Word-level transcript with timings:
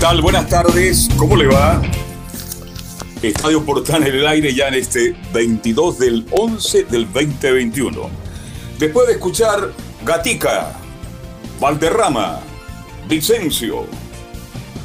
Tal? 0.00 0.22
Buenas 0.22 0.48
tardes. 0.48 1.10
¿Cómo 1.18 1.36
le 1.36 1.46
va? 1.46 1.82
Estadio 3.20 3.62
Portal 3.66 4.06
en 4.06 4.14
el 4.14 4.26
aire 4.26 4.54
ya 4.54 4.68
en 4.68 4.74
este 4.74 5.14
22 5.34 5.98
del 5.98 6.26
11 6.30 6.84
del 6.84 7.04
2021. 7.12 8.08
Después 8.78 9.06
de 9.08 9.12
escuchar 9.12 9.72
Gatica, 10.02 10.72
Valderrama, 11.60 12.40
Vicencio, 13.08 13.84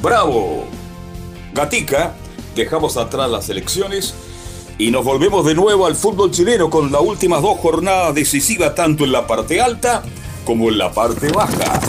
Bravo, 0.02 0.66
Gatica, 1.53 2.13
dejamos 2.53 2.97
atrás 2.97 3.30
las 3.30 3.47
elecciones 3.47 4.16
y 4.77 4.91
nos 4.91 5.05
volvemos 5.05 5.45
de 5.45 5.55
nuevo 5.55 5.86
al 5.86 5.95
fútbol 5.95 6.31
chileno 6.31 6.69
con 6.69 6.91
las 6.91 7.02
últimas 7.02 7.41
dos 7.41 7.58
jornadas 7.59 8.13
decisivas 8.13 8.75
tanto 8.75 9.05
en 9.05 9.13
la 9.13 9.25
parte 9.25 9.61
alta 9.61 10.03
como 10.43 10.67
en 10.67 10.77
la 10.77 10.91
parte 10.91 11.30
baja. 11.30 11.80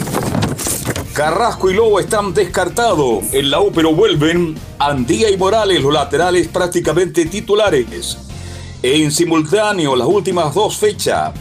Carrasco 1.17 1.71
y 1.71 1.73
Lobo 1.73 1.99
están 1.99 2.35
descartados 2.35 3.25
en 3.33 3.51
la 3.51 3.59
U, 3.59 3.73
pero 3.75 3.95
vuelven 3.95 4.55
Andía 4.79 5.31
y 5.31 5.39
Morales, 5.39 5.83
los 5.83 5.91
laterales 5.91 6.47
prácticamente 6.47 7.25
titulares. 7.25 8.19
En 8.83 9.11
simultáneo, 9.11 9.97
las 9.97 10.09
últimas 10.09 10.55
dos 10.55 10.77
fechas. 10.77 11.33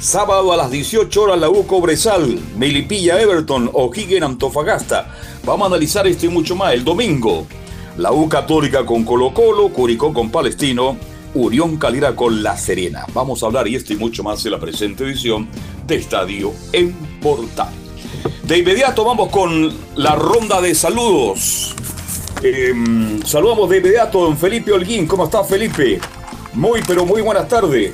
Sábado 0.00 0.50
a 0.50 0.56
las 0.56 0.70
18 0.70 1.22
horas, 1.22 1.38
la 1.38 1.50
U 1.50 1.66
Cobresal, 1.66 2.40
Melipilla 2.56 3.20
Everton, 3.20 3.68
O'Higgins 3.74 4.22
Antofagasta. 4.22 5.14
Vamos 5.44 5.66
a 5.66 5.74
analizar 5.74 6.06
esto 6.06 6.24
y 6.24 6.30
mucho 6.30 6.56
más. 6.56 6.72
El 6.72 6.82
domingo, 6.82 7.46
la 7.98 8.12
U 8.12 8.30
Católica 8.30 8.86
con 8.86 9.04
Colo 9.04 9.34
Colo, 9.34 9.68
Curicó 9.68 10.14
con 10.14 10.30
Palestino, 10.30 10.96
Unión 11.34 11.76
Calera 11.76 12.16
con 12.16 12.42
La 12.42 12.56
Serena. 12.56 13.04
Vamos 13.12 13.42
a 13.42 13.46
hablar 13.46 13.68
y 13.68 13.76
esto 13.76 13.92
y 13.92 13.96
mucho 13.96 14.22
más 14.22 14.42
en 14.46 14.52
la 14.52 14.58
presente 14.58 15.04
edición 15.04 15.46
de 15.86 15.96
Estadio 15.96 16.54
en 16.72 16.94
Portal. 17.20 17.87
De 18.48 18.56
inmediato 18.56 19.04
vamos 19.04 19.28
con 19.28 19.70
la 19.96 20.14
ronda 20.14 20.62
de 20.62 20.74
saludos. 20.74 21.74
Em, 22.42 23.22
saludamos 23.22 23.68
de 23.68 23.76
inmediato 23.76 24.22
a 24.22 24.24
don 24.24 24.38
Felipe 24.38 24.72
Holguín. 24.72 25.06
¿Cómo 25.06 25.26
está 25.26 25.44
Felipe? 25.44 26.00
Muy, 26.54 26.80
pero 26.88 27.04
muy 27.04 27.20
buenas 27.20 27.46
tardes. 27.46 27.92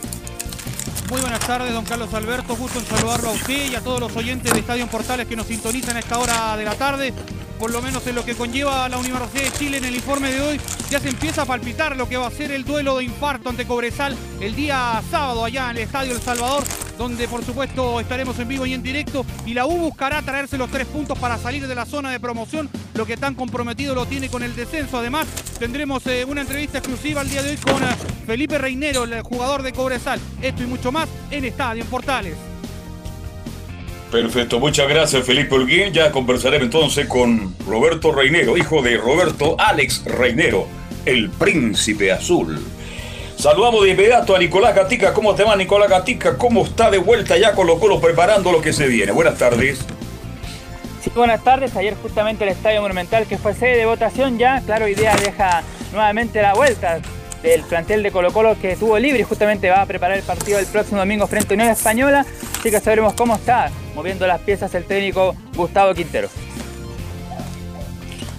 Muy 1.10 1.20
buenas 1.20 1.40
tardes, 1.40 1.72
don 1.72 1.84
Carlos 1.84 2.14
Alberto. 2.14 2.54
Gusto 2.54 2.78
en 2.78 2.86
saludarlo 2.86 3.30
a 3.30 3.32
usted 3.32 3.72
y 3.72 3.74
a 3.74 3.80
todos 3.80 3.98
los 3.98 4.14
oyentes 4.14 4.52
de 4.52 4.60
Estadio 4.60 4.86
Portales 4.86 5.26
que 5.26 5.34
nos 5.34 5.48
sintonizan 5.48 5.96
a 5.96 5.98
esta 5.98 6.20
hora 6.20 6.56
de 6.56 6.64
la 6.64 6.76
tarde 6.76 7.12
por 7.58 7.70
lo 7.70 7.80
menos 7.82 8.06
en 8.06 8.14
lo 8.14 8.24
que 8.24 8.34
conlleva 8.34 8.88
la 8.88 8.98
Universidad 8.98 9.44
de 9.44 9.52
Chile 9.52 9.78
en 9.78 9.84
el 9.84 9.94
informe 9.94 10.32
de 10.32 10.40
hoy, 10.40 10.60
ya 10.90 11.00
se 11.00 11.08
empieza 11.08 11.42
a 11.42 11.44
palpitar 11.46 11.96
lo 11.96 12.08
que 12.08 12.16
va 12.16 12.26
a 12.26 12.30
ser 12.30 12.50
el 12.50 12.64
duelo 12.64 12.98
de 12.98 13.04
infarto 13.04 13.48
ante 13.48 13.64
Cobresal 13.64 14.16
el 14.40 14.54
día 14.54 15.02
sábado 15.10 15.44
allá 15.44 15.70
en 15.70 15.78
el 15.78 15.84
Estadio 15.84 16.14
El 16.14 16.20
Salvador, 16.20 16.64
donde 16.98 17.28
por 17.28 17.44
supuesto 17.44 18.00
estaremos 18.00 18.38
en 18.38 18.48
vivo 18.48 18.66
y 18.66 18.74
en 18.74 18.82
directo 18.82 19.24
y 19.46 19.54
la 19.54 19.66
U 19.66 19.76
buscará 19.76 20.22
traerse 20.22 20.58
los 20.58 20.70
tres 20.70 20.86
puntos 20.86 21.18
para 21.18 21.38
salir 21.38 21.66
de 21.66 21.74
la 21.74 21.86
zona 21.86 22.10
de 22.10 22.20
promoción, 22.20 22.68
lo 22.94 23.06
que 23.06 23.16
tan 23.16 23.34
comprometido 23.34 23.94
lo 23.94 24.06
tiene 24.06 24.28
con 24.28 24.42
el 24.42 24.54
descenso. 24.54 24.98
Además, 24.98 25.26
tendremos 25.58 26.06
eh, 26.06 26.24
una 26.24 26.42
entrevista 26.42 26.78
exclusiva 26.78 27.22
el 27.22 27.30
día 27.30 27.42
de 27.42 27.50
hoy 27.50 27.56
con 27.56 27.82
eh, 27.82 27.86
Felipe 28.26 28.58
Reinero, 28.58 29.04
el 29.04 29.22
jugador 29.22 29.62
de 29.62 29.72
Cobresal. 29.72 30.20
Esto 30.42 30.62
y 30.62 30.66
mucho 30.66 30.92
más 30.92 31.08
en 31.30 31.44
Estadio 31.44 31.82
en 31.82 31.88
Portales. 31.88 32.34
Perfecto, 34.10 34.60
muchas 34.60 34.88
gracias 34.88 35.26
Felipe 35.26 35.54
Holguín. 35.56 35.92
Ya 35.92 36.12
conversaremos 36.12 36.66
entonces 36.66 37.06
con 37.08 37.54
Roberto 37.66 38.12
Reinero, 38.12 38.56
hijo 38.56 38.80
de 38.80 38.96
Roberto 38.96 39.56
Alex 39.58 40.04
Reinero, 40.04 40.68
el 41.04 41.30
príncipe 41.30 42.12
azul. 42.12 42.60
Saludamos 43.44 43.84
de 43.84 43.90
inmediato 43.90 44.34
a 44.34 44.38
Nicolás 44.38 44.74
Gatica. 44.74 45.12
¿Cómo 45.12 45.34
te 45.34 45.44
va 45.44 45.54
Nicolás 45.54 45.90
Gatica? 45.90 46.38
¿Cómo 46.38 46.64
está 46.64 46.90
de 46.90 46.96
vuelta 46.96 47.36
ya 47.36 47.52
con 47.52 47.66
los 47.66 47.78
colos 47.78 48.00
preparando 48.00 48.50
lo 48.50 48.62
que 48.62 48.72
se 48.72 48.86
viene? 48.86 49.12
Buenas 49.12 49.36
tardes. 49.36 49.84
Sí, 51.02 51.10
buenas 51.14 51.44
tardes. 51.44 51.76
Ayer 51.76 51.94
justamente 51.94 52.44
el 52.44 52.48
Estadio 52.48 52.80
Monumental 52.80 53.26
que 53.26 53.36
fue 53.36 53.52
sede 53.52 53.76
de 53.76 53.84
votación 53.84 54.38
ya, 54.38 54.62
claro, 54.64 54.88
idea 54.88 55.14
deja 55.16 55.62
nuevamente 55.92 56.40
la 56.40 56.54
vuelta 56.54 57.00
del 57.42 57.60
plantel 57.64 58.02
de 58.02 58.12
Colo 58.12 58.32
Colo 58.32 58.56
que 58.58 58.76
tuvo 58.76 58.98
libre 58.98 59.20
y 59.20 59.24
justamente 59.24 59.68
va 59.68 59.82
a 59.82 59.86
preparar 59.86 60.16
el 60.16 60.24
partido 60.24 60.58
el 60.58 60.64
próximo 60.64 61.00
domingo 61.00 61.26
frente 61.26 61.52
a 61.52 61.54
Unión 61.56 61.68
Española. 61.68 62.24
Así 62.58 62.70
que 62.70 62.80
sabremos 62.80 63.12
cómo 63.12 63.34
está 63.34 63.70
moviendo 63.94 64.26
las 64.26 64.40
piezas 64.40 64.74
el 64.74 64.84
técnico 64.84 65.36
Gustavo 65.54 65.92
Quintero. 65.92 66.30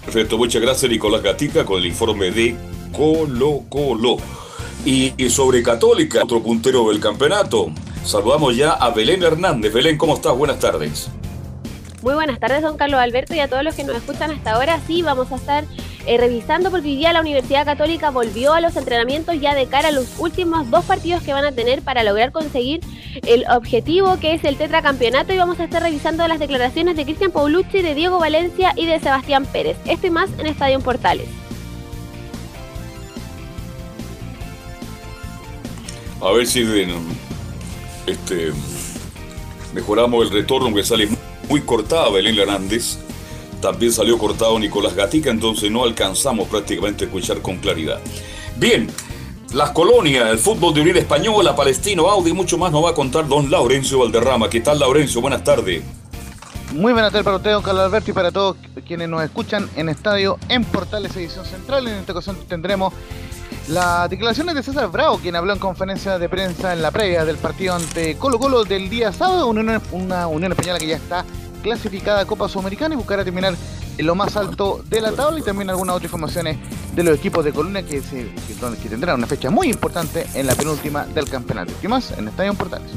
Perfecto, 0.04 0.36
muchas 0.40 0.64
gracias 0.64 0.90
Nicolás 0.90 1.22
Gatica 1.22 1.64
con 1.64 1.78
el 1.78 1.86
informe 1.86 2.32
de 2.32 2.56
Colo 2.92 3.66
Colo. 3.70 4.45
Y, 4.86 5.30
sobre 5.32 5.64
Católica, 5.64 6.24
otro 6.24 6.44
puntero 6.44 6.90
del 6.90 7.00
campeonato. 7.00 7.72
Saludamos 8.04 8.56
ya 8.56 8.74
a 8.74 8.92
Belén 8.92 9.24
Hernández. 9.24 9.74
Belén, 9.74 9.98
¿cómo 9.98 10.14
estás? 10.14 10.38
Buenas 10.38 10.60
tardes. 10.60 11.10
Muy 12.04 12.14
buenas 12.14 12.40
tardes, 12.40 12.62
don 12.62 12.78
Carlos 12.78 13.00
Alberto, 13.00 13.34
y 13.34 13.40
a 13.40 13.48
todos 13.48 13.64
los 13.64 13.74
que 13.74 13.84
nos 13.84 13.96
escuchan 13.96 14.30
hasta 14.30 14.52
ahora. 14.52 14.80
Sí, 14.86 15.02
vamos 15.02 15.32
a 15.32 15.38
estar 15.38 15.64
eh, 16.06 16.18
revisando 16.20 16.70
porque 16.70 16.88
hoy 16.88 16.98
día 16.98 17.14
la 17.14 17.22
Universidad 17.22 17.66
Católica 17.66 18.12
volvió 18.12 18.54
a 18.54 18.62
los 18.62 18.76
entrenamientos 18.76 19.42
ya 19.42 19.56
de 19.56 19.66
cara 19.66 19.88
a 19.88 19.92
los 19.92 20.20
últimos 20.20 20.70
dos 20.70 20.86
partidos 20.86 21.24
que 21.24 21.34
van 21.34 21.46
a 21.46 21.52
tener 21.52 21.82
para 21.82 22.04
lograr 22.04 22.32
conseguir 22.32 22.82
el 23.26 23.44
objetivo 23.50 24.20
que 24.20 24.36
es 24.36 24.44
el 24.44 24.56
tetracampeonato 24.56 25.34
y 25.34 25.38
vamos 25.40 25.60
a 25.60 25.64
estar 25.64 25.82
revisando 25.82 26.28
las 26.28 26.38
declaraciones 26.38 26.96
de 26.96 27.06
Cristian 27.06 27.32
Paulucci, 27.32 27.82
de 27.82 27.96
Diego 27.96 28.20
Valencia 28.20 28.74
y 28.76 28.86
de 28.86 29.00
Sebastián 29.00 29.48
Pérez. 29.48 29.78
Esto 29.86 30.06
y 30.06 30.12
más 30.12 30.30
en 30.38 30.46
Estadio 30.46 30.80
Portales. 30.80 31.45
A 36.26 36.32
ver 36.32 36.48
si 36.48 36.66
este, 38.08 38.52
mejoramos 39.76 40.26
el 40.26 40.32
retorno 40.32 40.74
que 40.74 40.84
sale 40.84 41.08
muy 41.48 41.62
cortada 41.62 42.10
Belén 42.10 42.40
Hernández 42.40 42.98
también 43.62 43.92
salió 43.92 44.18
cortado 44.18 44.58
Nicolás 44.58 44.96
Gatica, 44.96 45.30
entonces 45.30 45.70
no 45.70 45.84
alcanzamos 45.84 46.48
prácticamente 46.48 47.04
a 47.04 47.08
escuchar 47.08 47.44
con 47.44 47.58
claridad. 47.58 48.00
Bien, 48.58 48.90
las 49.54 49.70
colonias, 49.70 50.28
el 50.32 50.40
fútbol 50.40 50.74
de 50.74 50.82
Unión 50.82 50.98
Española, 50.98 51.56
Palestino, 51.56 52.10
Audi 52.10 52.34
mucho 52.34 52.58
más 52.58 52.72
nos 52.72 52.84
va 52.84 52.90
a 52.90 52.96
contar 52.96 53.28
don 53.28 53.52
Laurencio 53.52 54.00
Valderrama. 54.00 54.50
¿Qué 54.50 54.62
tal, 54.62 54.80
Laurencio? 54.80 55.22
Buenas 55.22 55.44
tardes. 55.44 55.84
Muy 56.74 56.92
buenas 56.92 57.12
tardes 57.12 57.24
para 57.24 57.38
usted, 57.38 57.52
don 57.52 57.62
Carlos 57.62 57.86
Alberto, 57.86 58.10
y 58.10 58.14
para 58.16 58.32
todos 58.32 58.58
quienes 58.88 59.10
nos 59.10 59.24
escuchan 59.24 59.70
en 59.76 59.90
Estadio 59.90 60.40
en 60.50 60.64
Portales 60.66 61.16
Edición 61.16 61.46
Central. 61.46 61.88
En 61.88 62.00
esta 62.00 62.14
ocasión 62.14 62.36
tendremos 62.48 62.94
las 63.68 64.10
declaraciones 64.10 64.54
de 64.56 64.64
César 64.64 64.90
Bravo, 64.92 65.18
quien 65.18 65.36
habló 65.36 65.54
en 65.54 65.60
conferencia 65.60 66.20
de 66.20 66.30
prensa 66.30 66.74
en 66.74 66.82
la 66.82 66.92
previa 66.92 67.26
del 67.26 67.38
partido 67.38 67.74
ante 67.74 68.16
Colo 68.16 68.38
Colo 68.38 68.64
del 68.64 68.90
día 68.90 69.12
sábado, 69.12 69.48
una, 69.48 69.82
Unión 70.28 70.52
Española 70.52 70.78
que 70.78 70.88
ya 70.88 70.98
está 70.98 71.26
clasificada 71.64 72.22
a 72.22 72.26
Copa 72.26 72.48
Sudamericana 72.48 72.94
y 72.94 72.98
buscará 72.98 73.24
terminar 73.24 73.56
en 73.98 74.06
lo 74.06 74.14
más 74.14 74.38
alto 74.38 74.84
de 74.88 75.02
la 75.02 75.14
tabla 75.14 75.40
y 75.40 75.42
también 75.42 75.70
algunas 75.70 75.96
otras 75.96 76.06
informaciones 76.06 76.58
de 76.96 77.04
los 77.04 77.18
equipos 77.18 77.44
de 77.44 77.54
columna 77.54 77.82
que, 77.82 78.02
se, 78.02 78.32
que, 78.48 78.90
tendrán 78.90 79.18
una 79.18 79.28
fecha 79.28 79.50
muy 79.50 79.70
importante 79.70 80.28
en 80.36 80.46
la 80.46 80.54
penúltima 80.54 81.06
del 81.06 81.28
campeonato. 81.28 81.74
¿Qué 81.82 81.88
más? 81.88 82.12
En 82.12 82.28
Estadio 82.28 82.54
Portales. 82.54 82.92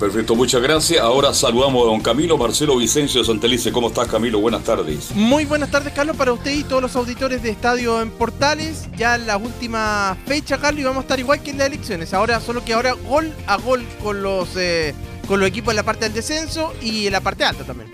Perfecto, 0.00 0.34
muchas 0.34 0.62
gracias. 0.62 0.98
Ahora 0.98 1.34
saludamos 1.34 1.82
a 1.82 1.90
don 1.90 2.00
Camilo 2.00 2.38
Marcelo 2.38 2.74
Vicencio 2.78 3.22
Santelice. 3.22 3.70
¿Cómo 3.70 3.88
estás, 3.88 4.08
Camilo? 4.08 4.40
Buenas 4.40 4.64
tardes. 4.64 5.14
Muy 5.14 5.44
buenas 5.44 5.70
tardes, 5.70 5.92
Carlos, 5.92 6.16
para 6.16 6.32
usted 6.32 6.52
y 6.52 6.64
todos 6.64 6.80
los 6.80 6.96
auditores 6.96 7.42
de 7.42 7.50
Estadio 7.50 8.00
en 8.00 8.10
Portales. 8.10 8.88
Ya 8.96 9.16
en 9.16 9.26
la 9.26 9.36
última 9.36 10.16
fecha, 10.24 10.56
Carlos, 10.56 10.80
y 10.80 10.84
vamos 10.84 11.00
a 11.00 11.02
estar 11.02 11.20
igual 11.20 11.42
que 11.42 11.50
en 11.50 11.58
las 11.58 11.66
elecciones. 11.66 12.14
Ahora, 12.14 12.40
solo 12.40 12.64
que 12.64 12.72
ahora 12.72 12.94
gol 12.94 13.30
a 13.46 13.58
gol 13.58 13.84
con 14.02 14.22
los, 14.22 14.56
eh, 14.56 14.94
con 15.28 15.38
los 15.38 15.46
equipos 15.46 15.72
en 15.72 15.76
la 15.76 15.82
parte 15.82 16.06
del 16.06 16.14
descenso 16.14 16.72
y 16.80 17.04
en 17.04 17.12
la 17.12 17.20
parte 17.20 17.44
alta 17.44 17.64
también. 17.64 17.90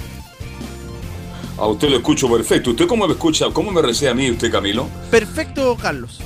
A 1.58 1.66
usted 1.66 1.88
lo 1.88 1.96
escucho 1.96 2.30
perfecto. 2.30 2.70
¿Usted 2.70 2.86
cómo 2.86 3.08
me 3.08 3.14
escucha? 3.14 3.46
¿Cómo 3.52 3.72
me 3.72 3.82
recibe 3.82 4.12
a 4.12 4.14
mí 4.14 4.30
usted, 4.30 4.52
Camilo? 4.52 4.86
Perfecto, 5.10 5.76
Carlos. 5.76 6.20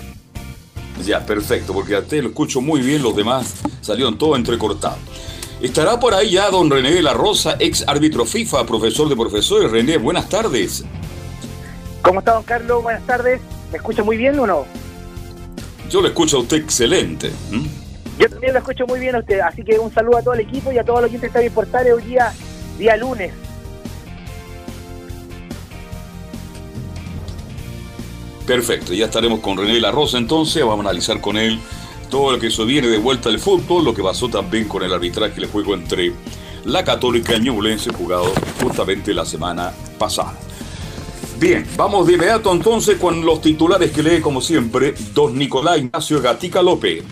Ya, 1.07 1.25
perfecto, 1.25 1.73
porque 1.73 1.95
a 1.95 2.01
usted 2.01 2.23
lo 2.23 2.29
escucho 2.29 2.61
muy 2.61 2.83
bien, 2.83 3.03
los 3.03 3.17
demás 3.17 3.55
salieron 3.81 4.19
todo 4.19 4.37
entrecortados. 4.37 4.99
Estará 5.61 6.01
por 6.01 6.15
ahí 6.15 6.31
ya 6.31 6.49
don 6.49 6.71
René 6.71 6.91
de 6.91 7.03
la 7.03 7.13
Rosa, 7.13 7.57
ex 7.59 7.85
árbitro 7.87 8.25
FIFA, 8.25 8.65
profesor 8.65 9.11
de 9.11 9.17
profesores. 9.17 9.71
René, 9.71 9.99
buenas 9.99 10.27
tardes. 10.27 10.85
¿Cómo 12.01 12.21
está 12.21 12.33
don 12.33 12.45
Carlos? 12.45 12.83
Buenas 12.83 13.07
tardes. 13.07 13.43
¿Me 13.71 13.77
escucha 13.77 14.03
muy 14.03 14.17
bien 14.17 14.39
o 14.39 14.47
no? 14.47 14.65
Yo 15.91 16.01
le 16.01 16.09
escucho 16.09 16.39
a 16.39 16.41
usted 16.41 16.57
excelente. 16.57 17.31
Yo 18.19 18.31
también 18.31 18.55
lo 18.55 18.61
escucho 18.61 18.87
muy 18.87 19.01
bien 19.01 19.15
a 19.17 19.19
usted, 19.19 19.41
así 19.41 19.63
que 19.63 19.79
un 19.79 19.93
saludo 19.93 20.17
a 20.17 20.23
todo 20.23 20.33
el 20.33 20.41
equipo 20.41 20.73
y 20.73 20.79
a 20.79 20.85
todos 20.85 21.03
los 21.03 21.11
que 21.11 21.27
están 21.27 21.43
en 21.43 21.53
Portales 21.53 21.93
hoy 21.93 22.03
día, 22.05 22.33
día 22.79 22.97
lunes. 22.97 23.33
Perfecto, 28.47 28.95
ya 28.95 29.05
estaremos 29.05 29.41
con 29.41 29.59
René 29.59 29.75
de 29.75 29.81
la 29.81 29.91
Rosa 29.91 30.17
entonces, 30.17 30.63
vamos 30.63 30.87
a 30.87 30.89
analizar 30.89 31.21
con 31.21 31.37
él 31.37 31.61
todo 32.11 32.33
lo 32.33 32.39
que 32.39 32.49
eso 32.49 32.67
viene 32.67 32.89
de 32.89 32.99
vuelta 32.99 33.29
al 33.29 33.39
fútbol, 33.39 33.85
lo 33.85 33.95
que 33.95 34.03
pasó 34.03 34.29
también 34.29 34.69
con 34.69 34.83
el 34.83 34.93
arbitraje 34.93 35.37
del 35.37 35.49
juego 35.49 35.75
entre 35.75 36.13
la 36.65 36.85
Católica 36.85 37.35
y 37.37 37.41
Ñublense 37.41 37.93
jugado 37.93 38.33
justamente 38.61 39.15
la 39.15 39.25
semana 39.25 39.73
pasada. 39.99 40.35
Bien, 41.39 41.67
vamos 41.77 42.07
de 42.07 42.15
inmediato 42.15 42.53
entonces 42.53 42.99
con 42.99 43.25
los 43.25 43.41
titulares 43.41 43.93
que 43.93 44.03
lee 44.03 44.21
como 44.21 44.43
siempre 44.43 44.95
don 45.15 45.39
Nicolás 45.39 45.79
Ignacio 45.79 46.21
Gatica 46.21 46.61
López. 46.61 47.03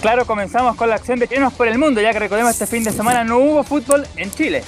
Claro, 0.00 0.24
comenzamos 0.26 0.76
con 0.76 0.88
la 0.88 0.94
acción 0.94 1.18
de 1.18 1.26
chilenos 1.26 1.52
por 1.54 1.66
el 1.66 1.78
mundo, 1.78 2.00
ya 2.00 2.12
que 2.12 2.20
recordemos 2.20 2.52
este 2.52 2.68
fin 2.68 2.84
de 2.84 2.92
semana 2.92 3.24
no 3.24 3.38
hubo 3.38 3.64
fútbol 3.64 4.06
en 4.14 4.30
Chile. 4.30 4.62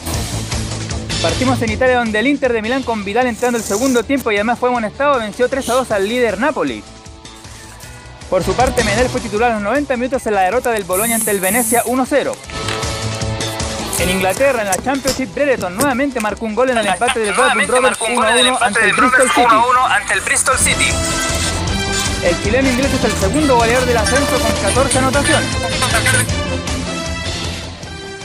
Partimos 1.22 1.60
en 1.62 1.70
Italia 1.72 1.98
donde 1.98 2.20
el 2.20 2.28
Inter 2.28 2.52
de 2.52 2.62
Milán 2.62 2.84
con 2.84 3.04
Vidal 3.04 3.26
entrando 3.26 3.58
el 3.58 3.64
segundo 3.64 4.04
tiempo 4.04 4.30
y 4.30 4.36
además 4.36 4.58
fue 4.58 4.68
amonestado 4.68 5.18
venció 5.18 5.48
3 5.48 5.68
a 5.68 5.74
2 5.74 5.90
al 5.90 6.08
líder 6.08 6.38
Napoli. 6.38 6.82
Por 8.30 8.44
su 8.44 8.54
parte, 8.54 8.84
Menel 8.84 9.08
fue 9.08 9.20
titular 9.20 9.50
a 9.50 9.54
los 9.54 9.62
90 9.62 9.96
minutos 9.96 10.24
en 10.26 10.34
la 10.34 10.42
derrota 10.42 10.70
del 10.70 10.84
Boloña 10.84 11.16
ante 11.16 11.32
el 11.32 11.40
Venecia 11.40 11.82
1-0. 11.84 12.32
En 14.00 14.10
Inglaterra, 14.10 14.60
en 14.60 14.68
la 14.68 14.76
Championship, 14.76 15.34
Brereton 15.34 15.74
nuevamente 15.74 16.20
marcó 16.20 16.46
un 16.46 16.54
gol 16.54 16.70
en 16.70 16.78
el 16.78 16.86
empate 16.86 17.18
del 17.18 17.34
Bolton 17.34 17.66
Rovers 17.66 17.98
1-1 17.98 18.58
ante, 18.60 18.64
ante 18.64 18.84
el 20.14 20.20
Bristol 20.20 20.56
City. 20.58 20.92
El 22.22 22.42
chileno 22.42 22.68
inglés 22.68 22.92
es 22.92 23.04
el 23.04 23.12
segundo 23.12 23.56
goleador 23.56 23.86
del 23.86 23.96
ascenso 23.96 24.38
con 24.38 24.52
14 24.52 24.98
anotaciones. 24.98 25.48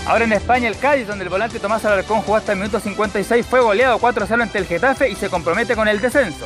Ahora 0.05 0.25
en 0.25 0.33
España, 0.33 0.67
el 0.67 0.77
Cádiz, 0.77 1.07
donde 1.07 1.23
el 1.23 1.29
volante 1.29 1.59
Tomás 1.59 1.85
Alarcón 1.85 2.21
jugó 2.21 2.35
hasta 2.35 2.51
el 2.51 2.57
minuto 2.57 2.79
56, 2.79 3.45
fue 3.45 3.61
goleado 3.61 3.99
4-0 3.99 4.41
ante 4.41 4.57
el 4.57 4.65
Getafe 4.65 5.09
y 5.09 5.15
se 5.15 5.29
compromete 5.29 5.75
con 5.75 5.87
el 5.87 6.01
descenso. 6.01 6.45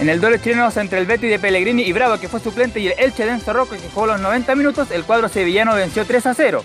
En 0.00 0.08
el 0.08 0.20
doble 0.20 0.40
chileno 0.40 0.70
entre 0.76 1.00
el 1.00 1.06
Betty 1.06 1.26
de 1.26 1.40
Pellegrini 1.40 1.82
y 1.82 1.92
Bravo, 1.92 2.18
que 2.20 2.28
fue 2.28 2.38
suplente, 2.38 2.78
y 2.78 2.86
el 2.86 2.94
Elche 2.96 3.26
de 3.26 3.32
Enzo 3.32 3.52
Rocco, 3.52 3.74
que 3.74 3.88
jugó 3.92 4.06
los 4.06 4.20
90 4.20 4.54
minutos, 4.54 4.92
el 4.92 5.02
cuadro 5.02 5.28
sevillano 5.28 5.74
venció 5.74 6.04
3 6.04 6.24
0. 6.36 6.64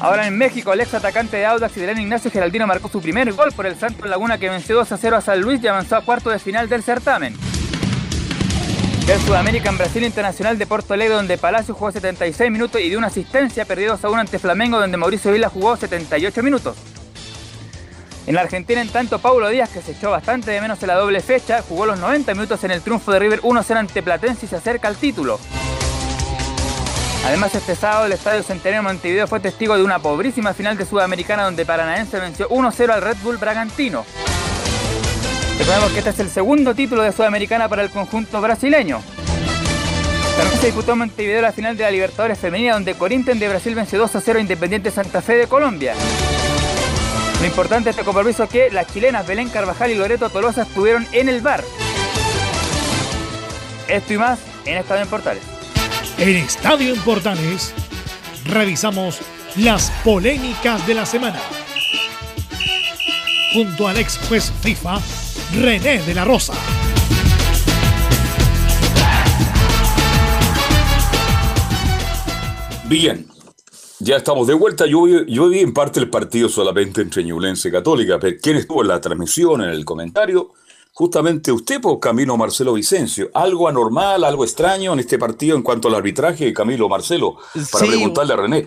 Ahora 0.00 0.26
en 0.26 0.36
México, 0.38 0.72
el 0.72 0.80
ex 0.80 0.94
atacante 0.94 1.36
de 1.36 1.44
Audax, 1.44 1.74
Fidel 1.74 1.98
Ignacio 1.98 2.30
Geraldino, 2.30 2.66
marcó 2.66 2.88
su 2.88 3.02
primer 3.02 3.30
gol 3.34 3.52
por 3.52 3.66
el 3.66 3.76
Santo 3.76 4.06
Laguna, 4.06 4.38
que 4.38 4.48
venció 4.48 4.74
2 4.76 4.88
0 4.98 5.16
a 5.18 5.20
San 5.20 5.42
Luis 5.42 5.62
y 5.62 5.68
avanzó 5.68 5.96
a 5.96 6.00
cuarto 6.00 6.30
de 6.30 6.38
final 6.38 6.70
del 6.70 6.82
certamen. 6.82 7.36
El 9.08 9.20
Sudamérica 9.20 9.68
en 9.68 9.76
Brasil 9.76 10.04
Internacional 10.04 10.56
de 10.56 10.66
Porto 10.66 10.94
Alegre, 10.94 11.16
donde 11.16 11.36
Palacio 11.36 11.74
jugó 11.74 11.92
76 11.92 12.50
minutos 12.50 12.80
y 12.80 12.88
dio 12.88 12.98
una 12.98 13.08
asistencia, 13.08 13.64
perdido 13.66 13.98
a 14.00 14.08
1 14.08 14.20
ante 14.20 14.38
Flamengo, 14.38 14.80
donde 14.80 14.96
Mauricio 14.96 15.32
Vila 15.32 15.50
jugó 15.50 15.76
78 15.76 16.42
minutos. 16.42 16.76
En 18.26 18.34
la 18.34 18.40
Argentina, 18.40 18.80
en 18.80 18.88
tanto, 18.88 19.18
Paulo 19.18 19.48
Díaz, 19.48 19.68
que 19.70 19.82
se 19.82 19.92
echó 19.92 20.10
bastante 20.10 20.52
de 20.52 20.60
menos 20.60 20.80
en 20.82 20.88
la 20.88 20.94
doble 20.94 21.20
fecha, 21.20 21.62
jugó 21.68 21.84
los 21.84 21.98
90 21.98 22.32
minutos 22.34 22.62
en 22.64 22.70
el 22.70 22.80
triunfo 22.80 23.12
de 23.12 23.18
River 23.18 23.42
1-0 23.42 23.76
ante 23.76 24.02
Platense 24.02 24.46
y 24.46 24.48
se 24.48 24.56
acerca 24.56 24.88
al 24.88 24.96
título. 24.96 25.38
Además, 27.26 27.54
este 27.54 27.74
sábado 27.74 28.06
el 28.06 28.12
Estadio 28.12 28.42
Centenario 28.42 28.82
Montevideo 28.82 29.26
fue 29.26 29.40
testigo 29.40 29.76
de 29.76 29.82
una 29.82 29.98
pobrísima 29.98 30.54
final 30.54 30.78
de 30.78 30.86
Sudamericana 30.86 31.44
donde 31.44 31.66
Paranaense 31.66 32.18
venció 32.18 32.48
1-0 32.48 32.90
al 32.90 33.02
Red 33.02 33.16
Bull 33.22 33.36
Bragantino. 33.36 34.06
Recordemos 35.62 35.92
que 35.92 35.98
este 36.00 36.10
es 36.10 36.18
el 36.18 36.28
segundo 36.28 36.74
título 36.74 37.02
de 37.02 37.12
Sudamericana 37.12 37.68
para 37.68 37.84
el 37.84 37.90
conjunto 37.90 38.40
brasileño. 38.40 39.00
También 40.36 40.60
se 40.60 40.66
disputó 40.66 40.94
en 40.94 40.98
Montevideo 40.98 41.40
la 41.40 41.52
final 41.52 41.76
de 41.76 41.84
la 41.84 41.92
Libertadores 41.92 42.36
Femenina, 42.36 42.72
donde 42.72 42.96
Corinthians 42.96 43.38
de 43.38 43.48
Brasil 43.48 43.72
venció 43.76 44.00
2 44.00 44.16
a 44.16 44.20
0 44.20 44.40
Independiente 44.40 44.90
Santa 44.90 45.22
Fe 45.22 45.36
de 45.36 45.46
Colombia. 45.46 45.94
Lo 47.38 47.46
importante 47.46 47.84
de 47.84 47.90
este 47.90 48.02
compromiso 48.02 48.42
es 48.42 48.50
que 48.50 48.70
las 48.72 48.92
chilenas 48.92 49.24
Belén 49.24 49.50
Carvajal 49.50 49.92
y 49.92 49.94
Loreto 49.94 50.30
Tolosa 50.30 50.62
estuvieron 50.62 51.06
en 51.12 51.28
el 51.28 51.40
bar. 51.42 51.62
Esto 53.86 54.14
y 54.14 54.18
más 54.18 54.40
en 54.64 54.78
Estadio 54.78 55.02
en 55.02 55.08
Portales. 55.08 55.44
En 56.18 56.38
Estadio 56.38 56.92
en 56.92 57.00
Portales 57.02 57.72
revisamos 58.46 59.20
las 59.54 59.92
polémicas 60.02 60.84
de 60.88 60.94
la 60.94 61.06
semana. 61.06 61.38
Junto 63.52 63.86
al 63.86 63.98
ex 63.98 64.18
juez 64.28 64.50
FIFA 64.62 64.98
René 65.60 66.02
de 66.02 66.14
la 66.14 66.24
Rosa. 66.24 66.54
Bien, 72.88 73.26
ya 74.00 74.16
estamos 74.16 74.46
de 74.46 74.54
vuelta. 74.54 74.86
Yo, 74.86 75.06
yo 75.06 75.48
vi 75.48 75.60
en 75.60 75.74
parte 75.74 76.00
el 76.00 76.08
partido 76.08 76.48
solamente 76.48 77.02
entre 77.02 77.24
Ñublense 77.24 77.68
y 77.68 77.72
Católica, 77.72 78.18
pero 78.18 78.36
¿quién 78.42 78.56
estuvo 78.56 78.82
en 78.82 78.88
la 78.88 79.00
transmisión, 79.00 79.62
en 79.62 79.70
el 79.70 79.84
comentario? 79.84 80.52
Justamente 80.94 81.52
usted, 81.52 81.80
por 81.80 82.00
Camilo 82.00 82.36
Marcelo 82.36 82.74
Vicencio. 82.74 83.30
¿Algo 83.34 83.68
anormal, 83.68 84.24
algo 84.24 84.44
extraño 84.44 84.92
en 84.92 85.00
este 85.00 85.18
partido 85.18 85.56
en 85.56 85.62
cuanto 85.62 85.88
al 85.88 85.94
arbitraje, 85.94 86.52
Camilo 86.52 86.88
Marcelo? 86.88 87.36
Para 87.70 87.86
preguntarle 87.86 88.32
a 88.32 88.36
René. 88.36 88.66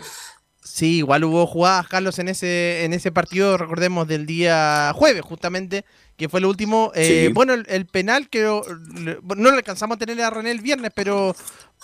Sí, 0.75 0.97
igual 0.97 1.23
hubo 1.23 1.47
jugadas, 1.47 1.87
Carlos, 1.87 2.19
en 2.19 2.27
ese, 2.27 2.83
en 2.83 2.91
ese 2.91 3.09
partido, 3.09 3.57
recordemos, 3.57 4.09
del 4.09 4.25
día 4.25 4.91
jueves, 4.93 5.21
justamente, 5.21 5.85
que 6.17 6.27
fue 6.27 6.41
el 6.41 6.45
último. 6.45 6.91
Eh, 6.95 7.31
bueno, 7.33 7.53
el, 7.53 7.85
penal 7.85 8.27
que 8.27 8.41
no 8.43 9.21
lo 9.21 9.49
alcanzamos 9.51 9.95
a 9.95 9.99
tener 9.99 10.21
a 10.21 10.29
René 10.29 10.51
el 10.51 10.59
viernes, 10.59 10.91
pero 10.93 11.33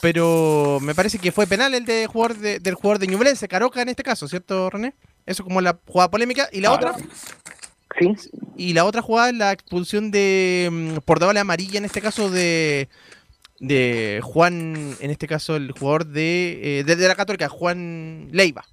pero 0.02 0.80
me 0.82 0.94
parece 0.94 1.20
que 1.20 1.32
fue 1.32 1.48
penal 1.48 1.74
el 1.74 1.86
de 1.86 2.06
jugador 2.06 2.38
del 2.38 2.74
jugador 2.74 3.00
de 3.00 3.08
Ñublense, 3.08 3.48
Caroca 3.48 3.82
en 3.82 3.88
este 3.88 4.04
caso, 4.04 4.28
¿cierto, 4.28 4.70
René? 4.70 4.94
Eso 5.26 5.46
como 5.46 5.62
la 5.62 5.80
jugada 5.88 6.12
polémica. 6.12 6.50
Y 6.52 6.60
la 6.60 6.68
ah, 6.68 6.74
otra. 6.74 6.96
Sí. 7.98 8.14
Y 8.58 8.74
la 8.74 8.84
otra 8.84 9.02
jugada 9.02 9.30
es 9.30 9.36
la 9.36 9.54
expulsión 9.54 10.12
de 10.12 10.68
mm, 10.70 10.98
por 11.06 11.20
doble 11.20 11.40
amarilla, 11.40 11.78
en 11.78 11.86
este 11.86 12.02
caso 12.02 12.30
de 12.30 12.90
de 13.62 14.20
Juan, 14.24 14.98
en 15.00 15.12
este 15.12 15.28
caso 15.28 15.56
el 15.56 15.72
jugador 15.72 16.08
de, 16.08 16.80
eh, 16.80 16.84
de, 16.84 17.08
la 17.08 17.16
Católica, 17.16 17.48
Juan 17.48 18.28
Leiva. 18.32 18.66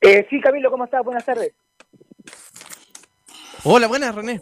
Eh, 0.00 0.26
sí, 0.30 0.40
Camilo, 0.40 0.70
¿cómo 0.70 0.84
estás? 0.84 1.04
Buenas 1.04 1.24
tardes. 1.24 1.52
Hola, 3.64 3.88
buenas, 3.88 4.14
René. 4.14 4.40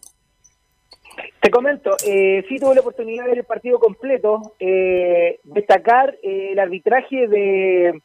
Te 1.40 1.50
comento, 1.50 1.96
eh, 2.04 2.44
sí 2.48 2.58
tuve 2.58 2.75
la 2.75 2.80
oportunidad 2.80 3.25
de 3.25 3.30
ver 3.30 3.38
el 3.38 3.44
partido 3.44 3.78
completo, 3.78 4.54
eh, 4.58 5.38
destacar 5.44 6.16
eh, 6.22 6.50
el 6.52 6.58
arbitraje 6.58 7.28
de 7.28 8.02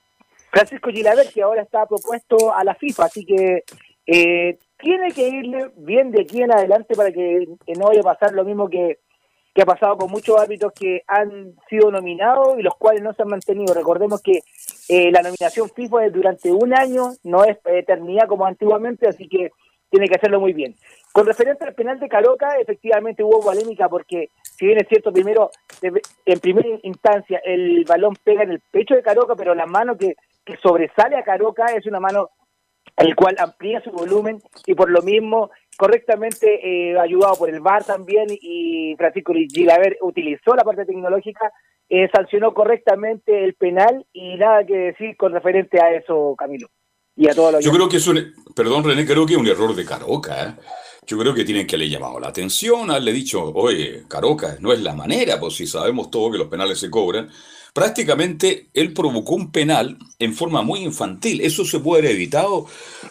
Francisco 0.52 0.92
Gilaver, 0.92 1.28
que 1.34 1.42
ahora 1.42 1.64
está 1.64 1.86
propuesto 1.86 2.54
a 2.54 2.64
la 2.64 2.76
FIFA, 2.76 3.06
así 3.06 3.26
que 3.26 3.64
eh, 4.06 4.58
tiene 4.78 5.12
que 5.12 5.28
irle 5.28 5.72
bien 5.78 6.12
de 6.12 6.22
aquí 6.22 6.42
en 6.42 6.52
adelante 6.52 6.96
para 6.96 7.12
que, 7.12 7.48
no 7.78 7.88
vaya 7.88 8.02
a 8.02 8.16
pasar 8.16 8.34
lo 8.34 8.46
mismo 8.46 8.70
que, 8.70 9.00
que 9.54 9.62
ha 9.62 9.66
pasado 9.66 9.98
con 9.98 10.12
muchos 10.12 10.40
árbitros 10.40 10.74
que 10.74 11.02
han 11.08 11.56
sido 11.70 11.92
nominados 11.92 12.60
y 12.60 12.62
los 12.62 12.76
cuales 12.76 13.02
no 13.02 13.14
se 13.14 13.22
han 13.22 13.30
mantenido. 13.30 13.74
Recordemos 13.74 14.22
que 14.22 14.42
la 15.12 15.22
nominación 15.22 15.70
FIFA 15.70 16.06
es 16.06 16.14
durante 16.14 16.52
un 16.52 16.74
año, 16.74 17.14
no 17.24 17.44
es 17.46 17.58
eternidad 17.66 18.28
como 18.28 18.46
antiguamente, 18.46 19.08
así 19.08 19.28
que 19.28 19.52
tiene 19.90 20.08
que 20.08 20.16
hacerlo 20.16 20.40
muy 20.40 20.54
bien. 20.54 20.76
Con 21.12 21.26
referente 21.26 21.66
al 21.66 21.76
penal 21.76 22.00
de 22.00 22.10
Caroca, 22.10 22.56
efectivamente 22.58 23.24
hubo 23.24 23.42
polémica 23.42 23.90
porque, 23.90 24.30
si 24.42 24.66
bien 24.66 24.80
es 24.80 24.88
cierto, 24.88 25.12
primero, 25.12 25.52
en 25.82 26.40
primera 26.40 26.68
instancia, 26.84 27.42
el 27.44 27.84
balón 27.86 28.16
pega 28.24 28.44
en 28.44 28.52
el 28.52 28.62
pecho 28.72 28.96
de 28.96 29.04
Caroca, 29.04 29.36
pero 29.36 29.54
la 29.54 29.66
mano 29.66 29.98
que, 29.98 30.16
que 30.46 30.58
sobresale 30.58 31.18
a 31.18 31.24
Caroca 31.24 31.66
es 31.68 31.86
una 31.86 32.00
mano 32.00 32.30
el 32.98 33.16
cual 33.16 33.36
amplía 33.40 33.82
su 33.82 33.92
volumen 33.92 34.42
y 34.66 34.74
por 34.74 34.90
lo 34.90 35.02
mismo 35.02 35.52
correctamente 35.78 36.92
eh, 36.92 37.00
ayudado 37.00 37.36
por 37.36 37.50
el 37.50 37.60
VAR 37.60 37.84
también 37.84 38.28
y 38.30 38.96
Francisco 38.98 39.34
Gilaver 39.34 39.98
utilizó 40.02 40.56
la 40.56 40.64
parte 40.64 40.86
tecnológica, 40.86 41.52
eh, 41.94 42.10
sancionó 42.16 42.54
correctamente 42.54 43.44
el 43.44 43.54
penal 43.56 44.06
y 44.14 44.38
nada 44.38 44.66
que 44.66 44.78
decir 44.78 45.18
con 45.18 45.34
referente 45.34 45.78
a 45.82 45.94
eso, 45.94 46.34
Camilo. 46.38 46.70
Y 47.18 47.30
a 47.30 47.34
todos 47.34 47.52
los 47.52 47.66
Yo 47.66 47.72
creo 47.74 47.90
que 47.90 47.98
es 47.98 48.08
un, 48.08 48.34
perdón 48.56 48.86
René, 48.86 49.06
creo 49.06 49.26
que 49.26 49.34
es 49.34 49.40
un 49.40 49.48
error 49.48 49.76
de 49.76 49.84
Caroca. 49.84 50.42
¿eh? 50.42 50.54
Yo 51.06 51.18
creo 51.18 51.34
que 51.34 51.44
tienen 51.44 51.68
que 51.68 51.78
le 51.78 51.90
llamado 51.90 52.18
la 52.18 52.30
atención, 52.30 52.90
haberle 52.90 53.12
dicho, 53.12 53.44
oye, 53.44 54.04
Caroca, 54.08 54.56
no 54.62 54.72
es 54.72 54.82
la 54.82 54.94
manera, 54.94 55.38
pues 55.38 55.56
si 55.56 55.68
sabemos 55.68 56.10
todo 56.10 56.32
que 56.32 56.38
los 56.38 56.48
penales 56.48 56.80
se 56.80 56.90
cobran 56.90 57.30
prácticamente 57.74 58.70
él 58.74 58.94
provocó 58.94 59.36
un 59.36 59.52
penal 59.52 59.98
en 60.20 60.34
forma 60.34 60.62
muy 60.62 60.82
infantil. 60.82 61.42
Eso 61.42 61.66
se 61.66 61.80
puede 61.80 62.02
haber 62.02 62.16
evitado 62.16 62.66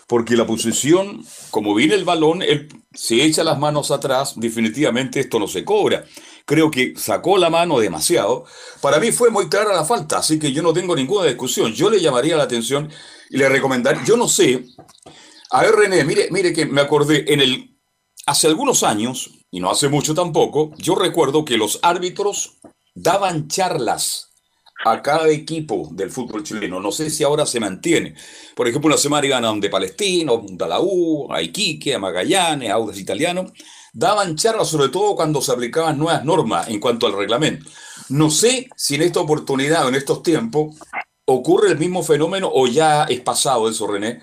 porque 0.06 0.37
la 0.37 0.46
posición, 0.46 1.25
como 1.50 1.75
viene 1.75 1.94
el 1.94 2.04
balón, 2.04 2.42
él 2.42 2.68
se 2.92 3.22
echa 3.22 3.44
las 3.44 3.58
manos 3.58 3.90
atrás, 3.90 4.34
definitivamente 4.37 5.20
esto 5.20 5.38
no 5.38 5.46
se 5.46 5.64
cobra. 5.64 6.04
Creo 6.50 6.69
que 6.69 6.95
sacó 6.97 7.38
la 7.38 7.49
mano 7.49 7.78
demasiado. 7.78 8.45
Para 8.80 8.99
mí 8.99 9.12
fue 9.12 9.30
muy 9.30 9.49
clara 9.49 9.73
la 9.73 9.85
falta, 9.85 10.19
así 10.19 10.37
que 10.37 10.50
yo 10.50 10.64
no 10.64 10.73
tengo 10.73 10.97
ninguna 10.97 11.26
discusión. 11.26 11.73
Yo 11.73 11.88
le 11.88 12.00
llamaría 12.00 12.37
la 12.37 12.42
atención 12.42 12.90
y 13.30 13.37
le 13.37 13.49
recomendaría, 13.49 14.02
yo 14.04 14.16
no 14.16 14.26
sé, 14.26 14.64
a 15.52 15.62
ver 15.62 15.76
René, 15.76 16.02
mire, 16.02 16.26
mire 16.33 16.52
que 16.52 16.66
me 16.66 16.80
acordé, 16.80 17.33
en 17.33 17.40
el, 17.40 17.78
hace 18.26 18.49
algunos 18.49 18.83
años, 18.83 19.30
y 19.49 19.61
no 19.61 19.71
hace 19.71 19.88
mucho 19.88 20.12
tampoco, 20.12 20.73
yo 20.76 20.97
recuerdo 20.97 21.45
que 21.45 21.57
los 21.57 21.78
árbitros 21.83 22.59
daban 22.97 23.47
charlas 23.47 24.33
a 24.85 25.00
cada 25.02 25.28
equipo 25.28 25.88
del 25.92 26.11
fútbol 26.11 26.42
chileno. 26.42 26.80
No 26.80 26.90
sé 26.90 27.11
si 27.11 27.23
ahora 27.23 27.47
se 27.47 27.61
mantiene. 27.61 28.16
Por 28.57 28.66
ejemplo, 28.66 28.88
una 28.88 28.97
semana 28.97 29.25
iban 29.25 29.61
de 29.61 29.71
Palestino, 29.71 30.45
a 30.59 30.66
la 30.66 30.80
U, 30.80 31.33
a 31.33 31.42
Iquique, 31.42 31.95
a 31.95 32.00
Magallanes, 32.00 32.71
a 32.71 32.75
Audas 32.75 32.99
Italiano. 32.99 33.52
Daban 33.92 34.37
charlas 34.37 34.68
sobre 34.68 34.88
todo 34.88 35.16
cuando 35.16 35.40
se 35.40 35.52
aplicaban 35.52 35.99
nuevas 35.99 36.25
normas 36.25 36.68
en 36.68 36.80
cuanto 36.80 37.06
al 37.06 37.16
reglamento. 37.16 37.66
No 38.09 38.30
sé 38.30 38.68
si 38.76 38.97
en 38.97 39.02
esta 39.02 39.20
oportunidad 39.20 39.87
o 39.87 39.88
en 39.88 39.94
estos 39.94 40.23
tiempos 40.23 40.78
ocurre 41.25 41.70
el 41.70 41.78
mismo 41.78 42.02
fenómeno 42.02 42.50
o 42.52 42.66
ya 42.66 43.04
es 43.04 43.20
pasado 43.20 43.68
eso, 43.68 43.87
René. 43.87 44.20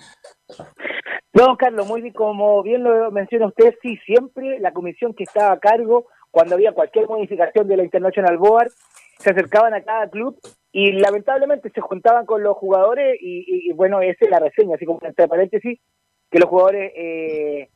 No, 1.32 1.56
Carlos, 1.56 1.86
muy 1.86 2.02
bien, 2.02 2.14
como 2.14 2.62
bien 2.62 2.82
lo 2.82 3.10
menciona 3.10 3.46
usted, 3.46 3.74
sí, 3.82 3.96
siempre 4.04 4.58
la 4.58 4.72
comisión 4.72 5.14
que 5.14 5.24
estaba 5.24 5.52
a 5.52 5.58
cargo 5.58 6.06
cuando 6.30 6.54
había 6.54 6.72
cualquier 6.72 7.06
modificación 7.06 7.68
de 7.68 7.76
la 7.76 7.84
International 7.84 8.36
Board 8.38 8.70
se 9.18 9.30
acercaban 9.30 9.74
a 9.74 9.82
cada 9.82 10.08
club 10.08 10.38
y 10.72 10.92
lamentablemente 10.92 11.70
se 11.74 11.80
juntaban 11.80 12.26
con 12.26 12.42
los 12.42 12.56
jugadores 12.56 13.18
y, 13.20 13.72
bueno, 13.72 14.00
esa 14.00 14.24
es 14.24 14.30
la 14.30 14.38
reseña, 14.38 14.76
así 14.76 14.84
como 14.84 15.00
entre 15.02 15.28
paréntesis, 15.28 15.80
que 16.30 16.38
los 16.38 16.48
jugadores 16.48 16.92
eh, 16.94 17.68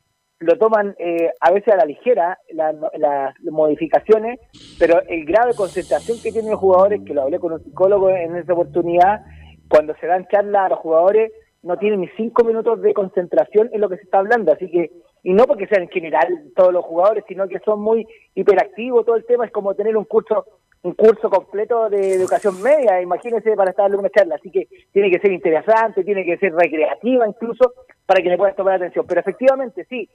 lo 0.43 0.59
toman 0.59 0.95
eh, 0.99 1.31
a 1.41 1.53
veces 1.53 1.73
a 1.73 1.77
la 1.77 1.85
ligera, 1.85 2.39
las 2.51 3.35
modificaciones, 3.45 4.41
pero 4.79 5.01
el 5.09 5.25
grado 5.25 5.49
de 5.49 5.57
concentración 5.57 6.19
que 6.23 6.33
tienen 6.33 6.51
los 6.51 6.61
jugadores, 6.61 7.03
que 7.05 7.15
lo 7.15 7.23
hablé 7.23 7.39
con 7.39 7.53
un 7.53 7.63
psicólogo 7.63 8.11
en 8.11 8.37
esa 8.37 8.53
oportunidad, 8.53 9.25
cuando 9.69 9.95
se 10.01 10.07
dan 10.07 10.27
charlas 10.29 10.67
a 10.67 10.69
los 10.71 10.79
jugadores, 10.81 11.33
no 11.63 11.79
tienen 11.79 12.01
ni 12.01 12.09
cinco 12.17 12.45
minutos 12.45 12.83
de 12.83 12.93
concentración 12.93 13.71
en 13.73 13.81
lo 13.81 13.89
que 13.89 13.97
se 13.97 14.03
está 14.03 14.19
hablando, 14.19 14.53
así 14.53 14.71
que, 14.71 14.91
y 15.23 15.33
no 15.33 15.45
porque 15.45 15.69
sean 15.69 15.83
en 15.83 15.89
general 15.89 16.27
todos 16.57 16.73
los 16.73 16.85
jugadores, 16.85 17.25
sino 17.29 17.47
que 17.47 17.61
son 17.61 17.81
muy 17.81 18.07
hiperactivos, 18.35 19.07
todo 19.07 19.17
el 19.17 19.25
tema 19.25 19.47
es 19.47 19.53
como 19.53 19.75
tener 19.75 19.97
un 19.97 20.05
curso 20.05 20.45
un 20.83 20.95
curso 20.95 21.31
completo 21.31 21.89
de 21.89 22.15
educación 22.15 22.61
media, 22.61 23.01
imagínense, 23.01 23.55
para 23.55 23.71
estar 23.71 23.85
dando 23.85 24.01
una 24.01 24.11
charla. 24.11 24.35
Así 24.35 24.51
que 24.51 24.67
tiene 24.93 25.11
que 25.11 25.21
ser 25.21 25.33
interesante, 25.33 26.05
tiene 26.05 26.25
que 26.25 26.37
ser 26.39 26.55
recreativa 26.55 27.27
incluso, 27.27 27.73
para 28.05 28.21
que 28.21 28.29
le 28.29 28.37
puedan 28.37 28.57
tomar 28.57 28.75
atención. 28.75 29.07
Pero 29.07 29.21
efectivamente, 29.21 29.87
sí. 29.89 30.09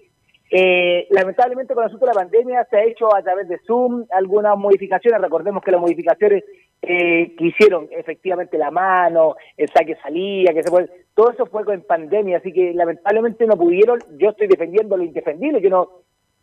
Eh, 0.50 1.08
lamentablemente 1.10 1.74
con 1.74 1.84
el 1.84 1.88
asunto 1.88 2.06
de 2.06 2.14
la 2.14 2.22
pandemia 2.22 2.66
se 2.70 2.78
ha 2.78 2.84
hecho 2.86 3.14
a 3.14 3.22
través 3.22 3.50
de 3.50 3.60
Zoom 3.66 4.06
algunas 4.12 4.58
modificaciones. 4.58 5.22
Recordemos 5.22 5.64
que 5.64 5.72
las 5.72 5.82
modificaciones 5.82 6.44
eh, 6.82 7.36
que 7.36 7.46
hicieron 7.46 7.88
efectivamente 7.92 8.58
la 8.58 8.72
mano, 8.72 9.36
el 9.58 9.68
saque 9.70 9.98
salía, 10.02 10.54
que 10.54 10.64
se 10.64 10.70
puede, 10.70 10.90
todo 11.16 11.32
eso 11.32 11.46
fue 11.48 11.66
con 11.66 11.82
pandemia, 11.82 12.38
así 12.38 12.54
que 12.54 12.74
lamentablemente 12.74 13.46
no 13.46 13.58
pudieron. 13.58 14.00
Yo 14.18 14.30
estoy 14.30 14.48
defendiendo 14.48 14.96
lo 14.96 15.04
indefendible, 15.04 15.62
yo 15.62 15.70
no 15.70 15.90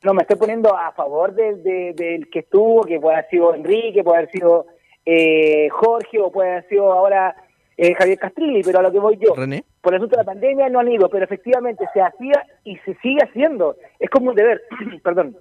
no 0.04 0.12
me 0.12 0.22
estoy 0.22 0.36
poniendo 0.36 0.76
a 0.76 0.92
favor 0.92 1.34
del, 1.34 1.62
del 1.62 2.28
que 2.30 2.40
estuvo, 2.40 2.82
que 2.82 3.00
puede 3.00 3.16
haber 3.16 3.30
sido 3.30 3.54
Enrique, 3.54 4.04
puede 4.04 4.18
haber 4.18 4.30
sido 4.30 4.66
eh, 5.06 5.68
Jorge 5.70 6.20
o 6.20 6.30
puede 6.30 6.50
haber 6.50 6.68
sido 6.68 6.92
ahora 6.92 7.34
eh, 7.76 7.94
Javier 7.94 8.18
Castrilli, 8.18 8.62
pero 8.62 8.80
a 8.80 8.82
lo 8.82 8.92
que 8.92 8.98
voy 8.98 9.18
yo, 9.18 9.34
por 9.34 9.92
el 9.92 9.96
asunto 9.96 10.16
de 10.16 10.22
la 10.22 10.24
pandemia 10.24 10.68
no 10.68 10.80
han 10.80 10.92
ido, 10.92 11.08
pero 11.08 11.24
efectivamente 11.24 11.86
se 11.94 12.02
hacía 12.02 12.44
y 12.64 12.76
se 12.78 12.94
sigue 12.96 13.22
haciendo, 13.22 13.76
es 13.98 14.10
como 14.10 14.30
un 14.30 14.36
deber, 14.36 14.62
perdón, 15.02 15.38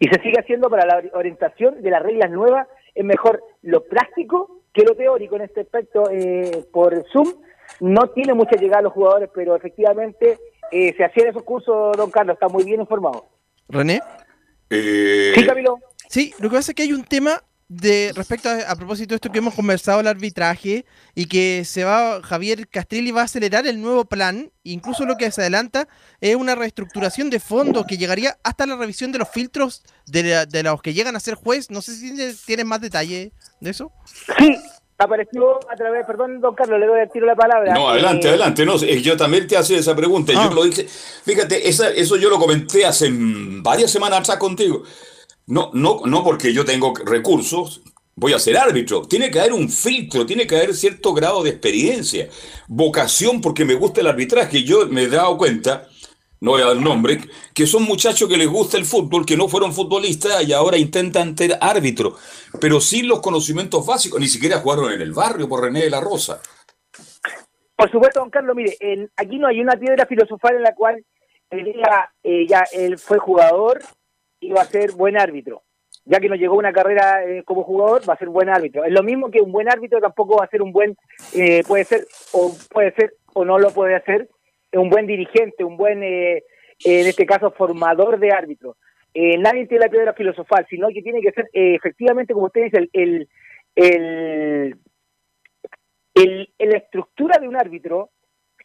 y 0.00 0.08
se 0.08 0.20
sigue 0.20 0.40
haciendo 0.40 0.68
para 0.68 0.84
la 0.84 1.02
orientación 1.14 1.80
de 1.80 1.90
las 1.90 2.02
reglas 2.02 2.30
nuevas, 2.30 2.66
es 2.94 3.04
mejor. 3.04 3.42
Lo 3.62 3.84
práctico 3.84 4.62
que 4.72 4.84
lo 4.84 4.96
teórico 4.96 5.36
en 5.36 5.42
este 5.42 5.60
aspecto 5.60 6.10
eh, 6.10 6.64
por 6.72 7.04
Zoom, 7.12 7.28
no 7.80 8.08
tiene 8.08 8.34
mucha 8.34 8.56
llegada 8.56 8.80
a 8.80 8.82
los 8.82 8.92
jugadores, 8.92 9.30
pero 9.32 9.54
efectivamente 9.54 10.38
se 10.70 11.04
hacían 11.04 11.28
esos 11.28 11.44
cursos, 11.44 11.96
don 11.96 12.10
Carlos, 12.10 12.34
está 12.34 12.48
muy 12.48 12.64
bien 12.64 12.80
informado. 12.80 13.35
René. 13.68 14.02
Eh, 14.70 15.32
sí, 15.36 15.46
Camilo. 15.46 15.78
Sí, 16.08 16.34
lo 16.38 16.50
que 16.50 16.56
pasa 16.56 16.72
es 16.72 16.74
que 16.74 16.82
hay 16.82 16.92
un 16.92 17.04
tema 17.04 17.42
de 17.68 18.12
respecto 18.14 18.48
a, 18.48 18.76
propósito 18.76 19.10
de 19.10 19.16
esto 19.16 19.32
que 19.32 19.38
hemos 19.38 19.54
conversado 19.54 19.98
el 19.98 20.06
arbitraje 20.06 20.84
y 21.16 21.26
que 21.26 21.64
se 21.64 21.82
va 21.82 22.22
Javier 22.22 22.68
Castelli 22.68 23.10
va 23.10 23.22
a 23.22 23.24
acelerar 23.24 23.66
el 23.66 23.82
nuevo 23.82 24.04
plan 24.04 24.52
incluso 24.62 25.04
lo 25.04 25.16
que 25.16 25.28
se 25.32 25.40
adelanta 25.40 25.88
es 26.20 26.36
una 26.36 26.54
reestructuración 26.54 27.28
de 27.28 27.40
fondo 27.40 27.84
que 27.84 27.98
llegaría 27.98 28.38
hasta 28.44 28.66
la 28.66 28.76
revisión 28.76 29.10
de 29.10 29.18
los 29.18 29.28
filtros 29.30 29.82
de, 30.06 30.46
de 30.46 30.62
los 30.62 30.80
que 30.80 30.94
llegan 30.94 31.16
a 31.16 31.20
ser 31.20 31.34
juez 31.34 31.68
no 31.68 31.82
sé 31.82 31.96
si 31.96 32.14
tienes 32.46 32.66
más 32.66 32.80
detalle 32.80 33.32
de 33.60 33.70
eso 33.70 33.90
sí 34.38 34.56
apareció 34.98 35.58
a 35.70 35.76
través, 35.76 36.06
perdón, 36.06 36.40
don 36.40 36.54
Carlos, 36.54 36.80
le 36.80 36.86
doy 36.86 37.00
el 37.00 37.10
tiro 37.10 37.26
la 37.26 37.36
palabra. 37.36 37.74
No, 37.74 37.90
adelante, 37.90 38.26
eh, 38.26 38.30
adelante. 38.30 38.64
No, 38.64 38.76
yo 38.76 39.16
también 39.16 39.46
te 39.46 39.56
hacía 39.56 39.78
esa 39.78 39.94
pregunta. 39.94 40.32
Yo 40.32 40.40
ah. 40.40 40.50
lo 40.54 40.64
dije, 40.64 40.86
fíjate, 40.86 41.68
esa, 41.68 41.90
eso 41.90 42.16
yo 42.16 42.30
lo 42.30 42.38
comenté 42.38 42.86
hace 42.86 43.10
varias 43.12 43.90
semanas 43.90 44.20
atrás 44.20 44.38
contigo. 44.38 44.82
No, 45.46 45.70
no, 45.74 46.00
no 46.04 46.24
porque 46.24 46.52
yo 46.52 46.64
tengo 46.64 46.94
recursos, 47.04 47.82
voy 48.14 48.32
a 48.32 48.38
ser 48.38 48.56
árbitro. 48.56 49.02
Tiene 49.02 49.30
que 49.30 49.38
haber 49.38 49.52
un 49.52 49.68
filtro, 49.68 50.26
tiene 50.26 50.46
que 50.46 50.56
haber 50.56 50.74
cierto 50.74 51.12
grado 51.12 51.42
de 51.42 51.50
experiencia, 51.50 52.28
vocación, 52.66 53.40
porque 53.40 53.64
me 53.64 53.74
gusta 53.74 54.00
el 54.00 54.08
arbitraje. 54.08 54.64
Yo 54.64 54.86
me 54.86 55.04
he 55.04 55.08
dado 55.08 55.36
cuenta 55.36 55.88
no 56.40 56.52
voy 56.52 56.62
a 56.62 56.66
dar 56.66 56.76
nombre, 56.76 57.18
que 57.54 57.66
son 57.66 57.84
muchachos 57.84 58.28
que 58.28 58.36
les 58.36 58.48
gusta 58.48 58.76
el 58.76 58.84
fútbol, 58.84 59.24
que 59.24 59.36
no 59.36 59.48
fueron 59.48 59.72
futbolistas 59.72 60.46
y 60.46 60.52
ahora 60.52 60.76
intentan 60.76 61.36
ser 61.36 61.58
árbitro, 61.60 62.14
pero 62.60 62.80
sin 62.80 63.08
los 63.08 63.20
conocimientos 63.20 63.86
básicos, 63.86 64.20
ni 64.20 64.28
siquiera 64.28 64.58
jugaron 64.58 64.92
en 64.92 65.00
el 65.00 65.12
barrio 65.12 65.48
por 65.48 65.62
René 65.62 65.82
de 65.82 65.90
la 65.90 66.00
Rosa. 66.00 66.40
Por 67.74 67.90
supuesto, 67.90 68.20
don 68.20 68.30
Carlos, 68.30 68.56
mire, 68.56 68.76
aquí 69.16 69.38
no 69.38 69.48
hay 69.48 69.60
una 69.60 69.76
piedra 69.76 70.06
filosofal 70.06 70.56
en 70.56 70.62
la 70.62 70.74
cual 70.74 71.04
él 71.50 71.74
eh, 72.22 72.46
ya 72.46 72.64
él 72.72 72.98
fue 72.98 73.18
jugador 73.18 73.80
y 74.40 74.50
va 74.50 74.62
a 74.62 74.66
ser 74.66 74.92
buen 74.92 75.18
árbitro. 75.18 75.62
Ya 76.04 76.20
que 76.20 76.28
no 76.28 76.36
llegó 76.36 76.56
una 76.56 76.72
carrera 76.72 77.24
eh, 77.24 77.42
como 77.44 77.64
jugador, 77.64 78.08
va 78.08 78.14
a 78.14 78.18
ser 78.18 78.28
buen 78.28 78.48
árbitro. 78.48 78.84
Es 78.84 78.92
lo 78.92 79.02
mismo 79.02 79.30
que 79.30 79.40
un 79.40 79.52
buen 79.52 79.68
árbitro 79.68 80.00
tampoco 80.00 80.36
va 80.36 80.44
a 80.44 80.48
ser 80.48 80.62
un 80.62 80.72
buen, 80.72 80.96
eh, 81.34 81.62
puede 81.66 81.84
ser 81.84 82.06
o 82.32 82.54
puede 82.70 82.92
ser 82.92 83.14
o 83.34 83.44
no 83.44 83.58
lo 83.58 83.70
puede 83.72 83.96
hacer 83.96 84.28
un 84.78 84.90
buen 84.90 85.06
dirigente, 85.06 85.64
un 85.64 85.76
buen, 85.76 86.02
eh, 86.02 86.42
en 86.84 87.06
este 87.06 87.26
caso, 87.26 87.50
formador 87.52 88.18
de 88.18 88.32
árbitros. 88.32 88.76
Eh, 89.14 89.38
nadie 89.38 89.66
tiene 89.66 89.86
la 89.86 89.90
piedra 89.90 90.12
filosofal, 90.12 90.66
sino 90.68 90.88
que 90.88 91.02
tiene 91.02 91.20
que 91.20 91.32
ser, 91.32 91.48
eh, 91.52 91.74
efectivamente, 91.74 92.34
como 92.34 92.46
usted 92.46 92.64
dice, 92.64 92.88
el, 92.92 93.28
la 96.58 96.76
estructura 96.76 97.38
de 97.38 97.48
un 97.48 97.56
árbitro 97.56 98.10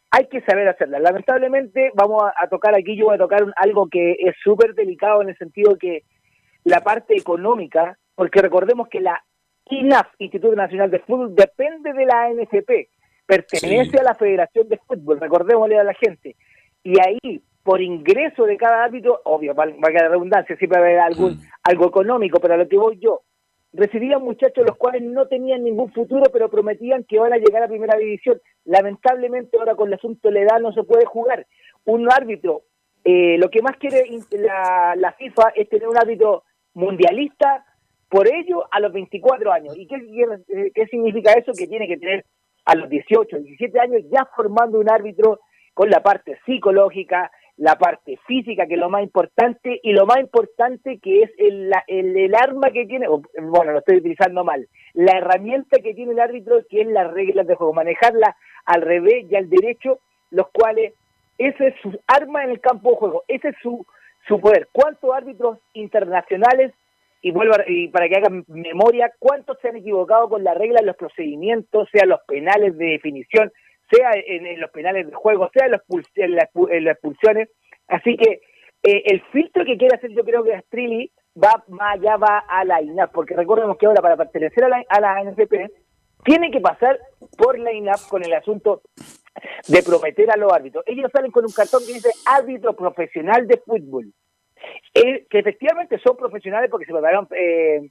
hay 0.10 0.28
que 0.28 0.42
saber 0.42 0.68
hacerla. 0.68 1.00
Lamentablemente, 1.00 1.92
vamos 1.96 2.24
a, 2.24 2.48
tocar 2.50 2.76
aquí, 2.76 2.98
yo 2.98 3.06
voy 3.06 3.16
a 3.16 3.20
tocar 3.20 3.46
algo 3.56 3.88
que 3.90 4.18
es 4.20 4.36
súper 4.44 4.74
delicado 4.74 5.22
en 5.22 5.30
el 5.30 5.38
sentido 5.38 5.78
que 5.78 6.04
la 6.66 6.82
parte 6.82 7.16
económica, 7.16 7.98
porque 8.14 8.42
recordemos 8.42 8.90
que 8.90 9.00
la 9.00 9.24
INAF, 9.70 10.08
Instituto 10.20 10.54
Nacional 10.54 10.92
de 10.92 11.00
Fútbol, 11.00 11.34
depende 11.34 11.94
de 11.94 12.06
la 12.06 12.30
NFP 12.30 12.90
pertenece 13.32 13.98
a 13.98 14.04
la 14.04 14.16
Federación 14.16 14.68
de 14.68 14.78
Fútbol, 14.78 15.22
recordémosle 15.22 15.80
a 15.80 15.86
la 15.86 15.94
gente. 15.94 16.36
Y 16.84 17.00
ahí, 17.00 17.42
por 17.64 17.82
ingreso 17.82 18.44
de 18.44 18.58
cada 18.58 18.84
árbitro, 18.84 19.22
obvio, 19.24 19.56
va 19.56 19.64
a 19.64 19.92
quedar 19.92 20.12
redundancia, 20.12 20.58
siempre 20.58 20.80
va 20.80 20.86
a 20.86 20.90
haber 20.90 21.00
algún, 21.00 21.34
mm. 21.36 21.42
algo 21.64 21.88
económico, 21.88 22.42
pero 22.42 22.56
a 22.56 22.58
lo 22.58 22.68
que 22.68 22.78
voy 22.78 23.00
yo, 23.00 23.22
recibían 23.72 24.22
muchachos 24.22 24.66
los 24.66 24.76
cuales 24.76 25.04
no 25.04 25.28
tenían 25.28 25.64
ningún 25.64 25.94
futuro, 25.94 26.24
pero 26.34 26.50
prometían 26.50 27.06
que 27.06 27.20
van 27.20 27.32
a 27.32 27.38
llegar 27.38 27.64
a 27.64 27.70
primera 27.70 27.98
división. 27.98 28.42
Lamentablemente 28.66 29.58
ahora 29.58 29.76
con 29.76 29.88
el 29.88 29.94
asunto 29.94 30.28
de 30.28 30.34
la 30.34 30.42
edad 30.42 30.60
no 30.60 30.74
se 30.74 30.84
puede 30.84 31.06
jugar. 31.06 31.48
Un 31.86 32.12
árbitro 32.12 32.64
eh, 33.06 33.38
lo 33.38 33.50
que 33.50 33.62
más 33.62 33.78
quiere 33.78 34.04
la, 34.32 34.94
la, 34.98 35.14
FIFA 35.14 35.54
es 35.56 35.70
tener 35.70 35.88
un 35.88 35.98
árbitro 35.98 36.44
mundialista, 36.74 37.66
por 38.10 38.28
ello 38.28 38.66
a 38.70 38.80
los 38.82 38.92
24 38.92 39.52
años. 39.52 39.76
¿Y 39.78 39.88
qué, 39.88 39.96
qué 40.76 40.86
significa 40.88 41.32
eso? 41.32 41.54
Que 41.58 41.66
tiene 41.66 41.88
que 41.88 41.98
tener 41.98 42.26
a 42.66 42.76
los 42.76 42.90
18, 42.90 43.40
17 43.40 43.80
años 43.80 44.02
ya 44.12 44.28
formando 44.36 44.80
un 44.80 44.90
árbitro 44.90 45.40
con 45.74 45.90
la 45.90 46.04
parte 46.04 46.38
psicológica, 46.46 47.32
la 47.58 47.76
parte 47.78 48.18
física, 48.28 48.66
que 48.66 48.74
es 48.74 48.80
lo 48.80 48.90
más 48.90 49.04
importante, 49.04 49.80
y 49.84 49.94
lo 49.94 50.06
más 50.06 50.20
importante 50.20 51.00
que 51.00 51.24
es 51.24 51.32
el, 51.38 51.72
el, 51.88 52.18
el, 52.18 52.36
arma 52.36 52.72
que 52.72 52.86
tiene, 52.86 53.08
bueno, 53.08 53.72
lo 53.72 53.80
estoy 53.80 53.98
utilizando 53.98 54.44
mal, 54.44 54.68
la 54.94 55.18
herramienta 55.18 55.80
que 55.80 55.94
tiene 55.94 56.14
el 56.14 56.20
árbitro, 56.20 56.62
que 56.70 56.82
es 56.82 56.88
las 56.88 57.12
reglas 57.12 57.48
de 57.48 57.56
juego, 57.56 57.74
manejarla 57.74 58.36
al 58.66 58.82
revés 58.82 59.26
y 59.30 59.36
al 59.36 59.50
derecho, 59.50 60.00
los 60.32 60.48
cuales, 60.50 60.94
ese 61.38 61.68
es 61.68 61.76
su 61.82 61.98
arma 62.08 62.44
en 62.44 62.52
el 62.52 62.60
campo 62.60 62.92
de 62.92 62.98
juego, 62.98 63.24
ese 63.28 63.50
es 63.50 63.56
su, 63.62 63.86
su 64.28 64.40
poder. 64.40 64.68
¿Cuántos 64.72 65.14
árbitros 65.14 65.60
internacionales, 65.74 66.74
y 67.22 67.32
vuelvo 67.32 67.54
y 67.68 67.88
para 67.90 68.10
que 68.10 68.16
hagan 68.16 68.44
memoria, 68.48 69.12
cuántos 69.20 69.58
se 69.62 69.70
han 69.70 69.78
equivocado 69.78 70.28
con 70.30 70.44
la 70.44 70.54
regla, 70.54 70.82
los 70.82 70.96
procedimientos, 70.96 71.88
sea 71.92 72.06
los 72.06 72.20
penales 72.28 72.78
de 72.78 72.86
definición, 72.86 73.52
sea 73.92 74.12
en, 74.26 74.60
los 74.60 74.72
penales 74.72 75.08
de 75.08 75.14
juego, 75.14 75.50
sea 75.54 75.68
en, 75.68 76.36
las, 76.36 76.96
expulsiones. 76.96 77.50
Así 77.88 78.18
que 78.18 78.42
eh, 78.84 79.04
el 79.06 79.22
filtro 79.32 79.66
que 79.66 79.78
quiere 79.78 79.96
hacer 79.96 80.12
yo 80.12 80.24
creo 80.24 80.44
que 80.44 80.56
Astrilli 80.56 81.12
va 81.42 81.64
más 81.68 81.96
allá, 81.96 82.18
va 82.18 82.40
a 82.40 82.66
la 82.66 82.82
INAP, 82.82 83.12
porque 83.12 83.36
recordemos 83.36 83.78
que 83.78 83.86
ahora 83.86 84.02
para 84.02 84.18
pertenecer 84.18 84.64
a 84.64 84.70
la, 84.70 84.86
a 84.90 85.36
tiene 86.24 86.52
que 86.52 86.62
pasar 86.62 87.00
por 87.38 87.58
la 87.60 87.72
INAP 87.72 88.00
con 88.10 88.24
el 88.24 88.34
asunto 88.34 88.82
de 89.68 89.84
prometer 89.84 90.30
a 90.32 90.38
los 90.38 90.52
árbitros. 90.52 90.84
Ellos 90.88 91.10
salen 91.14 91.32
con 91.32 91.46
un 91.46 91.52
cartón 91.52 91.82
que 91.86 91.94
dice 91.94 92.10
árbitro 92.26 92.76
profesional 92.76 93.48
de 93.48 93.58
fútbol, 93.66 94.14
eh, 94.94 95.26
que 95.30 95.40
efectivamente 95.40 96.00
son 96.00 96.18
profesionales 96.18 96.70
porque 96.70 96.86
se 96.86 96.92
prepararon 96.94 97.28
eh, 97.32 97.90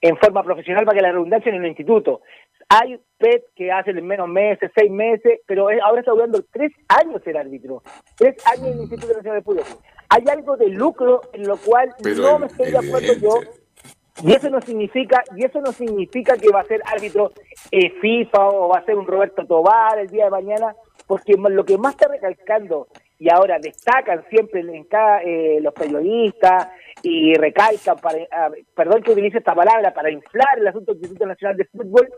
en 0.00 0.16
forma 0.16 0.42
profesional 0.42 0.84
para 0.84 0.96
que 0.96 1.02
la 1.02 1.12
redundancia 1.12 1.50
en 1.50 1.62
el 1.62 1.68
instituto. 1.68 2.22
Hay 2.68 2.98
PET 3.18 3.44
que 3.54 3.70
hacen 3.70 3.98
en 3.98 4.06
menos 4.06 4.28
meses, 4.28 4.70
seis 4.74 4.90
meses, 4.90 5.40
pero 5.46 5.68
ahora 5.82 6.00
está 6.00 6.12
durando 6.12 6.42
tres 6.50 6.72
años 6.88 7.22
el 7.26 7.36
árbitro. 7.36 7.82
Tres 8.16 8.36
años 8.46 8.66
en 8.68 8.72
el 8.72 8.80
Instituto 8.80 9.14
Nacional 9.14 9.40
de 9.40 9.44
Fútbol. 9.44 9.64
Hay 10.08 10.24
algo 10.30 10.56
de 10.56 10.68
lucro 10.68 11.20
en 11.32 11.46
lo 11.46 11.56
cual 11.56 11.94
no 12.16 12.38
me 12.38 12.46
estoy 12.46 12.70
de 12.70 12.78
acuerdo 12.78 13.12
yo. 13.20 13.40
Y 14.22 14.32
eso 14.32 14.50
no 14.50 14.60
significa, 14.60 15.22
y 15.36 15.44
eso 15.44 15.60
no 15.60 15.72
significa 15.72 16.36
que 16.36 16.50
va 16.50 16.60
a 16.60 16.64
ser 16.64 16.80
árbitro 16.84 17.32
eh, 17.70 17.90
FIFA 18.00 18.48
o 18.48 18.68
va 18.68 18.78
a 18.78 18.84
ser 18.84 18.96
un 18.96 19.06
Roberto 19.06 19.44
Tobar 19.46 19.98
el 19.98 20.08
día 20.08 20.26
de 20.26 20.30
mañana, 20.30 20.76
porque 21.06 21.32
lo 21.34 21.64
que 21.64 21.78
más 21.78 21.94
está 21.94 22.08
recalcando 22.08 22.88
y 23.22 23.30
ahora 23.30 23.60
destacan 23.60 24.24
siempre 24.28 24.62
en 24.62 24.82
cada 24.82 25.22
eh, 25.22 25.60
los 25.60 25.72
periodistas 25.72 26.70
y 27.04 27.34
recalcan, 27.34 27.96
para, 27.98 28.18
ah, 28.32 28.50
perdón 28.74 29.00
que 29.00 29.12
utilice 29.12 29.38
esta 29.38 29.54
palabra, 29.54 29.94
para 29.94 30.10
inflar 30.10 30.58
el 30.58 30.66
asunto 30.66 30.92
del 30.92 31.02
Instituto 31.02 31.26
Nacional 31.26 31.56
de 31.56 31.64
Fútbol, 31.66 32.08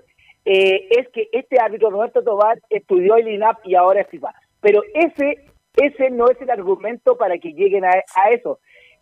eh, 0.47 0.89
es 0.89 1.07
que 1.11 1.29
este 1.31 1.61
árbitro 1.61 1.91
Roberto 1.91 2.23
Tobar 2.23 2.59
estudió 2.71 3.17
el 3.17 3.29
INAP 3.29 3.67
y 3.67 3.75
ahora 3.75 4.01
es 4.01 4.09
FIFA. 4.09 4.35
Pero 4.63 4.83
ese 4.95 5.45
ese 5.77 6.09
no 6.09 6.31
es 6.31 6.41
el 6.41 6.49
argumento 6.49 7.19
para 7.19 7.37
que 7.37 7.53
lleguen 7.53 7.85
a, 7.85 7.91
eso. 8.31 8.61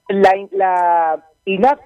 La, 0.09 0.33
la 0.51 1.25
INAP 1.45 1.79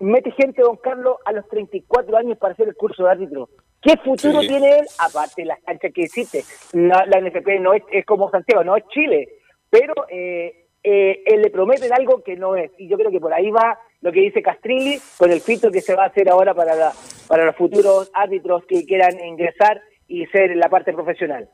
mete 0.00 0.32
gente, 0.32 0.60
don 0.60 0.76
Carlos, 0.76 1.16
a 1.24 1.32
los 1.32 1.48
34 1.48 2.14
años 2.18 2.36
para 2.36 2.52
hacer 2.52 2.68
el 2.68 2.74
curso 2.74 3.04
de 3.04 3.10
árbitro. 3.10 3.48
¿Qué 3.80 3.96
futuro 3.96 4.40
tiene 4.40 4.80
él? 4.80 4.86
Aparte 4.98 5.42
de 5.42 5.46
las 5.46 5.60
canchas 5.60 5.92
que 5.94 6.02
existe. 6.02 6.44
la 6.74 7.20
NFP 7.20 7.58
no 7.60 7.72
es, 7.72 7.82
es 7.90 8.04
como 8.04 8.30
Santiago, 8.30 8.64
no 8.64 8.76
es 8.76 8.84
Chile. 8.88 9.28
Pero 9.72 9.94
eh, 10.10 10.66
eh, 10.82 11.22
él 11.24 11.40
le 11.40 11.48
prometen 11.48 11.94
algo 11.94 12.22
que 12.22 12.36
no 12.36 12.56
es. 12.56 12.70
Y 12.76 12.88
yo 12.88 12.98
creo 12.98 13.10
que 13.10 13.20
por 13.20 13.32
ahí 13.32 13.50
va 13.50 13.78
lo 14.02 14.12
que 14.12 14.20
dice 14.20 14.42
Castrilli 14.42 15.00
con 15.16 15.32
el 15.32 15.40
filtro 15.40 15.70
que 15.70 15.80
se 15.80 15.94
va 15.94 16.04
a 16.04 16.08
hacer 16.08 16.28
ahora 16.28 16.52
para, 16.52 16.74
la, 16.74 16.92
para 17.26 17.46
los 17.46 17.56
futuros 17.56 18.10
árbitros 18.12 18.64
que 18.68 18.84
quieran 18.84 19.18
ingresar 19.24 19.80
y 20.06 20.26
ser 20.26 20.50
en 20.50 20.60
la 20.60 20.68
parte 20.68 20.92
profesional. 20.92 21.48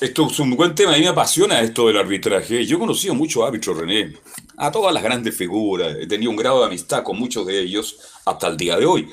Esto 0.00 0.28
es 0.28 0.38
un 0.38 0.54
buen 0.54 0.76
tema, 0.76 0.94
a 0.94 0.96
mí 0.96 1.02
me 1.02 1.08
apasiona 1.08 1.60
esto 1.60 1.88
del 1.88 1.98
arbitraje. 1.98 2.64
Yo 2.64 2.76
he 2.76 2.80
conocido 2.80 3.16
muchos 3.16 3.44
árbitros, 3.44 3.76
René, 3.76 4.14
a 4.56 4.70
todas 4.70 4.94
las 4.94 5.02
grandes 5.02 5.36
figuras, 5.36 5.96
he 6.00 6.06
tenido 6.06 6.30
un 6.30 6.36
grado 6.36 6.60
de 6.60 6.66
amistad 6.66 7.02
con 7.02 7.18
muchos 7.18 7.44
de 7.46 7.58
ellos 7.58 8.20
hasta 8.24 8.46
el 8.46 8.56
día 8.56 8.76
de 8.76 8.86
hoy. 8.86 9.10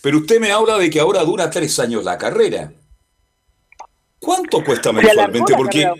Pero 0.00 0.18
usted 0.18 0.38
me 0.38 0.52
habla 0.52 0.78
de 0.78 0.88
que 0.88 1.00
ahora 1.00 1.24
dura 1.24 1.50
tres 1.50 1.78
años 1.80 2.04
la 2.04 2.16
carrera. 2.16 2.72
¿Cuánto 4.20 4.62
cuesta 4.62 4.92
mensualmente? 4.92 5.54
Porque, 5.56 5.90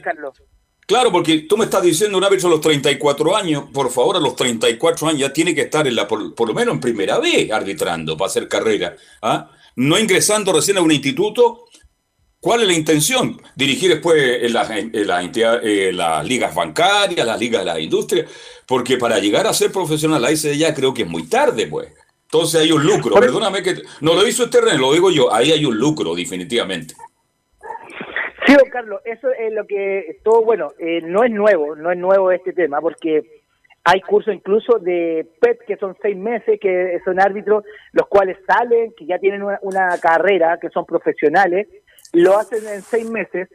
Claro, 0.86 1.10
porque 1.10 1.40
tú 1.48 1.56
me 1.56 1.64
estás 1.64 1.82
diciendo 1.82 2.18
una 2.18 2.28
vez 2.28 2.44
a 2.44 2.48
los 2.48 2.60
34 2.60 3.36
años, 3.36 3.64
por 3.72 3.90
favor, 3.90 4.16
a 4.16 4.20
los 4.20 4.36
34 4.36 5.08
años 5.08 5.20
ya 5.20 5.32
tiene 5.32 5.54
que 5.54 5.62
estar 5.62 5.86
en 5.86 5.96
la, 5.96 6.06
por, 6.06 6.20
lo 6.20 6.54
menos 6.54 6.74
en 6.74 6.80
primera 6.80 7.18
vez 7.18 7.50
arbitrando 7.50 8.16
para 8.16 8.28
hacer 8.28 8.48
carrera. 8.48 8.94
¿ah? 9.22 9.50
No 9.76 9.98
ingresando 9.98 10.52
recién 10.52 10.76
a 10.76 10.82
un 10.82 10.92
instituto. 10.92 11.64
¿Cuál 12.38 12.60
es 12.60 12.66
la 12.66 12.74
intención? 12.74 13.40
Dirigir 13.56 13.90
después 13.90 14.42
en 14.42 14.52
las, 14.52 14.70
en 14.70 15.96
las 15.96 16.26
ligas 16.26 16.54
bancarias, 16.54 17.26
las 17.26 17.40
ligas 17.40 17.64
de 17.64 17.64
la 17.64 17.80
industria, 17.80 18.26
porque 18.66 18.98
para 18.98 19.18
llegar 19.18 19.46
a 19.46 19.54
ser 19.54 19.72
profesional 19.72 20.22
ahí 20.22 20.36
se 20.36 20.56
ya 20.58 20.74
creo 20.74 20.92
que 20.92 21.02
es 21.02 21.08
muy 21.08 21.22
tarde, 21.26 21.66
pues. 21.66 21.88
Entonces 22.24 22.60
hay 22.60 22.72
un 22.72 22.84
lucro. 22.84 23.14
Perdóname 23.14 23.62
que 23.62 23.82
no 24.00 24.12
lo 24.12 24.26
hizo 24.28 24.44
este 24.44 24.60
René, 24.60 24.76
lo 24.76 24.92
digo 24.92 25.10
yo, 25.10 25.32
ahí 25.32 25.52
hay 25.52 25.64
un 25.64 25.78
lucro, 25.78 26.14
definitivamente. 26.14 26.94
Sí, 28.46 28.54
don 28.54 28.68
Carlos, 28.68 29.00
eso 29.04 29.30
es 29.30 29.52
lo 29.52 29.66
que 29.66 30.18
todo 30.22 30.44
bueno, 30.44 30.72
eh, 30.78 31.00
no 31.02 31.24
es 31.24 31.30
nuevo, 31.30 31.74
no 31.76 31.90
es 31.90 31.98
nuevo 31.98 32.30
este 32.30 32.52
tema, 32.52 32.80
porque 32.80 33.22
hay 33.84 34.00
cursos 34.00 34.34
incluso 34.34 34.78
de 34.78 35.26
PET 35.40 35.60
que 35.66 35.76
son 35.76 35.96
seis 36.02 36.16
meses, 36.16 36.58
que 36.60 37.00
son 37.04 37.20
árbitros, 37.20 37.64
los 37.92 38.06
cuales 38.08 38.36
salen, 38.46 38.92
que 38.96 39.06
ya 39.06 39.18
tienen 39.18 39.42
una, 39.42 39.98
carrera, 39.98 40.58
que 40.60 40.68
son 40.70 40.84
profesionales, 40.84 41.68
lo 42.12 42.36
hacen 42.36 42.66
en 42.66 42.82
seis 42.82 43.08
meses, 43.08 43.48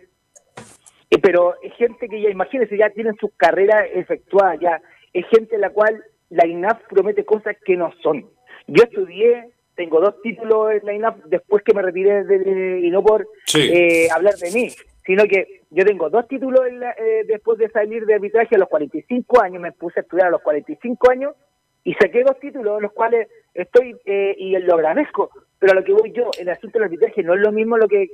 pero 1.21 1.55
es 1.61 1.73
gente 1.73 2.07
que 2.07 2.21
ya, 2.21 2.29
imagínense, 2.29 2.77
ya 2.77 2.89
tienen 2.89 3.15
sus 3.17 3.31
carreras 3.37 3.85
efectuadas, 3.93 4.59
ya 4.59 4.81
es 5.13 5.25
gente 5.27 5.57
la 5.57 5.71
cual 5.71 6.03
la 6.29 6.47
INAF 6.47 6.81
promete 6.89 7.25
cosas 7.25 7.55
que 7.65 7.75
no 7.75 7.91
son. 8.01 8.27
Yo 8.67 8.83
estudié 8.83 9.49
tengo 9.79 10.01
dos 10.01 10.21
títulos 10.21 10.73
en 10.73 10.85
la 10.85 10.93
INAP 10.93 11.23
después 11.27 11.63
que 11.63 11.73
me 11.73 11.81
retiré 11.81 12.25
de, 12.25 12.81
y 12.83 12.89
no 12.89 13.01
por 13.01 13.25
eh, 13.55 14.09
hablar 14.13 14.33
de 14.35 14.51
mí, 14.51 14.69
sino 15.05 15.23
que 15.23 15.61
yo 15.69 15.85
tengo 15.85 16.09
dos 16.09 16.27
títulos 16.27 16.63
eh, 16.67 17.23
después 17.25 17.57
de 17.59 17.69
salir 17.69 18.05
de 18.05 18.15
arbitraje 18.15 18.55
a 18.55 18.59
los 18.59 18.67
45 18.67 19.41
años, 19.41 19.61
me 19.61 19.71
puse 19.71 20.01
a 20.01 20.03
estudiar 20.03 20.27
a 20.27 20.31
los 20.31 20.41
45 20.41 21.11
años 21.11 21.33
y 21.85 21.93
saqué 21.93 22.23
dos 22.23 22.37
títulos, 22.41 22.81
los 22.81 22.91
cuales 22.91 23.29
estoy 23.53 23.95
eh, 24.03 24.35
y 24.37 24.51
lo 24.57 24.73
agradezco, 24.73 25.29
pero 25.57 25.71
a 25.71 25.75
lo 25.75 25.83
que 25.85 25.93
voy 25.93 26.11
yo, 26.11 26.29
el 26.37 26.49
asunto 26.49 26.77
del 26.77 26.87
arbitraje 26.87 27.23
no 27.23 27.33
es 27.33 27.39
lo 27.39 27.53
mismo 27.53 27.77
lo 27.77 27.87
que, 27.87 28.09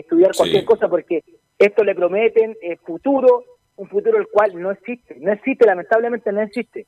estudiar 0.00 0.32
cualquier 0.36 0.66
cosa, 0.66 0.86
porque 0.90 1.24
esto 1.58 1.82
le 1.82 1.94
prometen 1.94 2.58
futuro, 2.84 3.44
un 3.76 3.88
futuro 3.88 4.18
el 4.18 4.26
cual 4.26 4.60
no 4.60 4.70
existe, 4.70 5.16
no 5.18 5.32
existe, 5.32 5.64
lamentablemente 5.64 6.30
no 6.30 6.42
existe. 6.42 6.86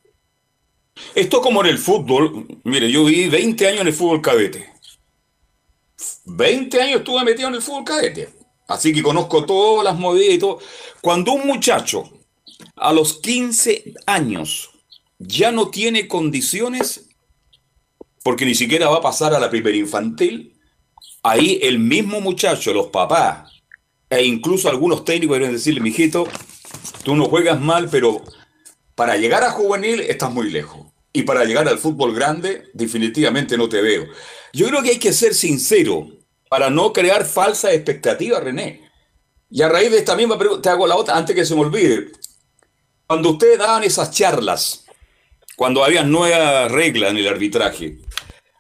Esto 1.14 1.40
como 1.40 1.62
en 1.62 1.70
el 1.70 1.78
fútbol, 1.78 2.46
mire, 2.64 2.90
yo 2.90 3.04
viví 3.04 3.28
20 3.28 3.68
años 3.68 3.80
en 3.82 3.86
el 3.86 3.92
fútbol 3.92 4.20
cadete. 4.20 4.70
20 6.24 6.82
años 6.82 6.98
estuve 6.98 7.24
metido 7.24 7.48
en 7.48 7.54
el 7.54 7.62
fútbol 7.62 7.84
cadete. 7.84 8.28
Así 8.68 8.92
que 8.92 9.02
conozco 9.02 9.44
todas 9.44 9.84
las 9.84 9.98
movidas 9.98 10.34
y 10.34 10.38
todo. 10.38 10.58
Cuando 11.00 11.32
un 11.32 11.46
muchacho 11.46 12.04
a 12.76 12.92
los 12.92 13.14
15 13.20 13.94
años 14.06 14.70
ya 15.18 15.52
no 15.52 15.68
tiene 15.68 16.08
condiciones, 16.08 17.08
porque 18.22 18.44
ni 18.44 18.54
siquiera 18.54 18.88
va 18.88 18.98
a 18.98 19.02
pasar 19.02 19.34
a 19.34 19.40
la 19.40 19.50
primera 19.50 19.76
infantil, 19.76 20.58
ahí 21.22 21.58
el 21.62 21.78
mismo 21.78 22.20
muchacho, 22.20 22.72
los 22.72 22.88
papás, 22.88 23.50
e 24.08 24.24
incluso 24.24 24.68
algunos 24.68 25.04
técnicos 25.04 25.38
deben 25.38 25.52
decirle, 25.52 25.80
mijito, 25.80 26.26
tú 27.02 27.16
no 27.16 27.26
juegas 27.26 27.60
mal, 27.60 27.88
pero 27.90 28.22
para 28.94 29.16
llegar 29.16 29.44
a 29.44 29.50
juvenil 29.50 30.00
estás 30.00 30.30
muy 30.30 30.50
lejos. 30.50 30.86
Y 31.12 31.22
para 31.22 31.44
llegar 31.44 31.68
al 31.68 31.78
fútbol 31.78 32.14
grande, 32.14 32.70
definitivamente 32.72 33.58
no 33.58 33.68
te 33.68 33.82
veo. 33.82 34.06
Yo 34.52 34.68
creo 34.68 34.82
que 34.82 34.90
hay 34.90 34.98
que 34.98 35.12
ser 35.12 35.34
sincero 35.34 36.08
para 36.48 36.70
no 36.70 36.92
crear 36.92 37.24
falsas 37.24 37.74
expectativas, 37.74 38.42
René. 38.42 38.90
Y 39.50 39.60
a 39.62 39.68
raíz 39.68 39.90
de 39.90 39.98
esta 39.98 40.16
misma 40.16 40.38
pregunta, 40.38 40.62
te 40.62 40.68
hago 40.70 40.86
la 40.86 40.96
otra 40.96 41.16
antes 41.16 41.36
que 41.36 41.44
se 41.44 41.54
me 41.54 41.60
olvide. 41.60 42.12
Cuando 43.06 43.30
ustedes 43.30 43.58
daban 43.58 43.84
esas 43.84 44.10
charlas, 44.10 44.86
cuando 45.56 45.84
había 45.84 46.02
nuevas 46.02 46.70
reglas 46.72 47.10
en 47.10 47.18
el 47.18 47.28
arbitraje, 47.28 47.98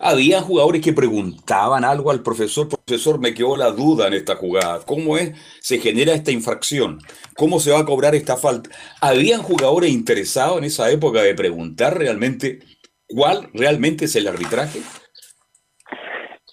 había 0.02 0.40
jugadores 0.40 0.82
que 0.82 0.92
preguntaban 0.92 1.84
algo 1.84 2.10
al 2.10 2.22
profesor, 2.22 2.68
profesor, 2.68 3.20
me 3.20 3.32
quedó 3.32 3.56
la 3.56 3.70
duda 3.70 4.08
en 4.08 4.14
esta 4.14 4.34
jugada, 4.34 4.80
¿cómo 4.84 5.16
es, 5.16 5.32
se 5.60 5.78
genera 5.78 6.12
esta 6.12 6.32
infracción? 6.32 6.98
¿Cómo 7.36 7.60
se 7.60 7.70
va 7.70 7.78
a 7.78 7.84
cobrar 7.84 8.14
esta 8.16 8.36
falta? 8.36 8.70
¿Habían 9.00 9.42
jugadores 9.42 9.90
interesados 9.90 10.58
en 10.58 10.64
esa 10.64 10.90
época 10.90 11.22
de 11.22 11.34
preguntar 11.34 11.96
realmente 11.96 12.58
cuál 13.06 13.48
realmente 13.54 14.06
es 14.06 14.16
el 14.16 14.26
arbitraje? 14.26 14.80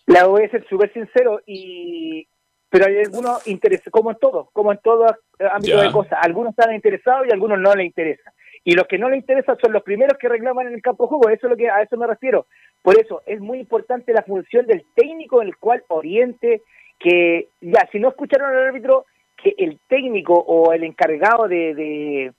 La 0.06 0.28
voy 0.28 0.44
a 0.44 0.52
ser 0.52 0.66
súper 0.70 0.94
sincero, 0.94 1.42
y 1.48 2.28
pero 2.70 2.86
hay 2.86 3.00
algunos 3.00 3.46
interesados, 3.48 3.92
como 3.92 4.12
en 4.12 4.18
todo, 4.20 4.50
como 4.54 4.72
en 4.72 4.80
todo 4.84 5.08
ámbito 5.52 5.82
de 5.82 5.92
cosas, 5.92 6.20
algunos 6.22 6.52
están 6.52 6.76
interesados 6.76 7.26
y 7.28 7.34
algunos 7.34 7.60
no 7.60 7.74
les 7.74 7.88
interesa. 7.88 8.32
Y 8.64 8.74
los 8.74 8.88
que 8.88 8.98
no 8.98 9.10
les 9.10 9.20
interesa 9.20 9.56
son 9.62 9.72
los 9.72 9.84
primeros 9.84 10.18
que 10.18 10.30
reclaman 10.30 10.68
en 10.68 10.74
el 10.74 10.82
campo 10.82 11.06
de 11.06 11.10
juego, 11.10 11.30
eso 11.30 11.48
es 11.48 11.52
lo 11.52 11.58
que 11.58 11.70
a 11.70 11.82
eso 11.82 11.98
me 11.98 12.08
refiero. 12.08 12.46
Por 12.82 13.00
eso 13.00 13.22
es 13.26 13.40
muy 13.40 13.60
importante 13.60 14.14
la 14.14 14.24
función 14.24 14.66
del 14.66 14.84
técnico 14.96 15.42
en 15.42 15.50
el 15.50 15.58
cual 15.58 15.84
oriente 15.88 16.62
que 17.00 17.48
ya 17.62 17.88
si 17.92 18.00
no 18.00 18.10
escucharon 18.10 18.50
al 18.50 18.68
árbitro 18.68 19.06
que 19.42 19.56
el 19.58 19.80
técnico 19.88 20.34
o 20.34 20.74
el 20.74 20.84
encargado 20.84 21.48
de, 21.48 21.74
de, 21.74 22.34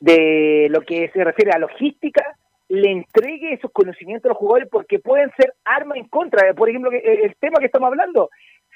de 0.00 0.68
lo 0.70 0.80
que 0.80 1.10
se 1.10 1.22
refiere 1.22 1.52
a 1.52 1.58
logística 1.58 2.36
le 2.70 2.90
entregue 2.90 3.54
esos 3.54 3.72
conocimientos 3.72 4.26
a 4.26 4.32
los 4.32 4.38
jugadores 4.38 4.68
porque 4.70 5.00
pueden 5.00 5.30
ser 5.36 5.52
armas 5.64 5.98
en 5.98 6.08
contra. 6.08 6.54
Por 6.54 6.68
ejemplo, 6.68 6.90
el 6.92 7.34
tema 7.40 7.58
que 7.58 7.66
estamos 7.66 7.88
hablando, 7.88 8.30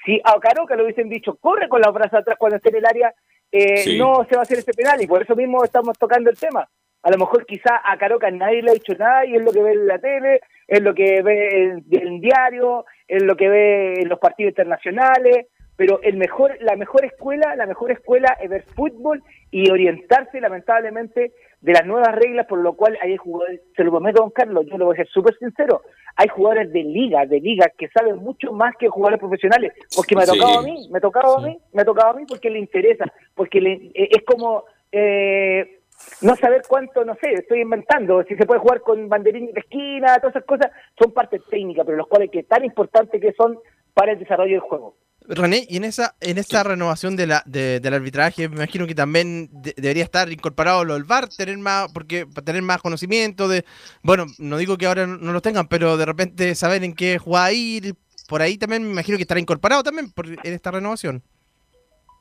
si 0.05 0.19
a 0.23 0.37
Caroca 0.39 0.75
le 0.75 0.83
hubiesen 0.83 1.09
dicho, 1.09 1.35
corre 1.35 1.69
con 1.69 1.81
los 1.81 1.93
brazos 1.93 2.19
atrás 2.19 2.37
cuando 2.37 2.57
esté 2.57 2.69
en 2.69 2.75
el 2.75 2.85
área, 2.85 3.13
eh, 3.57 3.97
no 3.97 4.25
se 4.25 4.35
va 4.35 4.41
a 4.41 4.43
hacer 4.43 4.59
ese 4.59 4.73
penal 4.73 5.01
y 5.01 5.07
por 5.07 5.21
eso 5.21 5.33
mismo 5.33 5.63
estamos 5.63 5.97
tocando 5.97 6.29
el 6.29 6.37
tema. 6.37 6.67
A 7.03 7.09
lo 7.09 7.17
mejor 7.17 7.45
quizá 7.45 7.81
a 7.83 7.97
Caroca 7.97 8.29
nadie 8.29 8.61
le 8.61 8.71
ha 8.71 8.73
dicho 8.73 8.93
nada 8.95 9.25
y 9.25 9.35
es 9.35 9.41
lo 9.41 9.51
que 9.53 9.61
ve 9.61 9.71
en 9.71 9.87
la 9.87 9.99
tele, 9.99 10.41
es 10.67 10.81
lo 10.81 10.93
que 10.93 11.21
ve 11.21 11.61
en 11.61 11.85
el 11.89 12.19
diario, 12.19 12.85
es 13.07 13.23
lo 13.23 13.37
que 13.37 13.47
ve 13.47 14.01
en 14.01 14.09
los 14.09 14.19
partidos 14.19 14.51
internacionales, 14.51 15.47
pero 15.75 15.99
el 16.03 16.17
mejor, 16.17 16.57
la 16.61 16.75
mejor 16.75 17.05
escuela, 17.05 17.55
la 17.55 17.65
mejor 17.65 17.91
escuela 17.91 18.37
es 18.41 18.49
ver 18.49 18.63
fútbol 18.75 19.21
y 19.51 19.69
orientarse 19.69 20.39
lamentablemente 20.39 21.33
de 21.61 21.73
las 21.73 21.85
nuevas 21.85 22.13
reglas, 22.15 22.45
por 22.47 22.59
lo 22.59 22.73
cual 22.73 22.97
hay 23.01 23.17
jugadores, 23.17 23.61
se 23.75 23.83
lo 23.83 23.91
prometo 23.91 24.21
don 24.21 24.29
Carlos, 24.29 24.65
yo 24.67 24.77
lo 24.77 24.85
voy 24.85 24.93
a 24.93 24.97
ser 24.97 25.07
súper 25.07 25.35
sincero, 25.37 25.81
hay 26.15 26.27
jugadores 26.27 26.71
de 26.71 26.83
liga, 26.83 27.25
de 27.25 27.39
liga, 27.39 27.71
que 27.77 27.89
saben 27.89 28.17
mucho 28.17 28.53
más 28.53 28.75
que 28.77 28.87
jugadores 28.87 29.19
profesionales, 29.19 29.73
porque 29.95 30.15
me 30.15 30.23
ha 30.23 30.27
tocado 30.27 30.59
a 30.59 30.63
mí, 30.63 30.87
me 30.91 30.97
ha 30.97 31.01
tocado 31.01 31.37
a 31.39 31.41
mí, 31.41 31.57
me 31.73 31.81
ha 31.81 31.85
tocado 31.85 32.11
a 32.11 32.13
mí 32.13 32.25
porque 32.27 32.49
le 32.49 32.59
interesa, 32.59 33.05
porque 33.33 33.59
le, 33.59 33.73
eh, 33.93 34.09
es 34.11 34.23
como 34.23 34.63
eh, 34.91 35.79
no 36.21 36.35
saber 36.35 36.61
cuánto, 36.67 37.03
no 37.03 37.15
sé, 37.15 37.33
estoy 37.33 37.61
inventando, 37.61 38.23
si 38.23 38.35
se 38.35 38.45
puede 38.45 38.59
jugar 38.59 38.81
con 38.81 39.09
banderín 39.09 39.51
de 39.51 39.59
esquina, 39.59 40.17
todas 40.19 40.35
esas 40.35 40.45
cosas, 40.45 40.71
son 40.99 41.13
partes 41.13 41.41
técnicas, 41.49 41.85
pero 41.85 41.97
los 41.97 42.07
cuales 42.07 42.29
que 42.31 42.43
tan 42.43 42.63
importantes 42.63 43.19
que 43.19 43.33
son 43.33 43.57
para 43.95 44.11
el 44.11 44.19
desarrollo 44.19 44.51
del 44.51 44.59
juego. 44.59 44.95
René, 45.27 45.65
y 45.67 45.77
en 45.77 45.85
esa 45.85 46.15
en 46.21 46.37
esta 46.37 46.63
renovación 46.63 47.15
de 47.15 47.25
la, 47.25 47.41
del 47.45 47.93
arbitraje, 47.93 48.47
me 48.47 48.57
imagino 48.57 48.85
que 48.85 48.93
también 48.93 49.49
debería 49.75 50.03
estar 50.03 50.31
incorporado 50.31 50.85
lo 50.85 50.93
del 50.93 51.03
VAR, 51.03 51.29
tener 51.29 51.57
más, 51.57 51.91
porque 51.91 52.27
tener 52.43 52.61
más 52.61 52.81
conocimiento 52.81 53.47
de, 53.47 53.65
bueno, 54.03 54.25
no 54.37 54.57
digo 54.57 54.77
que 54.77 54.85
ahora 54.85 55.07
no, 55.07 55.33
lo 55.33 55.41
tengan, 55.41 55.67
pero 55.67 55.97
de 55.97 56.05
repente 56.05 56.53
saber 56.53 56.83
en 56.83 56.93
qué 56.93 57.17
jugar 57.17 57.53
ir, 57.53 57.95
por 58.29 58.41
ahí 58.41 58.57
también 58.57 58.83
me 58.83 58.91
imagino 58.91 59.17
que 59.17 59.23
estará 59.23 59.39
incorporado 59.39 59.81
también 59.81 60.11
por, 60.11 60.27
en 60.27 60.53
esta 60.53 60.69
renovación. 60.69 61.23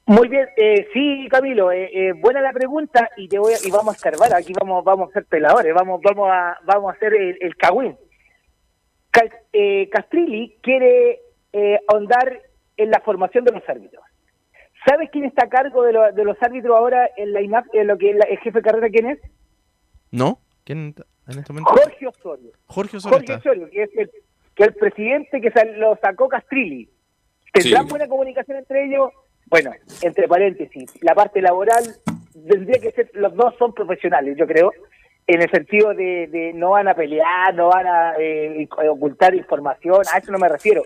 Muy 0.07 0.29
bien, 0.29 0.47
eh, 0.57 0.87
sí, 0.93 1.27
Camilo, 1.31 1.73
eh, 1.73 1.91
eh, 1.93 2.13
buena 2.13 2.41
la 2.41 2.53
pregunta 2.53 3.11
y 3.17 3.29
te 3.29 3.39
voy 3.39 3.55
y 3.65 3.71
vamos 3.71 3.95
a 3.95 3.97
escarbar, 3.97 4.35
aquí 4.35 4.53
vamos 4.59 4.85
vamos 4.85 5.11
a 5.11 5.13
ser 5.15 5.25
peladores, 5.27 5.75
vamos 5.75 6.01
vamos 6.03 6.29
a 6.31 6.59
vamos 6.65 6.93
a 6.93 6.97
hacer 6.97 7.15
el, 7.15 7.37
el 7.41 7.57
cagüín. 7.57 7.97
Castrilli 9.91 10.57
quiere 10.61 11.24
ahondar 11.89 12.43
en 12.77 12.91
la 12.91 13.01
formación 13.01 13.45
de 13.45 13.53
los 13.53 13.69
árbitros. 13.69 14.03
¿Sabes 14.87 15.09
quién 15.11 15.25
está 15.25 15.47
a 15.47 15.49
cargo 15.49 15.83
de, 15.83 15.93
de 16.15 16.25
los 16.25 16.37
árbitros 16.43 16.77
ahora 16.77 17.09
en 17.17 17.33
la 17.33 17.41
INAF, 17.41 17.67
en 17.73 17.87
lo 17.87 17.97
que 17.97 18.11
es 18.11 18.17
el 18.17 18.39
jefe 18.39 18.59
de 18.59 18.63
carrera 18.63 18.89
quién 18.91 19.11
es? 19.11 19.19
No, 20.11 20.41
¿quién 20.65 20.95
en 21.29 21.39
este 21.39 21.53
momento? 21.53 21.73
Jorge 21.73 22.07
Osorio. 22.07 22.53
Jorge 22.67 22.97
Osorio. 22.99 23.19
Jorge 23.19 23.35
Osorio, 23.35 23.71
que 23.71 23.83
es 23.83 23.91
el, 23.97 24.11
que 24.55 24.65
el 24.65 24.75
presidente 24.75 25.41
que 25.41 25.53
lo 25.77 25.97
sacó 25.97 26.29
Castrilli. 26.29 26.89
¿Tendrán 27.53 27.87
buena 27.89 28.09
comunicación 28.09 28.59
entre 28.59 28.87
ellos? 28.87 29.11
Bueno, 29.47 29.71
entre 30.03 30.27
paréntesis, 30.27 30.91
la 31.03 31.15
parte 31.15 31.41
laboral 31.41 31.85
tendría 32.49 32.81
que 32.81 32.91
ser, 32.93 33.11
los 33.15 33.35
dos 33.35 33.55
son 33.59 33.73
profesionales, 33.73 34.37
yo 34.37 34.47
creo, 34.47 34.73
en 35.27 35.43
el 35.43 35.51
sentido 35.51 35.95
de, 35.95 36.53
no 36.55 36.71
van 36.71 36.89
a 36.89 36.95
pelear, 36.95 37.55
no 37.55 37.69
van 37.69 37.87
a 37.87 38.15
eh, 38.19 38.69
ocultar 38.91 39.35
información, 39.35 40.03
a 40.13 40.19
eso 40.19 40.31
no 40.31 40.39
me 40.39 40.49
refiero. 40.49 40.83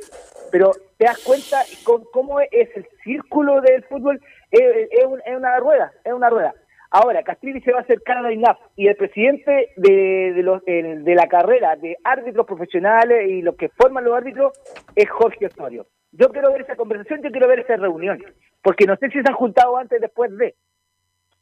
Pero 0.50 0.70
te 0.96 1.04
das 1.04 1.18
cuenta 1.24 1.58
con 1.84 2.04
cómo 2.12 2.40
es 2.40 2.68
el 2.76 2.86
círculo 3.02 3.60
del 3.60 3.82
fútbol, 3.84 4.20
es, 4.50 5.36
una 5.36 5.58
rueda, 5.58 5.92
es 6.04 6.12
una 6.12 6.30
rueda. 6.30 6.54
Ahora, 6.90 7.22
Castrilli 7.22 7.60
se 7.60 7.72
va 7.72 7.80
a 7.80 7.82
acercar 7.82 8.18
a 8.18 8.22
la 8.22 8.32
INAF 8.32 8.58
y 8.76 8.86
el 8.86 8.96
presidente 8.96 9.72
de, 9.76 10.32
de, 10.34 10.42
los, 10.42 10.64
de 10.64 11.14
la 11.14 11.26
carrera 11.26 11.76
de 11.76 11.98
árbitros 12.02 12.46
profesionales 12.46 13.28
y 13.28 13.42
los 13.42 13.56
que 13.56 13.68
forman 13.68 14.04
los 14.04 14.16
árbitros 14.16 14.52
es 14.94 15.10
Jorge 15.10 15.46
Osorio. 15.46 15.86
Yo 16.12 16.30
quiero 16.30 16.50
ver 16.50 16.62
esa 16.62 16.76
conversación, 16.76 17.22
yo 17.22 17.30
quiero 17.30 17.48
ver 17.48 17.60
esa 17.60 17.76
reunión, 17.76 18.18
porque 18.62 18.86
no 18.86 18.96
sé 18.96 19.08
si 19.10 19.20
se 19.20 19.28
han 19.28 19.34
juntado 19.34 19.76
antes 19.76 20.00
después 20.00 20.34
de, 20.38 20.54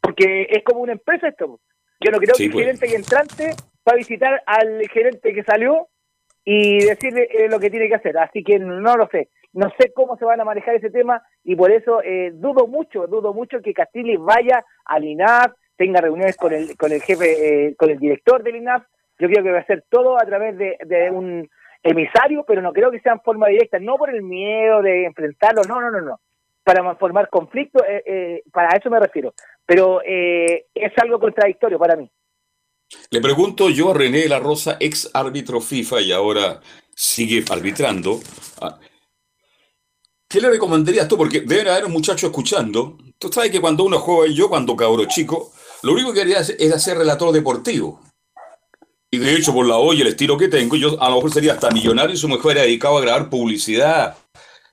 porque 0.00 0.48
es 0.50 0.64
como 0.64 0.80
una 0.80 0.92
empresa 0.92 1.28
esto. 1.28 1.60
Yo 2.00 2.10
no 2.10 2.18
creo 2.18 2.34
que 2.36 2.44
el 2.44 2.52
pues. 2.52 2.64
gerente 2.64 2.86
que 2.86 2.96
entrante 2.96 3.50
va 3.86 3.92
a 3.92 3.96
visitar 3.96 4.42
al 4.46 4.86
gerente 4.88 5.32
que 5.32 5.44
salió 5.44 5.88
y 6.44 6.84
decirle 6.84 7.28
eh, 7.32 7.48
lo 7.48 7.58
que 7.58 7.70
tiene 7.70 7.88
que 7.88 7.96
hacer, 7.96 8.16
así 8.18 8.42
que 8.42 8.58
no 8.58 8.96
lo 8.96 9.08
sé. 9.08 9.30
No 9.52 9.70
sé 9.78 9.92
cómo 9.94 10.16
se 10.18 10.24
van 10.24 10.40
a 10.40 10.44
manejar 10.44 10.74
ese 10.74 10.90
tema 10.90 11.22
y 11.42 11.56
por 11.56 11.72
eso 11.72 12.02
eh, 12.02 12.30
dudo 12.34 12.66
mucho, 12.66 13.06
dudo 13.06 13.32
mucho 13.32 13.60
que 13.62 13.72
Castilli 13.72 14.16
vaya 14.16 14.64
al 14.84 15.04
INAF, 15.04 15.52
tenga 15.76 16.00
reuniones 16.00 16.36
con 16.36 16.52
el, 16.52 16.76
con 16.76 16.92
el 16.92 17.02
jefe, 17.02 17.68
eh, 17.68 17.74
con 17.76 17.90
el 17.90 17.98
director 17.98 18.42
del 18.42 18.56
INAF. 18.56 18.84
Yo 19.18 19.28
creo 19.28 19.42
que 19.42 19.50
va 19.50 19.60
a 19.60 19.66
ser 19.66 19.84
todo 19.88 20.20
a 20.20 20.26
través 20.26 20.58
de, 20.58 20.76
de 20.84 21.10
un 21.10 21.48
emisario, 21.82 22.44
pero 22.46 22.60
no 22.60 22.72
creo 22.72 22.90
que 22.90 23.00
sea 23.00 23.12
en 23.12 23.20
forma 23.20 23.48
directa, 23.48 23.78
no 23.78 23.96
por 23.96 24.10
el 24.10 24.22
miedo 24.22 24.82
de 24.82 25.06
enfrentarlo, 25.06 25.62
no, 25.62 25.80
no, 25.80 25.90
no, 25.90 26.00
no. 26.00 26.20
Para 26.66 26.96
formar 26.96 27.30
conflicto, 27.30 27.78
eh, 27.84 28.02
eh, 28.04 28.42
para 28.52 28.76
eso 28.76 28.90
me 28.90 28.98
refiero. 28.98 29.32
Pero 29.64 30.00
eh, 30.04 30.66
es 30.74 30.92
algo 31.00 31.20
contradictorio 31.20 31.78
para 31.78 31.94
mí. 31.94 32.10
Le 33.10 33.20
pregunto 33.20 33.70
yo 33.70 33.92
a 33.92 33.94
René 33.94 34.26
La 34.26 34.40
Rosa, 34.40 34.76
ex 34.80 35.08
árbitro 35.14 35.60
FIFA 35.60 36.00
y 36.00 36.10
ahora 36.10 36.60
sigue 36.92 37.44
arbitrando. 37.48 38.18
Ah, 38.60 38.80
¿Qué 40.28 40.40
le 40.40 40.50
recomendarías 40.50 41.06
tú? 41.06 41.16
Porque 41.16 41.42
deben 41.42 41.68
haber 41.68 41.84
un 41.84 41.92
muchacho 41.92 42.26
escuchando. 42.26 42.98
Tú 43.16 43.28
sabes 43.28 43.52
que 43.52 43.60
cuando 43.60 43.84
uno 43.84 44.00
juega, 44.00 44.34
yo 44.34 44.48
cuando 44.48 44.74
cabro 44.74 45.04
chico, 45.04 45.52
lo 45.84 45.92
único 45.92 46.12
que 46.12 46.18
quería 46.18 46.40
es 46.40 46.72
hacer 46.72 46.98
relator 46.98 47.32
deportivo. 47.32 48.00
Y 49.08 49.18
de 49.18 49.36
hecho, 49.36 49.52
por 49.52 49.66
la 49.66 49.76
hoy 49.76 50.00
el 50.00 50.08
estilo 50.08 50.36
que 50.36 50.48
tengo, 50.48 50.74
yo 50.74 51.00
a 51.00 51.10
lo 51.10 51.16
mejor 51.16 51.32
sería 51.32 51.52
hasta 51.52 51.70
millonario 51.70 52.16
y 52.16 52.18
su 52.18 52.26
mejor 52.26 52.52
era 52.52 52.62
dedicado 52.62 52.98
a 52.98 53.02
grabar 53.02 53.30
publicidad, 53.30 54.18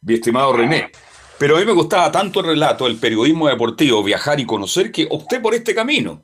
mi 0.01 0.15
estimado 0.15 0.53
René. 0.53 0.89
Pero 1.37 1.55
a 1.55 1.59
mí 1.59 1.65
me 1.65 1.73
gustaba 1.73 2.11
tanto 2.11 2.39
el 2.39 2.47
relato, 2.47 2.87
el 2.87 2.99
periodismo 2.99 3.47
deportivo, 3.47 4.03
viajar 4.03 4.39
y 4.39 4.45
conocer, 4.45 4.91
que 4.91 5.07
opté 5.09 5.39
por 5.39 5.53
este 5.53 5.73
camino. 5.75 6.21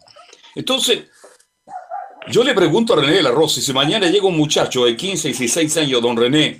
Entonces, 0.55 1.09
yo 2.27 2.43
le 2.43 2.53
pregunto 2.53 2.93
a 2.93 2.97
René 3.01 3.13
de 3.13 3.23
la 3.23 3.31
Rosa, 3.31 3.61
si 3.61 3.73
mañana 3.73 4.07
llega 4.07 4.27
un 4.27 4.37
muchacho 4.37 4.85
de 4.85 4.95
15, 4.95 5.29
16 5.29 5.77
años, 5.77 6.01
don 6.01 6.15
René, 6.15 6.59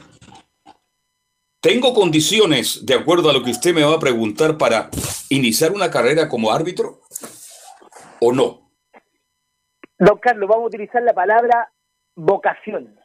¿tengo 1.62 1.94
condiciones, 1.94 2.86
de 2.86 2.96
acuerdo 2.96 3.30
a 3.30 3.34
lo 3.34 3.44
que 3.44 3.52
usted 3.52 3.74
me 3.74 3.84
va 3.84 3.96
a 3.96 4.00
preguntar, 4.00 4.58
para 4.58 4.90
iniciar 5.30 5.72
una 5.72 5.92
carrera 5.92 6.28
como 6.28 6.52
árbitro? 6.52 7.02
¿O 8.20 8.34
no? 8.34 8.72
Don 9.98 10.18
Carlos, 10.18 10.50
vamos 10.50 10.64
a 10.64 10.68
utilizar 10.68 11.04
la 11.04 11.14
palabra 11.14 11.72
vocación. 12.16 13.00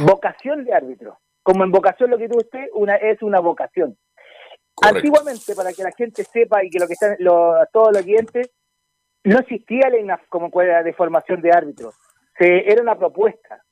Vocación 0.00 0.64
de 0.64 0.72
árbitro. 0.72 1.18
Como 1.42 1.64
en 1.64 1.70
vocación 1.70 2.10
lo 2.10 2.18
que 2.18 2.28
tuvo 2.28 2.38
usted 2.38 2.66
una, 2.74 2.96
es 2.96 3.22
una 3.22 3.40
vocación. 3.40 3.98
Antiguamente, 4.82 5.54
para 5.54 5.72
que 5.72 5.82
la 5.82 5.92
gente 5.92 6.24
sepa 6.24 6.64
y 6.64 6.70
que 6.70 6.78
lo 6.78 6.86
que 6.86 6.94
están 6.94 7.16
todos 7.72 7.92
los 7.92 8.02
clientes, 8.02 8.50
no 9.24 9.38
existía 9.38 9.88
la 9.88 9.98
INAF 9.98 10.22
como 10.28 10.46
escuela 10.46 10.82
de 10.82 10.92
formación 10.92 11.40
de 11.40 11.50
árbitros. 11.50 11.94
Se, 12.38 12.70
era 12.70 12.82
una 12.82 12.98
propuesta. 12.98 13.62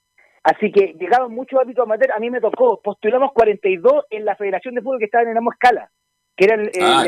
Así 0.42 0.72
que 0.72 0.94
llegaban 0.98 1.32
muchos 1.32 1.60
árbitros 1.60 1.84
amateur. 1.84 2.12
A 2.12 2.18
mí 2.18 2.30
me 2.30 2.40
tocó, 2.40 2.80
postulamos 2.80 3.32
42 3.32 4.06
en 4.10 4.24
la 4.24 4.34
Federación 4.34 4.74
de 4.74 4.80
Fútbol 4.80 4.98
que 4.98 5.04
estaba 5.04 5.28
en 5.30 5.36
Amo 5.36 5.52
Escala, 5.52 5.90
que 6.36 6.44
era 6.46 6.56
el, 6.56 6.70
ah, 6.80 7.04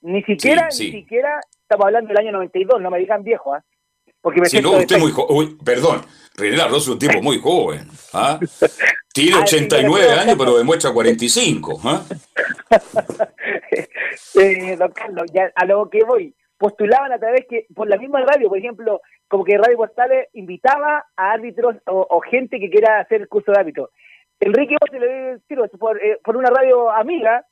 Ni 0.00 0.22
siquiera, 0.22 0.68
ni 0.68 0.90
siquiera, 0.90 1.40
estamos 1.62 1.86
hablando 1.86 2.08
del 2.08 2.18
año 2.18 2.32
92, 2.32 2.80
no 2.80 2.90
me 2.90 2.98
digan 2.98 3.22
viejo, 3.22 3.54
¿ah? 3.54 3.62
Porque 4.20 4.40
me 4.40 4.46
si 4.46 4.60
no, 4.60 4.72
usted 4.72 4.98
muy 4.98 5.12
joven. 5.12 5.56
Perdón, 5.58 6.02
René 6.36 6.60
Arroz 6.60 6.82
es 6.82 6.88
un 6.88 6.98
tipo 6.98 7.22
muy 7.22 7.40
joven. 7.40 7.88
¿ah? 8.12 8.38
Tiene 9.12 9.38
89 9.38 10.06
ah, 10.08 10.20
años, 10.20 10.36
pero 10.38 10.58
demuestra 10.58 10.92
45. 10.92 11.80
¿ah? 11.84 12.02
eh, 14.34 14.76
don 14.76 14.92
Carlos, 14.92 15.24
ya 15.32 15.50
a 15.54 15.64
lo 15.64 15.88
que 15.88 16.04
voy. 16.04 16.34
Postulaban 16.58 17.12
a 17.12 17.18
través 17.18 17.46
que, 17.48 17.66
por 17.74 17.88
la 17.88 17.96
misma 17.96 18.20
radio, 18.22 18.48
por 18.48 18.58
ejemplo, 18.58 19.00
como 19.28 19.44
que 19.44 19.58
Radio 19.58 19.76
Portales 19.76 20.28
invitaba 20.34 21.04
a 21.16 21.32
árbitros 21.32 21.76
o, 21.86 22.20
gente 22.20 22.58
que 22.58 22.70
quiera 22.70 23.00
hacer 23.00 23.22
el 23.22 23.28
curso 23.28 23.52
de 23.52 23.58
árbitro. 23.58 23.90
Enrique 24.40 24.76
se 24.90 24.98
le 24.98 25.38
dio 25.48 25.68
por, 25.78 26.02
eh, 26.02 26.18
por 26.22 26.36
una 26.36 26.50
radio 26.50 26.90
amiga, 26.90 27.44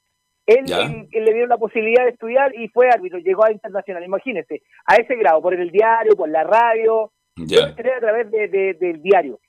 él, 0.46 0.64
le 1.10 1.34
dio 1.34 1.46
la 1.46 1.56
posibilidad 1.56 2.04
de 2.04 2.10
estudiar 2.10 2.54
y 2.54 2.68
fue 2.68 2.88
árbitro, 2.88 3.18
llegó 3.18 3.44
a 3.44 3.52
internacional, 3.52 4.04
imagínese, 4.04 4.62
a 4.86 4.96
ese 4.96 5.16
grado, 5.16 5.40
por 5.40 5.54
el 5.54 5.70
diario, 5.70 6.14
por 6.16 6.28
la 6.28 6.44
radio, 6.44 7.12
a 7.36 8.00
través 8.00 8.30
de, 8.30 8.74
del 8.74 9.02
diario. 9.02 9.40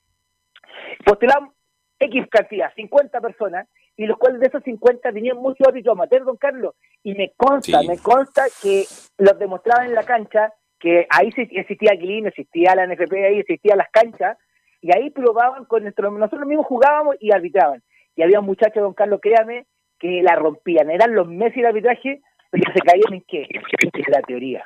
Postulamos 1.05 1.53
X 1.99 2.25
cantidad, 2.29 2.73
50 2.75 3.21
personas, 3.21 3.67
y 3.97 4.05
los 4.05 4.17
cuales 4.17 4.41
de 4.41 4.47
esos 4.47 4.63
50 4.63 5.11
tenían 5.13 5.37
mucho 5.37 5.63
árbitro 5.67 5.93
amateur, 5.93 6.25
don 6.25 6.37
Carlos, 6.37 6.75
y 7.03 7.13
me 7.13 7.31
consta, 7.37 7.81
me 7.83 7.97
consta 7.97 8.43
que 8.61 8.83
los 9.17 9.39
demostraban 9.39 9.87
en 9.87 9.95
la 9.95 10.03
cancha 10.03 10.53
que 10.79 11.07
ahí 11.09 11.29
existía 11.35 11.93
Aquilino, 11.93 12.27
existía 12.27 12.75
la 12.75 12.85
NFP, 12.85 13.13
ahí 13.13 13.39
existían 13.39 13.77
las 13.77 13.89
canchas, 13.91 14.37
y 14.81 14.95
ahí 14.95 15.09
probaban 15.09 15.65
con 15.65 15.83
nuestro, 15.83 16.11
nosotros 16.11 16.45
mismos 16.47 16.67
jugábamos 16.67 17.15
y 17.19 17.31
arbitraban. 17.31 17.81
Y 18.15 18.21
había 18.21 18.41
muchachos, 18.41 18.83
don 18.83 18.93
Carlos, 18.93 19.19
créame, 19.21 19.65
que 19.97 20.21
la 20.21 20.35
rompían. 20.35 20.91
Eran 20.91 21.15
los 21.15 21.27
meses 21.27 21.55
de 21.55 21.67
arbitraje, 21.67 22.21
pero 22.51 22.71
se 22.73 22.79
caían 22.81 23.13
en 23.13 23.23
qué? 23.27 23.47
En 23.49 24.03
la 24.11 24.21
teoría. 24.21 24.65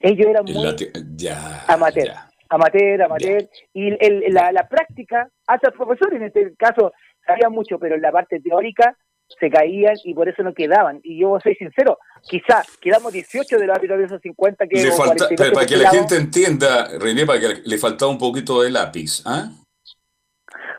Ellos 0.00 0.26
eran 0.28 0.44
muy 0.44 0.76
ya, 1.16 1.64
amateur, 1.66 2.08
amateur, 2.48 3.02
amateur. 3.02 3.48
Y 3.72 3.90
la, 4.30 4.52
la 4.52 4.68
práctica, 4.68 5.28
hasta 5.46 5.68
el 5.68 5.74
profesor 5.74 6.14
en 6.14 6.24
este 6.24 6.54
caso 6.56 6.92
sabía 7.26 7.48
mucho, 7.48 7.78
pero 7.78 7.94
en 7.94 8.02
la 8.02 8.12
parte 8.12 8.40
teórica 8.40 8.96
se 9.38 9.50
caían 9.50 9.94
y 10.04 10.14
por 10.14 10.28
eso 10.28 10.42
no 10.42 10.54
quedaban. 10.54 11.00
Y 11.02 11.20
yo 11.20 11.38
soy 11.42 11.54
sincero, 11.54 11.98
quizá 12.22 12.62
quedamos 12.80 13.12
18 13.12 13.58
de 13.58 13.66
los 13.66 13.76
árbitros 13.76 13.98
de 13.98 14.04
esos 14.06 14.20
50 14.20 14.66
que... 14.66 14.82
Le 14.82 14.92
falta, 14.92 15.28
para 15.52 15.66
que 15.66 15.76
la 15.76 15.90
gente 15.90 16.16
entienda, 16.16 16.88
René, 16.98 17.26
para 17.26 17.40
que 17.40 17.46
le 17.64 17.78
faltaba 17.78 18.10
un 18.10 18.18
poquito 18.18 18.62
de 18.62 18.70
lápiz, 18.70 19.22
¿ah? 19.26 19.50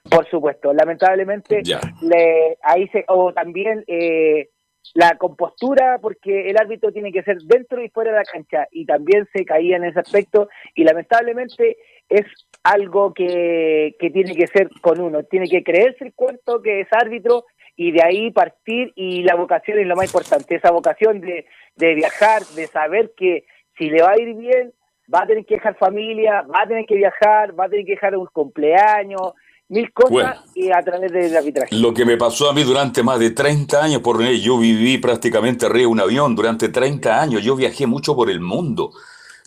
Por 0.10 0.28
supuesto, 0.30 0.74
lamentablemente, 0.74 1.62
le, 2.02 2.58
ahí 2.64 2.88
se, 2.88 3.06
o 3.08 3.32
también 3.34 3.84
eh, 3.86 4.50
la 4.94 5.18
compostura, 5.18 6.00
porque 6.02 6.50
el 6.50 6.58
árbitro 6.58 6.92
tiene 6.92 7.12
que 7.12 7.24
ser 7.24 7.38
dentro 7.40 7.84
y 7.84 7.90
fuera 7.90 8.12
de 8.12 8.18
la 8.18 8.24
cancha, 8.24 8.68
y 8.72 8.86
también 8.86 9.28
se 9.34 9.46
caía 9.46 9.78
en 9.78 9.86
ese 9.86 10.00
aspecto, 10.00 10.50
y 10.76 10.84
lamentablemente 10.84 11.78
es 12.10 12.26
algo 12.64 13.14
que, 13.14 13.96
que 14.00 14.10
tiene 14.10 14.36
que 14.36 14.48
ser 14.48 14.70
con 14.82 15.00
uno, 15.00 15.24
tiene 15.24 15.48
que 15.48 15.64
creerse 15.64 16.06
el 16.06 16.14
cuento 16.14 16.62
que 16.62 16.82
es 16.82 16.88
árbitro 16.92 17.46
y 17.76 17.92
de 17.92 18.04
ahí 18.04 18.32
partir 18.32 18.92
y 18.96 19.24
la 19.24 19.36
vocación 19.36 19.80
es 19.80 19.88
lo 19.88 19.96
más 19.96 20.08
importante, 20.08 20.56
esa 20.56 20.72
vocación 20.72 21.22
de, 21.22 21.46
de 21.76 21.96
viajar, 21.96 22.42
de 22.56 22.68
saber 22.68 23.14
que 23.16 23.46
si 23.78 23.90
le 23.90 24.02
va 24.02 24.12
a 24.12 24.20
ir 24.20 24.36
bien, 24.36 24.74
va 25.14 25.22
a 25.22 25.28
tener 25.28 25.46
que 25.46 25.56
dejar 25.56 25.78
familia, 25.78 26.42
va 26.42 26.64
a 26.64 26.68
tener 26.68 26.86
que 26.86 26.96
viajar, 26.96 27.58
va 27.58 27.66
a 27.66 27.70
tener 27.70 27.86
que 27.86 27.94
dejar 27.94 28.18
un 28.18 28.28
cumpleaños, 28.28 29.34
mil 29.70 29.94
cosas 29.94 30.40
y 30.56 30.72
a 30.72 30.84
través 30.84 31.12
del 31.12 31.36
arbitraje. 31.36 31.76
Lo 31.76 31.94
que 31.94 32.04
me 32.04 32.18
pasó 32.18 32.50
a 32.50 32.54
mí 32.54 32.64
durante 32.64 33.04
más 33.04 33.20
de 33.20 33.32
30 33.32 33.84
años, 33.84 34.02
por 34.02 34.22
yo 34.22 34.58
viví 34.58 34.98
prácticamente 34.98 35.66
arriba 35.66 35.82
de 35.82 35.88
un 35.88 36.00
avión 36.00 36.36
durante 36.36 36.70
30 36.70 37.22
años, 37.22 37.44
yo 37.44 37.56
viajé 37.56 37.88
mucho 37.88 38.16
por 38.16 38.30
el 38.30 38.42
mundo 38.42 38.92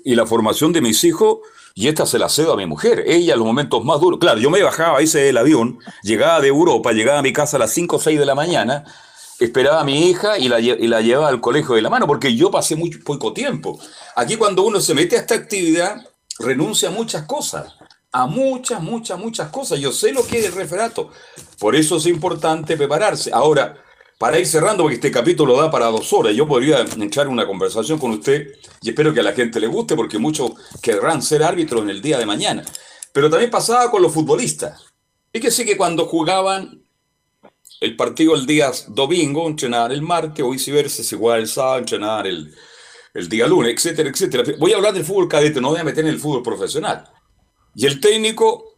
y 0.05 0.15
la 0.15 0.25
formación 0.25 0.73
de 0.73 0.81
mis 0.81 1.05
hijos 1.05 1.39
y 1.75 1.89
esta 1.89 2.07
se 2.07 2.19
la 2.19 2.29
cedo 2.29 2.53
a 2.53 2.57
mi 2.57 2.67
mujer. 2.67 3.05
Ella, 3.07 3.33
en 3.33 3.39
los 3.39 3.47
momentos 3.47 3.85
más 3.85 4.01
duros. 4.01 4.21
Claro, 4.21 4.39
yo 4.39 4.51
me 4.51 4.63
bajaba, 4.63 5.03
hice 5.03 5.29
el 5.29 5.37
avión, 5.37 5.79
llegaba 6.03 6.41
de 6.41 6.49
Europa, 6.49 6.93
llegaba 6.93 7.19
a 7.19 7.23
mi 7.23 7.33
casa 7.33 7.57
a 7.57 7.61
las 7.61 7.73
5 7.73 7.97
o 7.97 7.99
6 7.99 8.19
de 8.19 8.27
la 8.27 8.35
mañana, 8.35 8.85
esperaba 9.41 9.81
a 9.81 9.85
mi 9.85 10.09
hija 10.09 10.39
y 10.39 10.49
la, 10.49 10.61
y 10.61 10.87
la 10.87 11.01
llevaba 11.01 11.29
al 11.29 11.41
colegio 11.41 11.75
de 11.75 11.83
la 11.83 11.91
mano, 11.91 12.07
porque 12.07 12.35
yo 12.37 12.51
pasé 12.51 12.77
muy 12.77 12.91
poco 12.91 13.33
tiempo. 13.33 13.79
Aquí, 14.15 14.37
cuando 14.37 14.63
uno 14.63 14.81
se 14.81 14.95
mete 14.95 15.17
a 15.17 15.21
esta 15.21 15.35
actividad, 15.35 16.07
renuncia 16.39 16.89
a 16.89 16.93
muchas 16.93 17.23
cosas. 17.23 17.75
A 18.13 18.27
muchas, 18.27 18.83
muchas, 18.83 19.19
muchas 19.19 19.49
cosas. 19.51 19.81
Yo 19.81 19.91
sé 19.91 20.13
lo 20.13 20.27
que 20.27 20.39
es 20.39 20.45
el 20.47 20.53
referato. 20.53 21.11
Por 21.59 21.75
eso 21.75 21.97
es 21.97 22.07
importante 22.07 22.77
prepararse. 22.77 23.31
Ahora, 23.33 23.83
para 24.19 24.39
ir 24.39 24.47
cerrando, 24.47 24.85
porque 24.85 24.97
este 24.97 25.11
capítulo 25.11 25.57
da 25.57 25.71
para 25.71 25.87
dos 25.87 26.13
horas, 26.13 26.35
yo 26.35 26.47
podría 26.47 26.81
entrar 26.81 27.27
en 27.27 27.33
una 27.33 27.47
conversación 27.47 27.99
con 27.99 28.13
usted 28.13 28.53
y 28.81 28.91
espero 28.91 29.13
que 29.13 29.21
a 29.21 29.25
la 29.25 29.33
gente 29.33 29.59
le 29.59 29.67
guste 29.67 29.97
porque 29.97 30.19
muchos 30.19 30.53
querrán 30.81 31.23
ser 31.23 31.43
árbitros 31.43 31.83
en 31.83 31.91
el 31.91 32.01
día 32.01 32.19
de 32.19 32.27
mañana. 32.27 32.63
Pero 33.13 33.29
también 33.29 33.51
pasaba 33.51 33.91
con 33.91 34.03
los 34.03 34.13
futbolistas. 34.13 34.85
Fíjese 35.33 35.65
que 35.65 35.77
cuando 35.77 36.07
jugaban 36.07 36.85
el 37.81 37.97
partido 37.97 38.37
el 38.37 38.47
día 38.47 38.71
domingo, 38.89 39.49
entrenaban 39.49 39.91
el 39.91 40.03
martes 40.03 40.45
o 40.45 40.51
viceversa, 40.51 41.03
se 41.03 41.17
jugaba 41.17 41.41
el 41.41 41.49
sábado, 41.49 41.79
entrenaban 41.79 42.27
el, 42.27 42.55
el 43.15 43.29
día 43.29 43.47
lunes, 43.47 43.75
etcétera, 43.75 44.11
etcétera. 44.11 44.45
Voy 44.59 44.73
a 44.73 44.77
hablar 44.77 44.93
del 44.93 45.05
fútbol 45.05 45.29
cadete, 45.29 45.61
no 45.61 45.71
voy 45.71 45.81
a 45.81 45.85
meter 45.85 46.05
en 46.05 46.11
el 46.11 46.21
fútbol 46.21 46.43
profesional. 46.43 47.11
Y 47.75 47.87
el 47.87 48.01
técnico, 48.01 48.77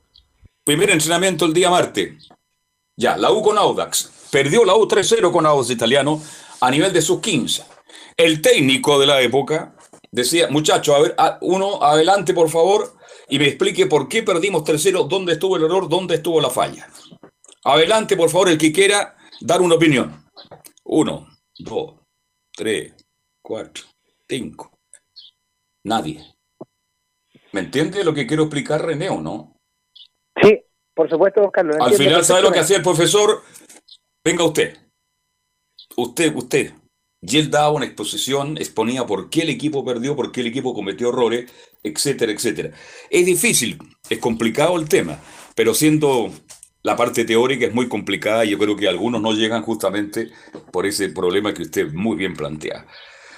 primer 0.63 0.91
entrenamiento 0.91 1.45
el 1.45 1.53
día 1.53 1.71
martes. 1.71 2.29
Ya, 2.97 3.17
la 3.17 3.33
U 3.33 3.43
con 3.43 3.59
Audax. 3.59 4.29
Perdió 4.31 4.65
la 4.65 4.77
U 4.77 4.87
3-0 4.87 5.33
con 5.33 5.47
Audax 5.47 5.71
Italiano 5.71 6.23
a 6.61 6.71
nivel 6.71 6.93
de 6.93 7.03
sus 7.03 7.21
15. 7.21 7.65
El 8.17 8.41
técnico 8.41 8.99
de 8.99 9.07
la 9.07 9.21
época 9.21 9.75
decía, 10.13 10.49
muchachos, 10.49 10.95
a 10.95 11.01
ver, 11.01 11.17
uno 11.41 11.83
adelante 11.83 12.33
por 12.33 12.49
favor 12.49 12.97
y 13.29 13.39
me 13.39 13.49
explique 13.49 13.87
por 13.87 14.09
qué 14.09 14.23
perdimos 14.23 14.63
3-0, 14.63 15.09
dónde 15.09 15.33
estuvo 15.33 15.57
el 15.57 15.65
error, 15.65 15.89
dónde 15.89 16.17
estuvo 16.17 16.41
la 16.41 16.51
falla. 16.51 16.89
Adelante 17.65 18.17
por 18.17 18.31
favor 18.31 18.51
el 18.51 18.59
que 18.59 18.73
quiera 18.73 19.17
dar 19.41 19.61
una 19.61 19.75
opinión. 19.75 20.25
Uno, 20.85 21.29
dos, 21.59 21.95
tres, 22.53 22.95
cuatro, 23.43 23.85
cinco. 24.29 24.79
Nadie. 25.83 26.34
¿Me 27.55 27.61
entiende 27.61 28.03
lo 28.03 28.13
que 28.13 28.27
quiero 28.27 28.43
explicar, 28.43 28.85
René, 28.85 29.09
o 29.11 29.21
no? 29.21 29.55
Sí, 30.43 30.61
por 30.93 31.09
supuesto, 31.09 31.49
Carlos. 31.53 31.77
Al 31.79 31.95
final, 31.95 32.25
¿sabe 32.25 32.43
lo 32.43 32.51
que 32.51 32.59
hacía 32.59 32.79
el 32.79 32.83
profesor? 32.83 33.45
Venga 34.25 34.43
usted. 34.43 34.77
Usted, 35.97 36.35
usted. 36.35 36.73
Y 37.21 37.39
él 37.39 37.53
daba 37.53 37.71
una 37.71 37.85
exposición, 37.85 38.57
exponía 38.57 39.07
por 39.07 39.31
qué 39.31 39.43
el 39.43 39.51
equipo 39.51 39.85
perdió, 39.85 40.17
por 40.17 40.33
qué 40.33 40.41
el 40.41 40.49
equipo 40.49 40.75
cometió 40.75 41.11
errores, 41.11 41.49
etcétera, 41.81 42.33
etcétera. 42.33 42.71
Es 43.09 43.25
difícil, 43.25 43.79
es 44.11 44.19
complicado 44.19 44.77
el 44.77 44.89
tema, 44.89 45.21
pero 45.55 45.75
siendo 45.75 46.33
la 46.83 46.97
parte 46.97 47.25
teórica 47.25 47.67
es 47.67 47.73
muy 47.73 47.87
complicada 47.89 48.45
y 48.45 48.51
yo 48.51 48.59
creo 48.59 48.75
que 48.75 48.89
algunos 48.89 49.23
no 49.23 49.33
llegan 49.33 49.63
justamente 49.63 50.33
por 50.73 50.87
ese 50.87 51.11
problema 51.11 51.55
que 51.55 51.63
usted 51.63 51.93
muy 51.93 52.17
bien 52.17 52.35
plantea. 52.35 52.85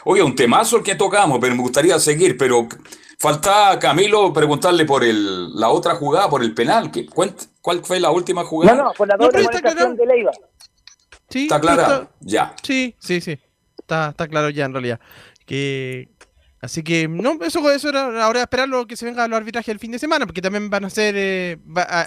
Oye, 0.06 0.22
un 0.22 0.34
temazo 0.34 0.78
el 0.78 0.82
que 0.82 0.94
tocamos, 0.94 1.38
pero 1.38 1.54
me 1.54 1.60
gustaría 1.60 1.98
seguir, 1.98 2.38
pero 2.38 2.66
falta 3.18 3.78
Camilo 3.78 4.32
preguntarle 4.32 4.84
por 4.84 5.04
el, 5.04 5.54
la 5.54 5.68
otra 5.68 5.94
jugada, 5.96 6.28
por 6.28 6.42
el 6.42 6.54
penal. 6.54 6.90
¿Cuál 7.60 7.84
fue 7.84 8.00
la 8.00 8.10
última 8.10 8.44
jugada? 8.44 8.76
No, 8.76 8.84
no, 8.84 8.92
por 8.92 9.08
la 9.08 9.16
doble 9.16 9.42
de 9.42 10.06
Leiva. 10.06 10.32
Sí, 11.28 11.44
¿Está 11.44 11.60
claro? 11.60 12.10
Ya. 12.20 12.54
Sí, 12.62 12.94
sí, 12.98 13.20
sí. 13.20 13.38
Está, 13.78 14.10
está 14.10 14.28
claro 14.28 14.50
ya 14.50 14.64
en 14.64 14.72
realidad. 14.72 15.00
Que 15.44 16.08
Así 16.60 16.82
que, 16.82 17.06
no, 17.06 17.38
eso, 17.42 17.70
eso 17.70 17.88
era 17.90 18.24
ahora 18.24 18.40
esperarlo 18.40 18.86
que 18.86 18.96
se 18.96 19.04
venga 19.04 19.28
los 19.28 19.36
arbitrajes 19.36 19.68
el 19.68 19.78
fin 19.78 19.92
de 19.92 19.98
semana, 19.98 20.26
porque 20.26 20.42
también 20.42 20.68
van 20.70 20.84
a 20.84 20.90
ser. 20.90 21.14
Eh, 21.16 21.58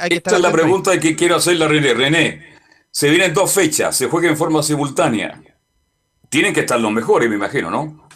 Esta 0.10 0.36
es 0.36 0.42
la 0.42 0.52
pregunta 0.52 1.00
que 1.00 1.16
quiero 1.16 1.36
hacerle 1.36 1.66
a 1.66 1.68
René. 1.68 1.94
René, 1.94 2.58
se 2.92 3.10
vienen 3.10 3.34
dos 3.34 3.54
fechas, 3.54 3.96
se 3.96 4.08
juega 4.08 4.28
en 4.28 4.36
forma 4.36 4.62
simultánea. 4.64 5.42
Tienen 6.30 6.54
que 6.54 6.62
estar 6.62 6.80
los 6.80 6.92
mejores, 6.92 7.30
me 7.30 7.36
imagino, 7.36 7.70
¿no? 7.70 8.09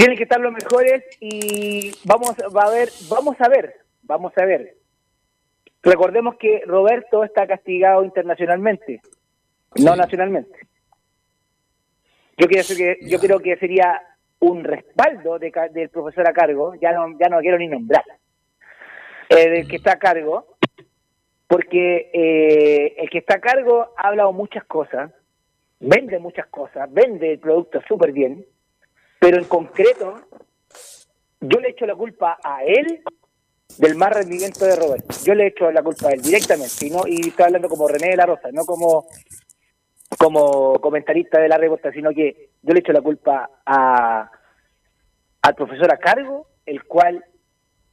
Tienen 0.00 0.16
que 0.16 0.22
estar 0.22 0.40
los 0.40 0.54
mejores 0.54 1.04
y 1.20 1.92
vamos, 2.04 2.34
va 2.56 2.62
a 2.62 2.70
ver, 2.70 2.88
vamos 3.10 3.38
a 3.38 3.50
ver, 3.50 3.74
vamos 4.02 4.32
a 4.38 4.46
ver. 4.46 4.76
Recordemos 5.82 6.36
que 6.36 6.62
Roberto 6.64 7.22
está 7.22 7.46
castigado 7.46 8.02
internacionalmente, 8.02 9.02
no 9.76 9.94
nacionalmente. 9.96 10.58
Yo 12.38 12.46
creo 12.46 12.64
que 12.66 12.96
yo 13.10 13.18
creo 13.18 13.40
que 13.40 13.58
sería 13.58 14.00
un 14.38 14.64
respaldo 14.64 15.38
del 15.38 15.90
profesor 15.90 16.26
a 16.26 16.32
cargo, 16.32 16.74
ya 16.76 16.92
no 16.92 17.18
ya 17.18 17.28
no 17.28 17.40
quiero 17.40 17.58
ni 17.58 17.68
nombrar, 17.68 18.04
eh, 19.28 19.50
del 19.50 19.68
que 19.68 19.76
está 19.76 19.92
a 19.92 19.98
cargo, 19.98 20.56
porque 21.46 22.10
eh, 22.14 22.94
el 22.96 23.10
que 23.10 23.18
está 23.18 23.34
a 23.34 23.40
cargo 23.40 23.92
ha 23.98 24.08
hablado 24.08 24.32
muchas 24.32 24.64
cosas, 24.64 25.10
vende 25.78 26.18
muchas 26.18 26.46
cosas, 26.46 26.90
vende 26.90 27.32
el 27.32 27.38
producto 27.38 27.82
súper 27.86 28.12
bien, 28.12 28.46
pero 29.20 29.36
en 29.36 29.44
concreto 29.44 30.20
yo 31.40 31.60
le 31.60 31.68
echo 31.68 31.86
la 31.86 31.94
culpa 31.94 32.38
a 32.42 32.64
él 32.64 33.02
del 33.78 33.94
mal 33.94 34.12
rendimiento 34.12 34.64
de 34.64 34.74
Roberto. 34.74 35.14
Yo 35.24 35.34
le 35.34 35.46
echo 35.46 35.70
la 35.70 35.82
culpa 35.82 36.08
a 36.08 36.12
él 36.12 36.20
directamente, 36.20 36.86
y 36.86 36.90
no 36.90 37.06
y 37.06 37.28
estoy 37.28 37.44
hablando 37.44 37.68
como 37.68 37.86
René 37.86 38.08
de 38.08 38.16
la 38.16 38.26
Rosa, 38.26 38.48
no 38.52 38.64
como 38.64 39.06
como 40.18 40.74
comentarista 40.80 41.40
de 41.40 41.48
la 41.48 41.56
revista, 41.56 41.92
sino 41.92 42.10
que 42.10 42.50
yo 42.62 42.74
le 42.74 42.80
echo 42.80 42.92
la 42.92 43.00
culpa 43.00 43.48
a 43.64 44.30
al 45.42 45.54
profesor 45.54 45.92
a 45.92 45.98
cargo, 45.98 46.48
el 46.66 46.84
cual 46.84 47.24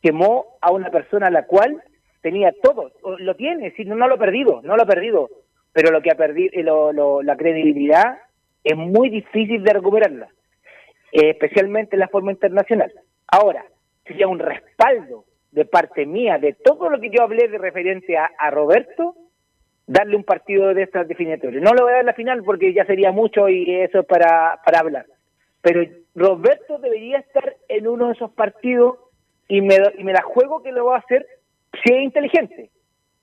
quemó 0.01 0.57
a 0.61 0.71
una 0.71 0.89
persona 0.89 1.27
a 1.27 1.31
la 1.31 1.45
cual 1.45 1.83
tenía 2.21 2.51
todo, 2.61 2.91
lo 3.19 3.35
tiene, 3.35 3.71
si 3.71 3.85
no, 3.85 3.95
no 3.95 4.07
lo 4.07 4.15
ha 4.15 4.19
perdido, 4.19 4.61
no 4.63 4.75
lo 4.75 4.83
ha 4.83 4.87
perdido, 4.87 5.29
pero 5.71 5.91
lo 5.91 6.01
que 6.01 6.11
ha 6.11 6.15
perdido, 6.15 6.91
lo, 6.91 7.21
la 7.21 7.37
credibilidad 7.37 8.17
es 8.63 8.75
muy 8.75 9.09
difícil 9.09 9.63
de 9.63 9.73
recuperarla, 9.73 10.29
eh, 11.11 11.29
especialmente 11.29 11.95
en 11.95 12.01
la 12.01 12.07
forma 12.07 12.31
internacional. 12.31 12.91
Ahora, 13.27 13.65
sería 14.05 14.27
un 14.27 14.39
respaldo 14.39 15.25
de 15.51 15.65
parte 15.65 16.05
mía, 16.05 16.37
de 16.37 16.53
todo 16.53 16.89
lo 16.89 16.99
que 16.99 17.09
yo 17.09 17.23
hablé 17.23 17.47
de 17.47 17.57
referente 17.57 18.17
a, 18.17 18.49
Roberto, 18.51 19.15
darle 19.85 20.15
un 20.15 20.23
partido 20.23 20.73
de 20.73 20.83
estas 20.83 21.07
definitorias. 21.07 21.63
No 21.63 21.73
lo 21.73 21.83
voy 21.83 21.93
a 21.93 21.95
dar 21.97 22.05
la 22.05 22.13
final 22.13 22.43
porque 22.43 22.73
ya 22.73 22.85
sería 22.85 23.11
mucho 23.11 23.47
y 23.49 23.73
eso 23.75 23.99
es 24.01 24.05
para, 24.05 24.59
para 24.65 24.79
hablar. 24.79 25.05
Pero 25.61 25.83
Roberto 26.13 26.77
debería 26.77 27.19
estar 27.19 27.55
en 27.69 27.87
uno 27.87 28.07
de 28.07 28.13
esos 28.13 28.31
partidos 28.31 28.97
y 29.47 29.61
me, 29.61 29.77
y 29.97 30.03
me 30.03 30.13
la 30.13 30.21
juego 30.21 30.61
que 30.61 30.71
lo 30.71 30.85
va 30.85 30.97
a 30.97 30.99
hacer 30.99 31.25
si 31.83 31.93
es 31.93 32.03
inteligente. 32.03 32.69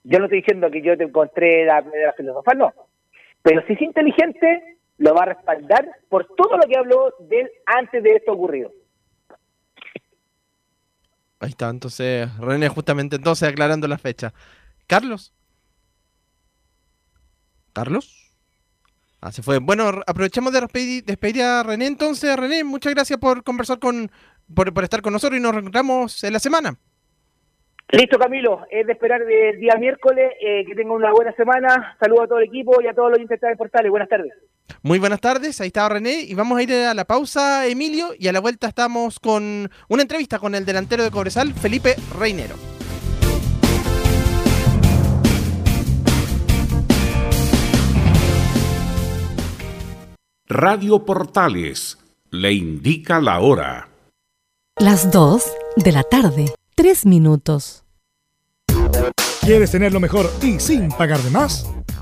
Yo 0.05 0.19
no 0.19 0.25
estoy 0.25 0.41
diciendo 0.41 0.71
que 0.71 0.83
yo 0.83 0.97
te 0.97 1.05
encontré 1.05 1.65
la, 1.65 1.81
la 1.81 2.13
filosofía, 2.15 2.55
no. 2.55 2.73
Pero 3.43 3.63
si 3.67 3.75
es 3.75 3.83
inteligente, 3.83 4.74
lo 4.99 5.15
va 5.15 5.23
a 5.23 5.27
respaldar 5.27 5.89
por 6.09 6.27
todo 6.37 6.57
lo 6.57 6.67
que 6.69 6.77
habló 6.77 7.15
de 7.21 7.41
él 7.41 7.51
antes 7.67 8.03
de 8.03 8.11
esto 8.11 8.33
ocurrido. 8.33 8.73
Ahí 11.41 11.51
está, 11.51 11.69
entonces 11.69 12.29
René 12.39 12.69
justamente 12.69 13.17
entonces 13.17 13.49
aclarando 13.49 13.87
la 13.87 13.99
fecha. 13.99 14.33
Carlos. 14.87 15.35
Carlos. 17.73 18.33
Ah, 19.21 19.33
se 19.33 19.43
fue. 19.43 19.59
Bueno, 19.59 19.91
aprovechamos 20.07 20.53
de 20.53 20.61
despedir, 21.05 21.43
a 21.43 21.63
René 21.63 21.87
entonces. 21.87 22.37
René, 22.37 22.63
muchas 22.63 22.95
gracias 22.95 23.19
por 23.19 23.43
conversar 23.43 23.79
con, 23.79 24.11
por, 24.55 24.73
estar 24.85 25.03
con 25.03 25.13
nosotros 25.13 25.39
y 25.39 25.43
nos 25.43 25.53
reencontramos 25.53 26.23
en 26.25 26.33
la 26.33 26.39
semana. 26.39 26.79
Listo, 27.91 28.19
Camilo. 28.19 28.67
Es 28.71 28.87
de 28.87 28.93
esperar 28.93 29.23
el 29.23 29.59
día 29.59 29.77
miércoles. 29.79 30.33
Eh, 30.41 30.65
que 30.67 30.75
tenga 30.75 30.93
una 30.93 31.11
buena 31.11 31.33
semana. 31.33 31.97
Saludos 32.01 32.25
a 32.25 32.29
todo 32.29 32.39
el 32.39 32.49
equipo 32.49 32.81
y 32.83 32.87
a 32.87 32.95
todos 32.95 33.11
los 33.11 33.19
intendentes 33.19 33.59
portales. 33.59 33.91
Buenas 33.91 34.09
tardes. 34.09 34.33
Muy 34.83 34.99
buenas 34.99 35.21
tardes. 35.21 35.61
Ahí 35.61 35.69
está 35.69 35.89
René. 35.89 36.23
Y 36.23 36.35
vamos 36.35 36.59
a 36.59 36.63
ir 36.63 36.73
a 36.73 36.95
la 36.95 37.05
pausa, 37.05 37.67
Emilio. 37.67 38.15
Y 38.19 38.29
a 38.29 38.33
la 38.33 38.41
vuelta 38.41 38.69
estamos 38.69 39.19
con 39.21 39.71
una 39.89 40.03
entrevista 40.03 40.39
con 40.39 40.55
el 40.55 40.65
delantero 40.65 41.03
de 41.03 41.11
Cobresal, 41.11 41.55
Felipe 41.55 41.97
Reinero. 42.19 42.57
Radio 50.47 51.05
Portales 51.05 51.99
le 52.31 52.53
indica 52.53 53.21
la 53.21 53.41
hora. 53.41 53.89
Las 54.77 55.11
2 55.11 55.43
de 55.77 55.93
la 55.93 56.03
tarde, 56.03 56.53
3 56.75 57.07
minutos. 57.07 57.85
¿Quieres 59.41 59.71
tener 59.71 59.93
lo 59.93 60.01
mejor 60.01 60.31
y 60.43 60.61
sin 60.61 60.91
pagar 60.91 61.21
de 61.21 61.31
más? 61.31 61.67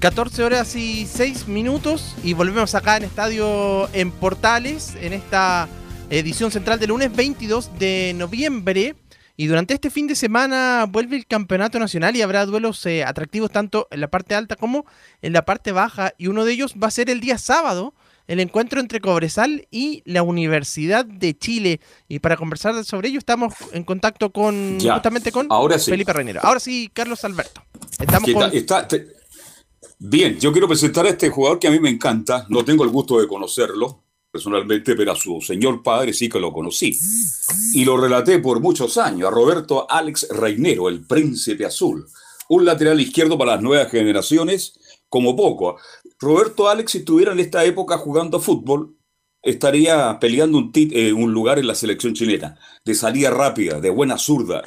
...14 0.00 0.44
horas 0.44 0.76
y 0.76 1.06
6 1.06 1.48
minutos... 1.48 2.14
...y 2.22 2.32
volvemos 2.32 2.74
acá 2.74 2.96
en 2.96 3.04
Estadio 3.04 3.88
en 3.92 4.12
Portales... 4.12 4.94
...en 5.00 5.12
esta 5.12 5.68
edición 6.10 6.50
central 6.50 6.78
del 6.78 6.90
lunes 6.90 7.14
22 7.14 7.78
de 7.78 8.14
noviembre. 8.16 8.94
Y 9.36 9.46
durante 9.46 9.74
este 9.74 9.90
fin 9.90 10.06
de 10.06 10.16
semana 10.16 10.86
vuelve 10.88 11.16
el 11.16 11.26
campeonato 11.26 11.78
nacional 11.78 12.16
y 12.16 12.22
habrá 12.22 12.44
duelos 12.44 12.84
eh, 12.86 13.04
atractivos 13.04 13.50
tanto 13.50 13.86
en 13.90 14.00
la 14.00 14.08
parte 14.08 14.34
alta 14.34 14.56
como 14.56 14.84
en 15.22 15.32
la 15.32 15.44
parte 15.44 15.70
baja. 15.70 16.12
Y 16.18 16.26
uno 16.26 16.44
de 16.44 16.52
ellos 16.52 16.74
va 16.82 16.88
a 16.88 16.90
ser 16.90 17.08
el 17.08 17.20
día 17.20 17.38
sábado, 17.38 17.94
el 18.26 18.40
encuentro 18.40 18.80
entre 18.80 19.00
Cobresal 19.00 19.68
y 19.70 20.02
la 20.06 20.22
Universidad 20.22 21.04
de 21.04 21.38
Chile. 21.38 21.80
Y 22.08 22.18
para 22.18 22.36
conversar 22.36 22.84
sobre 22.84 23.10
ello 23.10 23.18
estamos 23.18 23.54
en 23.72 23.84
contacto 23.84 24.30
con 24.30 24.78
justamente 24.80 25.30
con 25.30 25.48
Felipe 25.84 26.12
Reinero. 26.12 26.40
Ahora 26.42 26.58
sí, 26.58 26.90
Carlos 26.92 27.24
Alberto. 27.24 27.62
Estamos 28.00 28.30
Bien, 30.00 30.38
yo 30.38 30.52
quiero 30.52 30.68
presentar 30.68 31.06
a 31.06 31.08
este 31.08 31.28
jugador 31.28 31.58
que 31.58 31.66
a 31.66 31.72
mí 31.72 31.80
me 31.80 31.90
encanta. 31.90 32.46
No 32.48 32.64
tengo 32.64 32.84
el 32.84 32.90
gusto 32.90 33.20
de 33.20 33.26
conocerlo 33.26 34.04
personalmente, 34.30 34.94
pero 34.94 35.10
a 35.10 35.16
su 35.16 35.40
señor 35.40 35.82
padre 35.82 36.12
sí 36.12 36.28
que 36.28 36.38
lo 36.38 36.52
conocí. 36.52 36.96
Y 37.74 37.84
lo 37.84 37.96
relaté 37.96 38.38
por 38.38 38.60
muchos 38.60 38.96
años 38.96 39.26
a 39.26 39.32
Roberto 39.32 39.90
Alex 39.90 40.28
Reinero, 40.30 40.88
el 40.88 41.04
príncipe 41.04 41.64
azul. 41.64 42.06
Un 42.48 42.64
lateral 42.64 43.00
izquierdo 43.00 43.36
para 43.36 43.54
las 43.54 43.62
nuevas 43.62 43.90
generaciones, 43.90 44.78
como 45.08 45.34
poco. 45.34 45.78
Roberto 46.20 46.68
Alex, 46.68 46.92
si 46.92 46.98
estuviera 46.98 47.32
en 47.32 47.40
esta 47.40 47.64
época 47.64 47.98
jugando 47.98 48.38
fútbol, 48.38 48.96
estaría 49.42 50.16
peleando 50.20 50.58
un, 50.58 50.70
eh, 50.74 51.12
un 51.12 51.32
lugar 51.32 51.58
en 51.58 51.66
la 51.66 51.74
selección 51.74 52.14
chilena, 52.14 52.56
de 52.84 52.94
salida 52.94 53.30
rápida, 53.30 53.80
de 53.80 53.90
buena 53.90 54.16
zurda, 54.16 54.62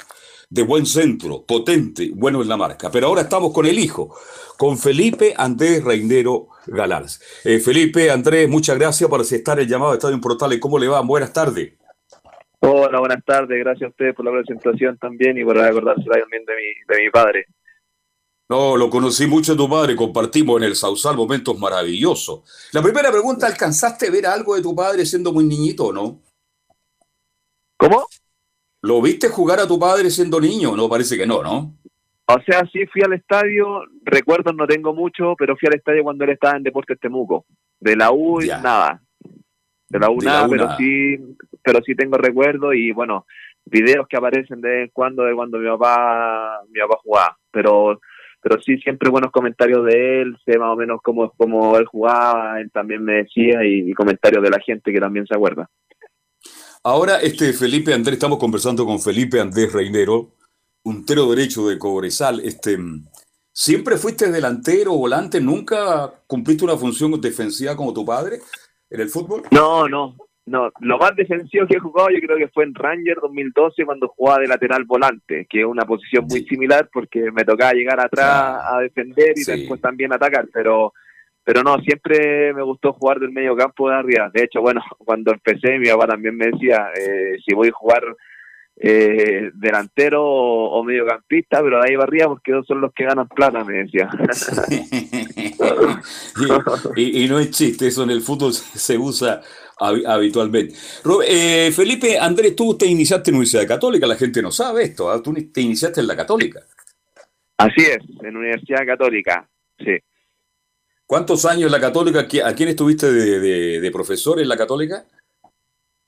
de 0.52 0.62
buen 0.64 0.84
centro, 0.84 1.46
potente, 1.46 2.10
bueno 2.14 2.42
en 2.42 2.48
la 2.48 2.58
marca. 2.58 2.90
Pero 2.90 3.06
ahora 3.06 3.22
estamos 3.22 3.54
con 3.54 3.64
el 3.64 3.78
hijo, 3.78 4.14
con 4.58 4.76
Felipe 4.76 5.32
Andrés 5.34 5.82
Reinero 5.82 6.48
Galars. 6.66 7.22
Eh, 7.42 7.58
Felipe, 7.58 8.10
Andrés, 8.10 8.50
muchas 8.50 8.78
gracias 8.78 9.08
por 9.08 9.22
aceptar 9.22 9.58
el 9.60 9.66
llamado 9.66 9.92
de 9.92 9.96
Estadio 9.96 10.20
Portales. 10.20 10.60
¿Cómo 10.60 10.78
le 10.78 10.88
va? 10.88 11.00
Buenas 11.00 11.32
tardes. 11.32 11.72
Hola, 12.60 13.00
buenas 13.00 13.24
tardes. 13.24 13.58
Gracias 13.60 13.86
a 13.86 13.90
ustedes 13.90 14.14
por 14.14 14.26
la 14.26 14.30
presentación 14.30 14.98
también 14.98 15.38
y 15.38 15.44
por 15.44 15.58
acordarse 15.58 16.04
también 16.04 16.44
de 16.44 16.54
mi, 16.54 16.94
de 16.94 17.02
mi 17.02 17.10
padre. 17.10 17.46
No, 18.50 18.76
lo 18.76 18.90
conocí 18.90 19.26
mucho 19.26 19.54
a 19.54 19.56
tu 19.56 19.70
padre, 19.70 19.96
compartimos 19.96 20.58
en 20.58 20.64
el 20.64 20.76
Sausal 20.76 21.16
momentos 21.16 21.58
maravillosos. 21.58 22.42
La 22.72 22.82
primera 22.82 23.10
pregunta, 23.10 23.46
¿alcanzaste 23.46 24.08
a 24.08 24.10
ver 24.10 24.26
algo 24.26 24.54
de 24.54 24.60
tu 24.60 24.76
padre 24.76 25.06
siendo 25.06 25.32
muy 25.32 25.44
niñito 25.44 25.86
o 25.86 25.92
no? 25.94 26.20
¿Cómo? 27.78 28.06
¿Lo 28.82 29.00
viste 29.00 29.28
jugar 29.28 29.60
a 29.60 29.66
tu 29.66 29.78
padre 29.78 30.10
siendo 30.10 30.40
niño? 30.40 30.76
No, 30.76 30.88
parece 30.88 31.16
que 31.16 31.26
no, 31.26 31.42
¿no? 31.42 31.74
O 32.26 32.40
sea, 32.46 32.62
sí 32.72 32.86
fui 32.86 33.02
al 33.02 33.12
estadio, 33.12 33.82
recuerdos 34.04 34.54
no 34.54 34.66
tengo 34.66 34.94
mucho, 34.94 35.34
pero 35.38 35.56
fui 35.56 35.68
al 35.68 35.76
estadio 35.76 36.02
cuando 36.02 36.24
él 36.24 36.30
estaba 36.30 36.56
en 36.56 36.62
Deportes 36.62 36.98
Temuco. 36.98 37.44
De 37.80 37.96
la 37.96 38.10
U, 38.10 38.40
nada. 38.40 39.00
De 39.88 39.98
la 39.98 40.10
U, 40.10 40.18
nada, 40.20 40.48
pero 40.48 40.76
sí 40.76 41.18
pero 41.62 41.80
sí 41.84 41.94
tengo 41.94 42.16
recuerdos 42.16 42.74
y 42.74 42.92
bueno, 42.92 43.26
videos 43.64 44.06
que 44.08 44.16
aparecen 44.16 44.60
de 44.60 44.68
vez 44.68 44.84
en 44.84 44.90
cuando 44.92 45.24
de 45.24 45.34
cuando 45.34 45.58
mi 45.58 45.68
papá, 45.68 46.60
mi 46.68 46.80
papá 46.80 46.98
jugaba, 47.02 47.38
pero 47.50 48.00
pero 48.40 48.60
sí 48.60 48.76
siempre 48.78 49.08
buenos 49.08 49.30
comentarios 49.30 49.84
de 49.84 50.22
él, 50.22 50.36
sé 50.44 50.58
más 50.58 50.70
o 50.70 50.76
menos 50.76 51.00
cómo, 51.00 51.30
cómo 51.36 51.76
él 51.78 51.86
jugaba, 51.86 52.60
él 52.60 52.72
también 52.72 53.04
me 53.04 53.14
decía 53.18 53.64
y, 53.64 53.88
y 53.88 53.94
comentarios 53.94 54.42
de 54.42 54.50
la 54.50 54.58
gente 54.58 54.92
que 54.92 54.98
también 54.98 55.26
se 55.28 55.34
acuerda. 55.36 55.70
Ahora, 56.84 57.18
este 57.20 57.52
Felipe 57.52 57.94
Andrés, 57.94 58.14
estamos 58.14 58.38
conversando 58.38 58.84
con 58.84 58.98
Felipe 59.00 59.38
Andrés 59.40 59.72
Reinero, 59.72 60.32
puntero 60.82 61.30
derecho 61.30 61.68
de 61.68 61.78
Cobresal. 61.78 62.40
Este, 62.40 62.76
¿Siempre 63.52 63.96
fuiste 63.96 64.30
delantero 64.32 64.94
o 64.94 64.98
volante? 64.98 65.40
¿Nunca 65.40 66.12
cumpliste 66.26 66.64
una 66.64 66.76
función 66.76 67.20
defensiva 67.20 67.76
como 67.76 67.92
tu 67.94 68.04
padre 68.04 68.38
en 68.90 69.00
el 69.00 69.08
fútbol? 69.08 69.42
No, 69.52 69.86
no, 69.88 70.16
no. 70.46 70.72
Lo 70.80 70.98
más 70.98 71.14
defensivo 71.14 71.68
que 71.68 71.76
he 71.76 71.80
jugado 71.80 72.08
yo 72.10 72.18
creo 72.20 72.36
que 72.36 72.48
fue 72.48 72.64
en 72.64 72.74
Ranger 72.74 73.18
2012 73.22 73.84
cuando 73.84 74.08
jugaba 74.08 74.40
de 74.40 74.48
lateral 74.48 74.82
volante, 74.84 75.46
que 75.48 75.60
es 75.60 75.66
una 75.66 75.84
posición 75.84 76.24
muy 76.28 76.42
similar 76.46 76.90
porque 76.92 77.30
me 77.30 77.44
tocaba 77.44 77.74
llegar 77.74 78.00
atrás 78.00 78.60
a 78.72 78.80
defender 78.80 79.34
y 79.36 79.44
Sí. 79.44 79.52
después 79.52 79.80
también 79.80 80.12
atacar, 80.12 80.48
pero 80.52 80.92
pero 81.44 81.62
no, 81.62 81.78
siempre 81.80 82.52
me 82.54 82.62
gustó 82.62 82.92
jugar 82.92 83.18
del 83.18 83.32
medio 83.32 83.56
campo 83.56 83.88
de 83.90 83.96
arriba. 83.96 84.30
De 84.32 84.44
hecho, 84.44 84.60
bueno, 84.60 84.82
cuando 84.98 85.32
empecé 85.32 85.78
mi 85.78 85.88
papá 85.88 86.06
también 86.08 86.36
me 86.36 86.46
decía, 86.46 86.88
eh, 86.98 87.36
si 87.44 87.54
voy 87.54 87.68
a 87.68 87.72
jugar 87.72 88.02
eh, 88.76 89.50
delantero 89.54 90.24
o, 90.24 90.70
o 90.78 90.84
mediocampista, 90.84 91.62
pero 91.62 91.80
de 91.80 91.90
ahí 91.90 91.96
va 91.96 92.04
arriba 92.04 92.28
porque 92.28 92.52
esos 92.52 92.66
son 92.66 92.80
los 92.80 92.92
que 92.94 93.04
ganan 93.04 93.28
plata, 93.28 93.62
me 93.64 93.74
decía. 93.84 94.08
y, 96.96 97.00
y- 97.02 97.24
y 97.24 97.28
no 97.28 97.38
es 97.38 97.50
chiste, 97.50 97.86
eso 97.88 98.02
en 98.04 98.10
el 98.10 98.22
fútbol 98.22 98.52
se 98.52 98.96
usa 98.98 99.40
hab- 99.78 100.06
habitualmente. 100.06 100.74
Eh, 101.26 101.70
Felipe 101.72 102.18
Andrés, 102.18 102.56
tú 102.56 102.76
te 102.76 102.86
iniciaste 102.86 103.30
en 103.30 103.36
Universidad 103.36 103.66
Católica, 103.66 104.06
la 104.06 104.16
gente 104.16 104.40
no 104.42 104.50
sabe 104.50 104.84
esto, 104.84 105.10
¿ah? 105.10 105.22
tú 105.22 105.34
te 105.52 105.60
iniciaste 105.60 106.00
en 106.00 106.06
la 106.06 106.16
Católica. 106.16 106.60
Así 107.58 107.82
es, 107.82 107.98
en 108.24 108.36
Universidad 108.36 108.84
Católica, 108.86 109.48
sí. 109.78 109.96
¿Cuántos 111.12 111.44
años 111.44 111.66
en 111.66 111.72
la 111.72 111.78
Católica? 111.78 112.26
¿Qui- 112.26 112.42
¿A 112.42 112.54
quién 112.54 112.70
estuviste 112.70 113.12
de, 113.12 113.38
de- 113.38 113.80
de 113.82 113.90
profesor 113.90 114.40
en 114.40 114.48
la 114.48 114.56
Católica? 114.56 115.04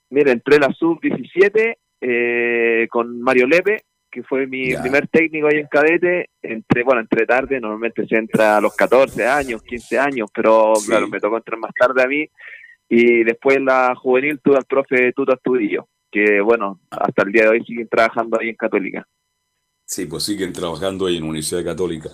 Mira, 0.09 0.31
entré 0.31 0.57
la 0.57 0.73
sub-17 0.73 1.75
eh, 2.01 2.87
con 2.89 3.21
Mario 3.21 3.45
Lepe, 3.45 3.83
que 4.09 4.23
fue 4.23 4.47
mi 4.47 4.71
Ya. 4.71 4.81
primer 4.81 5.07
técnico 5.07 5.45
ahí 5.45 5.59
en 5.59 5.67
cadete. 5.67 6.31
Entré, 6.41 6.81
bueno, 6.81 7.01
entré 7.01 7.27
tarde, 7.27 7.59
normalmente 7.59 8.07
se 8.07 8.15
entra 8.15 8.57
a 8.57 8.61
los 8.61 8.75
14 8.75 9.27
años, 9.27 9.61
15 9.61 9.99
años, 9.99 10.27
pero 10.33 10.73
claro, 10.87 11.07
me 11.07 11.19
tocó 11.19 11.37
entrar 11.37 11.59
más 11.59 11.71
tarde 11.79 12.01
a 12.01 12.07
mí. 12.07 12.27
Y 12.89 13.23
después 13.23 13.57
en 13.57 13.65
la 13.65 13.93
juvenil 13.93 14.39
tuve 14.43 14.57
al 14.57 14.65
profe 14.65 15.13
Tuto 15.13 15.33
Astudillo, 15.33 15.87
que 16.11 16.41
bueno, 16.41 16.79
hasta 16.89 17.21
el 17.21 17.31
día 17.31 17.43
de 17.43 17.49
hoy 17.49 17.63
siguen 17.63 17.87
trabajando 17.87 18.39
ahí 18.41 18.49
en 18.49 18.55
Católica. 18.55 19.07
Sí, 19.85 20.05
pues 20.05 20.23
siguen 20.23 20.51
trabajando 20.51 21.05
ahí 21.05 21.17
en 21.17 21.23
Universidad 21.23 21.63
Católica. 21.63 22.09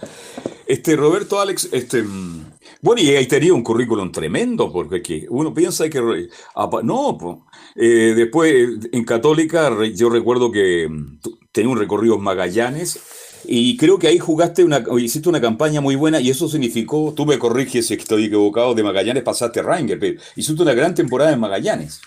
Este, 0.67 0.95
Roberto 0.95 1.39
Alex, 1.39 1.69
este, 1.71 2.03
mm, 2.03 2.51
bueno, 2.81 3.01
y 3.01 3.09
ahí 3.09 3.27
tenía 3.27 3.53
un 3.53 3.63
currículum 3.63 4.11
tremendo, 4.11 4.71
porque 4.71 5.01
que 5.01 5.25
uno 5.29 5.53
piensa 5.53 5.89
que, 5.89 6.01
no, 6.83 7.47
eh, 7.75 8.13
después 8.15 8.53
eh, 8.53 8.89
en 8.91 9.03
Católica 9.05 9.71
yo 9.93 10.09
recuerdo 10.09 10.51
que 10.51 10.87
mm, 10.89 11.19
tenía 11.51 11.71
un 11.71 11.79
recorrido 11.79 12.15
en 12.15 12.21
Magallanes 12.21 12.99
y 13.45 13.77
creo 13.77 13.97
que 13.99 14.07
ahí 14.07 14.19
jugaste 14.19 14.63
una, 14.63 14.83
hiciste 14.99 15.29
una 15.29 15.41
campaña 15.41 15.81
muy 15.81 15.95
buena 15.95 16.19
y 16.19 16.29
eso 16.29 16.47
significó, 16.49 17.13
tú 17.15 17.25
me 17.25 17.39
corriges 17.39 17.87
si 17.87 17.93
estoy 17.93 18.25
equivocado, 18.25 18.75
de 18.75 18.83
Magallanes 18.83 19.23
pasaste 19.23 19.61
a 19.61 19.63
Ranger, 19.63 19.99
pero 19.99 20.21
hiciste 20.35 20.61
una 20.61 20.73
gran 20.73 20.93
temporada 20.93 21.31
en 21.31 21.39
Magallanes. 21.39 22.01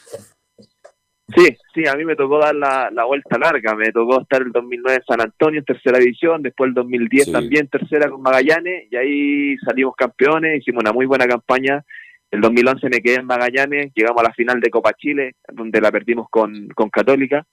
Sí, 1.35 1.57
sí, 1.75 1.87
a 1.89 1.95
mí 1.95 2.05
me 2.05 2.16
tocó 2.16 2.39
dar 2.39 2.55
la, 2.55 2.91
la 2.93 3.05
vuelta 3.05 3.39
larga, 3.39 3.75
me 3.75 3.91
tocó 3.93 4.20
estar 4.20 4.43
el 4.43 4.53
2009 4.53 4.99
en 4.99 5.05
San 5.07 5.20
Antonio 5.22 5.61
en 5.61 5.64
tercera 5.64 5.99
división, 5.99 6.43
después 6.43 6.68
el 6.68 6.75
2010 6.75 7.25
Sí. 7.27 7.33
también 7.33 7.68
tercera 7.68 8.11
con 8.11 8.20
Magallanes 8.20 8.89
y 8.91 8.97
ahí 8.97 9.57
salimos 9.59 9.95
campeones, 9.97 10.59
hicimos 10.61 10.83
una 10.83 10.93
muy 10.93 11.07
buena 11.07 11.27
campaña. 11.27 11.83
El 12.31 12.41
2011 12.43 12.89
me 12.91 13.01
quedé 13.01 13.16
en 13.20 13.27
Magallanes, 13.27 13.93
llegamos 13.95 14.20
a 14.20 14.29
la 14.29 14.35
final 14.35 14.61
de 14.61 14.68
Copa 14.70 14.93
Chile, 14.93 15.37
donde 15.53 15.81
la 15.81 15.91
perdimos 15.91 16.29
con, 16.31 16.68
con 16.75 16.91
Católica. 16.91 17.47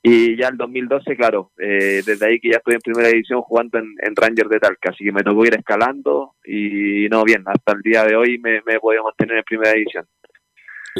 Y 0.00 0.36
ya 0.36 0.46
el 0.48 0.56
2012, 0.56 1.16
claro, 1.16 1.50
eh, 1.58 2.02
desde 2.06 2.24
ahí 2.24 2.38
que 2.38 2.50
ya 2.50 2.58
estoy 2.58 2.74
en 2.74 2.80
primera 2.80 3.08
división 3.08 3.40
jugando 3.42 3.78
en, 3.80 3.94
en 4.00 4.14
Ranger 4.14 4.46
de 4.46 4.60
Talca, 4.60 4.90
así 4.90 5.02
que 5.04 5.10
me 5.10 5.24
tocó 5.24 5.44
ir 5.44 5.54
escalando 5.56 6.34
y 6.44 7.08
no 7.10 7.24
bien, 7.24 7.42
hasta 7.46 7.72
el 7.72 7.82
día 7.82 8.04
de 8.04 8.14
hoy 8.14 8.38
me, 8.38 8.62
me 8.64 8.74
he 8.74 8.80
podido 8.80 9.02
mantener 9.02 9.38
en 9.38 9.44
primera 9.44 9.72
división. 9.72 10.04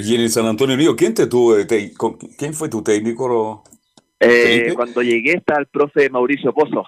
Y 0.05 0.15
en 0.15 0.21
el 0.23 0.31
San 0.31 0.47
Antonio 0.47 0.75
Unido, 0.75 0.95
¿quién 0.97 1.15
te 1.15 1.27
tuvo 1.27 1.55
de 1.55 1.65
te- 1.65 1.93
con- 1.95 2.17
¿Quién 2.17 2.55
fue 2.55 2.69
tu 2.69 2.83
técnico? 2.83 3.63
Eh, 4.21 4.73
cuando 4.75 5.01
llegué 5.03 5.35
está 5.35 5.59
el 5.59 5.67
profe 5.67 6.11
Mauricio 6.11 6.53
Pozo, 6.53 6.85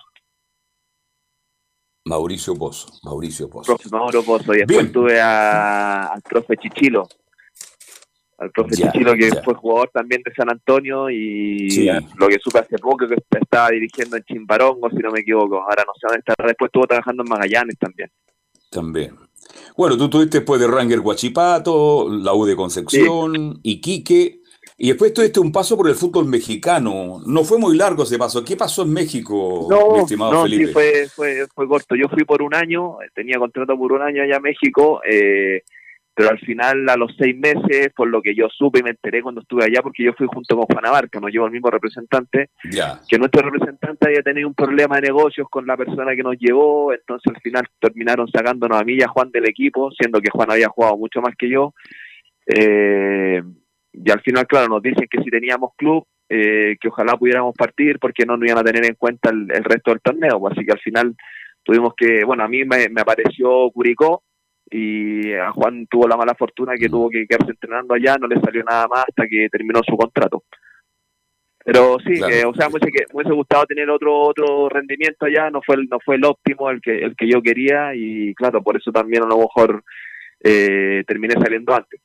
Mauricio 2.05 2.55
Pozo. 2.55 2.89
Mauricio 3.05 3.49
Pozo. 3.49 3.67
profe 3.77 3.89
Mauro 3.91 4.23
Pozo, 4.23 4.55
y 4.55 4.59
después 4.59 4.79
Bien. 4.79 4.93
tuve 4.93 5.21
a- 5.21 6.07
al 6.07 6.23
profe 6.23 6.57
Chichilo, 6.57 7.07
al 8.39 8.51
profe 8.51 8.75
Ya, 8.77 8.91
Chichilo 8.91 9.15
que 9.15 9.31
ya. 9.31 9.43
fue 9.43 9.55
jugador 9.55 9.91
también 9.93 10.23
de 10.25 10.33
San 10.35 10.51
Antonio 10.51 11.11
y 11.11 11.71
Sí. 11.71 11.89
lo 12.17 12.27
que 12.29 12.39
supe 12.43 12.59
hace 12.61 12.79
poco 12.79 13.07
que 13.07 13.17
estaba 13.39 13.71
dirigiendo 13.71 14.17
en 14.17 14.25
Chimbarongo, 14.25 14.89
si 14.91 14.97
no 14.97 15.11
me 15.13 15.21
equivoco, 15.21 15.61
ahora 15.63 15.85
no 15.87 15.93
sé 15.95 16.07
dónde 16.09 16.21
está, 16.27 16.35
después 16.47 16.69
estuvo 16.69 16.87
trabajando 16.87 17.23
en 17.23 17.29
Magallanes 17.29 17.77
también. 17.79 18.11
También. 18.71 19.17
Bueno, 19.77 19.97
tú 19.97 20.09
tuviste 20.11 20.39
después 20.39 20.61
de 20.61 20.67
Ranger 20.67 21.01
Guachipato, 21.01 22.09
la 22.11 22.35
U 22.35 22.45
de 22.45 22.57
Concepción, 22.57 23.61
Iquique, 23.63 24.41
y 24.77 24.89
después 24.89 25.13
tuviste 25.13 25.41
un 25.41 25.53
paso 25.53 25.77
por 25.77 25.89
el 25.89 25.95
fútbol 25.95 26.27
mexicano. 26.27 27.19
No 27.27 27.45
fue 27.45 27.59
muy 27.59 27.77
largo 27.77 28.05
ese 28.05 28.17
paso. 28.19 28.43
¿Qué 28.45 28.57
pasó 28.57 28.83
en 28.83 28.93
México, 28.93 29.67
mi 29.69 29.77
No, 29.77 29.97
estimado 29.99 30.33
no, 30.33 30.43
Felipe? 30.45 30.67
sí, 30.67 30.73
fue, 30.73 31.09
fue, 31.15 31.47
fue 31.55 31.69
corto. 31.69 31.95
Yo 31.97 32.09
fui 32.09 32.25
por 32.25 32.41
un 32.41 32.55
año, 32.55 32.97
tenía 33.15 33.39
contrato 33.39 33.77
por 33.77 33.93
un 33.93 34.01
año 34.03 34.23
allá 34.23 34.37
en 34.37 34.43
México, 34.43 35.01
eh, 35.11 35.63
pero 36.21 36.33
al 36.33 36.39
final, 36.41 36.87
a 36.91 36.99
los 36.99 37.17
seis 37.19 37.35
meses, 37.35 37.89
por 37.97 38.07
lo 38.07 38.21
que 38.21 38.35
yo 38.35 38.47
supe 38.51 38.81
y 38.81 38.83
me 38.83 38.91
enteré 38.91 39.23
cuando 39.23 39.41
estuve 39.41 39.65
allá, 39.65 39.81
porque 39.81 40.05
yo 40.05 40.13
fui 40.13 40.27
junto 40.27 40.55
con 40.55 40.67
Juan 40.67 40.85
Abarca, 40.85 41.19
nos 41.19 41.31
llevó 41.31 41.47
el 41.47 41.53
mismo 41.53 41.71
representante, 41.71 42.51
que 43.09 43.19
nuestro 43.19 43.41
representante 43.41 44.07
había 44.07 44.21
tenido 44.21 44.47
un 44.47 44.53
problema 44.53 44.97
de 44.97 45.09
negocios 45.09 45.47
con 45.49 45.67
la 45.67 45.79
persona 45.79 46.15
que 46.15 46.23
nos 46.23 46.37
llevó, 46.39 46.93
entonces 46.93 47.33
al 47.35 47.41
final 47.41 47.67
terminaron 47.81 48.29
sacándonos 48.29 48.79
a 48.79 48.85
mí 48.85 48.97
y 48.99 49.03
a 49.03 49.09
Juan 49.09 49.31
del 49.31 49.49
equipo, 49.49 49.91
siendo 49.93 50.21
que 50.21 50.29
Juan 50.31 50.51
había 50.51 50.69
jugado 50.69 50.99
mucho 50.99 51.23
más 51.23 51.35
que 51.39 51.49
yo. 51.49 51.73
Eh, 52.45 53.43
y 53.95 54.11
al 54.11 54.21
final, 54.21 54.47
claro, 54.47 54.69
nos 54.69 54.83
dicen 54.83 55.09
que 55.11 55.23
si 55.23 55.31
teníamos 55.31 55.71
club, 55.75 56.05
eh, 56.29 56.77
que 56.79 56.89
ojalá 56.89 57.17
pudiéramos 57.17 57.55
partir 57.57 57.99
porque 57.99 58.27
no 58.27 58.37
nos 58.37 58.47
iban 58.47 58.59
a 58.59 58.71
tener 58.71 58.85
en 58.85 58.97
cuenta 58.97 59.31
el, 59.31 59.51
el 59.51 59.65
resto 59.65 59.91
del 59.93 60.03
torneo. 60.03 60.39
pues, 60.39 60.53
así 60.53 60.67
que 60.67 60.73
al 60.73 60.81
final 60.81 61.17
tuvimos 61.63 61.95
que, 61.97 62.25
bueno, 62.27 62.45
a 62.45 62.49
mí 62.49 62.63
me, 62.67 62.91
me 62.91 63.01
apareció 63.01 63.71
Curicó 63.71 64.23
y 64.71 65.33
a 65.35 65.51
Juan 65.53 65.87
tuvo 65.91 66.07
la 66.07 66.17
mala 66.17 66.35
fortuna 66.35 66.75
que 66.77 66.89
tuvo 66.89 67.11
que 67.11 67.27
quedarse 67.27 67.51
entrenando 67.51 67.95
allá, 67.95 68.17
no 68.19 68.29
le 68.29 68.41
salió 68.41 68.63
nada 68.65 68.87
más 68.87 69.05
hasta 69.09 69.27
que 69.29 69.49
terminó 69.51 69.81
su 69.85 69.97
contrato. 69.97 70.45
Pero 71.65 71.99
sí, 72.07 72.15
Claro. 72.15 72.35
eh, 72.35 72.45
o 72.47 72.55
sea, 72.55 72.69
me 72.69 72.77
hubiese, 72.77 72.91
que- 72.91 73.05
me 73.13 73.17
hubiese 73.17 73.35
gustado 73.35 73.67
tener 73.67 73.91
otro 73.91 74.19
otro 74.19 74.69
rendimiento 74.69 75.27
allá, 75.27 75.51
no 75.51 75.61
fue 75.61 75.75
el, 75.77 75.89
no 75.91 75.99
fue 76.05 76.17
el 76.17 76.25
óptimo 76.25 76.71
el 76.71 76.81
que 76.81 76.99
el 77.05 77.15
que 77.17 77.29
yo 77.29 77.43
quería 77.43 77.95
y 77.95 78.35
claro, 78.35 78.63
por 78.63 78.77
eso 78.77 78.91
también 78.91 79.25
a 79.25 79.27
lo 79.27 79.39
mejor 79.39 79.83
eh, 80.43 81.05
terminé 81.07 81.35
saliendo 81.35 81.75
antes. 81.75 82.01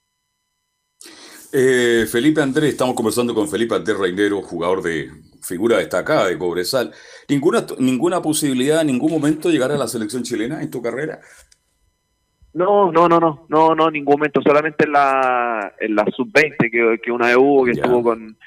Eh, 1.54 2.06
Felipe 2.12 2.42
Andrés, 2.42 2.72
estamos 2.72 2.96
conversando 2.96 3.34
con 3.34 3.48
Felipe 3.48 3.76
Andrés 3.76 3.98
Reinero, 3.98 4.42
jugador 4.42 4.82
de 4.82 5.10
figura 5.42 5.78
destacada 5.78 6.28
de 6.28 6.38
Cobresal. 6.38 6.92
¿Ninguna, 7.30 7.66
ninguna 7.80 8.22
posibilidad 8.22 8.82
en 8.82 8.88
ningún 8.88 9.12
momento 9.12 9.48
de 9.48 9.54
llegar 9.54 9.72
a 9.72 9.78
la 9.78 9.88
selección 9.88 10.24
chilena 10.24 10.62
en 10.62 10.70
tu 10.70 10.82
carrera? 10.82 11.22
No, 12.56 12.90
no, 12.90 13.10
no, 13.10 13.20
no, 13.20 13.46
no, 13.50 13.76
no, 13.76 13.88
en 13.88 13.94
ningún 13.94 14.14
momento, 14.14 14.42
solamente 14.42 14.86
en 14.86 14.94
la, 14.94 15.74
en 15.78 15.94
la 15.94 16.06
sub-20 16.06 16.72
que, 16.72 17.00
que 17.04 17.12
una 17.12 17.28
vez 17.28 17.36
hubo, 17.38 17.66
que 17.66 17.72
estuvo 17.72 18.02
con 18.02 18.38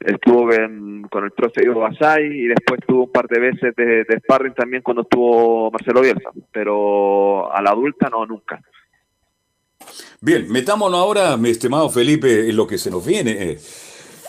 estuvo 0.00 0.48
con, 0.50 1.06
con 1.10 1.24
el 1.24 1.30
profe 1.30 1.62
Diego 1.62 1.80
Basay 1.80 2.24
y 2.26 2.46
después 2.46 2.80
tuvo 2.86 3.04
un 3.04 3.12
par 3.12 3.26
de 3.26 3.40
veces 3.40 3.74
de, 3.74 4.04
de 4.04 4.18
sparring 4.18 4.52
también 4.52 4.82
cuando 4.82 5.02
estuvo 5.02 5.70
Marcelo 5.70 6.02
Bielsa, 6.02 6.30
pero 6.52 7.50
a 7.50 7.62
la 7.62 7.70
adulta 7.70 8.10
no, 8.10 8.26
nunca. 8.26 8.60
Bien, 10.20 10.50
metámonos 10.50 11.00
ahora, 11.00 11.36
mi 11.36 11.50
estimado 11.50 11.88
Felipe, 11.88 12.48
en 12.48 12.56
lo 12.56 12.66
que 12.66 12.76
se 12.76 12.90
nos 12.90 13.04
viene. 13.06 13.56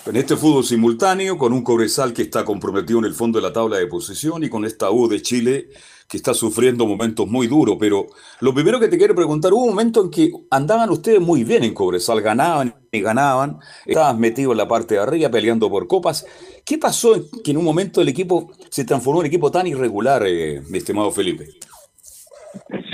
En 0.08 0.16
este 0.18 0.36
fútbol 0.36 0.64
simultáneo, 0.64 1.36
con 1.36 1.52
un 1.52 1.64
Cobresal 1.64 2.14
que 2.14 2.22
está 2.22 2.46
comprometido 2.46 3.00
en 3.00 3.06
el 3.06 3.16
fondo 3.16 3.40
de 3.40 3.48
la 3.48 3.52
tabla 3.52 3.78
de 3.78 3.88
posición 3.88 4.44
y 4.44 4.50
con 4.50 4.64
esta 4.64 4.92
U 4.92 5.08
de 5.08 5.20
Chile 5.20 5.70
que 6.08 6.18
está 6.18 6.36
sufriendo 6.36 6.86
momentos 6.86 7.28
muy 7.28 7.48
duros. 7.48 7.78
Pero 7.80 8.06
lo 8.40 8.54
primero 8.54 8.80
que 8.80 8.88
te 8.88 9.00
quiero 9.00 9.16
preguntar, 9.16 9.52
hubo 9.52 9.64
un 9.64 9.70
momento 9.72 10.04
en 10.04 10.12
que 10.12 10.32
andaban 10.52 10.92
ustedes 10.92 11.20
muy 11.20 11.44
bien 11.44 11.64
en 11.64 11.74
Cobresal, 11.74 12.22
ganaban 12.22 12.76
y 12.92 13.02
ganaban, 13.02 13.58
estabas 13.84 14.16
metido 14.16 14.52
en 14.52 14.60
la 14.60 14.68
parte 14.68 14.94
de 14.94 15.02
arriba 15.02 15.30
peleando 15.30 15.72
por 15.72 15.88
copas. 15.88 16.28
¿Qué 16.64 16.78
pasó 16.78 17.16
que 17.44 17.50
en 17.50 17.58
un 17.58 17.66
momento 17.66 18.00
el 18.00 18.08
equipo 18.08 18.52
se 18.70 18.86
transformó 18.86 19.22
en 19.22 19.24
un 19.24 19.28
equipo 19.28 19.50
tan 19.50 19.66
irregular, 19.66 20.22
eh, 20.28 20.62
mi 20.70 20.78
estimado 20.78 21.12
Felipe? 21.12 21.48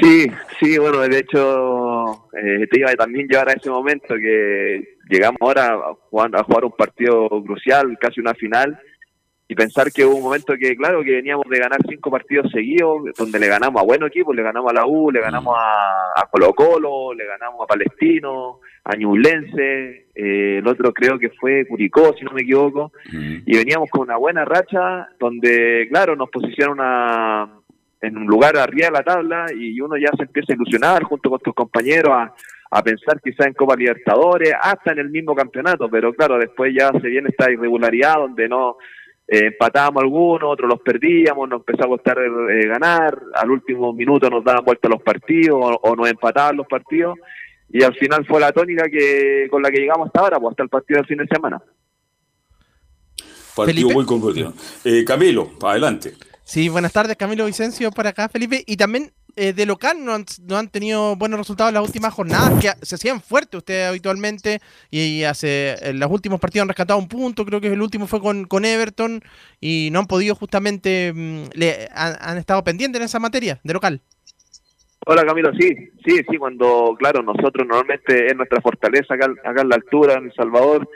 Sí, 0.02 0.28
sí, 0.60 0.78
bueno, 0.78 1.02
de 1.02 1.20
hecho 1.20 2.28
eh, 2.34 2.66
te 2.72 2.80
iba 2.80 2.90
a 2.90 2.96
también 2.96 3.28
llevar 3.28 3.50
a 3.50 3.54
ese 3.54 3.70
momento 3.70 4.16
que 4.16 4.98
llegamos 5.12 5.38
ahora 5.42 5.74
a 5.74 5.94
jugar, 6.10 6.36
a 6.36 6.44
jugar 6.44 6.66
un 6.66 6.72
partido 6.72 7.28
crucial, 7.44 7.98
casi 8.00 8.22
una 8.22 8.34
final, 8.34 8.80
y 9.48 9.56
pensar 9.56 9.92
que 9.92 10.06
hubo 10.06 10.16
un 10.16 10.24
momento 10.24 10.54
que, 10.58 10.78
claro, 10.78 11.04
que 11.04 11.12
veníamos 11.12 11.46
de 11.50 11.60
ganar 11.60 11.80
cinco 11.86 12.10
partidos 12.10 12.50
seguidos, 12.52 13.02
donde 13.18 13.38
le 13.38 13.48
ganamos 13.48 13.82
a 13.82 13.86
buenos 13.86 14.08
equipos, 14.08 14.34
le 14.34 14.44
ganamos 14.44 14.72
a 14.72 14.76
la 14.76 14.86
U, 14.86 15.12
le 15.12 15.20
ganamos 15.20 15.54
a, 15.58 16.26
Colo 16.32 16.54
Colo, 16.54 17.14
le 17.14 17.26
ganamos 17.26 17.62
a 17.62 17.68
Palestino, 17.68 18.62
a 18.86 18.96
Ñublense, 18.96 20.08
eh, 20.16 20.60
el 20.60 20.66
otro 20.66 20.94
creo 20.94 21.20
que 21.20 21.32
fue 21.32 21.66
Curicó, 21.68 22.16
si 22.18 22.24
no 22.24 22.32
me 22.32 22.44
equivoco, 22.44 22.94
y 23.12 23.58
veníamos 23.58 23.90
con 23.90 24.04
una 24.04 24.16
buena 24.16 24.46
racha 24.46 25.10
donde, 25.20 25.86
claro, 25.90 26.16
nos 26.16 26.30
posicionaron 26.30 27.62
en 28.00 28.18
un 28.18 28.26
lugar 28.28 28.56
arriba 28.58 28.88
de 28.88 28.94
la 28.94 29.04
tabla 29.04 29.48
y 29.54 29.80
uno 29.82 29.98
ya 29.98 30.10
se 30.16 30.24
empieza 30.24 30.54
a 30.54 30.56
ilusionar 30.56 31.04
junto 31.04 31.30
con 31.30 31.40
tus 31.40 31.54
compañeros 31.54 32.14
a, 32.14 32.34
a 32.74 32.82
pensar 32.82 33.20
quizá 33.22 33.46
en 33.46 33.54
Copa 33.54 33.76
Libertadores, 33.76 34.54
hasta 34.60 34.94
en 34.94 35.00
el 35.00 35.10
mismo 35.10 35.36
campeonato, 35.36 35.90
pero 35.90 36.14
claro, 36.14 36.38
después 36.38 36.74
ya 36.74 36.90
se 37.02 37.08
viene 37.10 37.30
esta 37.30 37.52
irregularidad 37.52 38.16
donde 38.16 38.48
no 38.48 38.78
eh, 39.28 39.48
empatábamos 39.48 40.04
algunos, 40.04 40.54
otros 40.54 40.70
los 40.70 40.80
perdíamos, 40.80 41.50
nos 41.50 41.60
empezó 41.60 41.84
a 41.84 41.90
costar 41.90 42.18
eh, 42.20 42.68
ganar, 42.68 43.22
al 43.36 43.52
último 43.52 43.92
minuto 43.92 44.30
nos 44.30 44.44
daban 44.44 44.64
vuelta 44.64 44.88
los 44.88 45.02
partidos 45.02 45.60
o, 45.82 45.96
nos 45.98 46.10
empataban 46.10 46.56
los 46.56 46.68
partidos 46.68 47.20
y 47.70 47.84
al 47.84 47.94
final 47.96 48.26
fue 48.26 48.40
la 48.40 48.54
tónica 48.54 48.86
que 48.90 49.48
con 49.52 49.62
la 49.62 49.70
que 49.70 49.82
llegamos 49.82 50.08
hasta 50.08 50.22
ahora, 50.22 50.40
pues 50.40 50.52
hasta 50.52 50.64
el 50.64 50.70
partido 50.70 50.98
del 51.00 51.08
fin 51.08 51.18
de 51.18 51.28
semana. 51.28 51.62
Partido 53.54 53.90
muy 53.90 54.06
concluido. 54.06 54.54
Eh, 54.86 55.04
Camilo, 55.04 55.52
adelante. 55.62 56.14
Sí, 56.52 56.68
buenas 56.68 56.92
tardes, 56.92 57.16
Camilo 57.16 57.46
Vicencio, 57.46 57.92
para 57.92 58.10
acá, 58.10 58.28
Felipe. 58.28 58.64
Y 58.66 58.76
también 58.76 59.12
eh, 59.36 59.54
de 59.54 59.66
local 59.66 60.04
no 60.04 60.14
han, 60.14 60.26
no 60.48 60.58
han, 60.58 60.68
tenido 60.68 61.16
buenos 61.16 61.40
resultados 61.40 61.70
en 61.70 61.76
las 61.76 61.86
últimas 61.86 62.14
jornadas, 62.14 62.62
que 62.62 62.72
se 62.86 62.96
hacían 62.96 63.22
fuertes 63.22 63.58
ustedes 63.58 63.88
habitualmente, 63.88 64.60
y 64.90 65.24
hace 65.24 65.76
en 65.82 66.00
los 66.00 66.12
últimos 66.12 66.40
partidos 66.40 66.64
han 66.64 66.70
rescatado 66.70 67.00
un 67.00 67.08
punto, 67.08 67.46
creo 67.46 67.62
que 67.62 67.68
el 67.68 67.82
último 67.82 68.08
fue 68.08 68.22
con, 68.22 68.46
con 68.46 68.66
Everton, 68.66 69.22
y 69.60 69.90
no 69.92 70.00
han 70.00 70.08
podido 70.08 70.36
justamente, 70.36 71.14
mm, 71.14 71.44
le, 71.54 71.88
han, 71.94 72.38
estado 72.38 72.64
pendientes 72.64 73.00
en 73.00 73.06
esa 73.06 73.20
materia, 73.20 73.60
de 73.64 73.74
local. 73.74 74.02
Hola 75.06 75.26
Camilo, 75.26 75.52
sí, 75.60 75.70
sí, 76.06 76.22
sí, 76.30 76.38
cuando, 76.38 76.96
claro, 76.98 77.24
nosotros 77.24 77.68
normalmente 77.68 78.28
es 78.28 78.36
nuestra 78.36 78.62
fortaleza 78.62 79.16
acá, 79.16 79.34
acá 79.44 79.62
en 79.62 79.70
la 79.70 79.76
altura, 79.76 80.14
en 80.14 80.26
El 80.26 80.34
Salvador, 80.34 80.88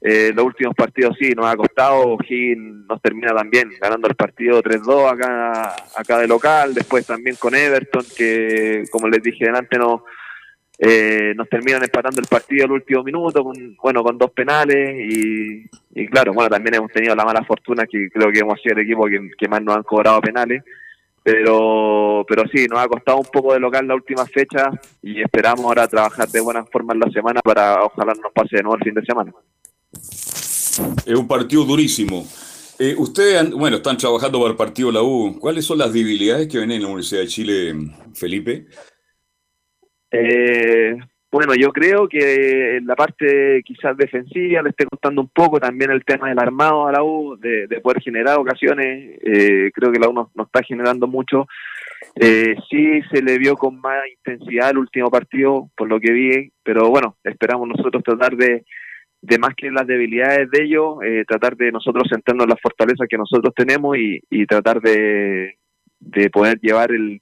eh, 0.00 0.32
los 0.34 0.44
últimos 0.44 0.74
partidos 0.74 1.16
sí, 1.18 1.32
nos 1.32 1.46
ha 1.46 1.56
costado. 1.56 2.14
O'Higgins 2.14 2.86
nos 2.86 3.00
termina 3.00 3.34
también 3.34 3.70
ganando 3.80 4.08
el 4.08 4.14
partido 4.14 4.62
3-2 4.62 5.12
acá, 5.12 5.76
acá 5.96 6.18
de 6.18 6.28
local. 6.28 6.74
Después 6.74 7.06
también 7.06 7.36
con 7.36 7.54
Everton, 7.54 8.04
que 8.16 8.84
como 8.90 9.08
les 9.08 9.22
dije 9.22 9.46
delante, 9.46 9.78
no, 9.78 10.04
eh, 10.78 11.32
nos 11.34 11.48
terminan 11.48 11.82
empatando 11.82 12.20
el 12.20 12.26
partido 12.26 12.66
al 12.66 12.72
último 12.72 13.02
minuto, 13.02 13.42
con, 13.42 13.76
bueno, 13.82 14.02
con 14.02 14.18
dos 14.18 14.30
penales. 14.32 14.96
Y, 15.08 16.06
claro, 16.08 16.34
bueno, 16.34 16.50
también 16.50 16.74
hemos 16.74 16.92
tenido 16.92 17.14
la 17.14 17.24
mala 17.24 17.44
fortuna 17.44 17.86
que 17.86 18.08
creo 18.10 18.30
que 18.30 18.40
hemos 18.40 18.60
sido 18.60 18.76
el 18.76 18.82
equipo 18.82 19.06
que, 19.06 19.48
más 19.48 19.62
nos 19.62 19.76
han 19.76 19.82
cobrado 19.82 20.20
penales. 20.20 20.62
Pero, 21.22 22.24
pero 22.28 22.44
sí, 22.52 22.68
nos 22.68 22.78
ha 22.78 22.86
costado 22.86 23.18
un 23.18 23.26
poco 23.26 23.52
de 23.52 23.58
local 23.58 23.88
la 23.88 23.96
última 23.96 24.24
fecha 24.26 24.70
y 25.02 25.20
esperamos 25.20 25.64
ahora 25.64 25.88
trabajar 25.88 26.28
de 26.28 26.40
buena 26.40 26.64
forma 26.66 26.94
en 26.94 27.00
la 27.00 27.10
semana 27.10 27.40
para 27.42 27.82
ojalá 27.82 28.12
nos 28.14 28.32
pase 28.32 28.58
de 28.58 28.62
nuevo 28.62 28.76
el 28.76 28.84
fin 28.84 28.94
de 28.94 29.04
semana. 29.04 29.32
Es 31.06 31.14
un 31.14 31.26
partido 31.26 31.64
durísimo. 31.64 32.26
Eh, 32.78 32.94
ustedes, 32.98 33.50
bueno, 33.52 33.76
están 33.76 33.96
trabajando 33.96 34.38
para 34.38 34.50
el 34.50 34.56
partido 34.56 34.92
la 34.92 35.02
U. 35.02 35.38
¿Cuáles 35.40 35.64
son 35.64 35.78
las 35.78 35.92
debilidades 35.92 36.46
que 36.48 36.58
ven 36.58 36.70
en 36.72 36.82
la 36.82 36.88
Universidad 36.88 37.22
de 37.22 37.28
Chile, 37.28 37.74
Felipe? 38.14 38.66
Eh, 40.10 40.94
bueno, 41.30 41.54
yo 41.54 41.70
creo 41.72 42.06
que 42.06 42.80
la 42.84 42.94
parte 42.94 43.62
quizás 43.64 43.96
defensiva 43.96 44.62
le 44.62 44.70
esté 44.70 44.84
costando 44.84 45.22
un 45.22 45.28
poco 45.28 45.58
también 45.58 45.90
el 45.90 46.04
tema 46.04 46.28
del 46.28 46.38
armado 46.38 46.86
a 46.86 46.92
la 46.92 47.02
U, 47.02 47.36
de, 47.38 47.66
poder 47.80 48.02
generar 48.02 48.38
ocasiones. 48.38 49.18
Eh, 49.24 49.70
creo 49.72 49.90
que 49.90 49.98
la 49.98 50.08
U 50.08 50.12
no, 50.12 50.30
está 50.42 50.62
generando 50.62 51.06
mucho. 51.06 51.46
sí 52.14 53.00
se 53.10 53.22
le 53.22 53.38
vio 53.38 53.56
con 53.56 53.80
más 53.80 54.02
intensidad 54.18 54.70
el 54.70 54.78
último 54.78 55.10
partido, 55.10 55.70
por 55.74 55.88
lo 55.88 55.98
que 55.98 56.12
vi, 56.12 56.52
pero 56.62 56.90
bueno, 56.90 57.16
esperamos 57.24 57.68
nosotros 57.68 58.02
tratar 58.02 58.36
de, 58.36 58.64
de 59.26 59.38
más 59.38 59.54
que 59.56 59.70
las 59.70 59.86
debilidades 59.86 60.48
de 60.50 60.64
ellos, 60.64 60.98
eh, 61.04 61.24
tratar 61.26 61.56
de 61.56 61.72
nosotros 61.72 62.04
centrarnos 62.08 62.44
en 62.44 62.50
las 62.50 62.60
fortalezas 62.60 63.08
que 63.08 63.18
nosotros 63.18 63.52
tenemos 63.54 63.96
y, 63.98 64.46
tratar 64.46 64.80
de, 64.80 65.58
poder 66.32 66.60
llevar 66.60 66.92
el, 66.92 67.20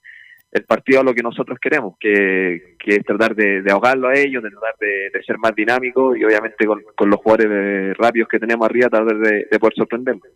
partido 0.68 1.00
a 1.00 1.02
lo 1.02 1.14
que 1.14 1.22
nosotros 1.22 1.58
queremos, 1.60 1.96
que, 1.98 2.76
es 2.84 3.04
tratar 3.04 3.34
de, 3.34 3.64
ahogarlo 3.70 4.08
a 4.08 4.14
ellos, 4.14 4.42
de 4.42 4.50
tratar 4.50 4.74
de, 4.78 5.22
ser 5.26 5.38
más 5.38 5.54
dinámico 5.54 6.14
y 6.14 6.24
obviamente 6.24 6.66
con, 6.66 7.10
los 7.10 7.20
jugadores 7.20 7.96
rápidos 7.96 8.28
que 8.28 8.38
tenemos 8.38 8.66
arriba, 8.66 8.90
tratar 8.90 9.18
de, 9.18 9.58
poder 9.58 9.74
sorprenderlos. 9.74 10.28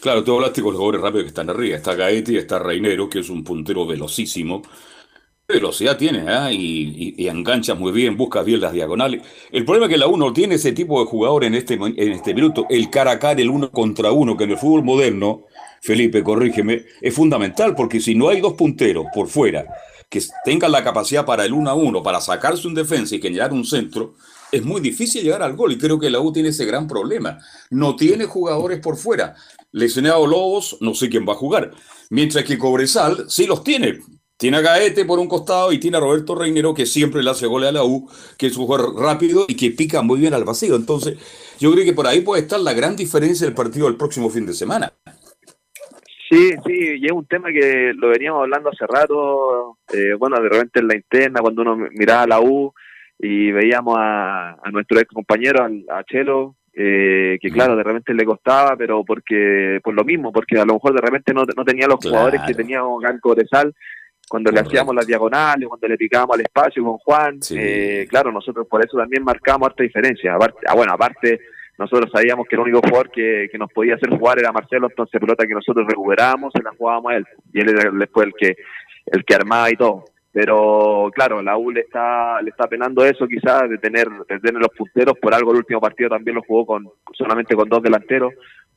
Claro, 0.00 0.24
tú 0.24 0.34
hablaste 0.34 0.62
con 0.62 0.72
los 0.72 0.78
jugadores 0.78 1.02
rápidos 1.02 1.24
que 1.24 1.28
están 1.28 1.50
arriba. 1.50 1.76
Está 1.76 1.94
Gaetti, 1.94 2.36
está 2.36 2.58
Reinero, 2.58 3.08
que 3.08 3.20
es 3.20 3.30
un 3.30 3.44
puntero 3.44 3.86
velocísimo 3.86 4.62
velocidad 5.48 5.96
tiene, 5.96 6.28
¿ah? 6.28 6.50
y, 6.52 7.14
engancha 7.28 7.74
muy 7.74 7.92
bien, 7.92 8.16
busca 8.16 8.42
bien 8.42 8.60
las 8.60 8.72
diagonales. 8.72 9.22
El 9.50 9.64
problema 9.64 9.86
es 9.86 9.90
que 9.90 9.98
la 9.98 10.06
uno 10.06 10.32
tiene 10.32 10.54
ese 10.54 10.72
tipo 10.72 11.00
de 11.00 11.06
jugador 11.06 11.44
en 11.44 11.54
este, 11.54 11.74
en 11.74 12.12
este 12.12 12.34
minuto, 12.34 12.66
el 12.70 12.90
cara 12.90 13.12
a 13.12 13.18
cara, 13.18 13.40
el 13.40 13.50
uno 13.50 13.70
contra 13.70 14.12
uno, 14.12 14.36
que 14.36 14.44
en 14.44 14.52
el 14.52 14.58
fútbol 14.58 14.82
moderno, 14.82 15.44
Felipe, 15.80 16.22
corrígeme, 16.22 16.84
es 17.00 17.14
fundamental, 17.14 17.74
porque 17.74 18.00
si 18.00 18.14
no 18.14 18.28
hay 18.28 18.40
dos 18.40 18.54
punteros 18.54 19.06
por 19.14 19.28
fuera 19.28 19.66
que 20.12 20.22
tengan 20.44 20.70
la 20.70 20.84
capacidad 20.84 21.24
para 21.24 21.46
el 21.46 21.54
uno 21.54 21.70
a 21.70 21.74
uno, 21.74 22.02
para 22.02 22.20
sacarse 22.20 22.68
un 22.68 22.74
defensa 22.74 23.16
y 23.16 23.22
generar 23.22 23.50
un 23.50 23.64
centro, 23.64 24.14
es 24.52 24.62
muy 24.62 24.82
difícil 24.82 25.22
llegar 25.22 25.42
al 25.42 25.56
gol 25.56 25.72
y 25.72 25.78
creo 25.78 25.98
que 25.98 26.10
la 26.10 26.20
U 26.20 26.30
tiene 26.30 26.50
ese 26.50 26.66
gran 26.66 26.86
problema. 26.86 27.38
No 27.70 27.96
tiene 27.96 28.26
jugadores 28.26 28.78
por 28.80 28.98
fuera. 28.98 29.34
Lesionado 29.70 30.26
Lobos, 30.26 30.76
no 30.82 30.94
sé 30.94 31.08
quién 31.08 31.26
va 31.26 31.32
a 31.32 31.36
jugar. 31.36 31.70
Mientras 32.10 32.44
que 32.44 32.58
Cobresal 32.58 33.24
sí 33.30 33.46
los 33.46 33.64
tiene. 33.64 34.00
Tiene 34.42 34.56
a 34.56 34.60
Gaete 34.60 35.04
por 35.04 35.20
un 35.20 35.28
costado 35.28 35.72
y 35.72 35.78
tiene 35.78 35.98
a 35.98 36.00
Roberto 36.00 36.34
Reinero 36.34 36.74
que 36.74 36.84
siempre 36.84 37.22
le 37.22 37.30
hace 37.30 37.46
goles 37.46 37.68
a 37.68 37.72
la 37.72 37.84
U, 37.84 38.10
que 38.36 38.48
es 38.48 38.56
un 38.56 38.66
jugador 38.66 39.00
rápido 39.00 39.44
y 39.46 39.54
que 39.54 39.70
pica 39.70 40.02
muy 40.02 40.18
bien 40.18 40.34
al 40.34 40.42
vacío. 40.42 40.74
Entonces, 40.74 41.16
yo 41.60 41.70
creo 41.70 41.84
que 41.84 41.92
por 41.92 42.08
ahí 42.08 42.22
puede 42.22 42.42
estar 42.42 42.58
la 42.58 42.72
gran 42.72 42.96
diferencia 42.96 43.46
del 43.46 43.54
partido 43.54 43.86
del 43.86 43.96
próximo 43.96 44.30
fin 44.30 44.44
de 44.44 44.52
semana. 44.52 44.92
Sí, 46.28 46.54
sí, 46.66 46.94
y 46.98 47.06
es 47.06 47.12
un 47.12 47.24
tema 47.26 47.52
que 47.52 47.92
lo 47.94 48.08
veníamos 48.08 48.42
hablando 48.42 48.70
hace 48.70 48.84
rato, 48.84 49.78
eh, 49.92 50.14
bueno, 50.18 50.42
de 50.42 50.48
repente 50.48 50.80
en 50.80 50.88
la 50.88 50.96
interna, 50.96 51.40
cuando 51.40 51.62
uno 51.62 51.76
miraba 51.76 52.22
a 52.22 52.26
la 52.26 52.40
U 52.40 52.74
y 53.20 53.52
veíamos 53.52 53.94
a, 53.96 54.56
nuestro 54.72 54.98
ex 54.98 55.08
compañero, 55.12 55.64
a 55.88 56.02
Chelo, 56.02 56.56
eh, 56.74 57.38
que 57.40 57.50
claro, 57.52 57.76
de 57.76 57.84
repente 57.84 58.12
le 58.12 58.24
costaba, 58.24 58.74
pero 58.76 59.04
porque 59.04 59.78
por 59.84 59.94
lo 59.94 60.02
mismo, 60.02 60.32
porque 60.32 60.58
a 60.58 60.64
lo 60.64 60.74
mejor 60.74 60.94
de 60.94 61.00
repente 61.00 61.32
no, 61.32 61.46
tenía 61.64 61.86
los 61.86 62.00
jugadores 62.02 62.40
que 62.44 62.54
teníamos 62.54 63.00
Ganco 63.00 63.36
de 63.36 63.46
Cuando 64.32 64.50
le 64.50 64.60
hacíamos 64.60 64.94
las 64.94 65.06
diagonales, 65.06 65.68
cuando 65.68 65.86
le 65.86 65.98
picábamos 65.98 66.36
al 66.36 66.40
espacio 66.40 66.82
con 66.82 66.96
Juan, 66.96 67.38
eh, 67.50 68.06
claro, 68.08 68.32
nosotros 68.32 68.66
por 68.66 68.82
eso 68.82 68.96
también 68.96 69.22
marcamos 69.22 69.68
harta 69.68 69.82
diferencia. 69.82 70.34
Aparte, 70.34 70.60
ah, 70.66 70.74
bueno, 70.74 70.94
aparte, 70.94 71.38
nosotros 71.76 72.10
sabíamos 72.10 72.46
que 72.48 72.56
el 72.56 72.62
único 72.62 72.80
jugador 72.80 73.10
que, 73.10 73.50
nos 73.58 73.70
podía 73.70 73.96
hacer 73.96 74.08
jugar 74.08 74.38
era 74.38 74.50
Marcelo, 74.50 74.88
entonces 74.88 75.20
pelota 75.20 75.46
que 75.46 75.52
nosotros 75.52 75.86
recuperábamos, 75.86 76.50
se 76.56 76.62
la 76.62 76.70
jugábamos 76.70 77.12
a 77.12 77.16
él, 77.16 77.26
y 77.52 77.60
él 77.60 77.68
era 77.78 77.90
después 77.90 78.28
el 78.28 78.32
que, 78.32 78.56
el 79.04 79.22
que 79.22 79.34
armaba 79.34 79.70
y 79.70 79.76
todo. 79.76 80.06
Pero 80.32 81.10
claro, 81.14 81.42
la 81.42 81.58
U 81.58 81.70
le 81.70 81.80
está, 81.80 82.40
le 82.40 82.48
está 82.48 82.66
penando 82.68 83.04
eso 83.04 83.26
quizás 83.28 83.68
de 83.68 83.76
tener, 83.76 84.08
de 84.08 84.40
tener 84.40 84.62
los 84.62 84.70
punteros, 84.74 85.18
por 85.20 85.34
algo 85.34 85.50
el 85.50 85.58
último 85.58 85.78
partido 85.78 86.08
también 86.08 86.36
lo 86.36 86.42
jugó 86.42 86.64
con 86.64 86.88
solamente 87.12 87.54
con 87.54 87.68
dos 87.68 87.82
delanteros, 87.82 88.32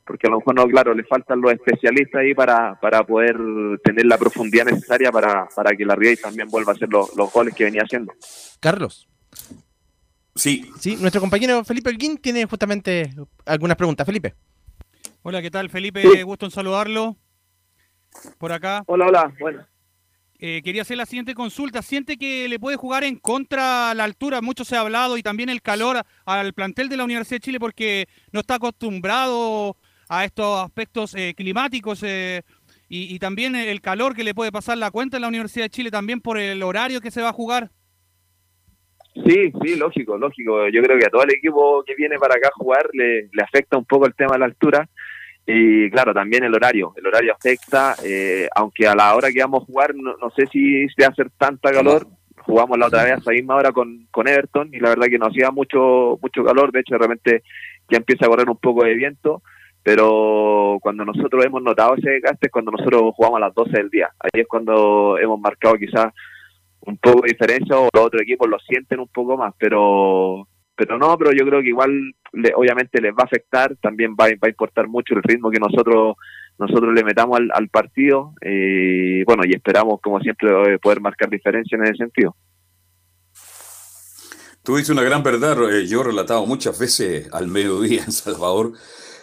porque 0.06 0.28
a 0.28 0.30
lo 0.30 0.38
mejor 0.38 0.54
no, 0.54 0.66
claro, 0.68 0.94
le 0.94 1.04
faltan 1.04 1.40
los 1.40 1.52
especialistas 1.52 2.20
ahí 2.20 2.34
para, 2.34 2.78
para 2.80 3.04
poder 3.04 3.36
tener 3.82 4.06
la 4.06 4.16
profundidad 4.16 4.64
necesaria 4.64 5.10
para, 5.10 5.48
para 5.54 5.76
que 5.76 5.84
la 5.84 5.96
Riey 5.96 6.16
también 6.16 6.48
vuelva 6.48 6.72
a 6.72 6.74
hacer 6.76 6.88
los, 6.88 7.10
goles 7.32 7.54
que 7.54 7.64
venía 7.64 7.82
haciendo. 7.82 8.12
Carlos. 8.60 9.08
Sí. 10.34 10.70
Sí, 10.78 10.96
nuestro 10.96 11.20
compañero 11.20 11.64
Felipe 11.64 11.90
Elguín 11.90 12.18
tiene 12.18 12.44
justamente 12.46 13.10
algunas 13.44 13.76
preguntas. 13.76 14.06
Felipe. 14.06 14.34
Hola, 15.22 15.42
¿qué 15.42 15.50
tal, 15.50 15.70
Felipe? 15.70 16.22
Gusto 16.22 16.46
en 16.46 16.52
saludarlo. 16.52 17.16
Por 18.38 18.52
acá. 18.52 18.84
Hola, 18.86 19.06
hola. 19.06 19.34
Bueno. 19.40 19.66
Eh, 20.38 20.60
quería 20.62 20.82
hacer 20.82 20.98
la 20.98 21.06
siguiente 21.06 21.34
consulta. 21.34 21.82
¿Siente 21.82 22.16
que 22.16 22.48
le 22.48 22.60
puede 22.60 22.76
jugar 22.76 23.04
en 23.04 23.16
contra 23.16 23.94
la 23.94 24.04
altura? 24.04 24.42
Mucho 24.42 24.64
se 24.64 24.76
ha 24.76 24.80
hablado 24.80 25.16
y 25.16 25.22
también 25.22 25.48
el 25.48 25.62
calor 25.62 26.02
al 26.26 26.52
plantel 26.52 26.88
de 26.88 26.96
la 26.98 27.04
Universidad 27.04 27.36
de 27.36 27.44
Chile 27.44 27.60
porque 27.60 28.06
no 28.32 28.40
está 28.40 28.56
acostumbrado 28.56 29.76
a 30.08 30.24
estos 30.24 30.60
aspectos 30.64 31.14
eh, 31.14 31.34
climáticos 31.36 32.02
eh, 32.02 32.42
y, 32.88 33.18
también 33.18 33.56
el 33.56 33.80
calor 33.80 34.14
que 34.14 34.22
le 34.22 34.34
puede 34.34 34.52
pasar 34.52 34.78
la 34.78 34.92
cuenta 34.92 35.16
en 35.16 35.22
la 35.22 35.28
Universidad 35.28 35.64
de 35.64 35.70
Chile 35.70 35.90
también 35.90 36.20
por 36.20 36.38
el 36.38 36.62
horario 36.62 37.00
que 37.00 37.10
se 37.10 37.20
va 37.20 37.30
a 37.30 37.32
jugar. 37.32 37.70
Sí, 39.24 39.50
sí, 39.60 39.76
lógico, 39.76 40.16
lógico. 40.16 40.68
Yo 40.68 40.82
creo 40.82 40.96
que 40.96 41.06
a 41.06 41.10
todo 41.10 41.24
el 41.24 41.34
equipo 41.34 41.82
que 41.84 41.96
viene 41.96 42.16
para 42.16 42.34
acá 42.34 42.48
a 42.48 42.56
jugar 42.56 42.88
le, 42.92 43.28
afecta 43.42 43.76
un 43.76 43.84
poco 43.84 44.06
el 44.06 44.14
tema 44.14 44.34
de 44.34 44.38
la 44.38 44.44
altura 44.44 44.88
y 45.44 45.90
claro, 45.90 46.14
también 46.14 46.44
el 46.44 46.54
horario. 46.54 46.92
El 46.96 47.08
horario 47.08 47.32
afecta, 47.32 47.96
eh, 48.04 48.48
aunque 48.54 48.86
a 48.86 48.94
la 48.94 49.16
hora 49.16 49.32
que 49.32 49.40
vamos 49.40 49.62
a 49.62 49.66
jugar 49.66 49.92
no, 49.96 50.14
sé 50.36 50.46
si 50.46 50.86
se 50.90 51.04
hacer 51.04 51.30
tanta 51.36 51.72
calor. 51.72 52.06
Jugamos 52.38 52.78
la 52.78 52.86
otra 52.86 53.02
vez 53.02 53.14
a 53.14 53.16
esa 53.16 53.32
misma 53.32 53.56
hora 53.56 53.72
con, 53.72 54.06
con 54.12 54.28
Everton 54.28 54.72
y 54.72 54.78
la 54.78 54.90
verdad 54.90 55.08
que 55.08 55.18
no 55.18 55.26
hacía 55.26 55.50
mucho 55.50 56.20
mucho 56.22 56.44
calor. 56.44 56.70
De 56.70 56.80
hecho, 56.80 56.94
de 56.94 56.98
repente 56.98 57.42
ya 57.90 57.96
empieza 57.96 58.26
a 58.26 58.28
correr 58.28 58.48
un 58.48 58.58
poco 58.58 58.84
de 58.84 58.94
viento 58.94 59.42
pero 59.86 60.78
cuando 60.80 61.04
nosotros 61.04 61.44
hemos 61.44 61.62
notado 61.62 61.94
ese 61.94 62.10
desgaste 62.10 62.48
es 62.48 62.52
cuando 62.52 62.72
nosotros 62.72 63.02
jugamos 63.14 63.36
a 63.36 63.46
las 63.46 63.54
12 63.54 63.70
del 63.70 63.88
día. 63.88 64.10
Ahí 64.18 64.40
es 64.40 64.48
cuando 64.48 65.16
hemos 65.16 65.38
marcado 65.38 65.76
quizás 65.76 66.12
un 66.80 66.98
poco 66.98 67.20
de 67.22 67.28
diferencia 67.28 67.78
o 67.78 67.88
los 67.94 68.06
otros 68.06 68.22
equipos 68.22 68.48
lo 68.48 68.58
sienten 68.58 68.98
un 68.98 69.06
poco 69.06 69.36
más, 69.36 69.54
pero 69.56 70.48
pero 70.74 70.98
no, 70.98 71.16
pero 71.16 71.30
yo 71.30 71.46
creo 71.46 71.62
que 71.62 71.68
igual 71.68 71.92
obviamente 72.56 73.00
les 73.00 73.12
va 73.12 73.22
a 73.22 73.26
afectar, 73.26 73.76
también 73.76 74.16
va, 74.20 74.24
va 74.24 74.48
a 74.48 74.48
importar 74.48 74.88
mucho 74.88 75.14
el 75.14 75.22
ritmo 75.22 75.52
que 75.52 75.60
nosotros 75.60 76.16
nosotros 76.58 76.92
le 76.92 77.04
metamos 77.04 77.38
al, 77.52 77.68
partido 77.68 78.32
y 78.42 79.22
bueno, 79.22 79.44
y 79.46 79.54
esperamos 79.54 80.00
como 80.00 80.18
siempre 80.18 80.80
poder 80.80 81.00
marcar 81.00 81.30
diferencia 81.30 81.76
en 81.76 81.84
ese 81.84 81.98
sentido. 81.98 82.34
Tú 84.64 84.74
dices 84.74 84.90
una 84.90 85.04
gran 85.04 85.22
verdad, 85.22 85.56
eh, 85.70 85.86
yo 85.86 86.00
he 86.00 86.04
relatado 86.04 86.44
muchas 86.44 86.76
veces 86.76 87.32
al 87.32 87.46
mediodía 87.46 88.02
en 88.02 88.10
Salvador 88.10 88.72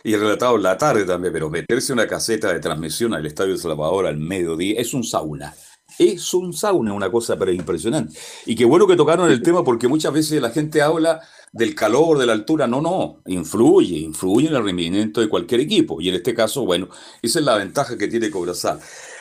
y 0.04 0.16
relatado 0.16 0.58
la 0.58 0.78
tarde 0.78 1.06
también, 1.06 1.32
pero 1.34 1.50
meterse 1.50 1.94
una 1.94 2.08
caseta 2.08 2.52
de 2.52 2.60
transmisión 2.60 3.14
al 3.14 3.26
Estadio 3.26 3.58
Salvador 3.58 4.06
al 4.06 4.18
mediodía 4.18 4.80
es 4.80 4.94
un 4.94 5.04
sauna. 5.04 5.56
Es 5.98 6.34
un 6.34 6.54
sauna, 6.54 6.92
una 6.92 7.10
cosa 7.10 7.38
pero 7.38 7.52
impresionante. 7.52 8.18
Y 8.46 8.56
qué 8.56 8.66
bueno 8.66 8.88
que 8.88 8.96
tocaron 8.96 9.32
el 9.32 9.42
tema 9.42 9.64
porque 9.64 9.88
muchas 9.88 10.12
veces 10.12 10.42
la 10.42 10.50
gente 10.50 10.82
habla 10.82 11.22
del 11.52 11.76
calor, 11.76 12.18
de 12.18 12.26
la 12.26 12.34
altura. 12.34 12.68
No, 12.68 12.82
no, 12.82 13.22
influye, 13.28 14.00
influye 14.00 14.50
en 14.50 14.56
el 14.56 14.64
rendimiento 14.64 15.22
de 15.22 15.30
cualquier 15.30 15.62
equipo. 15.62 16.02
Y 16.02 16.10
en 16.10 16.16
este 16.16 16.34
caso, 16.34 16.66
bueno, 16.66 16.90
esa 17.22 17.40
es 17.40 17.46
la 17.46 17.58
ventaja 17.58 17.98
que 17.98 18.08
tiene 18.08 18.32
Cobresal. 18.32 18.80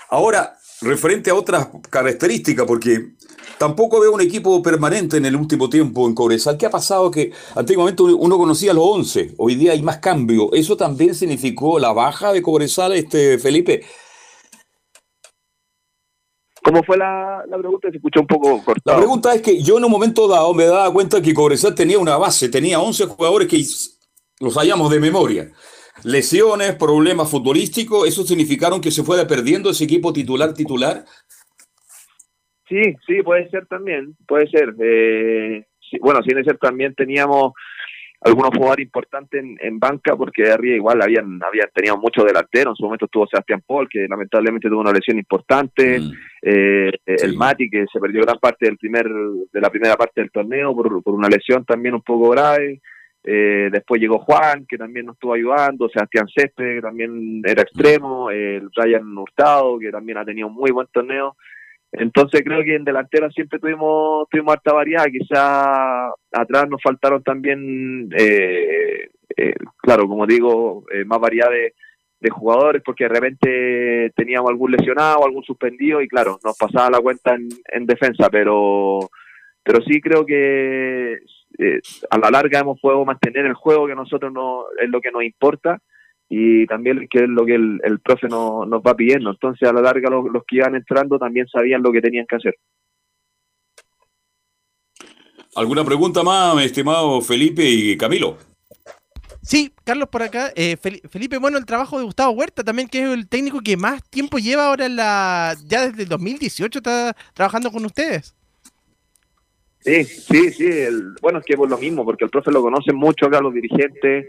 Ahora, 0.09 0.59
referente 0.81 1.31
a 1.31 1.35
otras 1.35 1.69
características, 1.91 2.67
porque 2.67 3.13
tampoco 3.59 4.01
veo 4.01 4.13
un 4.13 4.21
equipo 4.21 4.63
permanente 4.63 5.17
en 5.17 5.27
el 5.27 5.37
último 5.37 5.69
tiempo 5.69 6.07
en 6.07 6.15
Cobresal. 6.15 6.57
¿Qué 6.57 6.67
ha 6.67 6.71
pasado? 6.71 7.11
Que 7.11 7.33
antiguamente 7.55 8.03
uno 8.03 8.39
conocía 8.39 8.75
los 8.75 8.85
11, 8.85 9.35
hoy 9.39 9.55
día 9.55 9.73
hay 9.73 9.83
más 9.83 9.99
cambio. 9.99 10.53
¿Eso 10.53 10.77
también 10.77 11.15
significó 11.15 11.79
la 11.79 11.93
baja 11.93 12.33
de 12.33 12.43
Cobresal, 12.43 12.93
este 12.93 13.39
Felipe? 13.39 13.83
¿Cómo 16.65 16.83
fue 16.85 16.97
la, 16.97 17.45
pregunta? 17.59 17.91
Se 17.91 17.97
escuchó 17.97 18.21
un 18.21 18.27
poco 18.27 18.63
cortado. 18.65 18.97
La 18.97 19.03
pregunta 19.03 19.35
es 19.35 19.43
que 19.43 19.61
yo 19.63 19.79
en 19.79 19.85
un 19.85 19.91
momento 19.91 20.29
dado 20.29 20.55
me 20.55 20.65
daba 20.65 20.93
cuenta 20.93 21.21
que 21.21 21.35
Cobresal 21.35 21.75
tenía 21.75 21.99
una 21.99 22.17
base, 22.17 22.49
tenía 22.49 22.81
11 22.81 23.07
jugadores 23.07 23.49
que 23.49 23.65
los 24.39 24.55
hallamos 24.55 24.91
de 24.91 25.01
memoria. 25.01 25.53
Lesiones, 26.05 26.75
problemas 26.77 27.29
futbolísticos, 27.29 28.09
¿eso 28.09 28.25
significaron 28.25 28.81
que 28.81 28.91
se 28.91 29.03
fuera 29.03 29.27
perdiendo 29.27 29.71
ese 29.71 29.85
equipo 29.85 30.13
titular 30.13 30.55
titular? 30.55 31.05
Sí, 32.73 32.97
sí, 33.07 33.23
puede 33.23 33.51
ser 33.51 33.67
también, 33.67 34.17
puede 34.27 34.49
ser. 34.49 34.75
Eh, 34.81 35.63
bueno, 36.01 36.23
sin 36.23 36.43
ser 36.43 36.57
también 36.57 36.95
teníamos 36.95 37.53
algunos 38.23 38.51
jugadores 38.57 38.87
importantes 38.87 39.45
en, 39.61 39.79
banca 39.79 40.17
porque 40.17 40.45
de 40.45 40.53
arriba 40.53 40.77
igual 40.77 41.03
habían, 41.03 41.39
habían 41.43 41.69
tenido 41.75 41.99
muchos 41.99 42.25
delanteros. 42.25 42.73
En 42.73 42.77
su 42.77 42.85
momento 42.85 43.05
estuvo 43.05 43.27
Sebastián 43.27 43.63
Paul, 43.67 43.91
que 43.91 44.07
lamentablemente 44.09 44.71
tuvo 44.71 44.81
una 44.81 44.93
lesión 44.93 45.19
importante. 45.19 46.01
Mm. 46.01 46.13
Eh, 46.41 46.93
el 47.05 47.37
Mati, 47.37 47.69
que 47.69 47.85
se 47.93 48.01
perdió 48.01 48.23
gran 48.23 48.39
parte 48.39 48.65
del 48.65 48.79
primer, 48.79 49.07
de 49.07 49.61
la 49.61 49.69
primera 49.69 49.95
parte 49.97 50.23
del 50.23 50.31
torneo 50.31 50.75
por, 50.75 51.03
por 51.03 51.15
una 51.15 51.29
lesión 51.29 51.67
también 51.67 51.95
un 51.95 52.03
poco 52.03 52.31
grave. 52.31 52.81
Eh, 53.23 53.69
después 53.71 54.01
llegó 54.01 54.21
Juan, 54.21 54.65
que 54.67 54.79
también 54.79 55.05
nos 55.05 55.17
estuvo 55.17 55.35
ayudando. 55.35 55.91
Sebastián 55.91 56.27
Césped, 56.35 56.77
que 56.77 56.81
también 56.81 57.43
era 57.45 57.61
extremo. 57.61 58.31
El 58.31 58.71
Brian 58.75 59.19
Hurtado, 59.19 59.79
que 59.79 59.91
también 59.91 60.17
ha 60.17 60.25
tenido 60.25 60.49
un 60.49 60.55
muy 60.55 60.71
buen 60.71 60.87
torneo. 60.87 61.37
Entonces 61.93 62.41
creo 62.43 62.65
que 62.65 62.75
en 62.75 62.85
delantera 62.85 63.31
siempre 63.31 63.59
tuvimos 63.59 64.27
tuvimos 64.31 64.55
harta 64.55 64.73
variedad, 64.73 65.05
quizá 65.13 66.09
atrás 66.33 66.69
nos 66.69 66.81
faltaron 66.83 67.23
también, 67.23 68.09
eh, 68.17 69.11
eh, 69.37 69.55
claro, 69.77 70.09
como 70.09 70.27
digo, 70.27 70.85
eh, 70.91 71.05
más 71.05 71.21
variedad 71.21 71.51
de, 71.51 71.75
jugadores 72.31 72.83
porque 72.85 73.05
de 73.05 73.11
repente 73.11 74.13
teníamos 74.15 74.49
algún 74.49 74.71
lesionado, 74.71 75.25
algún 75.25 75.43
suspendido 75.43 76.01
y 76.01 76.07
claro, 76.09 76.39
nos 76.45 76.57
pasaba 76.57 76.89
la 76.89 77.01
cuenta 77.01 77.35
en, 77.35 77.85
defensa, 77.85 78.31
pero 78.31 79.11
pero 79.65 79.83
sí 79.83 80.01
creo 80.01 80.25
que 80.25 81.19
a 82.11 82.19
la 82.19 82.31
larga 82.31 82.61
hemos 82.61 82.81
podido 82.81 83.05
mantener 83.05 83.45
el 83.47 83.55
juego 83.55 83.89
que 83.89 83.97
nosotros 83.97 84.33
no, 84.33 84.67
es 84.81 84.89
lo 84.89 85.01
que 85.01 85.11
nos 85.11 85.25
importa 85.25 85.81
y 86.35 86.67
también 86.67 87.07
que 87.11 87.25
es 87.25 87.29
lo 87.29 87.45
que 87.45 87.57
el, 87.57 87.79
el 87.85 88.01
profe 88.01 88.27
nos 88.27 88.67
va 88.81 88.97
pidiendo. 88.97 89.33
Entonces, 89.33 89.69
a 89.69 89.73
la 89.75 89.83
larga, 89.83 90.09
los, 90.09 90.45
que 90.49 90.57
iban 90.57 90.75
entrando 90.75 91.19
también 91.19 91.47
sabían 91.47 91.83
lo 91.83 91.93
que 91.93 92.01
tenían 92.01 92.25
que 92.27 92.37
hacer. 92.37 92.55
¿Alguna 95.55 95.85
pregunta 95.85 96.23
más, 96.23 96.65
estimado 96.65 97.21
Felipe 97.21 97.69
y 97.69 97.99
Camilo? 97.99 98.39
Sí, 99.43 99.75
Carlos 99.85 100.09
por 100.09 100.23
acá. 100.23 100.51
Eh, 100.57 100.79
Felipe, 100.79 101.37
bueno, 101.37 101.59
el 101.59 101.67
trabajo 101.67 101.99
de 101.99 102.05
Gustavo 102.07 102.33
Huerta 102.33 102.65
también, 102.65 102.89
que 102.89 103.03
es 103.03 103.11
el 103.11 103.29
técnico 103.29 103.61
que 103.61 103.77
más 103.77 104.03
tiempo 104.09 104.39
lleva 104.39 104.69
ahora 104.69 104.87
en 104.87 104.97
la. 104.97 105.55
Ya 105.67 105.87
desde 105.87 106.05
el 106.05 106.09
2018 106.09 106.79
está 106.79 107.15
trabajando 107.35 107.71
con 107.71 107.85
ustedes. 107.85 108.35
Sí, 109.81 110.03
sí, 110.05 110.51
sí. 110.53 110.71
bueno, 111.21 111.41
es 111.41 111.45
que 111.45 111.59
por 111.59 111.69
lo 111.69 111.77
mismo, 111.77 112.07
porque 112.07 112.25
el 112.25 112.31
profe 112.31 112.51
lo 112.51 112.63
conoce 112.63 112.95
mucho 112.95 113.27
acá, 113.27 113.43
los 113.43 113.53
dirigentes, 113.53 114.29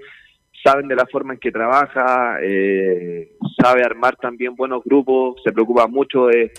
saben 0.64 0.88
de 0.88 0.96
la 0.96 1.06
forma 1.06 1.34
en 1.34 1.40
que 1.40 1.52
trabaja, 1.52 2.38
eh, 2.42 3.34
sabe 3.62 3.84
armar 3.84 4.16
también 4.16 4.56
buenos 4.56 4.84
grupos, 4.84 5.42
se 5.44 5.52
preocupa 5.52 5.88
mucho 5.88 6.28
de, 6.28 6.52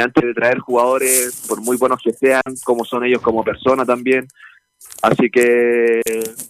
antes 0.00 0.22
de 0.22 0.34
traer 0.34 0.58
jugadores, 0.58 1.46
por 1.48 1.62
muy 1.62 1.76
buenos 1.78 2.00
que 2.04 2.12
sean, 2.12 2.42
como 2.64 2.84
son 2.84 3.04
ellos 3.04 3.22
como 3.22 3.42
personas 3.42 3.86
también. 3.86 4.26
Así 5.02 5.30
que 5.30 6.00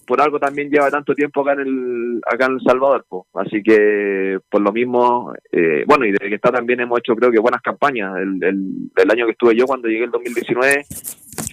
por 0.06 0.20
algo 0.20 0.38
también 0.38 0.70
lleva 0.70 0.90
tanto 0.90 1.14
tiempo 1.14 1.42
acá 1.42 1.52
en 1.54 1.60
el 1.60 2.20
acá 2.24 2.46
en 2.46 2.52
El 2.54 2.60
Salvador, 2.60 3.04
así 3.34 3.62
que 3.62 4.38
por 4.48 4.60
lo 4.62 4.72
mismo, 4.72 5.32
eh, 5.52 5.84
bueno, 5.86 6.06
y 6.06 6.12
desde 6.12 6.28
que 6.28 6.36
está 6.36 6.50
también 6.50 6.80
hemos 6.80 6.98
hecho 7.00 7.14
creo 7.14 7.30
que 7.30 7.38
buenas 7.38 7.60
campañas. 7.60 8.16
El, 8.16 8.38
el, 8.42 9.10
año 9.10 9.26
que 9.26 9.32
estuve 9.32 9.56
yo 9.56 9.66
cuando 9.66 9.88
llegué 9.88 10.04
el 10.04 10.10
2019 10.10 10.84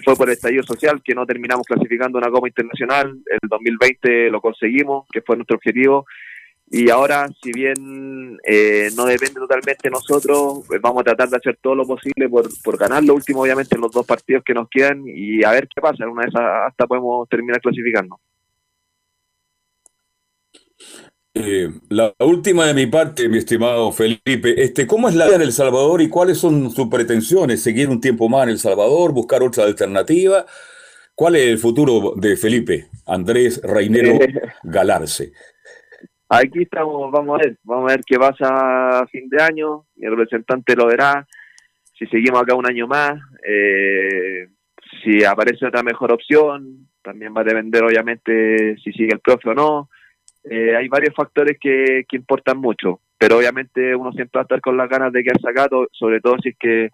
fue 0.06 0.16
por 0.16 0.30
el 0.30 0.34
estallido 0.34 0.64
social 0.64 1.02
que 1.04 1.16
no 1.16 1.26
terminamos 1.26 1.66
clasificando 1.66 2.18
una 2.18 2.30
Copa 2.30 2.48
Internacional, 2.48 3.08
el 3.10 3.50
2020 3.50 4.30
lo 4.30 4.40
conseguimos, 4.40 5.08
que 5.12 5.22
fue 5.22 5.36
nuestro 5.36 5.58
objetivo, 5.58 6.06
y 6.70 6.90
ahora, 6.90 7.28
si 7.42 7.52
bien 7.52 8.38
eh, 8.44 8.90
no 8.96 9.06
depende 9.06 9.40
totalmente 9.40 9.90
de 9.90 9.92
nosotros, 9.92 10.64
pues 10.68 10.82
vamos 10.82 11.02
a 11.02 11.04
tratar 11.04 11.30
de 11.30 11.38
hacer 11.38 11.58
todo 11.62 11.76
lo 11.76 11.86
posible 11.86 12.28
por, 12.30 12.50
por 12.64 12.78
ganar 12.78 13.04
lo 13.04 13.14
último, 13.14 13.42
obviamente, 13.42 13.76
en 13.76 13.82
los 13.82 13.92
dos 13.92 14.06
partidos 14.06 14.44
que 14.44 14.54
nos 14.54 14.68
quedan 14.70 15.04
y 15.06 15.44
a 15.44 15.52
ver 15.52 15.68
qué 15.68 15.80
pasa. 15.82 16.04
En 16.04 16.10
una 16.10 16.24
de 16.24 16.30
esas 16.30 16.44
hasta 16.68 16.88
podemos 16.88 17.30
terminar 17.30 17.62
clasificando. 17.62 18.20
Eh, 21.36 21.68
la 21.90 22.14
última 22.20 22.68
de 22.68 22.76
mi 22.76 22.86
parte, 22.86 23.28
mi 23.28 23.40
estimado 23.40 23.92
Felipe, 23.92 24.64
este, 24.64 24.86
¿cómo 24.86 25.10
es 25.10 25.16
la 25.16 25.26
vida 25.26 25.38
en 25.38 25.42
El 25.42 25.52
Salvador 25.52 26.02
y 26.02 26.10
cuáles 26.10 26.38
son 26.38 26.70
sus 26.70 26.90
pretensiones? 26.90 27.64
¿Seguir 27.64 27.90
un 27.90 28.00
tiempo 28.00 28.30
más 28.30 28.44
en 28.44 28.50
El 28.50 28.60
Salvador? 28.60 29.14
¿Buscar 29.14 29.42
otra 29.42 29.64
alternativa? 29.64 30.46
¿Cuál 31.16 31.36
es 31.36 31.48
el 31.48 31.58
futuro 31.58 32.14
de 32.16 32.38
Felipe 32.38 32.88
Andrés 33.06 33.62
Reinero 33.64 34.20
Galarce? 34.64 35.34
Aquí 36.30 36.64
estamos, 36.64 37.12
vamos 37.12 37.40
a 37.40 37.44
ver, 37.44 37.58
vamos 37.64 37.92
a 37.92 37.96
ver 37.96 38.04
qué 38.06 38.18
pasa 38.18 39.00
a 39.00 39.08
fin 39.08 39.30
de 39.30 39.42
año, 39.42 39.86
el 39.98 40.12
representante 40.12 40.76
lo 40.76 40.88
verá, 40.88 41.28
si 41.98 42.08
seguimos 42.08 42.42
acá 42.42 42.56
un 42.56 42.66
año 42.66 42.88
más, 42.88 43.20
eh, 43.46 44.48
si 45.04 45.24
aparece 45.24 45.68
otra 45.68 45.84
mejor 45.84 46.12
opción, 46.12 46.88
también 47.02 47.34
va 47.36 47.42
a 47.42 47.46
depender 47.46 47.84
obviamente 47.84 48.78
si 48.78 48.92
sigue 48.94 49.14
el 49.14 49.20
profe 49.20 49.50
o 49.50 49.54
no. 49.54 49.90
Eh, 50.44 50.76
hay 50.76 50.88
varios 50.88 51.14
factores 51.16 51.58
que, 51.60 52.06
que 52.08 52.18
importan 52.18 52.58
mucho, 52.58 53.02
pero 53.18 53.38
obviamente 53.38 53.96
uno 53.96 54.12
siempre 54.12 54.40
va 54.40 54.42
a 54.42 54.44
estar 54.44 54.62
con 54.62 54.76
las 54.76 54.90
ganas 54.90 55.14
de 55.14 55.24
que 55.24 55.32
sacado, 55.42 55.88
sobre 55.92 56.20
todo 56.20 56.38
si 56.42 56.50
es 56.50 56.58
que 56.58 56.90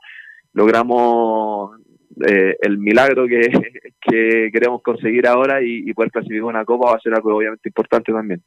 logramos 0.54 1.80
eh, 2.28 2.58
el 2.62 2.78
milagro 2.78 3.28
que, 3.28 3.42
que, 4.02 4.50
queremos 4.52 4.82
conseguir 4.82 5.28
ahora 5.28 5.62
y 5.64 5.94
poder 5.94 6.12
clasificar 6.12 6.44
una 6.44 6.66
copa 6.66 6.92
va 6.92 6.98
a 6.98 7.02
ser 7.02 7.14
algo 7.14 7.36
obviamente 7.36 7.70
importante 7.70 8.12
también. 8.12 8.44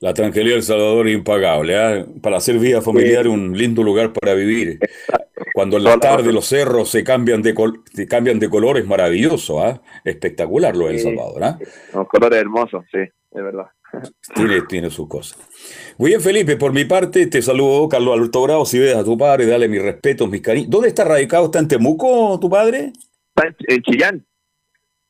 La 0.00 0.14
tranquilidad 0.14 0.54
del 0.54 0.62
Salvador 0.62 1.08
es 1.08 1.14
impagable. 1.14 1.74
¿eh? 1.76 2.06
Para 2.22 2.38
hacer 2.38 2.58
vida 2.58 2.80
familiar 2.80 3.28
un 3.28 3.56
lindo 3.56 3.82
lugar 3.82 4.12
para 4.12 4.34
vivir. 4.34 4.78
Cuando 5.54 5.76
en 5.76 5.84
la 5.84 5.98
tarde 5.98 6.32
los 6.32 6.46
cerros 6.46 6.90
se 6.90 7.04
cambian 7.04 7.42
de, 7.42 7.54
se 7.92 8.06
cambian 8.06 8.38
de 8.38 8.48
color 8.48 8.78
es 8.78 8.86
maravilloso. 8.86 9.66
¿eh? 9.66 9.80
Espectacular 10.04 10.76
lo 10.76 10.86
de 10.86 10.94
El 10.94 11.00
Salvador. 11.00 11.42
¿eh? 11.42 11.64
Los 11.94 12.08
colores 12.08 12.40
hermosos, 12.40 12.84
sí, 12.90 12.98
es 12.98 13.42
verdad. 13.42 13.66
Tiene, 14.34 14.60
tiene 14.68 14.88
sus 14.88 15.08
cosas. 15.08 15.38
Muy 15.98 16.10
bien, 16.10 16.20
Felipe, 16.20 16.56
por 16.56 16.72
mi 16.72 16.84
parte 16.84 17.26
te 17.26 17.42
saludo, 17.42 17.88
Carlos 17.88 18.14
Alberto 18.14 18.42
Bravo. 18.42 18.64
Si 18.64 18.78
ves 18.78 18.94
a 18.94 19.02
tu 19.02 19.18
padre, 19.18 19.46
dale 19.46 19.68
mis 19.68 19.82
respetos, 19.82 20.30
mis 20.30 20.40
cariños. 20.40 20.70
¿Dónde 20.70 20.88
está 20.88 21.04
radicado? 21.04 21.46
¿Está 21.46 21.58
en 21.58 21.68
Temuco 21.68 22.38
tu 22.40 22.48
padre? 22.48 22.92
Está 23.34 23.54
en, 23.66 23.82
Chillán. 23.82 24.26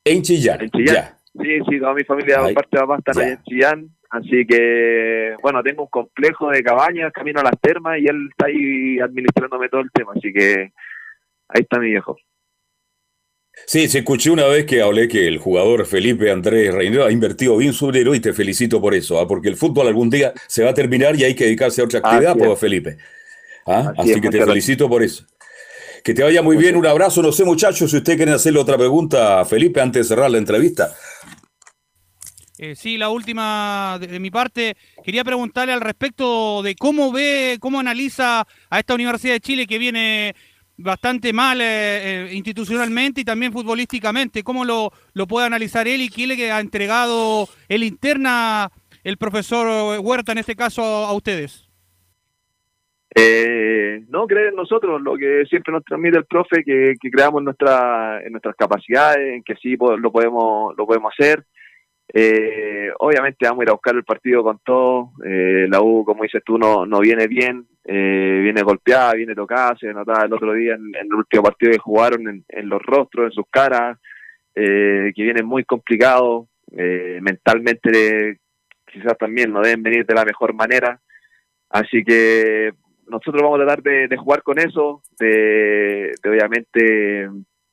En 0.05 0.23
Chillán. 0.23 0.63
En 0.63 0.71
Chillán. 0.71 1.15
Sí, 1.41 1.59
sí, 1.69 1.79
toda 1.79 1.95
mi 1.95 2.05
familia, 2.05 2.39
aparte 2.41 2.69
de 2.73 2.79
papá, 2.79 2.97
están 2.97 3.19
ahí 3.19 3.31
en 3.33 3.43
Chillán. 3.45 3.91
Así 4.11 4.45
que, 4.45 5.37
bueno, 5.41 5.63
tengo 5.63 5.85
un 5.85 5.89
complejo 5.89 6.51
de 6.51 6.65
cabañas, 6.65 7.13
camino 7.13 7.41
a 7.41 7.45
las 7.45 7.61
termas 7.61 7.99
y 8.01 8.07
él 8.07 8.29
está 8.31 8.47
ahí 8.47 8.99
administrándome 8.99 9.69
todo 9.69 9.83
el 9.83 9.91
tema. 9.93 10.13
Así 10.17 10.33
que 10.33 10.73
ahí 11.49 11.63
está 11.63 11.79
mi 11.79 11.91
viejo. 11.91 12.17
Sí, 13.67 13.89
se 13.89 13.99
escuché 13.99 14.31
una 14.31 14.47
vez 14.47 14.65
que 14.65 14.83
hablé 14.83 15.07
que 15.07 15.29
el 15.29 15.39
jugador 15.39 15.87
Felipe 15.87 16.31
Andrés 16.31 16.75
Reinero 16.75 17.05
ha 17.05 17.13
invertido 17.13 17.57
bien 17.57 17.73
su 17.73 17.91
dinero 17.91 18.15
y 18.15 18.21
te 18.21 18.33
felicito 18.33 18.81
por 18.81 18.95
eso, 18.95 19.21
¿ah? 19.21 19.29
porque 19.29 19.49
el 19.49 19.57
fútbol 19.57 19.87
algún 19.87 20.11
día 20.11 20.33
se 20.49 20.65
va 20.65 20.71
a 20.71 20.75
terminar 20.75 21.15
y 21.17 21.25
hay 21.25 21.35
que 21.35 21.45
dedicarse 21.45 21.81
a 21.81 21.85
otra 21.85 22.01
actividad, 22.01 22.37
pues, 22.37 22.59
Felipe. 22.59 22.97
¿Ah? 23.67 23.93
Así, 23.97 24.21
que 24.21 24.31
te 24.31 24.45
felicito 24.45 24.89
por 24.89 25.03
eso. 25.03 25.25
Que 26.03 26.15
te 26.15 26.23
vaya 26.23 26.43
muy 26.43 26.57
bien, 26.57 26.77
un 26.77 26.87
abrazo. 26.87 27.23
No 27.23 27.31
sé, 27.31 27.45
muchachos, 27.45 27.91
si 27.91 27.99
usted 27.99 28.17
quiere 28.17 28.33
hacerle 28.33 28.59
otra 28.59 28.77
pregunta 28.77 29.41
a 29.41 29.45
Felipe 29.45 29.81
antes 29.81 30.09
de 30.09 30.15
cerrar 30.15 30.31
la 30.31 30.39
entrevista. 30.39 30.95
Eh, 32.63 32.75
sí, 32.75 32.99
la 32.99 33.09
última 33.09 33.97
de, 33.99 34.21
mi 34.21 34.31
parte. 34.31 34.77
Quería 35.03 35.25
preguntarle 35.25 35.73
al 35.73 35.81
respecto 35.81 36.63
de 36.63 36.75
cómo 36.75 37.11
ve, 37.11 37.57
cómo 37.59 37.81
analiza 37.81 38.47
a 38.69 38.79
esta 38.79 38.95
Universidad 38.95 39.33
de 39.33 39.41
Chile 39.41 39.67
que 39.67 39.79
viene 39.79 40.35
bastante 40.77 41.33
mal 41.33 41.59
eh, 41.63 41.65
eh, 41.65 42.35
institucionalmente 42.35 43.23
y 43.23 43.25
también 43.25 43.51
futbolísticamente. 43.51 44.43
¿Cómo 44.43 44.67
lo, 44.67 44.93
lo 45.15 45.27
puede 45.27 45.47
analizar 45.47 45.89
él 45.89 46.03
y 46.03 46.11
quién 46.11 46.29
le 46.29 46.53
ha 46.53 46.61
entregado 46.61 47.49
el 47.67 47.83
interna 47.83 48.69
el 49.05 49.17
profesor 49.17 49.99
Huerta 49.99 50.33
en 50.33 50.39
este 50.39 50.55
caso 50.55 50.83
a, 50.83 51.15
ustedes? 51.15 51.67
Eh, 53.17 54.05
no, 54.11 54.27
creen 54.27 54.55
nosotros, 54.55 55.01
lo 55.01 55.17
que 55.17 55.47
siempre 55.49 55.73
nos 55.73 55.83
transmite 55.83 56.19
el 56.19 56.27
profe, 56.27 56.63
que, 56.63 56.93
creamos 57.11 57.43
nuestra, 57.43 58.21
en 58.23 58.33
nuestras 58.33 58.55
capacidades, 58.55 59.37
en 59.37 59.43
que 59.45 59.55
sí 59.55 59.79
lo 59.79 60.13
podemos, 60.13 60.77
lo 60.77 60.87
podemos 60.87 61.11
hacer. 61.19 61.43
Eh, 62.13 62.91
obviamente 62.99 63.47
vamos 63.47 63.61
a 63.61 63.65
ir 63.65 63.69
a 63.69 63.75
buscar 63.75 63.95
el 63.95 64.05
partido 64.05 64.43
con 64.43 64.59
todo. 64.65 65.13
Eh, 65.25 65.67
la 65.69 65.81
U, 65.81 66.05
como 66.05 66.23
dices 66.23 66.43
tú, 66.45 66.59
no, 66.59 66.87
no 66.87 67.01
viene 67.01 67.27
bien, 67.29 67.67
eh, 67.85 68.41
viene 68.43 68.63
golpeada, 68.63 69.15
viene 69.15 69.35
tocada. 69.35 69.77
Se 69.79 69.93
notaba 69.93 70.25
el 70.25 70.33
otro 70.33 70.53
día 70.53 70.75
en, 70.75 70.95
el 70.95 71.15
último 71.15 71.43
partido 71.43 71.73
que 71.73 71.79
jugaron 71.79 72.45
en, 72.49 72.69
los 72.69 72.83
rostros, 72.83 73.27
en 73.27 73.33
sus 73.33 73.47
caras, 73.51 73.99
que 74.55 75.13
viene 75.17 75.43
muy 75.43 75.65
complicado. 75.65 76.49
mentalmente, 76.73 78.39
quizás 78.87 79.17
también 79.19 79.53
no 79.53 79.61
deben 79.63 79.83
venir 79.83 80.07
de 80.07 80.15
la 80.15 80.25
mejor 80.25 80.55
manera. 80.55 81.01
Así 81.71 82.03
que 82.05 82.73
nosotros 83.07 83.43
vamos 83.43 83.61
a 83.61 83.65
tratar 83.65 83.83
de, 83.83 84.17
jugar 84.17 84.43
con 84.43 84.59
eso, 84.59 85.03
de, 85.19 86.13
de, 86.23 86.31
obviamente 86.31 87.29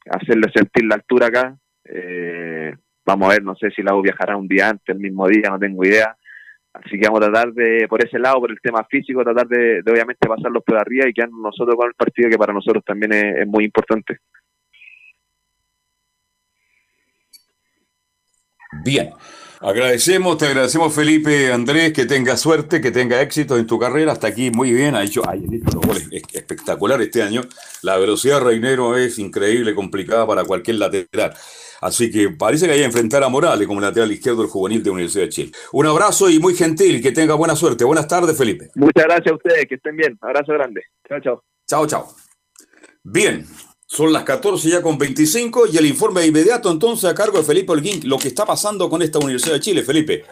hacerle 0.10 0.52
sentir 0.54 0.86
la 0.86 0.96
altura 0.96 1.28
acá. 1.28 1.58
Eh, 1.86 2.76
Vamos 3.08 3.30
a 3.30 3.32
ver, 3.36 3.44
no 3.44 3.56
sé 3.56 3.72
si 3.72 3.82
la 3.82 3.96
U 3.96 4.02
viajará 4.02 4.36
un 4.36 4.50
día 4.50 4.68
antes, 4.68 4.94
el 4.94 5.00
mismo 5.00 5.30
día, 5.30 5.50
no 5.50 5.58
tengo 5.58 5.86
idea. 5.86 6.14
Así 6.74 7.00
que 7.00 7.08
vamos 7.08 7.22
a 7.22 7.32
tratar 7.32 7.54
de, 7.54 7.88
por 7.88 8.06
ese 8.06 8.20
lado, 8.20 8.42
por 8.42 8.52
el 8.52 8.60
tema 8.62 8.84
físico, 8.84 9.24
tratar 9.24 9.48
de, 9.48 9.82
obviamente 9.90 10.28
pasarlos 10.28 10.62
por 10.62 10.78
arriba 10.78 11.08
y 11.08 11.14
quedarnos 11.14 11.40
nosotros 11.40 11.78
con 11.78 11.88
el 11.88 11.94
partido, 11.94 12.30
que 12.30 12.38
para 12.38 12.52
nosotros 12.52 12.84
también 12.84 13.14
es, 13.14 13.48
muy 13.48 13.64
importante. 13.64 14.18
Bien. 18.84 19.12
Agradecemos, 19.60 20.38
te 20.38 20.46
agradecemos 20.46 20.94
Felipe 20.94 21.52
Andrés, 21.52 21.92
que 21.92 22.06
tenga 22.06 22.38
suerte, 22.38 22.80
que 22.80 22.92
tenga 22.92 23.22
éxito 23.22 23.58
en 23.58 23.66
tu 23.66 23.80
carrera. 23.80 24.12
Hasta 24.12 24.28
aquí 24.28 24.52
muy 24.52 24.72
bien, 24.72 24.96
ha 24.96 25.04
hecho, 25.04 25.28
hay 25.28 25.44
hecho 25.52 25.80
goles 25.80 26.08
espectacular 26.12 27.02
este 27.02 27.24
año. 27.24 27.42
La 27.82 27.98
velocidad 27.98 28.42
Reinero 28.42 28.96
es 28.98 29.18
increíble, 29.18 29.74
complicada 29.74 30.28
para 30.28 30.44
cualquier 30.44 30.78
lateral. 30.78 31.34
Así 31.82 32.12
que 32.12 32.30
parece 32.30 32.66
que 32.66 32.74
hay 32.74 32.80
que 32.80 32.86
enfrentar 32.86 33.24
a 33.24 33.30
Morales 33.30 33.68
como 33.68 33.82
lateral 33.82 34.12
izquierdo 34.12 34.42
del 34.42 34.50
juvenil 34.50 34.84
de 34.84 34.90
Universidad 34.90 35.26
de 35.26 35.30
Chile. 35.30 35.52
Un 35.72 35.86
abrazo 35.86 36.30
y 36.30 36.40
muy 36.40 36.56
gentil, 36.56 37.02
que 37.02 37.12
tenga 37.12 37.36
buena 37.36 37.56
suerte. 37.56 37.84
Buenas 37.84 38.08
tardes, 38.08 38.38
Felipe. 38.38 38.70
Muchas 38.76 39.06
gracias 39.06 39.32
a 39.32 39.36
ustedes, 39.36 39.66
que 39.68 39.76
estén 39.76 39.96
bien. 39.96 40.18
Abrazo 40.22 40.54
grande. 40.54 40.84
Chao, 41.08 41.20
chao. 41.20 41.44
Chao, 41.68 41.88
chao. 41.88 42.08
Bien, 43.04 43.46
son 43.88 44.12
las 44.12 44.24
14 44.24 44.70
ya 44.70 44.82
con 44.82 44.98
25 44.98 45.68
y 45.72 45.78
el 45.78 45.86
informe 45.86 46.26
inmediato 46.26 46.70
entonces 46.70 47.10
a 47.10 47.16
cargo 47.16 47.38
de 47.38 47.46
Felipe 47.46 47.72
Holguín, 47.72 48.02
lo 48.04 48.20
que 48.20 48.28
está 48.28 48.46
pasando 48.46 48.90
con 48.90 49.02
esta 49.02 49.18
Universidad 49.18 49.54
de 49.54 49.60
Chile, 49.62 49.82
Felipe. 49.82 50.26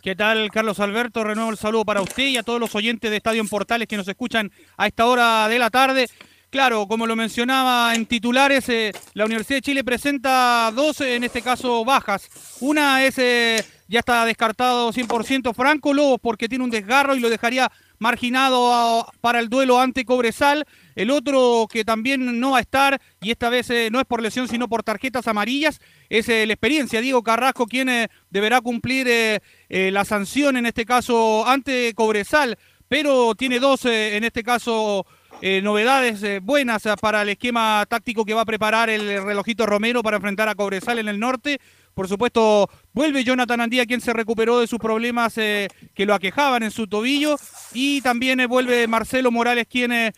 ¿Qué 0.00 0.14
tal, 0.14 0.50
Carlos 0.52 0.78
Alberto? 0.78 1.24
Renuevo 1.24 1.50
el 1.50 1.56
saludo 1.56 1.84
para 1.84 2.00
usted 2.00 2.28
y 2.28 2.36
a 2.36 2.44
todos 2.44 2.60
los 2.60 2.74
oyentes 2.76 3.10
de 3.10 3.16
Estadio 3.16 3.40
en 3.40 3.48
Portales 3.48 3.88
que 3.88 3.96
nos 3.96 4.06
escuchan 4.06 4.52
a 4.76 4.86
esta 4.86 5.06
hora 5.06 5.48
de 5.48 5.58
la 5.58 5.68
tarde. 5.68 6.08
Claro, 6.48 6.86
como 6.86 7.06
lo 7.06 7.16
mencionaba 7.16 7.94
en 7.94 8.06
titulares, 8.06 8.68
eh, 8.68 8.92
la 9.14 9.24
Universidad 9.24 9.56
de 9.56 9.62
Chile 9.62 9.84
presenta 9.84 10.70
dos, 10.72 11.00
en 11.00 11.24
este 11.24 11.42
caso, 11.42 11.84
bajas. 11.84 12.28
Una 12.60 13.04
es, 13.04 13.18
eh, 13.18 13.64
ya 13.88 14.00
está 14.00 14.24
descartado 14.24 14.92
100% 14.92 15.54
Franco 15.54 15.92
Lobos 15.92 16.20
porque 16.22 16.48
tiene 16.48 16.62
un 16.62 16.70
desgarro 16.70 17.16
y 17.16 17.20
lo 17.20 17.30
dejaría 17.30 17.72
marginado 18.02 19.06
para 19.20 19.40
el 19.40 19.48
duelo 19.48 19.80
ante 19.80 20.04
Cobresal. 20.04 20.66
El 20.94 21.10
otro 21.10 21.66
que 21.70 21.84
también 21.84 22.38
no 22.38 22.50
va 22.50 22.58
a 22.58 22.60
estar, 22.60 23.00
y 23.22 23.30
esta 23.30 23.48
vez 23.48 23.70
eh, 23.70 23.88
no 23.90 23.98
es 24.00 24.04
por 24.04 24.20
lesión, 24.20 24.48
sino 24.48 24.68
por 24.68 24.82
tarjetas 24.82 25.26
amarillas, 25.26 25.80
es 26.10 26.28
la 26.28 26.52
experiencia. 26.52 27.00
Diego 27.00 27.22
Carrasco, 27.22 27.66
quien 27.66 27.88
deberá 28.28 28.60
cumplir 28.60 29.40
la 29.68 30.04
sanción, 30.04 30.58
en 30.58 30.66
este 30.66 30.84
caso, 30.84 31.46
ante 31.46 31.94
Cobresal. 31.94 32.58
Pero 32.88 33.34
tiene 33.34 33.58
dos, 33.58 33.86
en 33.86 34.22
este 34.24 34.42
caso, 34.42 35.06
eh, 35.44 35.60
novedades 35.60 36.22
eh, 36.22 36.38
buenas 36.40 36.86
eh, 36.86 36.94
para 37.00 37.22
el 37.22 37.30
esquema 37.30 37.84
táctico 37.88 38.24
que 38.24 38.32
va 38.32 38.42
a 38.42 38.44
preparar 38.44 38.88
el 38.88 39.24
relojito 39.24 39.66
Romero 39.66 40.00
para 40.00 40.18
enfrentar 40.18 40.48
a 40.48 40.54
Cobresal 40.54 41.00
en 41.00 41.08
el 41.08 41.18
norte. 41.18 41.60
Por 41.94 42.08
supuesto, 42.08 42.70
vuelve 42.92 43.24
Jonathan 43.24 43.60
Andía, 43.60 43.86
quien 43.86 44.00
se 44.00 44.12
recuperó 44.12 44.60
de 44.60 44.66
sus 44.66 44.78
problemas 44.78 45.34
que 45.34 46.06
lo 46.06 46.14
aquejaban 46.14 46.62
en 46.62 46.70
su 46.70 46.86
tobillo. 46.86 47.36
Y 47.74 48.00
también 48.00 48.44
vuelve 48.48 48.86
Marcelo 48.86 49.30
Morales, 49.30 49.66
quien 49.68 50.12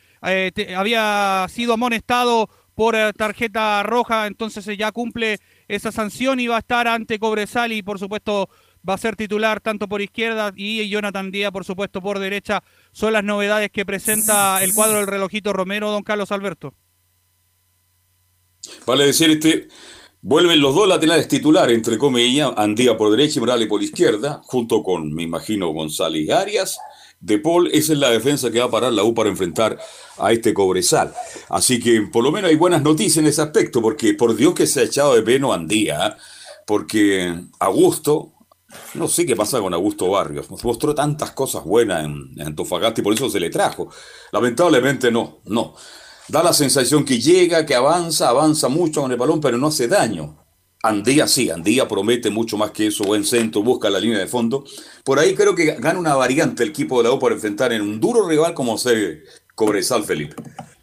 había 0.76 1.46
sido 1.48 1.74
amonestado 1.74 2.48
por 2.74 2.96
tarjeta 3.14 3.82
roja. 3.82 4.26
Entonces 4.26 4.64
ya 4.76 4.92
cumple 4.92 5.38
esa 5.68 5.90
sanción 5.92 6.40
y 6.40 6.46
va 6.46 6.56
a 6.56 6.60
estar 6.60 6.86
ante 6.86 7.18
Cobresal 7.18 7.72
y, 7.72 7.82
por 7.82 7.98
supuesto, 7.98 8.48
va 8.88 8.94
a 8.94 8.98
ser 8.98 9.16
titular 9.16 9.60
tanto 9.60 9.88
por 9.88 10.02
izquierda 10.02 10.52
y 10.54 10.88
Jonathan 10.88 11.30
Díaz, 11.30 11.50
por 11.52 11.64
supuesto, 11.64 12.02
por 12.02 12.18
derecha. 12.18 12.62
Son 12.92 13.12
las 13.12 13.24
novedades 13.24 13.70
que 13.70 13.86
presenta 13.86 14.62
el 14.62 14.74
cuadro 14.74 14.98
del 14.98 15.06
relojito 15.06 15.52
Romero, 15.52 15.90
don 15.90 16.02
Carlos 16.02 16.30
Alberto. 16.32 16.74
Vale 18.86 19.06
decir, 19.06 19.30
este, 19.30 19.68
vuelven 20.24 20.60
los 20.60 20.74
dos 20.74 20.88
laterales 20.88 21.28
titulares, 21.28 21.76
entre 21.76 21.98
comillas, 21.98 22.50
Andía 22.56 22.96
por 22.96 23.10
derecha 23.10 23.38
y 23.38 23.40
Morales 23.40 23.68
por 23.68 23.82
izquierda, 23.82 24.40
junto 24.46 24.82
con, 24.82 25.12
me 25.12 25.22
imagino, 25.22 25.68
González 25.68 26.30
Arias. 26.30 26.78
De 27.20 27.38
Paul, 27.38 27.68
esa 27.72 27.92
es 27.92 27.98
la 27.98 28.10
defensa 28.10 28.50
que 28.50 28.58
va 28.58 28.66
a 28.66 28.70
parar 28.70 28.92
la 28.92 29.04
U 29.04 29.14
para 29.14 29.30
enfrentar 29.30 29.78
a 30.18 30.32
este 30.32 30.52
Cobresal. 30.52 31.14
Así 31.48 31.78
que 31.78 32.02
por 32.12 32.24
lo 32.24 32.32
menos 32.32 32.50
hay 32.50 32.56
buenas 32.56 32.82
noticias 32.82 33.18
en 33.18 33.26
ese 33.26 33.42
aspecto, 33.42 33.80
porque 33.80 34.14
por 34.14 34.34
Dios 34.34 34.54
que 34.54 34.66
se 34.66 34.80
ha 34.80 34.84
echado 34.84 35.14
de 35.14 35.22
peno 35.22 35.52
Andía, 35.52 36.06
¿eh? 36.06 36.12
porque 36.66 37.34
Augusto, 37.60 38.32
no 38.94 39.08
sé 39.08 39.26
qué 39.26 39.36
pasa 39.36 39.60
con 39.60 39.74
Augusto 39.74 40.08
Barrios. 40.10 40.50
Mostró 40.64 40.94
tantas 40.94 41.32
cosas 41.32 41.64
buenas 41.64 42.04
en, 42.04 42.34
Antofagasta 42.40 43.00
y 43.00 43.04
por 43.04 43.12
eso 43.12 43.28
se 43.28 43.40
le 43.40 43.50
trajo. 43.50 43.88
Lamentablemente 44.32 45.10
no, 45.10 45.40
no. 45.44 45.74
Da 46.28 46.42
la 46.42 46.52
sensación 46.52 47.04
que 47.04 47.20
llega, 47.20 47.66
que 47.66 47.74
avanza, 47.74 48.28
avanza 48.28 48.68
mucho 48.68 49.02
con 49.02 49.12
el 49.12 49.18
balón, 49.18 49.40
pero 49.40 49.58
no 49.58 49.68
hace 49.68 49.88
daño. 49.88 50.38
Andía 50.82 51.26
sí, 51.26 51.48
Andía 51.50 51.88
promete 51.88 52.30
mucho 52.30 52.58
más 52.58 52.70
que 52.70 52.88
eso, 52.88 53.04
buen 53.04 53.24
centro, 53.24 53.62
busca 53.62 53.88
la 53.88 53.98
línea 53.98 54.18
de 54.18 54.26
fondo. 54.26 54.64
Por 55.02 55.18
ahí 55.18 55.34
creo 55.34 55.54
que 55.54 55.76
gana 55.78 55.98
una 55.98 56.14
variante 56.14 56.62
el 56.62 56.70
equipo 56.70 56.98
de 56.98 57.08
la 57.08 57.14
U 57.14 57.18
para 57.18 57.34
enfrentar 57.34 57.72
en 57.72 57.80
un 57.82 58.00
duro 58.00 58.28
rival 58.28 58.52
como 58.52 58.76
se 58.76 59.22
Cobresal, 59.54 60.04
Felipe. 60.04 60.34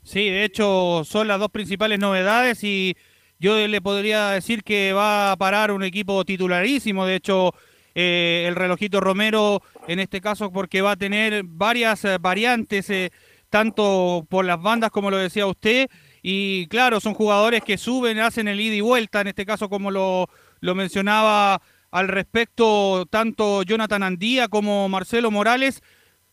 Sí, 0.03 0.29
de 0.29 0.43
hecho 0.43 1.03
son 1.05 1.27
las 1.27 1.39
dos 1.39 1.51
principales 1.51 1.99
novedades 1.99 2.63
y 2.63 2.95
yo 3.39 3.55
le 3.67 3.81
podría 3.81 4.29
decir 4.29 4.63
que 4.63 4.93
va 4.93 5.31
a 5.31 5.37
parar 5.37 5.71
un 5.71 5.83
equipo 5.83 6.23
titularísimo. 6.25 7.05
De 7.05 7.15
hecho, 7.15 7.53
eh, 7.93 8.45
el 8.47 8.55
relojito 8.55 9.01
Romero 9.01 9.61
en 9.87 9.99
este 9.99 10.21
caso 10.21 10.51
porque 10.51 10.81
va 10.81 10.91
a 10.91 10.95
tener 10.95 11.43
varias 11.43 12.05
eh, 12.05 12.17
variantes, 12.19 12.89
eh, 12.89 13.11
tanto 13.51 14.25
por 14.29 14.45
las 14.45 14.59
bandas 14.59 14.89
como 14.89 15.11
lo 15.11 15.17
decía 15.17 15.45
usted, 15.45 15.89
y 16.23 16.65
claro, 16.67 16.99
son 16.99 17.13
jugadores 17.13 17.61
que 17.63 17.77
suben, 17.77 18.17
hacen 18.19 18.47
el 18.47 18.59
ida 18.59 18.75
y 18.75 18.81
vuelta, 18.81 19.21
en 19.21 19.27
este 19.27 19.45
caso 19.45 19.69
como 19.69 19.91
lo, 19.91 20.29
lo 20.61 20.73
mencionaba 20.73 21.61
al 21.91 22.07
respecto 22.07 23.05
tanto 23.09 23.63
Jonathan 23.63 24.03
Andía 24.03 24.47
como 24.47 24.87
Marcelo 24.87 25.29
Morales, 25.29 25.83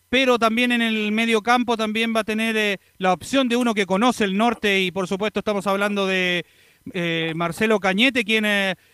pero 0.07 0.39
también 0.39 0.71
en 0.71 0.81
el 0.81 1.11
medio 1.11 1.41
campo 1.41 1.75
también 1.75 2.15
va 2.15 2.21
a 2.21 2.23
tener 2.23 2.79
la 2.97 3.11
opción 3.13 3.49
de 3.49 3.57
uno 3.57 3.73
que 3.73 3.85
conoce 3.85 4.23
el 4.23 4.37
norte 4.37 4.79
y 4.79 4.91
por 4.91 5.07
supuesto 5.07 5.41
estamos 5.41 5.67
hablando 5.67 6.07
de 6.07 6.45
Marcelo 7.35 7.79
Cañete, 7.79 8.23
quien 8.23 8.45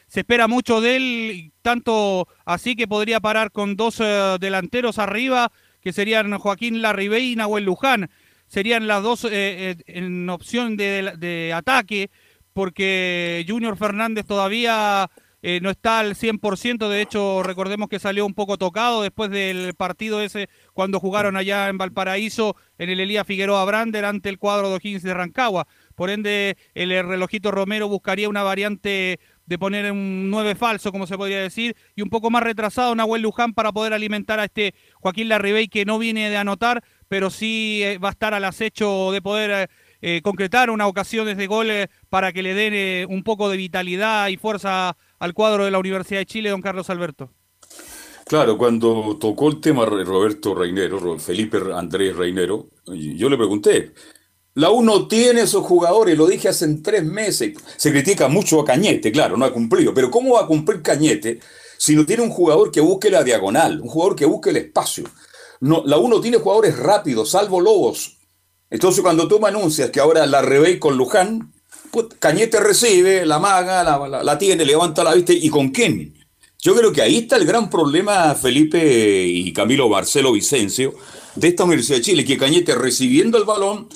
se 0.07 0.19
espera 0.19 0.47
mucho 0.47 0.81
de 0.81 0.95
él, 0.95 1.51
tanto 1.61 2.27
así 2.43 2.75
que 2.75 2.87
podría 2.87 3.19
parar 3.19 3.51
con 3.51 3.75
dos 3.75 3.99
eh, 3.99 4.37
delanteros 4.39 4.97
arriba, 4.99 5.51
que 5.85 5.93
serían 5.93 6.35
Joaquín 6.39 6.81
Larribey 6.81 7.33
y 7.33 7.35
Nahuel 7.35 7.65
Luján. 7.65 8.09
Serían 8.47 8.87
las 8.87 9.03
dos 9.03 9.23
eh, 9.25 9.29
eh, 9.31 9.75
en 9.85 10.27
opción 10.31 10.77
de, 10.77 11.53
ataque, 11.55 12.09
porque 12.53 13.45
Junior 13.47 13.77
Fernández 13.77 14.25
todavía 14.25 15.11
no 15.61 15.69
está 15.69 15.99
al 15.99 16.15
100%, 16.15 16.89
de 16.89 17.01
hecho 17.03 17.43
recordemos 17.43 17.87
que 17.87 17.99
salió 17.99 18.25
un 18.25 18.33
poco 18.33 18.57
tocado 18.57 19.03
después 19.03 19.29
del 19.29 19.75
partido 19.75 20.19
ese 20.19 20.49
cuando 20.73 20.99
jugaron 20.99 21.37
allá 21.37 21.69
en 21.69 21.77
Valparaíso 21.77 22.55
en 22.79 22.89
el 22.89 22.99
Elías 22.99 23.27
Figueroa 23.27 23.63
Brander 23.63 24.05
ante 24.05 24.29
el 24.29 24.39
cuadro 24.39 24.69
de 24.69 24.77
O'Higgins 24.77 25.03
de 25.03 25.13
Rancagua 25.13 25.67
por 25.93 26.09
ende 26.09 26.57
el 26.73 26.89
relojito 26.89 27.51
Romero 27.51 27.87
buscaría 27.87 28.27
una 28.27 28.41
variante 28.41 29.19
de 29.45 29.59
poner 29.59 29.91
un 29.91 30.29
9 30.29 30.55
falso, 30.55 30.91
como 30.91 31.07
se 31.07 31.17
podría 31.17 31.41
decir, 31.41 31.75
y 31.95 32.01
un 32.01 32.09
poco 32.09 32.29
más 32.29 32.43
retrasado 32.43 32.95
Nahuel 32.95 33.21
Luján 33.21 33.53
para 33.53 33.71
poder 33.71 33.93
alimentar 33.93 34.39
a 34.39 34.45
este 34.45 34.73
Joaquín 34.95 35.29
Larribey 35.29 35.67
que 35.67 35.85
no 35.85 35.99
viene 35.99 36.29
de 36.29 36.37
anotar, 36.37 36.83
pero 37.07 37.29
sí 37.29 37.81
eh, 37.83 37.97
va 37.97 38.09
a 38.09 38.11
estar 38.11 38.33
al 38.33 38.45
acecho 38.45 39.11
de 39.11 39.21
poder 39.21 39.51
eh, 39.51 39.67
eh, 40.01 40.21
concretar 40.21 40.69
una 40.69 40.87
ocasión 40.87 41.25
de 41.35 41.47
gol 41.47 41.67
para 42.09 42.31
que 42.31 42.43
le 42.43 42.53
den 42.53 43.09
un 43.09 43.23
poco 43.23 43.49
de 43.49 43.57
vitalidad 43.57 44.27
y 44.27 44.37
fuerza 44.37 44.95
al 45.19 45.33
cuadro 45.33 45.65
de 45.65 45.71
la 45.71 45.79
Universidad 45.79 46.19
de 46.19 46.25
Chile, 46.25 46.49
don 46.49 46.61
Carlos 46.61 46.89
Alberto. 46.89 47.31
Claro, 48.25 48.57
cuando 48.57 49.17
tocó 49.19 49.49
el 49.49 49.61
tema 49.61 49.85
Roberto 49.85 50.55
Reinero, 50.55 51.19
Felipe 51.19 51.59
Andrés 51.73 52.15
Reinero, 52.15 52.65
yo 52.87 53.29
le 53.29 53.37
pregunté, 53.37 53.93
la 54.55 54.71
U 54.71 54.81
no 54.81 55.07
tiene 55.07 55.41
esos 55.41 55.65
jugadores, 55.65 56.17
lo 56.17 56.27
dije 56.27 56.47
hace 56.47 56.67
tres 56.75 57.03
meses. 57.03 57.53
Se 57.75 57.91
critica 57.91 58.29
mucho 58.29 58.61
a 58.61 58.65
Cañete, 58.65 59.11
claro, 59.11 59.35
no 59.35 59.43
ha 59.43 59.53
cumplido, 59.53 59.93
pero 59.93 60.09
¿cómo 60.09 60.35
va 60.35 60.41
a 60.41 60.47
cumplir 60.47 60.81
Cañete 60.81 61.39
si 61.77 61.93
no 61.93 62.05
tiene 62.05 62.23
un 62.23 62.29
jugador 62.29 62.71
que 62.71 62.79
busque 62.79 63.09
la 63.09 63.23
diagonal, 63.23 63.81
un 63.81 63.89
jugador 63.89 64.15
que 64.15 64.25
busque 64.25 64.51
el 64.51 64.57
espacio? 64.57 65.03
No, 65.59 65.83
la 65.85 65.97
U 65.97 66.07
no 66.07 66.21
tiene 66.21 66.37
jugadores 66.37 66.77
rápidos, 66.77 67.31
salvo 67.31 67.59
Lobos. 67.59 68.17
Entonces 68.69 69.01
cuando 69.01 69.27
tú 69.27 69.41
me 69.41 69.49
anuncias 69.49 69.89
que 69.89 69.99
ahora 69.99 70.25
la 70.25 70.41
rebey 70.41 70.79
con 70.79 70.95
Luján, 70.95 71.53
pues 71.91 72.07
Cañete 72.17 72.61
recibe, 72.61 73.25
la 73.25 73.39
maga, 73.39 73.83
la, 73.83 74.23
la 74.23 74.37
tiene, 74.37 74.63
levanta 74.63 75.03
la 75.03 75.15
vista, 75.15 75.33
¿y 75.33 75.49
con 75.49 75.69
quién? 75.69 76.15
Yo 76.59 76.73
creo 76.75 76.93
que 76.93 77.01
ahí 77.01 77.17
está 77.17 77.35
el 77.35 77.45
gran 77.45 77.69
problema, 77.69 78.33
Felipe 78.35 79.25
y 79.27 79.51
Camilo 79.51 79.89
Marcelo 79.89 80.31
Vicencio, 80.31 80.95
de 81.35 81.49
esta 81.49 81.65
Universidad 81.65 81.97
de 81.97 82.03
Chile, 82.03 82.25
que 82.25 82.37
Cañete 82.37 82.73
recibiendo 82.73 83.37
el 83.37 83.43
balón 83.43 83.89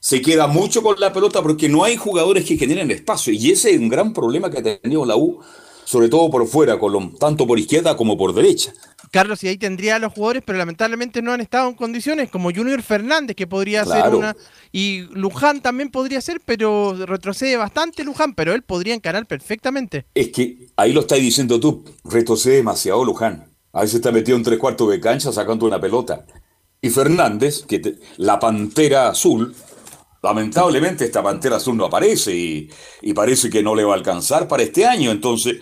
se 0.00 0.22
queda 0.22 0.46
mucho 0.46 0.82
con 0.82 0.98
la 0.98 1.12
pelota 1.12 1.42
porque 1.42 1.68
no 1.68 1.84
hay 1.84 1.96
jugadores 1.96 2.44
que 2.44 2.56
generen 2.56 2.90
espacio. 2.90 3.32
Y 3.32 3.50
ese 3.50 3.70
es 3.70 3.78
un 3.78 3.88
gran 3.88 4.12
problema 4.12 4.50
que 4.50 4.58
ha 4.58 4.80
tenido 4.80 5.04
la 5.04 5.16
U, 5.16 5.40
sobre 5.84 6.08
todo 6.08 6.30
por 6.30 6.46
fuera, 6.48 6.78
con 6.78 7.16
tanto 7.16 7.46
por 7.46 7.58
izquierda 7.58 7.96
como 7.96 8.16
por 8.16 8.34
derecha. 8.34 8.72
Carlos, 9.10 9.42
y 9.42 9.48
ahí 9.48 9.58
tendría 9.58 9.96
a 9.96 9.98
los 9.98 10.12
jugadores, 10.12 10.42
pero 10.46 10.56
lamentablemente 10.56 11.20
no 11.20 11.32
han 11.32 11.40
estado 11.40 11.68
en 11.68 11.74
condiciones, 11.74 12.30
como 12.30 12.52
Junior 12.52 12.80
Fernández, 12.80 13.34
que 13.36 13.48
podría 13.48 13.84
ser 13.84 14.14
una, 14.14 14.36
y 14.70 15.00
Luján 15.10 15.60
también 15.60 15.90
podría 15.90 16.20
ser, 16.20 16.40
pero 16.44 16.94
retrocede 17.06 17.56
bastante 17.56 18.04
Luján, 18.04 18.34
pero 18.34 18.54
él 18.54 18.62
podría 18.62 18.94
encarar 18.94 19.26
perfectamente. 19.26 20.06
Es 20.14 20.28
que 20.28 20.68
ahí 20.76 20.92
lo 20.92 21.00
estás 21.00 21.18
diciendo 21.18 21.58
tú, 21.58 21.84
retrocede 22.04 22.56
demasiado 22.56 23.04
Luján. 23.04 23.46
A 23.72 23.82
veces 23.82 23.96
está 23.96 24.12
metido 24.12 24.36
en 24.36 24.44
tres 24.44 24.58
cuartos 24.60 24.88
de 24.90 25.00
cancha 25.00 25.32
sacando 25.32 25.66
una 25.66 25.80
pelota. 25.80 26.24
Y 26.80 26.88
Fernández, 26.90 27.64
que 27.66 27.96
la 28.16 28.38
pantera 28.38 29.08
azul, 29.08 29.54
lamentablemente 30.22 31.04
esta 31.04 31.22
pantera 31.22 31.56
azul 31.56 31.76
no 31.76 31.86
aparece 31.86 32.34
y, 33.02 33.12
parece 33.14 33.50
que 33.50 33.62
no 33.62 33.74
le 33.74 33.84
va 33.84 33.94
a 33.94 33.96
alcanzar 33.96 34.48
para 34.48 34.62
este 34.62 34.84
año. 34.84 35.10
Entonces, 35.10 35.58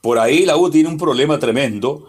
por 0.00 0.18
ahí 0.18 0.44
la 0.44 0.56
U 0.56 0.70
tiene 0.70 0.88
un 0.88 0.98
problema 0.98 1.38
tremendo 1.38 2.06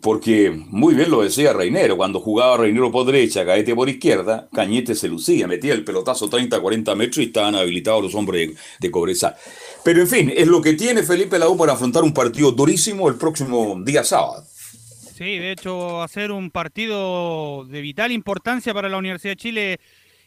porque 0.00 0.50
muy 0.50 0.94
bien 0.94 1.10
lo 1.10 1.22
decía 1.22 1.54
Reinero, 1.54 1.96
cuando 1.96 2.20
jugaba 2.20 2.58
Reinero 2.58 2.92
por 2.92 3.06
derecha, 3.06 3.46
Caete 3.46 3.74
por 3.74 3.88
izquierda, 3.88 4.50
Cañete 4.52 4.94
se 4.94 5.08
lucía, 5.08 5.46
metía 5.46 5.72
el 5.72 5.82
pelotazo 5.82 6.28
30, 6.28 6.60
40 6.60 6.94
metros 6.94 7.18
y 7.18 7.28
estaban 7.28 7.54
habilitados 7.54 8.02
los 8.02 8.14
hombres 8.14 8.54
de, 8.80 8.88
de 8.90 9.34
Pero 9.82 10.00
en 10.02 10.06
fin, 10.06 10.32
es 10.36 10.46
lo 10.46 10.60
que 10.60 10.74
tiene 10.74 11.04
Felipe 11.04 11.38
Lau 11.38 11.56
para 11.56 11.72
afrontar 11.72 12.02
un 12.02 12.12
partido 12.12 12.52
durísimo 12.52 13.08
el 13.08 13.14
próximo 13.14 13.80
día 13.82 14.04
sábado. 14.04 14.44
Sí, 15.16 15.38
de 15.38 15.52
hecho, 15.52 16.02
hacer 16.02 16.32
un 16.32 16.50
partido 16.50 17.64
de 17.64 17.80
vital 17.80 18.12
importancia 18.12 18.74
para 18.74 18.90
la 18.90 18.98
Universidad 18.98 19.32
de 19.32 19.36
Chile 19.36 19.80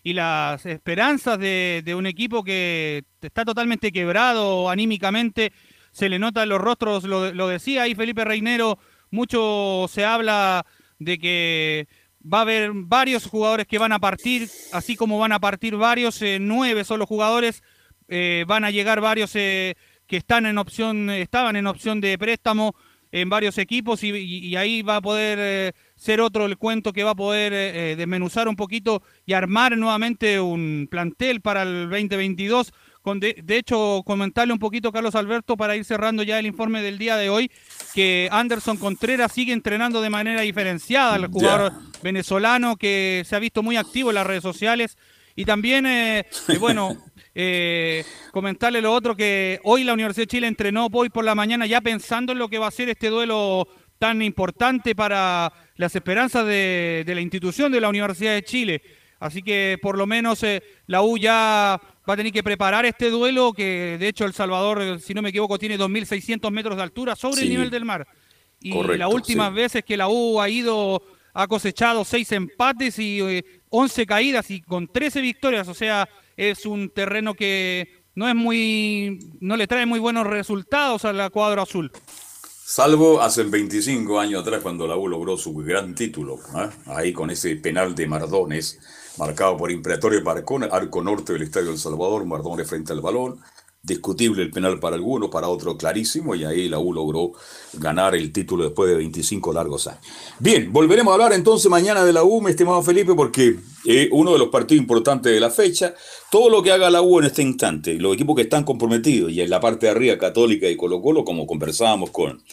y 0.03 0.13
las 0.13 0.65
esperanzas 0.65 1.39
de, 1.39 1.93
un 1.97 2.05
equipo 2.05 2.43
que 2.43 3.03
está 3.21 3.45
totalmente 3.45 3.91
quebrado 3.91 4.69
anímicamente, 4.69 5.51
se 5.91 6.09
le 6.09 6.19
nota 6.19 6.43
en 6.43 6.49
los 6.49 6.61
rostros, 6.61 7.03
lo, 7.03 7.47
decía 7.47 7.83
ahí 7.83 7.95
Felipe 7.95 8.23
Reinero, 8.23 8.77
mucho 9.09 9.87
se 9.89 10.05
habla 10.05 10.65
de 10.99 11.17
que 11.17 11.87
va 12.21 12.39
a 12.39 12.41
haber 12.41 12.71
varios 12.73 13.25
jugadores 13.25 13.67
que 13.67 13.77
van 13.77 13.91
a 13.93 13.99
partir, 13.99 14.49
así 14.73 14.95
como 14.95 15.19
van 15.19 15.31
a 15.31 15.39
partir 15.39 15.75
varios, 15.75 16.21
eh, 16.21 16.37
nueve 16.39 16.83
son 16.83 16.99
los 16.99 17.07
jugadores, 17.07 17.63
eh, 18.07 18.45
van 18.47 18.63
a 18.63 18.71
llegar 18.71 19.01
varios 19.01 19.35
eh, 19.35 19.75
que 20.07 20.17
están 20.17 20.45
en 20.45 20.57
opción, 20.57 21.09
estaban 21.09 21.55
en 21.55 21.67
opción 21.67 22.01
de 22.01 22.17
préstamo 22.17 22.75
en 23.11 23.29
varios 23.29 23.57
equipos 23.57 24.03
y, 24.03 24.55
ahí 24.55 24.81
va 24.81 24.97
a 24.97 25.01
poder 25.01 25.73
ser 25.97 26.21
otro 26.21 26.45
el 26.45 26.57
cuento 26.57 26.93
que 26.93 27.03
va 27.03 27.11
a 27.11 27.15
poder 27.15 27.97
desmenuzar 27.97 28.47
un 28.47 28.55
poquito 28.55 29.01
y 29.25 29.33
armar 29.33 29.77
nuevamente 29.77 30.39
un 30.39 30.87
plantel 30.89 31.41
para 31.41 31.63
el 31.63 31.89
2022 31.89 32.71
de, 33.15 33.57
hecho, 33.57 34.03
comentarle 34.05 34.53
un 34.53 34.59
poquito, 34.59 34.91
Carlos 34.91 35.15
Alberto, 35.15 35.55
para 35.55 35.75
ir 35.75 35.85
cerrando 35.85 36.23
ya 36.23 36.39
el 36.39 36.45
informe 36.45 36.81
del 36.81 36.97
día 36.97 37.15
de 37.15 37.29
hoy, 37.29 37.49
que 37.93 38.27
Anderson 38.31 38.77
Contreras 38.77 39.31
sigue 39.31 39.53
entrenando 39.53 40.01
de 40.01 40.09
manera 40.09 40.41
diferenciada 40.41 41.15
al 41.15 41.27
jugador 41.27 41.73
venezolano 42.03 42.75
que 42.75 43.23
se 43.25 43.35
ha 43.35 43.39
visto 43.39 43.63
muy 43.63 43.77
activo 43.77 44.09
en 44.09 44.15
las 44.15 44.27
redes 44.27 44.43
sociales. 44.43 44.97
Y 45.35 45.45
también, 45.45 45.85
eh, 45.85 46.25
eh, 46.47 46.57
bueno, 46.59 46.97
eh, 47.35 48.03
comentarle 48.31 48.81
lo 48.81 48.91
otro, 48.91 49.15
que 49.15 49.59
hoy 49.63 49.83
la 49.83 49.93
Universidad 49.93 50.23
de 50.23 50.27
Chile 50.27 50.47
entrenó 50.47 50.87
hoy 50.91 51.09
por 51.09 51.23
la 51.23 51.35
mañana 51.35 51.65
ya 51.65 51.79
pensando 51.79 52.33
en 52.33 52.39
lo 52.39 52.49
que 52.49 52.59
va 52.59 52.67
a 52.67 52.71
ser 52.71 52.89
este 52.89 53.09
duelo 53.09 53.67
tan 53.99 54.21
importante 54.21 54.95
para 54.95 55.51
las 55.75 55.95
esperanzas 55.95 56.45
de, 56.45 57.03
de 57.05 57.15
la 57.15 57.21
institución 57.21 57.71
de 57.71 57.81
la 57.81 57.89
Universidad 57.89 58.33
de 58.33 58.43
Chile. 58.43 58.81
Así 59.19 59.41
que 59.41 59.77
por 59.81 59.97
lo 59.97 60.05
menos 60.05 60.45
la 60.85 61.01
U 61.01 61.17
ya 61.17 61.79
va 62.07 62.13
a 62.13 62.17
tener 62.17 62.31
que 62.31 62.43
preparar 62.43 62.85
este 62.85 63.09
duelo 63.09 63.51
que 63.51 63.97
de 63.99 64.07
hecho 64.07 64.25
El 64.25 64.33
Salvador, 64.33 64.99
si 64.99 65.13
no 65.13 65.21
me 65.21 65.29
equivoco, 65.29 65.57
tiene 65.57 65.77
2.600 65.77 66.51
metros 66.51 66.77
de 66.77 66.83
altura 66.83 67.15
sobre 67.15 67.41
el 67.41 67.49
nivel 67.49 67.69
del 67.69 67.85
mar. 67.85 68.07
Y 68.59 68.73
las 68.97 69.13
últimas 69.13 69.53
veces 69.53 69.83
que 69.83 69.97
la 69.97 70.07
U 70.07 70.39
ha 70.39 70.49
ido, 70.49 71.01
ha 71.33 71.47
cosechado 71.47 72.05
seis 72.05 72.31
empates 72.31 72.97
y 72.99 73.43
11 73.69 74.01
eh, 74.01 74.05
caídas 74.05 74.49
y 74.51 74.61
con 74.61 74.87
13 74.87 75.21
victorias, 75.21 75.67
o 75.67 75.73
sea, 75.73 76.07
es 76.35 76.65
un 76.65 76.89
terreno 76.89 77.33
que 77.33 78.03
no 78.15 78.27
es 78.27 78.35
muy, 78.35 79.19
no 79.41 79.57
le 79.57 79.67
trae 79.67 79.85
muy 79.85 79.99
buenos 79.99 80.25
resultados 80.25 81.05
a 81.05 81.13
la 81.13 81.29
cuadro 81.29 81.61
azul. 81.61 81.91
Salvo 82.69 83.21
hace 83.21 83.43
25 83.43 84.19
años 84.19 84.41
atrás 84.41 84.61
cuando 84.61 84.87
la 84.87 84.97
U 84.97 85.07
logró 85.07 85.37
su 85.37 85.53
gran 85.53 85.95
título, 85.95 86.37
¿eh? 86.53 86.69
ahí 86.87 87.13
con 87.13 87.29
ese 87.29 87.55
penal 87.55 87.95
de 87.95 88.07
Mardones 88.07 88.77
marcado 89.17 89.55
por 89.55 89.71
imperatorio 89.71 90.21
Marcón, 90.21 90.67
arco 90.69 91.01
norte 91.01 91.31
del 91.31 91.43
Estadio 91.43 91.71
El 91.71 91.77
Salvador, 91.77 92.25
Mardones 92.25 92.67
frente 92.67 92.91
al 92.91 92.99
balón. 92.99 93.39
Discutible 93.87 94.43
el 94.43 94.51
penal 94.51 94.81
para 94.81 94.97
algunos, 94.97 95.29
para 95.29 95.47
otros 95.47 95.77
clarísimo, 95.77 96.35
y 96.35 96.43
ahí 96.43 96.67
la 96.67 96.77
U 96.77 96.91
logró 96.91 97.31
ganar 97.73 98.15
el 98.15 98.33
título 98.33 98.65
después 98.65 98.89
de 98.89 98.97
25 98.97 99.53
largos 99.53 99.87
años. 99.87 100.01
Bien, 100.39 100.73
volveremos 100.73 101.11
a 101.11 101.13
hablar 101.13 101.31
entonces 101.31 101.71
mañana 101.71 102.03
de 102.03 102.11
la 102.11 102.25
U, 102.25 102.41
mi 102.41 102.49
estimado 102.49 102.83
Felipe, 102.83 103.13
porque 103.15 103.55
es 103.85 104.09
uno 104.11 104.33
de 104.33 104.39
los 104.39 104.49
partidos 104.49 104.81
importantes 104.81 105.31
de 105.31 105.39
la 105.39 105.49
fecha. 105.49 105.95
Todo 106.29 106.49
lo 106.49 106.61
que 106.61 106.73
haga 106.73 106.89
la 106.89 107.01
U 107.01 107.19
en 107.19 107.27
este 107.27 107.41
instante, 107.41 107.93
los 107.93 108.13
equipos 108.13 108.35
que 108.35 108.41
están 108.41 108.65
comprometidos, 108.65 109.31
y 109.31 109.39
en 109.39 109.49
la 109.49 109.61
parte 109.61 109.85
de 109.85 109.93
arriba, 109.93 110.17
Católica 110.17 110.67
y 110.67 110.75
Colo 110.75 111.01
Colo, 111.01 111.23
como 111.23 111.47
conversábamos 111.47 112.09
con 112.09 112.43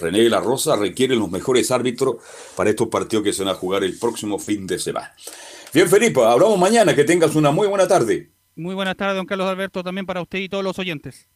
René 0.00 0.28
la 0.28 0.40
Rosa, 0.40 0.74
requieren 0.74 1.20
los 1.20 1.30
mejores 1.30 1.70
árbitros 1.70 2.16
para 2.56 2.70
estos 2.70 2.88
partidos 2.88 3.24
que 3.24 3.32
se 3.32 3.44
van 3.44 3.54
a 3.54 3.56
jugar 3.56 3.84
el 3.84 3.96
próximo 3.96 4.40
fin 4.40 4.66
de 4.66 4.80
semana. 4.80 5.14
Bien, 5.72 5.88
Felipe, 5.88 6.20
hablamos 6.24 6.58
mañana. 6.58 6.96
Que 6.96 7.04
tengas 7.04 7.36
una 7.36 7.52
muy 7.52 7.68
buena 7.68 7.86
tarde. 7.86 8.39
Muy 8.56 8.74
buenas 8.74 8.96
tardes, 8.96 9.16
don 9.16 9.26
Carlos 9.26 9.48
Alberto, 9.48 9.82
también 9.82 10.06
para 10.06 10.22
usted 10.22 10.38
y 10.38 10.48
todos 10.48 10.64
los 10.64 10.78
oyentes. 10.78 11.28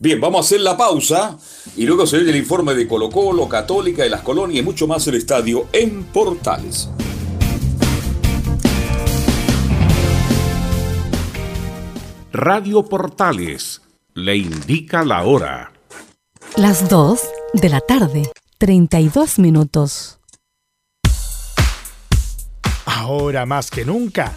Bien, 0.00 0.20
vamos 0.20 0.38
a 0.38 0.46
hacer 0.46 0.60
la 0.60 0.76
pausa 0.76 1.36
y 1.76 1.84
luego 1.84 2.06
se 2.06 2.18
ve 2.18 2.30
el 2.30 2.36
informe 2.36 2.74
de 2.74 2.86
Colo 2.86 3.10
Colo, 3.10 3.48
Católica, 3.48 4.04
de 4.04 4.10
las 4.10 4.22
colonias 4.22 4.60
y 4.60 4.62
mucho 4.62 4.86
más 4.86 5.04
el 5.08 5.16
estadio 5.16 5.66
en 5.72 6.04
Portales. 6.04 6.88
Radio 12.32 12.84
Portales 12.84 13.82
le 14.14 14.36
indica 14.36 15.04
la 15.04 15.24
hora. 15.24 15.72
Las 16.56 16.88
2 16.88 17.20
de 17.54 17.68
la 17.68 17.80
tarde, 17.80 18.30
32 18.58 19.40
minutos. 19.40 20.20
Ahora 22.86 23.46
más 23.46 23.70
que 23.72 23.84
nunca, 23.84 24.36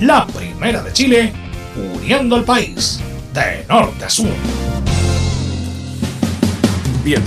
La 0.00 0.28
primera 0.28 0.84
de 0.84 0.92
Chile, 0.92 1.32
uniendo 1.96 2.36
al 2.36 2.44
país 2.44 3.00
de 3.32 3.66
norte 3.68 4.04
a 4.04 4.10
sur. 4.10 4.30
Bien, 7.02 7.20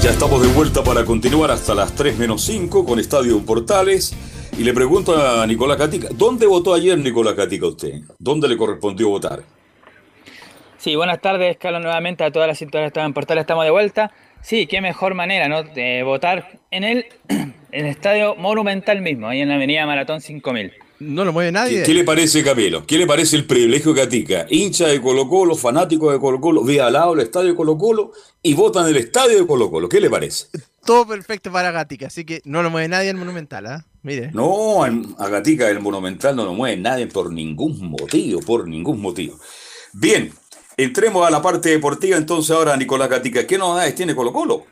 ya 0.00 0.10
estamos 0.10 0.40
de 0.40 0.46
vuelta 0.46 0.84
para 0.84 1.04
continuar 1.04 1.50
hasta 1.50 1.74
las 1.74 1.92
3 1.96 2.18
menos 2.18 2.44
5 2.44 2.84
con 2.84 3.00
Estadio 3.00 3.44
Portales. 3.44 4.14
Y 4.58 4.64
le 4.64 4.72
pregunto 4.72 5.14
a 5.14 5.46
Nicolás 5.46 5.76
Catica, 5.76 6.08
¿dónde 6.12 6.46
votó 6.46 6.72
ayer 6.72 6.96
Nicolás 6.96 7.34
Catica 7.34 7.66
usted? 7.66 8.00
¿Dónde 8.18 8.48
le 8.48 8.56
correspondió 8.56 9.10
votar? 9.10 9.42
Sí, 10.78 10.96
buenas 10.96 11.20
tardes, 11.20 11.58
Carlos, 11.58 11.82
nuevamente 11.82 12.24
a 12.24 12.30
todas 12.30 12.48
las 12.48 12.58
de 12.58 12.64
Estadio 12.86 13.06
en 13.06 13.12
Portales. 13.12 13.42
Estamos 13.42 13.64
de 13.64 13.70
vuelta. 13.70 14.12
Sí, 14.40 14.66
qué 14.66 14.80
mejor 14.80 15.12
manera, 15.12 15.46
¿no? 15.48 15.62
De 15.62 16.02
votar 16.04 16.58
en 16.70 16.84
el, 16.84 17.04
en 17.28 17.54
el 17.70 17.86
Estadio 17.86 18.34
Monumental 18.34 19.02
mismo, 19.02 19.28
ahí 19.28 19.42
en 19.42 19.50
la 19.50 19.56
Avenida 19.56 19.84
Maratón 19.84 20.22
5000. 20.22 20.72
No 21.00 21.26
lo 21.26 21.34
mueve 21.34 21.52
nadie. 21.52 21.80
¿Qué, 21.80 21.82
qué 21.82 21.94
le 21.94 22.04
parece, 22.04 22.42
Camilo? 22.42 22.86
¿Qué 22.86 22.96
le 22.96 23.06
parece 23.06 23.36
el 23.36 23.44
privilegio 23.44 23.92
de 23.92 24.00
Gatica? 24.00 24.46
Hincha 24.48 24.86
de 24.86 25.02
Colo 25.02 25.28
Colo, 25.28 25.54
fanático 25.54 26.10
de 26.10 26.18
Colo 26.18 26.40
Colo, 26.40 26.64
ve 26.64 26.80
al 26.80 26.94
lado 26.94 27.12
el 27.12 27.20
estadio 27.20 27.48
de 27.48 27.54
Colo 27.54 27.76
Colo 27.76 28.12
y 28.42 28.54
vota 28.54 28.80
en 28.80 28.86
el 28.86 28.96
estadio 28.96 29.38
de 29.38 29.46
Colo 29.46 29.70
Colo. 29.70 29.86
¿Qué 29.90 30.00
le 30.00 30.08
parece? 30.08 30.46
Todo 30.86 31.06
perfecto 31.06 31.52
para 31.52 31.72
Gatica, 31.72 32.06
así 32.06 32.24
que 32.24 32.40
no 32.44 32.62
lo 32.62 32.70
mueve 32.70 32.88
nadie 32.88 33.10
el 33.10 33.16
Monumental, 33.16 33.66
¿ah? 33.66 33.84
Mire. 34.06 34.30
No, 34.32 34.84
a 34.84 35.28
Gatica 35.28 35.68
el 35.68 35.80
Monumental 35.80 36.36
no 36.36 36.44
lo 36.44 36.54
mueve 36.54 36.76
nadie 36.76 37.08
por 37.08 37.32
ningún 37.32 37.90
motivo, 37.90 38.40
por 38.40 38.68
ningún 38.68 39.00
motivo. 39.00 39.36
Bien, 39.92 40.30
entremos 40.76 41.26
a 41.26 41.30
la 41.32 41.42
parte 41.42 41.70
deportiva 41.70 42.16
entonces 42.16 42.54
ahora, 42.54 42.76
Nicolás 42.76 43.08
Gatica. 43.08 43.44
¿Qué 43.48 43.58
novedades 43.58 43.96
tiene 43.96 44.14
Colo 44.14 44.32
Colo? 44.32 44.64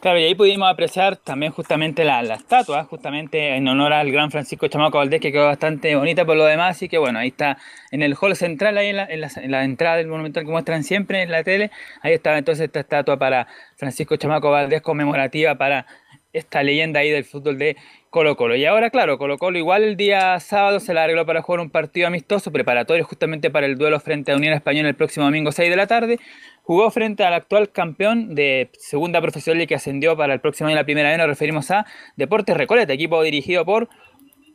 Claro, 0.00 0.20
y 0.20 0.22
ahí 0.22 0.36
pudimos 0.36 0.70
apreciar 0.70 1.16
también 1.16 1.50
justamente 1.50 2.04
la, 2.04 2.22
la, 2.22 2.36
estatua, 2.36 2.84
justamente 2.84 3.56
en 3.56 3.66
honor 3.66 3.92
al 3.92 4.12
gran 4.12 4.30
Francisco 4.30 4.68
Chamaco 4.68 4.98
Valdés, 4.98 5.20
que 5.20 5.32
quedó 5.32 5.46
bastante 5.46 5.96
bonita 5.96 6.24
por 6.24 6.36
lo 6.36 6.44
demás, 6.44 6.76
así 6.76 6.88
que 6.88 6.98
bueno, 6.98 7.18
ahí 7.18 7.28
está 7.28 7.58
en 7.90 8.02
el 8.02 8.14
hall 8.14 8.36
central, 8.36 8.78
ahí 8.78 8.90
en 8.90 8.98
la, 8.98 9.04
en 9.06 9.20
la, 9.20 9.30
en 9.34 9.50
la 9.50 9.64
entrada 9.64 9.96
del 9.96 10.06
monumental 10.06 10.44
que 10.44 10.52
muestran 10.52 10.84
siempre 10.84 11.22
en 11.22 11.32
la 11.32 11.42
tele, 11.42 11.72
ahí 12.02 12.12
estaba 12.12 12.38
entonces 12.38 12.66
esta 12.66 12.78
estatua 12.78 13.18
para 13.18 13.48
Francisco 13.76 14.14
Chamaco 14.14 14.48
Valdés 14.52 14.80
conmemorativa 14.80 15.56
para 15.56 15.86
esta 16.32 16.62
leyenda 16.62 17.00
ahí 17.00 17.10
del 17.10 17.24
fútbol 17.24 17.58
de 17.58 17.76
Colo 18.10 18.36
Colo. 18.36 18.56
Y 18.56 18.64
ahora, 18.64 18.88
claro, 18.90 19.18
Colo 19.18 19.36
Colo 19.36 19.58
igual 19.58 19.84
el 19.84 19.96
día 19.96 20.40
sábado 20.40 20.80
se 20.80 20.94
la 20.94 21.04
arregló 21.04 21.26
para 21.26 21.42
jugar 21.42 21.60
un 21.60 21.68
partido 21.68 22.06
amistoso 22.06 22.50
preparatorio 22.50 23.04
justamente 23.04 23.50
para 23.50 23.66
el 23.66 23.76
duelo 23.76 24.00
frente 24.00 24.32
a 24.32 24.36
Unión 24.36 24.54
Española 24.54 24.88
el 24.88 24.94
próximo 24.94 25.26
domingo 25.26 25.52
6 25.52 25.68
de 25.68 25.76
la 25.76 25.86
tarde. 25.86 26.18
Jugó 26.62 26.90
frente 26.90 27.24
al 27.24 27.34
actual 27.34 27.70
campeón 27.70 28.34
de 28.34 28.70
segunda 28.78 29.20
profesional 29.20 29.62
y 29.62 29.66
que 29.66 29.74
ascendió 29.74 30.16
para 30.16 30.32
el 30.32 30.40
próximo 30.40 30.68
año 30.68 30.76
la 30.76 30.84
primera 30.84 31.10
vez. 31.10 31.18
Nos 31.18 31.26
referimos 31.26 31.70
a 31.70 31.84
Deportes 32.16 32.56
Recoleta, 32.56 32.94
equipo 32.94 33.22
dirigido 33.22 33.64
por 33.66 33.88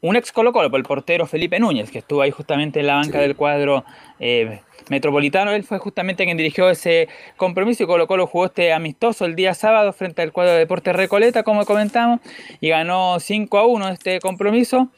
un 0.04 0.18
ex 0.18 0.34
Colo 0.34 0.52
Colo, 0.52 0.76
el 0.76 0.84
portero 0.84 1.26
Felipe 1.26 1.60
Núñez, 1.60 1.90
que 1.90 2.00
estuvo 2.00 2.22
ahí 2.22 2.30
justamente 2.30 2.82
en 2.82 2.88
la 2.88 2.96
banca 2.96 3.20
sí. 3.20 3.20
del 3.20 3.38
cuadro 3.38 3.86
eh, 4.20 4.60
metropolitano. 4.90 5.52
Él 5.52 5.64
fue 5.64 5.80
justamente 5.80 6.26
quien 6.26 6.36
dirigió 6.36 6.70
ese 6.70 7.08
compromiso 7.38 7.84
y 7.84 7.88
Colo 7.88 8.06
Colo 8.06 8.28
jugó 8.28 8.48
este 8.48 8.74
amistoso 8.74 9.24
el 9.24 9.36
día 9.36 9.54
sábado 9.54 9.94
frente 9.94 10.22
al 10.22 10.34
cuadro 10.34 10.52
de 10.52 10.60
Deportes 10.60 10.94
Recoleta, 10.94 11.44
como 11.44 11.64
comentamos, 11.64 12.20
y 12.60 12.68
ganó 12.68 13.18
5 13.18 13.58
a 13.58 13.66
1 13.66 13.90
este 13.90 14.20
compromiso. 14.20 14.90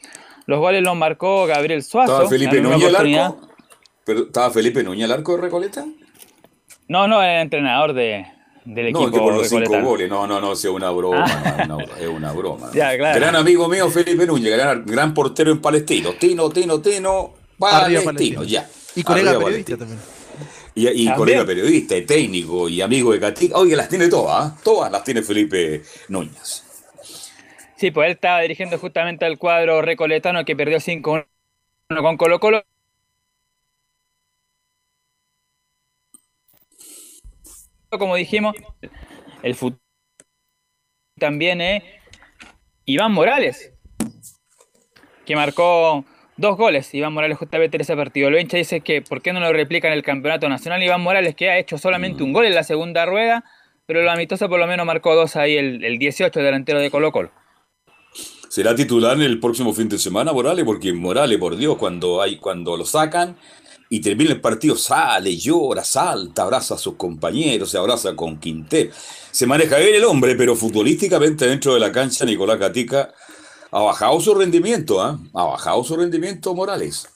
Los 0.46 0.58
goles 0.58 0.82
los 0.82 0.96
marcó 0.96 1.46
Gabriel 1.46 1.84
Suazo. 1.84 2.12
¿Estaba 2.12 2.28
Felipe 2.28 2.60
Núñez 2.60 2.94
al 2.94 2.96
arco? 2.96 3.48
¿Pero, 4.04 4.20
¿Estaba 4.22 4.50
Felipe 4.50 4.82
Núñez 4.82 5.04
al 5.04 5.12
arco 5.12 5.36
de 5.36 5.42
Recoleta? 5.42 5.84
No, 6.88 7.06
no, 7.06 7.22
era 7.22 7.42
entrenador 7.42 7.92
de, 7.92 8.26
del 8.66 8.88
equipo. 8.88 9.06
No, 9.06 9.12
que 9.12 9.18
por 9.18 9.34
los 9.34 9.48
cinco 9.48 9.80
goles. 9.80 10.10
No, 10.10 10.26
no, 10.26 10.40
no, 10.40 10.52
es 10.52 10.64
una 10.66 10.90
broma. 10.90 11.24
Ah. 11.26 11.64
No, 11.66 11.78
es 11.80 12.08
una 12.14 12.32
broma. 12.32 12.70
ya, 12.74 12.96
claro. 12.96 13.18
Gran 13.20 13.36
amigo 13.36 13.68
mío, 13.68 13.90
Felipe 13.90 14.26
Núñez, 14.26 14.52
gran, 14.52 14.84
gran 14.84 15.14
portero 15.14 15.50
en 15.52 15.60
Palestino. 15.60 16.14
Tino, 16.14 16.50
Tino, 16.50 16.80
Tino, 16.80 17.34
Palestino, 17.58 18.04
Palestino. 18.04 18.44
ya. 18.44 18.68
Y 18.94 19.02
colega 19.04 19.30
Arriba 19.30 19.44
periodista 19.44 19.76
Palestino. 19.76 19.78
también. 19.78 20.00
Y, 20.74 20.88
y 20.88 21.14
colega 21.14 21.46
periodista, 21.46 21.96
y 21.96 22.04
técnico, 22.04 22.68
y 22.68 22.82
amigo 22.82 23.12
de 23.12 23.20
Catica. 23.20 23.56
Oye, 23.56 23.74
las 23.76 23.88
tiene 23.88 24.08
todas, 24.08 24.52
¿eh? 24.52 24.56
todas 24.62 24.92
las 24.92 25.04
tiene 25.04 25.22
Felipe 25.22 25.82
Núñez. 26.08 26.64
Sí, 27.76 27.90
pues 27.90 28.06
él 28.06 28.12
estaba 28.12 28.40
dirigiendo 28.40 28.78
justamente 28.78 29.24
al 29.24 29.38
cuadro 29.38 29.82
recoletano 29.82 30.44
que 30.44 30.56
perdió 30.56 30.78
5-1 30.78 31.26
con 32.00 32.16
Colo 32.16 32.40
Colo. 32.40 32.64
Como 37.90 38.16
dijimos, 38.16 38.54
el 39.42 39.54
futuro 39.54 39.80
también 41.18 41.60
es 41.60 41.82
Iván 42.84 43.12
Morales, 43.12 43.72
que 45.24 45.36
marcó 45.36 46.04
dos 46.36 46.56
goles. 46.56 46.92
Iván 46.94 47.12
Morales 47.12 47.38
justamente 47.38 47.76
en 47.76 47.80
ese 47.80 47.96
partido. 47.96 48.30
Lo 48.30 48.38
hincha 48.38 48.56
dice 48.56 48.80
que 48.80 49.02
¿por 49.02 49.22
qué 49.22 49.32
no 49.32 49.40
lo 49.40 49.52
replica 49.52 49.88
en 49.88 49.94
el 49.94 50.02
campeonato 50.02 50.48
nacional? 50.48 50.82
Iván 50.82 51.00
Morales 51.00 51.34
que 51.34 51.50
ha 51.50 51.58
hecho 51.58 51.78
solamente 51.78 52.22
un 52.22 52.32
gol 52.32 52.46
en 52.46 52.54
la 52.54 52.64
segunda 52.64 53.06
rueda, 53.06 53.44
pero 53.86 54.02
lo 54.02 54.10
amistoso 54.10 54.48
por 54.48 54.58
lo 54.58 54.66
menos 54.66 54.86
marcó 54.86 55.14
dos 55.14 55.36
ahí 55.36 55.56
el, 55.56 55.84
el 55.84 55.98
18 55.98 56.38
delantero 56.40 56.80
de 56.80 56.90
Colo 56.90 57.12
Colo. 57.12 57.30
¿Será 58.48 58.74
titular 58.74 59.20
el 59.20 59.40
próximo 59.40 59.72
fin 59.72 59.88
de 59.88 59.98
semana 59.98 60.32
Morales? 60.32 60.64
Porque 60.64 60.92
Morales, 60.92 61.38
por 61.38 61.56
Dios, 61.56 61.76
cuando, 61.76 62.22
hay, 62.22 62.38
cuando 62.38 62.76
lo 62.76 62.84
sacan 62.84 63.36
y 63.88 64.00
termina 64.00 64.32
el 64.32 64.40
partido, 64.40 64.76
sale, 64.76 65.36
llora, 65.36 65.84
salta, 65.84 66.42
abraza 66.42 66.74
a 66.74 66.78
sus 66.78 66.94
compañeros, 66.94 67.70
se 67.70 67.78
abraza 67.78 68.14
con 68.16 68.38
Quinter. 68.38 68.90
Se 69.30 69.46
maneja 69.46 69.78
bien 69.78 69.94
el 69.94 70.04
hombre, 70.04 70.34
pero 70.34 70.56
futbolísticamente 70.56 71.46
dentro 71.46 71.74
de 71.74 71.80
la 71.80 71.92
cancha, 71.92 72.24
Nicolás 72.24 72.58
Gatica 72.58 73.14
ha 73.70 73.80
bajado 73.80 74.20
su 74.20 74.34
rendimiento, 74.34 75.06
¿eh? 75.06 75.16
ha 75.34 75.44
bajado 75.44 75.84
su 75.84 75.96
rendimiento 75.96 76.54
Morales. 76.54 77.08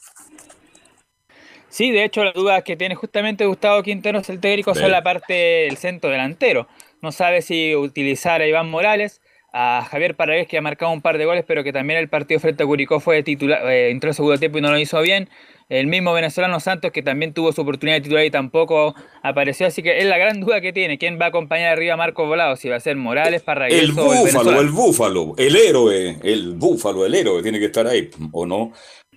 Sí, 1.71 1.93
de 1.93 2.05
hecho, 2.05 2.25
la 2.25 2.33
duda 2.33 2.63
que 2.63 2.77
tiene 2.77 2.97
justamente 2.97 3.47
Gustavo 3.47 3.83
Quinteros, 3.83 4.29
el 4.29 4.41
técnico, 4.41 4.75
son 4.75 4.91
la 4.91 5.03
parte 5.03 5.33
del 5.33 5.77
centro 5.77 6.11
delantero. 6.11 6.67
No 7.01 7.13
sabe 7.13 7.43
si 7.43 7.77
utilizar 7.77 8.41
a 8.41 8.47
Iván 8.47 8.69
Morales, 8.69 9.21
a 9.53 9.87
Javier 9.89 10.17
Paragués, 10.17 10.49
que 10.49 10.59
ha 10.59 10.63
marcado 10.63 10.93
un 10.93 11.01
par 11.01 11.17
de 11.17 11.25
goles, 11.25 11.45
pero 11.47 11.63
que 11.63 11.73
también 11.73 11.99
el 12.01 12.09
partido 12.09 12.41
frente 12.41 12.65
a 12.65 12.67
Curicó 12.67 12.99
fue 12.99 13.23
titular, 13.23 13.65
eh, 13.71 13.91
entró 13.91 14.11
en 14.11 14.15
segundo 14.15 14.39
tiempo 14.39 14.59
y 14.59 14.61
no 14.63 14.71
lo 14.71 14.79
hizo 14.79 15.01
bien. 15.01 15.29
El 15.71 15.87
mismo 15.87 16.13
venezolano 16.13 16.59
Santos, 16.59 16.91
que 16.91 17.01
también 17.01 17.33
tuvo 17.33 17.53
su 17.53 17.61
oportunidad 17.61 17.99
de 17.99 18.01
titular 18.03 18.25
y 18.25 18.31
tampoco 18.31 18.95
apareció. 19.23 19.69
Así 19.69 19.85
que 19.85 19.99
es 20.01 20.05
la 20.05 20.19
gran 20.19 20.41
duda 20.41 20.61
que 20.61 20.73
tiene. 20.73 20.99
¿Quién 20.99 21.19
va 21.19 21.27
a 21.27 21.29
acompañar 21.29 21.73
arriba 21.73 21.95
a 21.95 21.97
Marco 21.97 22.27
Volado? 22.27 22.57
Si 22.57 22.69
va 22.69 22.75
a 22.75 22.81
ser 22.81 22.97
Morales, 22.97 23.43
Parragués 23.43 23.81
el 23.81 23.97
o 23.97 24.13
el 24.13 24.19
búfalo, 24.19 24.61
el 24.61 24.69
búfalo, 24.71 25.35
el 25.37 25.55
héroe, 25.55 26.19
el 26.25 26.55
búfalo, 26.55 27.07
el 27.07 27.15
héroe 27.15 27.41
tiene 27.41 27.61
que 27.61 27.67
estar 27.67 27.87
ahí, 27.87 28.11
¿o 28.33 28.45
no? 28.45 28.73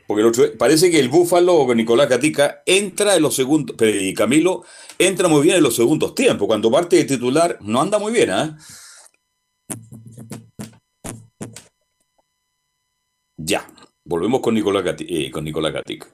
Porque 0.06 0.24
parece 0.60 0.92
que 0.92 1.00
el 1.00 1.10
búfalo, 1.10 1.74
Nicolás 1.74 2.06
Catica, 2.06 2.62
entra 2.68 3.16
en 3.16 3.24
los 3.24 3.36
segundos, 3.36 3.76
y 3.82 4.14
Camilo 4.14 4.64
entra 5.00 5.28
muy 5.28 5.42
bien 5.42 5.56
en 5.56 5.64
los 5.64 5.76
segundos 5.76 6.14
tiempos. 6.14 6.46
Cuando 6.46 6.70
parte 6.70 6.98
de 6.98 7.06
titular, 7.06 7.58
no 7.62 7.82
anda 7.82 7.98
muy 7.98 8.14
bien, 8.14 8.30
¿ah? 8.30 8.58
Ya, 13.38 13.68
volvemos 14.06 14.42
con 14.42 14.54
Nicolás, 14.54 14.84
eh, 15.00 15.32
con 15.32 15.44
Nicolás 15.44 15.74
Catica. 15.74 16.13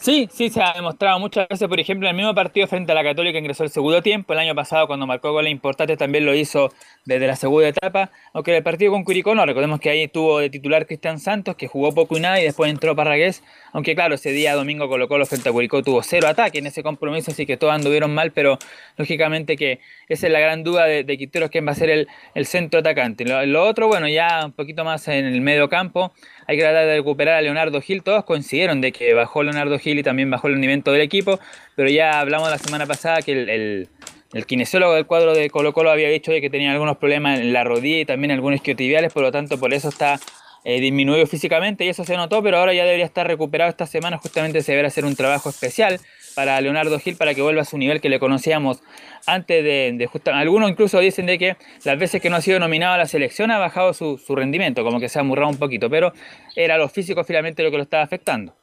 Sí, 0.00 0.28
sí, 0.32 0.48
se 0.48 0.62
ha 0.62 0.74
demostrado 0.74 1.18
muchas 1.18 1.48
veces, 1.48 1.66
por 1.66 1.80
ejemplo, 1.80 2.06
en 2.06 2.10
el 2.14 2.16
mismo 2.16 2.32
partido 2.32 2.68
frente 2.68 2.92
a 2.92 2.94
la 2.94 3.02
Católica 3.02 3.36
ingresó 3.36 3.64
el 3.64 3.70
segundo 3.70 4.00
tiempo, 4.00 4.32
el 4.32 4.38
año 4.38 4.54
pasado 4.54 4.86
cuando 4.86 5.08
marcó 5.08 5.32
goles 5.32 5.50
importantes 5.50 5.98
también 5.98 6.24
lo 6.24 6.36
hizo 6.36 6.72
desde 7.04 7.26
la 7.26 7.34
segunda 7.34 7.66
etapa, 7.66 8.12
aunque 8.32 8.56
el 8.56 8.62
partido 8.62 8.92
con 8.92 9.02
Curicó 9.02 9.34
no, 9.34 9.44
recordemos 9.44 9.80
que 9.80 9.90
ahí 9.90 10.06
tuvo 10.06 10.38
de 10.38 10.50
titular 10.50 10.86
Cristian 10.86 11.18
Santos, 11.18 11.56
que 11.56 11.66
jugó 11.66 11.92
poco 11.92 12.16
y 12.16 12.20
nada, 12.20 12.40
y 12.40 12.44
después 12.44 12.70
entró 12.70 12.94
Parragués, 12.94 13.42
aunque 13.72 13.96
claro, 13.96 14.14
ese 14.14 14.30
día 14.30 14.54
domingo 14.54 14.88
colocó 14.88 15.18
los 15.18 15.28
frente 15.28 15.48
a 15.48 15.52
Curicó, 15.52 15.82
tuvo 15.82 16.00
cero 16.04 16.28
ataque 16.28 16.58
en 16.58 16.66
ese 16.66 16.84
compromiso, 16.84 17.32
así 17.32 17.44
que 17.44 17.56
todos 17.56 17.74
anduvieron 17.74 18.14
mal, 18.14 18.30
pero 18.30 18.56
lógicamente 18.96 19.56
que 19.56 19.80
esa 20.08 20.28
es 20.28 20.32
la 20.32 20.38
gran 20.38 20.62
duda 20.62 20.84
de, 20.84 21.02
de 21.02 21.18
Quinteros, 21.18 21.50
quién 21.50 21.66
va 21.66 21.72
a 21.72 21.74
ser 21.74 21.90
el, 21.90 22.08
el 22.34 22.46
centro 22.46 22.78
atacante. 22.80 23.24
Lo, 23.24 23.44
lo 23.46 23.64
otro, 23.66 23.88
bueno, 23.88 24.08
ya 24.08 24.46
un 24.46 24.52
poquito 24.52 24.84
más 24.84 25.08
en 25.08 25.24
el 25.24 25.40
medio 25.40 25.68
campo, 25.68 26.12
hay 26.48 26.56
que 26.56 26.62
tratar 26.62 26.86
de 26.86 26.96
recuperar 26.96 27.34
a 27.34 27.42
Leonardo 27.42 27.80
Gil. 27.82 28.02
Todos 28.02 28.24
coincidieron 28.24 28.80
de 28.80 28.90
que 28.90 29.12
bajó 29.12 29.42
Leonardo 29.42 29.78
Gil 29.78 29.98
y 29.98 30.02
también 30.02 30.30
bajó 30.30 30.46
el 30.46 30.54
rendimiento 30.54 30.90
del 30.90 31.02
equipo, 31.02 31.38
pero 31.76 31.90
ya 31.90 32.18
hablamos 32.20 32.48
la 32.48 32.56
semana 32.56 32.86
pasada 32.86 33.20
que 33.20 33.32
el, 33.32 33.88
el, 34.32 34.46
kinesiólogo 34.46 34.94
del 34.94 35.04
cuadro 35.04 35.34
de 35.34 35.50
Colo 35.50 35.74
Colo 35.74 35.90
había 35.90 36.08
dicho 36.08 36.32
que 36.32 36.48
tenía 36.48 36.72
algunos 36.72 36.96
problemas 36.96 37.38
en 37.38 37.52
la 37.52 37.64
rodilla 37.64 37.98
y 37.98 38.04
también 38.06 38.30
algunos 38.30 38.56
isquiotibiales, 38.56 39.12
por 39.12 39.22
lo 39.24 39.30
tanto 39.30 39.60
por 39.60 39.74
eso 39.74 39.90
está 39.90 40.18
eh, 40.64 40.80
disminuido 40.80 41.26
físicamente 41.26 41.84
y 41.84 41.88
eso 41.90 42.04
se 42.04 42.16
notó, 42.16 42.42
pero 42.42 42.56
ahora 42.56 42.72
ya 42.72 42.84
debería 42.84 43.04
estar 43.04 43.26
recuperado 43.26 43.68
esta 43.68 43.86
semana, 43.86 44.16
justamente 44.16 44.62
se 44.62 44.72
deberá 44.72 44.88
hacer 44.88 45.04
un 45.04 45.16
trabajo 45.16 45.50
especial 45.50 46.00
para 46.38 46.60
Leonardo 46.60 47.00
Gil 47.00 47.16
para 47.16 47.34
que 47.34 47.42
vuelva 47.42 47.62
a 47.62 47.64
su 47.64 47.76
nivel 47.76 48.00
que 48.00 48.08
le 48.08 48.20
conocíamos 48.20 48.78
antes 49.26 49.64
de, 49.64 49.92
de 49.92 50.30
Algunos 50.30 50.70
incluso 50.70 51.00
dicen 51.00 51.26
de 51.26 51.36
que 51.36 51.56
las 51.82 51.98
veces 51.98 52.22
que 52.22 52.30
no 52.30 52.36
ha 52.36 52.40
sido 52.40 52.60
nominado 52.60 52.94
a 52.94 52.96
la 52.96 53.08
selección 53.08 53.50
ha 53.50 53.58
bajado 53.58 53.92
su, 53.92 54.16
rendimiento, 54.36 54.84
como 54.84 55.00
que 55.00 55.08
se 55.08 55.18
ha 55.18 55.22
amurrado 55.22 55.50
un 55.50 55.56
poquito, 55.56 55.90
pero 55.90 56.12
era 56.54 56.78
lo 56.78 56.88
físico 56.88 57.24
finalmente 57.24 57.64
lo 57.64 57.72
que 57.72 57.78
lo 57.78 57.82
estaba 57.82 58.04
afectando. 58.04 58.54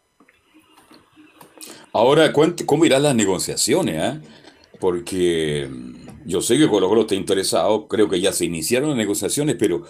Ahora, 1.91 2.31
¿cómo 2.31 2.85
irán 2.85 3.03
las 3.03 3.13
negociaciones? 3.13 4.01
Eh? 4.01 4.21
Porque 4.79 5.67
mm, 5.69 6.27
yo 6.27 6.39
sé 6.39 6.57
que 6.57 6.69
Colo 6.69 6.87
Colo 6.87 7.01
está 7.01 7.15
interesado, 7.15 7.89
creo 7.89 8.07
que 8.07 8.21
ya 8.21 8.31
se 8.31 8.45
iniciaron 8.45 8.87
las 8.87 8.97
negociaciones, 8.97 9.57
pero 9.59 9.83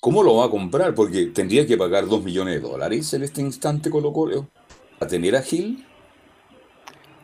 ¿cómo 0.00 0.22
lo 0.22 0.36
va 0.36 0.46
a 0.46 0.50
comprar? 0.50 0.94
Porque 0.94 1.26
tendría 1.26 1.66
que 1.66 1.76
pagar 1.76 2.06
2 2.06 2.24
millones 2.24 2.54
de 2.54 2.60
dólares 2.66 3.12
en 3.12 3.24
este 3.24 3.42
instante 3.42 3.90
Colo 3.90 4.10
Colo 4.10 4.48
a 5.00 5.06
tener 5.06 5.36
a 5.36 5.42
Gil. 5.42 5.84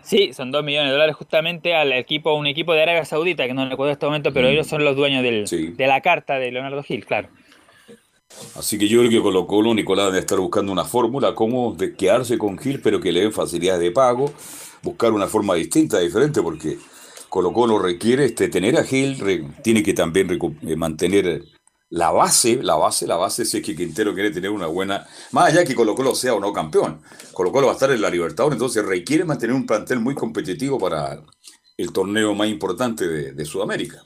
Sí, 0.07 0.33
son 0.33 0.53
2 0.53 0.63
millones 0.63 0.91
de 0.91 0.93
dólares 0.93 1.17
justamente 1.17 1.75
al 1.75 1.93
equipo, 1.93 2.33
un 2.35 2.47
equipo 2.47 2.73
de 2.73 2.83
Arabia 2.83 3.05
Saudita, 3.05 3.45
que 3.49 3.55
no 3.55 3.69
recuerdo 3.69 3.91
en 3.91 3.95
este 3.95 4.07
momento, 4.07 4.33
pero 4.33 4.47
mm. 4.47 4.51
ellos 4.53 4.69
son 4.69 4.85
los 4.85 4.95
dueños 4.95 5.21
de 5.25 5.87
la 5.87 6.01
carta 6.01 6.39
de 6.39 6.53
Leonardo 6.53 6.81
Gil, 6.85 7.05
claro. 7.05 7.29
Así 8.55 8.79
que 8.79 8.87
yo 8.87 9.01
creo 9.01 9.11
que 9.11 9.21
Colo 9.21 9.49
Colo, 9.49 9.75
Nicolás, 9.75 10.07
debe 10.07 10.21
estar 10.21 10.39
buscando 10.39 10.71
una 10.71 10.85
fórmula, 10.85 11.35
cómo 11.35 11.75
de 11.75 11.97
quedarse 11.97 12.39
con 12.39 12.57
Gil, 12.57 12.81
pero 12.81 13.01
que 13.01 13.11
le 13.11 13.23
den 13.23 13.33
facilidades 13.33 13.81
de 13.81 13.91
pago, 13.91 14.33
buscar 14.81 15.11
una 15.11 15.27
forma 15.27 15.57
distinta, 15.57 15.99
diferente, 15.99 16.41
porque 16.41 16.79
Colo 17.29 17.53
Colo 17.53 17.81
requiere 17.81 18.27
este, 18.27 18.47
tener 18.47 18.77
a 18.77 18.85
Gil, 18.85 19.45
tiene 19.65 19.83
que 19.83 19.93
también 19.93 20.39
eh, 20.69 20.77
mantener 20.77 21.43
la 21.91 22.11
base, 22.11 22.63
la 22.63 22.75
base, 22.75 23.07
la 23.07 23.17
base, 23.17 23.45
si 23.45 23.59
es 23.59 23.65
que 23.65 23.77
Quintero 23.77 24.13
quiere 24.15 24.31
tener 24.31 24.51
una 24.51 24.67
buena, 24.67 25.07
más 25.33 25.53
allá 25.53 25.65
que 25.65 25.75
Colo 25.75 25.95
Colo 25.95 26.15
sea 26.15 26.35
o 26.35 26.41
no 26.41 26.53
campeón, 26.53 27.03
Colo 27.33 27.53
Colo 27.53 27.67
va 27.67 27.73
a 27.73 27.77
estar 27.77 27.91
en 27.91 28.01
la 28.01 28.11
Libertadores, 28.11 28.57
entonces 28.57 28.85
requiere 28.85 29.25
mantener 29.25 29.55
un 29.55 29.67
plantel 29.67 30.01
muy 30.01 30.15
competitivo 30.15 30.79
para 30.79 31.21
el 31.77 31.93
torneo 31.93 32.35
más 32.35 32.49
importante 32.49 33.07
de, 33.07 33.45
Sudamérica. 33.45 34.03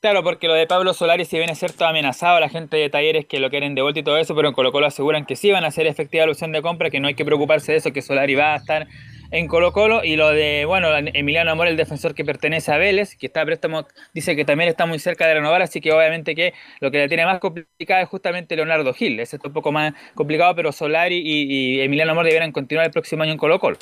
Claro, 0.00 0.24
porque 0.24 0.48
lo 0.48 0.54
de 0.54 0.66
Pablo 0.66 0.92
Solari 0.94 1.24
si 1.24 1.36
viene 1.36 1.52
a 1.52 1.54
ser 1.54 1.72
todo 1.72 1.88
amenazado, 1.88 2.40
la 2.40 2.48
gente 2.48 2.76
de 2.76 2.90
talleres 2.90 3.24
que 3.26 3.38
lo 3.38 3.50
quieren 3.50 3.76
de 3.76 3.82
vuelta 3.82 4.00
y 4.00 4.02
todo 4.02 4.18
eso, 4.18 4.34
pero 4.34 4.48
en 4.48 4.54
Colo 4.54 4.72
Colo 4.72 4.86
aseguran 4.86 5.24
que 5.24 5.36
sí 5.36 5.52
van 5.52 5.64
a 5.64 5.70
ser 5.70 5.86
efectiva 5.86 6.26
la 6.26 6.32
opción 6.32 6.50
de 6.52 6.60
compra, 6.60 6.90
que 6.90 6.98
no 6.98 7.06
hay 7.06 7.14
que 7.14 7.24
preocuparse 7.24 7.72
de 7.72 7.78
eso, 7.78 7.92
que 7.92 8.02
Solari 8.02 8.34
va 8.34 8.54
a 8.54 8.56
estar 8.56 8.88
en 9.32 9.48
Colo 9.48 9.72
Colo 9.72 10.04
y 10.04 10.16
lo 10.16 10.28
de, 10.28 10.64
bueno, 10.66 10.88
Emiliano 10.94 11.50
Amor, 11.50 11.66
el 11.66 11.76
defensor 11.76 12.14
que 12.14 12.24
pertenece 12.24 12.70
a 12.70 12.76
Vélez, 12.76 13.16
que 13.16 13.26
está 13.26 13.44
préstamo, 13.44 13.86
dice 14.12 14.36
que 14.36 14.44
también 14.44 14.68
está 14.68 14.84
muy 14.84 14.98
cerca 14.98 15.26
de 15.26 15.34
renovar, 15.34 15.62
así 15.62 15.80
que 15.80 15.90
obviamente 15.90 16.34
que 16.34 16.52
lo 16.80 16.90
que 16.90 16.98
le 16.98 17.08
tiene 17.08 17.24
más 17.24 17.40
complicado 17.40 18.02
es 18.02 18.08
justamente 18.08 18.54
Leonardo 18.54 18.92
Gil, 18.92 19.18
ese 19.18 19.36
es 19.36 19.44
un 19.44 19.52
poco 19.52 19.72
más 19.72 19.94
complicado, 20.14 20.54
pero 20.54 20.70
Solari 20.70 21.22
y, 21.24 21.80
Emiliano 21.80 22.12
Amor 22.12 22.26
deberán 22.26 22.52
continuar 22.52 22.86
el 22.86 22.92
próximo 22.92 23.22
año 23.22 23.32
en 23.32 23.38
Colo 23.38 23.58
Colo. 23.58 23.78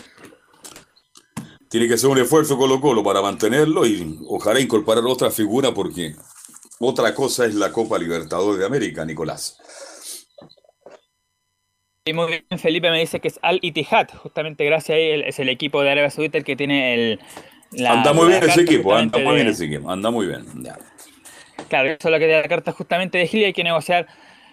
Tiene 1.68 1.88
que 1.88 1.98
ser 1.98 2.11
un 2.11 2.18
esfuerzo 2.18 2.57
Colo 2.57 2.80
Colo 2.80 3.03
para 3.03 3.20
mantenerlo 3.20 3.84
y 3.86 4.18
ojalá 4.28 4.61
incorporar 4.61 5.05
otra 5.05 5.30
figura 5.30 5.74
porque 5.74 6.14
otra 6.78 7.12
cosa 7.12 7.44
es 7.44 7.57
la 7.57 7.72
Copa 7.72 7.98
Libertadores 7.98 8.61
de 8.61 8.66
América, 8.66 9.05
Nicolás. 9.05 9.59
Y 12.11 12.13
muy 12.13 12.27
bien, 12.27 12.59
Felipe 12.59 12.91
me 12.91 12.99
dice 12.99 13.21
que 13.21 13.29
es 13.29 13.39
Al 13.41 13.61
Ittihad, 13.63 14.09
justamente 14.17 14.65
gracias 14.65 14.97
a 14.97 14.99
él, 14.99 15.23
es 15.23 15.39
el 15.39 15.49
equipo 15.49 15.81
de 15.81 15.93
Arabia 15.93 16.11
Saudita 16.11 16.39
el 16.39 16.45
que 16.45 16.57
tiene 16.57 16.95
el. 16.95 17.21
anda 17.87 18.13
muy 18.13 18.27
bien 18.27 18.43
ese 18.43 18.63
equipo, 18.63 18.97
anda 18.97 19.21
muy 19.21 19.37
bien 19.37 19.47
ese 19.47 19.67
equipo, 19.67 19.89
anda 19.89 20.11
muy 20.11 20.27
bien. 20.27 20.45
Claro, 21.69 21.91
eso 21.91 22.09
es 22.09 22.11
lo 22.11 22.19
que 22.19 22.27
da 22.27 22.43
la 22.43 22.49
carta 22.49 22.73
justamente 22.73 23.17
de 23.17 23.29
Gil 23.29 23.43
y 23.43 23.45
hay 23.45 23.53
que 23.53 23.63
negociar 23.63 24.09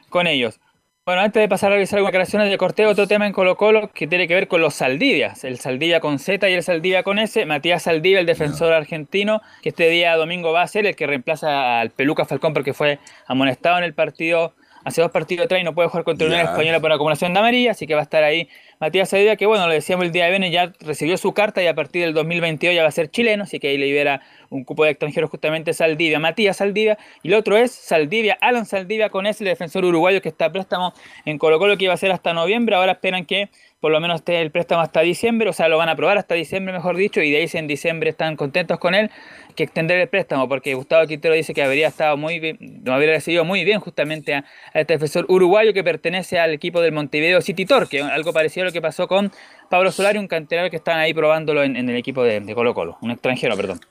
con 0.10 0.28
ellos. 0.28 0.60
Bueno, 1.03 1.22
antes 1.22 1.41
de 1.41 1.49
pasar 1.49 1.72
a 1.72 1.76
revisar 1.76 1.97
algunas 1.97 2.12
declaraciones 2.12 2.51
de 2.51 2.60
corteo, 2.60 2.91
otro 2.91 3.08
tema 3.08 3.26
en 3.26 3.34
Colo 3.34 3.58
Colo 3.58 3.89
que 3.91 4.05
tiene 4.05 4.28
que 4.28 4.36
ver 4.36 4.47
con 4.47 4.62
los 4.62 4.76
Saldivias, 4.76 5.43
el 5.43 5.58
Saldivia 5.58 5.99
con 5.99 6.20
Z 6.20 6.47
y 6.47 6.53
el 6.53 6.62
Saldivia 6.62 7.01
con 7.01 7.18
S. 7.18 7.43
Matías 7.47 7.82
Saldivia, 7.82 8.20
el 8.20 8.28
defensor 8.28 8.72
argentino, 8.72 9.41
que 9.64 9.70
este 9.70 9.89
día 9.89 10.16
domingo 10.16 10.51
va 10.51 10.62
a 10.62 10.68
ser 10.68 10.86
el 10.86 10.95
que 10.95 11.08
reemplaza 11.08 11.80
al 11.80 11.89
Peluca 11.89 12.26
Falcón 12.26 12.53
porque 12.53 12.76
fue 12.76 12.99
amonestado 13.26 13.80
en 13.80 13.84
el 13.84 13.95
partido 13.95 14.53
hace 14.88 15.01
dos 15.01 15.11
partidos 15.11 15.45
atrás 15.45 15.59
y 15.59 15.63
no 15.63 15.75
puede 15.75 15.89
jugar 15.89 16.05
contra 16.05 16.28
Unión 16.28 16.41
Española 16.41 16.79
por 16.79 16.91
acumulación 16.91 17.33
de 17.33 17.39
amarilla, 17.39 17.71
así 17.71 17.86
que 17.86 17.93
va 17.93 17.99
a 17.99 18.03
estar 18.03 18.24
ahí 18.24 18.47
Matías 18.79 19.09
Saldivia, 19.09 19.36
que 19.36 19.45
bueno, 19.45 19.67
lo 19.67 19.74
decíamos 19.74 20.05
el 20.05 20.12
día 20.12 20.25
de 20.25 20.29
viernes, 20.29 20.51
ya 20.51 20.71
recibió 20.79 21.17
su 21.17 21.33
carta 21.33 21.62
y 21.62 21.67
a 21.67 21.75
partir 21.75 22.03
del 22.03 22.13
2022 22.13 22.74
ya 22.74 22.83
va 22.83 22.87
a 22.87 22.91
ser 22.91 23.09
chileno, 23.09 23.43
así 23.43 23.59
que 23.59 23.67
ahí 23.67 23.78
libera 23.78 24.21
un 24.49 24.63
cupo 24.63 24.86
de 24.86 24.91
extranjeros 24.91 25.29
justamente 25.29 25.74
Saldivia, 25.74 26.20
Matías 26.20 26.57
Saldivia, 26.57 26.97
y 27.21 27.28
el 27.28 27.33
otro 27.33 27.57
es 27.57 27.71
Saldivia, 27.71 28.37
Alan 28.39 28.66
Saldivia 28.66 29.09
con 29.09 29.25
ese, 29.25 29.43
el 29.43 29.49
defensor 29.49 29.83
uruguayo 29.83 30.21
que 30.21 30.29
está 30.29 30.45
a 30.45 30.51
préstamo 30.51 30.93
en 31.25 31.37
Colo 31.37 31.59
Colo 31.59 31.78
que 31.78 31.83
iba 31.83 31.93
a 31.93 31.97
ser 31.97 32.12
hasta 32.12 32.33
noviembre, 32.33 32.75
ahora 32.75 32.93
esperan 32.93 33.25
que 33.25 33.49
por 33.79 33.91
lo 33.91 33.99
menos 33.99 34.21
esté 34.21 34.41
el 34.41 34.51
préstamo 34.51 34.82
hasta 34.82 35.01
diciembre, 35.01 35.49
o 35.49 35.53
sea, 35.53 35.67
lo 35.67 35.78
van 35.78 35.89
a 35.89 35.91
aprobar 35.91 36.17
hasta 36.17 36.36
diciembre, 36.36 36.74
mejor 36.74 36.95
dicho, 36.95 37.21
y 37.21 37.32
de 37.32 37.37
ahí 37.37 37.49
en 37.53 37.67
diciembre 37.67 38.09
están 38.09 38.36
contentos 38.36 38.79
con 38.79 38.95
él, 38.95 39.12
que 39.58 39.63
extender 39.63 39.97
el 39.97 40.08
préstamo, 40.08 40.47
porque 40.47 40.75
Gustavo 40.75 41.05
Quintero 41.08 41.34
dice 41.34 41.54
que 41.54 41.63
habría 41.63 41.88
estado 41.88 42.16
muy 42.16 42.39
bien, 42.39 42.84
habría 42.88 43.13
recibido 43.13 43.43
muy 43.43 43.66
bien 43.66 43.79
justamente 43.79 44.36
a, 44.36 44.46
este 44.74 44.93
defensor 44.93 45.25
uruguayo 45.28 45.74
que 45.74 45.84
pertenece 45.84 46.39
al 46.39 46.54
equipo 46.54 46.79
del 46.79 46.93
Montevideo 46.93 47.42
City 47.42 47.66
Torque, 47.66 48.01
algo 48.01 48.32
parecido 48.32 48.63
a 48.63 48.67
lo 48.67 48.71
que 48.71 48.82
pasó 48.82 49.08
con 49.08 49.32
Pablo 49.70 49.92
Solari, 49.92 50.20
un 50.20 50.28
canterano 50.28 50.70
que 50.70 50.78
están 50.78 51.00
ahí 51.00 51.13
probándolo 51.13 51.63
en, 51.63 51.75
el 51.75 51.96
equipo 51.96 52.24
de, 52.24 52.42
Colo 52.54 52.74
Colo, 52.74 52.97
un 53.01 53.12
extranjero, 53.12 53.58
perdón. 53.58 53.82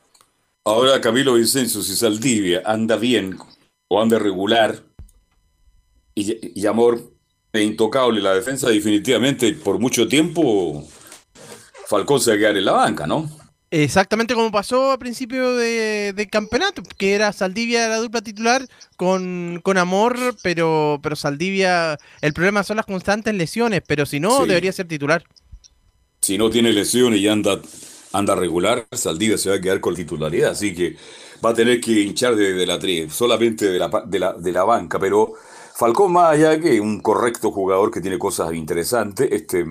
Ahora 0.64 1.00
Camilo 1.00 1.34
Vicencio, 1.34 1.82
si 1.82 1.96
Saldivia 1.96 2.62
anda 2.64 2.96
bien 2.96 3.36
o 3.88 4.00
anda 4.00 4.18
regular, 4.18 4.76
y, 6.14 6.60
y 6.60 6.66
Amor 6.66 7.00
intocable 7.52 8.20
la 8.20 8.34
defensa, 8.34 8.68
definitivamente 8.68 9.52
por 9.54 9.78
mucho 9.78 10.06
tiempo 10.06 10.86
Falcón 11.86 12.20
se 12.20 12.30
va 12.30 12.36
a 12.36 12.38
quedar 12.38 12.56
en 12.56 12.64
la 12.64 12.72
banca, 12.72 13.06
¿no? 13.06 13.28
Exactamente 13.82 14.32
como 14.34 14.50
pasó 14.50 14.90
a 14.90 14.98
principio 14.98 15.54
de, 15.54 16.28
campeonato, 16.30 16.82
que 16.96 17.12
era 17.12 17.30
Saldivia 17.34 17.88
la 17.88 17.98
dupla 17.98 18.22
titular 18.22 18.66
con, 18.96 19.60
Amor, 19.76 20.16
pero, 20.42 20.98
pero 21.02 21.14
Saldivia, 21.14 21.98
el 22.22 22.32
problema 22.32 22.62
son 22.62 22.78
las 22.78 22.86
constantes 22.86 23.34
lesiones, 23.34 23.82
pero 23.86 24.06
si 24.06 24.18
no, 24.18 24.46
debería 24.46 24.72
ser 24.72 24.88
titular. 24.88 25.24
Si 26.22 26.38
no 26.38 26.48
tiene 26.48 26.72
lesiones 26.72 27.20
y 27.20 27.28
anda, 27.28 27.60
anda 28.14 28.34
regular, 28.34 28.86
Saldivia 28.92 29.36
se 29.36 29.50
va 29.50 29.56
a 29.56 29.60
quedar 29.60 29.80
con 29.80 29.94
titularidad, 29.94 30.52
así 30.52 30.74
que 30.74 30.96
va 31.44 31.50
a 31.50 31.54
tener 31.54 31.78
que 31.78 32.00
hinchar 32.00 32.34
de, 32.34 32.64
la 32.64 32.80
solamente 33.10 33.66
de 33.66 33.78
la, 33.78 34.04
de 34.06 34.18
la, 34.18 34.32
de 34.32 34.52
la 34.52 34.64
banca, 34.64 34.98
pero 34.98 35.34
Falcón, 35.74 36.14
más 36.14 36.32
allá 36.32 36.58
que 36.58 36.80
un 36.80 37.00
correcto 37.00 37.52
jugador 37.52 37.90
que 37.90 38.00
tiene 38.00 38.18
cosas 38.18 38.54
interesantes, 38.54 39.28
este, 39.30 39.66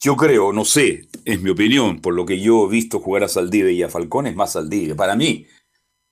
Yo 0.00 0.16
creo, 0.16 0.52
no 0.52 0.64
sé, 0.64 1.08
es 1.26 1.42
mi 1.42 1.50
opinión, 1.50 2.00
por 2.00 2.14
lo 2.14 2.24
que 2.24 2.40
yo 2.40 2.66
he 2.66 2.70
visto 2.70 3.00
jugar 3.00 3.24
a 3.24 3.28
Saldivia 3.28 3.70
y 3.70 3.82
a 3.82 3.90
Falcón, 3.90 4.26
es 4.26 4.34
más 4.34 4.52
Saldivia. 4.52 4.96
Para 4.96 5.14
mí, 5.14 5.46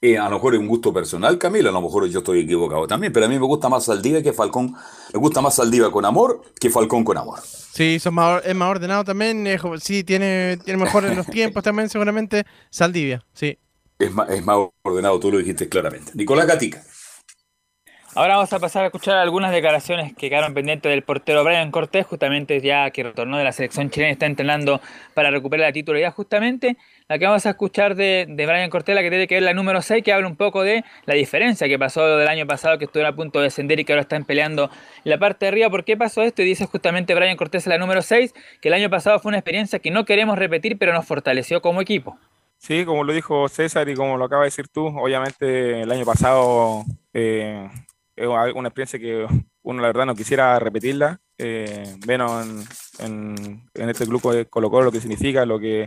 eh, 0.03 0.19
a 0.19 0.25
lo 0.29 0.37
mejor 0.37 0.55
es 0.55 0.61
un 0.61 0.69
gusto 0.69 0.93
personal, 0.93 1.39
Camilo, 1.39 1.71
a 1.71 1.73
lo 1.73 1.81
mejor 1.81 2.07
yo 2.07 2.19
estoy 2.19 2.41
equivocado 2.41 2.87
también, 2.87 3.15
pero 3.15 3.25
a 3.25 3.29
mí 3.31 3.39
me 3.39 3.47
gusta 3.47 3.71
más 3.71 3.87
Saldivia 3.87 4.23
que 4.23 4.35
Falcón. 4.35 4.75
Me 5.13 5.19
gusta 5.19 5.41
más 5.41 5.55
Saldivia 5.57 5.91
con 5.91 6.05
amor 6.05 6.43
que 6.61 6.69
Falcón 6.69 7.03
con 7.03 7.17
amor. 7.17 7.41
Sí, 7.43 7.99
son 7.99 8.15
más, 8.15 8.45
es 8.45 8.55
más 8.55 8.71
ordenado 8.71 9.05
también. 9.05 9.47
sí, 9.81 10.05
tiene, 10.05 10.59
tiene 10.65 10.85
mejor 10.85 11.07
en 11.07 11.17
los 11.17 11.27
tiempos 11.31 11.63
también, 11.63 11.89
seguramente. 11.89 12.45
Saldivia, 12.71 13.25
sí. 13.33 13.59
Es 13.99 14.13
más, 14.13 14.29
es 14.31 14.45
más 14.45 14.69
ordenado, 14.83 15.19
tú 15.19 15.33
lo 15.33 15.39
dijiste 15.39 15.69
claramente. 15.69 16.13
Nicolás 16.15 16.47
Gatica. 16.47 16.85
Ahora 18.19 18.35
vamos 18.35 18.53
a 18.53 18.59
pasar 18.59 18.83
a 18.83 18.87
escuchar 18.87 19.17
algunas 19.17 19.53
declaraciones 19.53 20.13
que 20.13 20.29
quedaron 20.29 20.53
pendientes 20.53 20.91
del 20.91 21.05
portero 21.05 21.45
Brian 21.45 21.71
Cortés, 21.71 22.05
justamente 22.05 22.61
ya 22.61 22.91
que 22.91 23.05
retornó 23.05 23.39
de 23.39 23.45
la 23.45 23.53
selección 23.53 23.91
chilena, 23.91 24.11
está 24.11 24.27
entrenando 24.27 24.81
para 25.15 25.31
recuperar 25.31 25.69
la 25.69 25.73
titularidad 25.73 26.13
justamente. 26.13 26.77
La 27.07 27.21
que 27.21 27.27
vamos 27.27 27.47
a 27.47 27.51
escuchar 27.51 27.95
de, 27.95 28.27
de 28.29 28.47
Brian 28.47 28.71
Cortés, 28.71 28.97
la 28.97 29.03
que 29.03 29.11
tiene 29.11 29.29
que 29.29 29.37
ver 29.37 29.45
la 29.45 29.55
número 29.55 29.81
6, 29.81 30.03
que 30.03 30.13
habla 30.13 30.27
un 30.27 30.35
poco 30.35 30.65
de 30.65 30.85
la 31.07 31.15
diferencia 31.15 31.69
que 31.69 31.79
pasó 31.79 32.17
del 32.17 32.27
año 32.27 32.45
pasado, 32.45 32.77
que 32.77 32.87
estuvo 32.87 33.07
a 33.07 33.13
punto 33.13 33.39
de 33.39 33.45
descender 33.45 33.79
y 33.79 33.85
que 33.85 33.93
ahora 33.93 34.03
están 34.03 34.25
peleando 34.25 34.69
la 35.05 35.19
parte 35.19 35.45
de 35.45 35.51
arriba. 35.51 35.71
¿Por 35.71 35.85
qué 35.85 35.97
pasó 35.97 36.23
esto? 36.23 36.43
Y 36.43 36.45
dice 36.45 36.67
justamente 36.67 37.15
Brian 37.15 37.37
Cortés 37.37 37.69
la 37.69 37.79
número 37.79 38.03
6, 38.03 38.35
que 38.61 38.67
el 38.67 38.75
año 38.75 38.91
pasado 38.91 39.21
fue 39.21 39.29
una 39.29 39.39
experiencia 39.39 39.79
que 39.79 39.93
no 39.93 40.05
queremos 40.05 40.37
repetir, 40.37 40.77
pero 40.77 40.93
nos 40.93 41.07
fortaleció 41.07 41.63
como 41.63 41.81
equipo. 41.81 42.19
Sí, 42.57 42.85
como 42.85 43.05
lo 43.05 43.13
dijo 43.13 43.49
César 43.49 43.89
y 43.89 43.95
como 43.95 44.17
lo 44.17 44.25
acaba 44.25 44.43
de 44.43 44.49
decir 44.49 44.67
tú, 44.67 44.89
obviamente 44.89 45.83
el 45.83 45.93
año 45.93 46.05
pasado 46.05 46.83
eh, 47.15 47.69
es 48.19 48.55
una 48.55 48.69
experiencia 48.69 48.99
que 48.99 49.27
uno 49.63 49.83
la 49.83 49.89
verdad 49.89 50.07
no 50.07 50.15
quisiera 50.15 50.59
repetirla. 50.59 51.21
Eh, 51.39 51.97
en, 52.09 53.63
en, 53.75 53.89
este 53.89 54.07
grupo 54.07 54.33
de 54.33 54.47
Colo 54.47 54.71
Colo 54.71 54.87
lo 54.87 54.93
que 54.93 55.01
significa, 55.01 55.47
lo 55.47 55.61
que, 55.61 55.87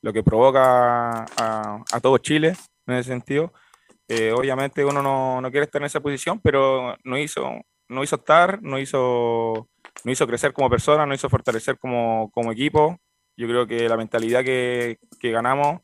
lo 0.00 0.12
que 0.12 0.22
provoca 0.22 1.24
a, 1.24 1.82
a 1.92 2.00
todo 2.00 2.18
Chile 2.18 2.54
en 2.86 2.94
ese 2.94 3.10
sentido. 3.10 3.52
Eh, 4.08 4.32
obviamente 4.32 4.84
uno 4.84 5.02
no, 5.02 5.40
no, 5.40 5.50
quiere 5.50 5.64
estar 5.64 5.80
en 5.80 5.86
esa 5.86 6.00
posición, 6.00 6.40
pero 6.40 6.96
no 7.04 7.18
hizo, 7.18 7.50
no 7.88 8.04
hizo 8.04 8.16
estar, 8.16 8.62
no 8.62 8.78
hizo, 8.78 9.68
no 10.04 10.12
hizo 10.12 10.26
crecer 10.26 10.52
como 10.52 10.70
persona, 10.70 11.06
no 11.06 11.14
hizo 11.14 11.28
fortalecer 11.28 11.78
como, 11.78 12.30
como 12.32 12.52
equipo. 12.52 12.98
Yo 13.36 13.48
creo 13.48 13.66
que 13.66 13.88
la 13.88 13.96
mentalidad 13.96 14.44
que, 14.44 14.98
que 15.18 15.30
ganamos 15.30 15.80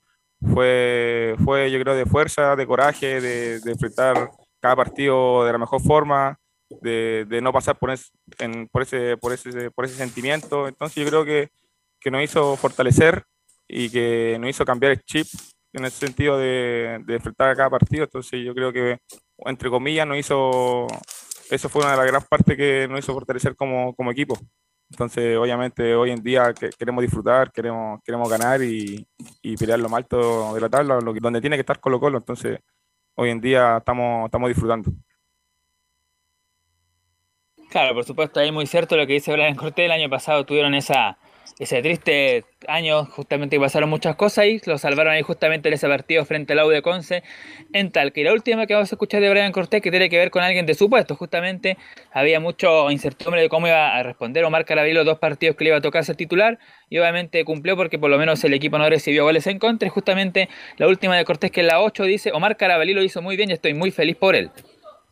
fue, 0.52 1.34
fue, 1.44 1.70
yo 1.70 1.80
creo, 1.80 1.94
de 1.94 2.06
fuerza, 2.06 2.54
de 2.54 2.66
coraje, 2.66 3.20
de, 3.20 3.60
de 3.60 3.72
enfrentar 3.72 4.30
cada 4.68 4.76
partido 4.76 5.46
de 5.46 5.52
la 5.52 5.58
mejor 5.58 5.80
forma, 5.80 6.38
de, 6.82 7.24
de 7.26 7.40
no 7.40 7.54
pasar 7.54 7.78
por, 7.78 7.94
en, 8.38 8.68
por, 8.68 8.82
ese, 8.82 9.16
por, 9.16 9.32
ese, 9.32 9.70
por 9.70 9.86
ese 9.86 9.94
sentimiento. 9.94 10.68
Entonces 10.68 11.02
yo 11.02 11.08
creo 11.08 11.24
que, 11.24 11.48
que 11.98 12.10
nos 12.10 12.22
hizo 12.22 12.54
fortalecer 12.56 13.24
y 13.66 13.88
que 13.88 14.36
nos 14.38 14.50
hizo 14.50 14.66
cambiar 14.66 14.92
el 14.92 15.02
chip 15.04 15.26
en 15.72 15.86
el 15.86 15.90
sentido 15.90 16.36
de, 16.36 17.02
de 17.06 17.14
enfrentar 17.14 17.48
a 17.48 17.56
cada 17.56 17.70
partido. 17.70 18.04
Entonces 18.04 18.44
yo 18.44 18.54
creo 18.54 18.70
que, 18.70 18.98
entre 19.46 19.70
comillas, 19.70 20.06
nos 20.06 20.18
hizo, 20.18 20.86
eso 21.50 21.68
fue 21.70 21.80
una 21.80 21.92
de 21.92 21.96
las 21.96 22.06
grandes 22.06 22.28
partes 22.28 22.54
que 22.54 22.86
nos 22.88 22.98
hizo 22.98 23.14
fortalecer 23.14 23.56
como, 23.56 23.94
como 23.94 24.10
equipo. 24.10 24.38
Entonces, 24.90 25.38
obviamente, 25.38 25.94
hoy 25.94 26.10
en 26.10 26.22
día 26.22 26.52
queremos 26.78 27.00
disfrutar, 27.00 27.52
queremos, 27.52 28.00
queremos 28.04 28.28
ganar 28.28 28.62
y, 28.62 29.06
y 29.42 29.56
pelear 29.56 29.78
lo 29.78 29.88
más 29.88 29.98
alto 29.98 30.52
de 30.54 30.60
la 30.60 30.68
tabla, 30.68 30.98
donde 30.98 31.40
tiene 31.40 31.56
que 31.56 31.60
estar 31.60 31.80
Colo 31.80 31.98
Colo. 31.98 32.18
Entonces, 32.18 32.58
hoy 33.18 33.30
en 33.30 33.40
día 33.40 33.78
estamos, 33.78 34.26
estamos 34.26 34.48
disfrutando. 34.48 34.92
Claro, 37.68 37.94
por 37.94 38.04
supuesto, 38.04 38.38
ahí 38.38 38.52
muy 38.52 38.66
cierto 38.66 38.96
lo 38.96 39.06
que 39.06 39.14
dice 39.14 39.32
Brian 39.32 39.56
Cortés. 39.56 39.86
El 39.86 39.92
año 39.92 40.08
pasado 40.08 40.46
tuvieron 40.46 40.74
esa, 40.74 41.18
ese 41.58 41.82
triste 41.82 42.44
año, 42.68 43.04
justamente 43.06 43.56
que 43.56 43.60
pasaron 43.60 43.90
muchas 43.90 44.14
cosas 44.14 44.46
y 44.46 44.60
lo 44.64 44.78
salvaron 44.78 45.12
ahí 45.12 45.22
justamente 45.22 45.68
en 45.68 45.74
ese 45.74 45.88
partido 45.88 46.24
frente 46.24 46.52
al 46.52 46.60
Aude 46.60 46.82
Conce 46.82 47.24
en 47.72 47.90
Talca. 47.90 48.20
Y 48.20 48.24
la 48.24 48.32
última 48.32 48.66
que 48.66 48.74
vamos 48.74 48.92
a 48.92 48.94
escuchar 48.94 49.20
de 49.20 49.28
Brian 49.28 49.50
Cortés, 49.50 49.82
que 49.82 49.90
tiene 49.90 50.08
que 50.08 50.18
ver 50.18 50.30
con 50.30 50.42
alguien 50.42 50.66
de 50.66 50.74
su 50.74 50.88
puesto, 50.88 51.16
justamente 51.16 51.76
había 52.12 52.38
mucho 52.38 52.90
incertidumbre 52.90 53.42
de 53.42 53.48
cómo 53.48 53.66
iba 53.66 53.96
a 53.96 54.02
responder 54.04 54.44
Omar 54.44 54.64
Caraballo 54.64 54.94
los 54.94 55.06
dos 55.06 55.18
partidos 55.18 55.56
que 55.56 55.64
le 55.64 55.70
iba 55.70 55.78
a 55.78 55.80
tocar 55.80 56.04
ser 56.04 56.14
titular 56.14 56.58
y 56.88 56.98
obviamente 56.98 57.44
cumplió 57.44 57.76
porque 57.76 57.98
por 57.98 58.10
lo 58.10 58.18
menos 58.18 58.42
el 58.44 58.54
equipo 58.54 58.78
no 58.78 58.88
recibió 58.88 59.24
goles 59.24 59.46
en 59.48 59.58
contra. 59.58 59.88
Y 59.88 59.90
justamente 59.90 60.48
la 60.76 60.86
última 60.86 61.16
de 61.16 61.24
Cortés, 61.24 61.50
que 61.50 61.62
es 61.62 61.66
la 61.66 61.80
8, 61.80 62.04
dice: 62.04 62.30
Omar 62.32 62.56
Carabalí 62.56 62.94
lo 62.94 63.02
hizo 63.02 63.20
muy 63.20 63.36
bien 63.36 63.50
y 63.50 63.54
estoy 63.54 63.74
muy 63.74 63.90
feliz 63.90 64.16
por 64.16 64.36
él. 64.36 64.52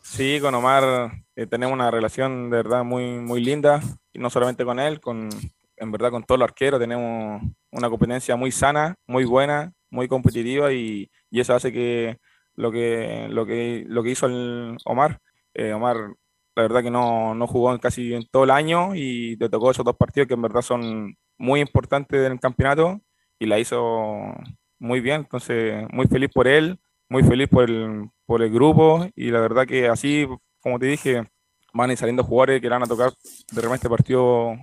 Sí, 0.00 0.38
con 0.40 0.54
Omar 0.54 1.10
eh, 1.34 1.46
tenemos 1.46 1.74
una 1.74 1.90
relación 1.90 2.48
de 2.50 2.56
verdad 2.58 2.84
muy, 2.84 3.18
muy 3.18 3.42
linda, 3.42 3.80
y 4.12 4.20
no 4.20 4.30
solamente 4.30 4.64
con 4.64 4.78
él, 4.78 5.00
con, 5.00 5.28
en 5.76 5.92
verdad 5.92 6.10
con 6.10 6.24
todos 6.24 6.38
los 6.38 6.48
arqueros 6.48 6.80
tenemos 6.80 7.42
una 7.70 7.90
competencia 7.90 8.36
muy 8.36 8.50
sana, 8.52 8.94
muy 9.06 9.24
buena, 9.24 9.72
muy 9.90 10.08
competitiva 10.08 10.72
y, 10.72 11.10
y 11.30 11.40
eso 11.40 11.54
hace 11.54 11.72
que 11.72 12.18
lo 12.54 12.72
que, 12.72 13.28
lo 13.30 13.46
que, 13.46 13.84
lo 13.86 14.02
que 14.02 14.10
hizo 14.10 14.26
el 14.26 14.76
Omar, 14.84 15.20
eh, 15.54 15.72
Omar 15.72 15.96
la 16.56 16.62
verdad 16.62 16.82
que 16.82 16.90
no, 16.90 17.34
no 17.34 17.46
jugó 17.46 17.78
casi 17.78 18.14
en 18.14 18.26
todo 18.30 18.44
el 18.44 18.50
año 18.50 18.94
y 18.94 19.36
le 19.36 19.48
tocó 19.50 19.70
esos 19.70 19.84
dos 19.84 19.96
partidos 19.96 20.26
que 20.26 20.34
en 20.34 20.42
verdad 20.42 20.62
son 20.62 21.16
muy 21.38 21.60
importantes 21.60 22.20
del 22.22 22.40
campeonato 22.40 23.00
y 23.38 23.46
la 23.46 23.58
hizo 23.58 24.34
muy 24.78 25.00
bien, 25.00 25.22
entonces 25.22 25.86
muy 25.92 26.06
feliz 26.06 26.30
por 26.32 26.48
él, 26.48 26.78
muy 27.10 27.22
feliz 27.22 27.48
por 27.48 27.68
el, 27.68 28.08
por 28.24 28.42
el 28.42 28.50
grupo 28.50 29.06
y 29.14 29.30
la 29.30 29.40
verdad 29.40 29.66
que 29.66 29.88
así, 29.88 30.26
como 30.60 30.78
te 30.78 30.86
dije, 30.86 31.24
van 31.74 31.90
a 31.90 31.92
ir 31.92 31.98
saliendo 31.98 32.24
jugadores 32.24 32.62
que 32.62 32.68
van 32.70 32.82
a 32.82 32.86
tocar 32.86 33.12
de 33.52 33.60
repente 33.60 33.74
este 33.74 33.90
partido 33.90 34.56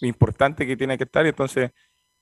importante 0.00 0.66
que 0.66 0.76
tiene 0.76 0.98
que 0.98 1.04
estar 1.04 1.24
y 1.24 1.30
entonces 1.30 1.70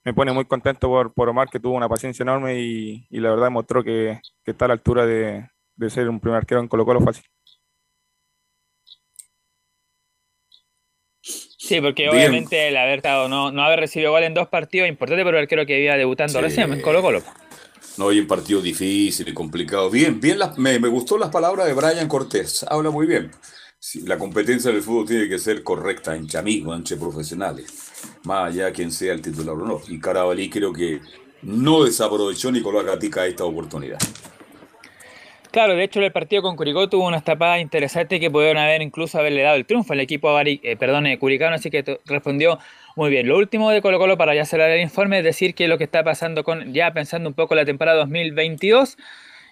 me 0.04 0.12
pone 0.12 0.32
muy 0.32 0.44
contento 0.44 0.88
por, 0.88 1.12
por 1.12 1.28
Omar 1.28 1.48
que 1.48 1.60
tuvo 1.60 1.74
una 1.74 1.88
paciencia 1.88 2.22
enorme 2.22 2.60
y, 2.60 3.06
y 3.08 3.20
la 3.20 3.30
verdad 3.30 3.46
demostró 3.46 3.82
que, 3.82 4.20
que, 4.44 4.50
está 4.50 4.66
a 4.66 4.68
la 4.68 4.74
altura 4.74 5.06
de, 5.06 5.48
de, 5.76 5.90
ser 5.90 6.08
un 6.08 6.20
primer 6.20 6.38
arquero 6.38 6.60
en 6.60 6.68
Colo 6.68 6.84
Colo 6.84 7.00
fácil. 7.00 7.24
Sí, 11.22 11.80
porque 11.80 12.10
obviamente 12.10 12.68
el 12.68 12.76
haber 12.76 12.98
estado, 12.98 13.26
no, 13.26 13.50
no 13.50 13.62
haber 13.62 13.80
recibido 13.80 14.12
gol 14.12 14.24
en 14.24 14.34
dos 14.34 14.48
partidos 14.48 14.86
importante 14.86 15.24
para 15.24 15.38
el 15.38 15.44
arquero 15.44 15.64
que 15.64 15.82
iba 15.82 15.96
debutando 15.96 16.38
sí. 16.38 16.42
recién 16.42 16.70
en 16.70 16.82
Colo 16.82 17.00
Colo. 17.00 17.22
No, 17.96 18.10
hay 18.10 18.18
un 18.18 18.26
partido 18.26 18.60
difícil 18.60 19.28
y 19.28 19.32
complicado. 19.32 19.88
Bien, 19.88 20.20
bien, 20.20 20.38
la, 20.38 20.52
me, 20.58 20.78
me 20.78 20.88
gustó 20.88 21.16
las 21.16 21.30
palabras 21.30 21.66
de 21.66 21.72
Brian 21.72 22.08
Cortés. 22.08 22.66
Habla 22.68 22.90
muy 22.90 23.06
bien. 23.06 23.30
La 24.04 24.16
competencia 24.16 24.72
del 24.72 24.82
fútbol 24.82 25.06
tiene 25.06 25.28
que 25.28 25.38
ser 25.38 25.62
correcta 25.62 26.16
entre 26.16 26.38
amigos, 26.38 26.76
entre 26.76 26.96
profesionales, 26.96 27.66
más 28.24 28.50
allá 28.50 28.72
quien 28.72 28.90
sea 28.90 29.12
el 29.12 29.20
titular 29.20 29.54
o 29.54 29.66
no. 29.66 29.80
Y 29.88 30.00
Carabalí 30.00 30.48
creo 30.48 30.72
que 30.72 31.00
no 31.42 31.84
desaprovechó 31.84 32.50
Nicolás 32.50 32.86
Gatica 32.86 33.26
esta 33.26 33.44
oportunidad. 33.44 33.98
Claro, 35.50 35.76
de 35.76 35.84
hecho 35.84 36.00
el 36.00 36.10
partido 36.10 36.42
con 36.42 36.56
Curicó 36.56 36.88
tuvo 36.88 37.06
unas 37.06 37.22
tapadas 37.22 37.60
interesantes 37.60 38.18
que 38.18 38.30
pudieron 38.30 38.56
haber 38.56 38.82
incluso 38.82 39.18
haberle 39.18 39.42
dado 39.42 39.56
el 39.56 39.66
triunfo 39.66 39.92
al 39.92 40.00
equipo 40.00 40.32
Bari, 40.32 40.60
eh, 40.64 40.76
perdón, 40.76 41.06
Curicano, 41.18 41.54
así 41.54 41.70
que 41.70 42.00
respondió 42.06 42.58
muy 42.96 43.10
bien. 43.10 43.28
Lo 43.28 43.36
último 43.36 43.70
de 43.70 43.80
Colo 43.82 43.98
Colo 43.98 44.16
para 44.16 44.34
ya 44.34 44.46
cerrar 44.46 44.70
el 44.70 44.80
informe 44.80 45.18
es 45.18 45.24
decir 45.24 45.54
que 45.54 45.68
lo 45.68 45.78
que 45.78 45.84
está 45.84 46.02
pasando 46.02 46.42
con, 46.42 46.72
ya 46.72 46.92
pensando 46.92 47.28
un 47.28 47.34
poco 47.34 47.54
la 47.54 47.64
temporada 47.64 47.98
2022, 47.98 48.96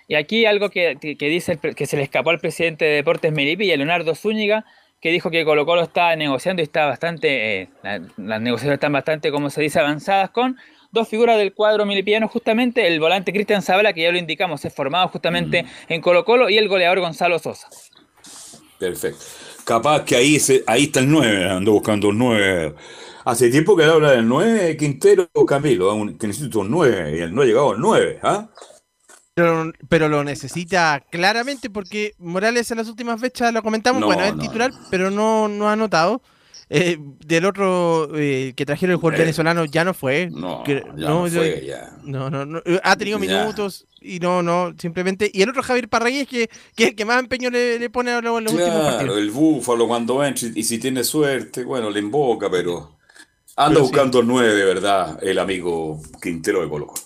y 0.09 0.15
aquí 0.15 0.47
algo 0.47 0.71
que, 0.71 0.97
que, 1.01 1.29
dice 1.29 1.59
que 1.59 1.87
se 1.87 1.97
le 1.97 2.03
escapó 2.03 2.31
al 2.31 2.39
presidente 2.39 2.85
de 2.85 2.97
Deportes 2.97 3.33
Melipi 3.33 3.67
y 3.67 3.73
a 3.73 3.77
Leonardo 3.77 4.15
Zúñiga, 4.15 4.65
que 5.01 5.11
dijo 5.11 5.31
que 5.31 5.45
Colo 5.45 5.67
Colo 5.67 5.83
está 5.83 6.15
negociando 6.17 6.63
y 6.63 6.65
está 6.65 6.87
bastante, 6.87 7.63
eh, 7.63 7.69
la, 7.83 8.01
las 8.17 8.41
negociaciones 8.41 8.77
están 8.77 8.93
bastante, 8.93 9.31
como 9.33 9.51
se 9.51 9.61
dice, 9.61 9.81
avanzadas 9.81 10.31
con 10.31 10.57
dos 10.93 11.09
figuras 11.09 11.39
del 11.39 11.55
cuadro 11.55 11.87
milipiano, 11.87 12.29
justamente 12.29 12.87
el 12.87 13.01
volante 13.01 13.33
Cristian 13.33 13.63
Zabala, 13.63 13.93
que 13.93 14.03
ya 14.03 14.13
lo 14.13 14.19
indicamos, 14.19 14.65
es 14.65 14.73
formado 14.73 15.09
justamente 15.09 15.65
en 15.89 16.01
Colo 16.01 16.25
Colo, 16.25 16.49
y 16.51 16.59
el 16.59 16.69
goleador 16.69 17.01
Gonzalo 17.01 17.39
Sosa. 17.39 17.69
Perfecto. 18.79 19.25
Capaz 19.65 20.05
que 20.05 20.17
ahí, 20.17 20.39
se, 20.39 20.63
ahí 20.67 20.85
está 20.85 21.01
el 21.01 21.11
9, 21.11 21.49
ando 21.51 21.73
buscando 21.73 22.11
el 22.11 22.19
9. 22.19 22.75
Hace 23.25 23.51
tiempo 23.51 23.77
que 23.77 23.85
habla 23.85 24.11
del 24.13 24.29
9, 24.29 24.77
Quintero 24.77 25.29
Camilo, 25.47 25.95
que 26.19 26.27
necesito 26.27 26.61
un 26.61 26.71
9, 26.71 27.17
y 27.17 27.21
el 27.21 27.35
no 27.35 27.43
ha 27.43 27.45
llegado 27.45 27.71
al 27.71 27.81
9, 27.81 28.19
¿ah? 28.23 28.49
Pero, 29.35 29.73
pero, 29.89 30.09
lo 30.09 30.25
necesita 30.25 31.03
claramente 31.11 31.71
porque 31.71 32.15
Morales 32.19 32.71
en 32.71 32.79
las 32.79 32.89
últimas 32.89 33.19
fechas 33.19 33.53
lo 33.53 33.63
comentamos, 33.63 34.01
no, 34.01 34.07
bueno, 34.07 34.25
es 34.25 34.35
no, 34.35 34.43
titular, 34.43 34.73
pero 34.91 35.11
no, 35.11 35.49
no 35.49 35.69
ha 35.69 35.73
anotado. 35.73 36.21
Eh, 36.75 36.97
del 37.27 37.45
otro 37.45 38.11
eh, 38.15 38.55
que 38.57 38.65
trajeron 38.65 38.93
el 38.93 38.97
jugador 38.97 39.21
eh, 39.21 39.25
venezolano 39.25 39.67
ya 39.67 39.85
no 39.85 39.93
fue. 39.93 40.31
No, 40.31 40.63
que, 40.65 40.83
ya 40.97 41.09
no, 41.09 41.27
fue, 41.27 41.65
ya. 41.67 41.99
No, 42.03 42.31
no, 42.31 42.63
ha 42.83 42.97
tenido 42.97 43.19
ya. 43.19 43.41
minutos 43.41 43.87
y 44.01 44.21
no, 44.21 44.43
no, 44.43 44.75
simplemente. 44.79 45.31
Y 45.33 45.43
el 45.43 45.51
otro 45.51 45.63
Javier 45.63 45.89
Parragués 45.89 46.27
que, 46.27 46.49
que 46.75 46.85
es 46.85 46.91
el 46.91 46.97
que 46.97 47.05
más 47.05 47.19
empeño 47.19 47.51
le, 47.51 47.79
le 47.79 47.91
pone 47.91 48.11
a 48.11 48.23
los, 48.23 48.41
claro, 48.41 48.57
últimos 48.57 48.87
partidos. 48.87 49.19
el 49.19 49.31
búfalo 49.31 49.87
cuando 49.87 50.25
entra 50.25 50.49
y 50.55 50.63
si 50.63 50.79
tiene 50.79 51.05
suerte, 51.05 51.65
bueno, 51.65 51.91
le 51.91 52.01
invoca, 52.01 52.51
pero 52.51 52.99
anda 53.57 53.75
pero 53.75 53.81
buscando 53.83 54.21
el 54.21 54.27
sí. 54.27 54.33
9 54.33 54.55
de 54.55 54.65
verdad 54.65 55.19
el 55.23 55.39
amigo 55.39 56.01
Quintero 56.23 56.63
de 56.63 56.71
Colo 56.71 56.87
Colo. 56.87 57.01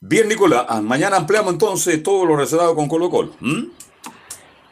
Bien, 0.00 0.28
Nicolás, 0.28 0.66
ah, 0.68 0.80
mañana 0.80 1.16
ampliamos 1.16 1.52
entonces 1.52 2.02
todo 2.02 2.24
lo 2.24 2.36
relacionado 2.36 2.74
con 2.74 2.88
Colo 2.88 3.10
Colo. 3.10 3.32
¿Mm? 3.40 3.64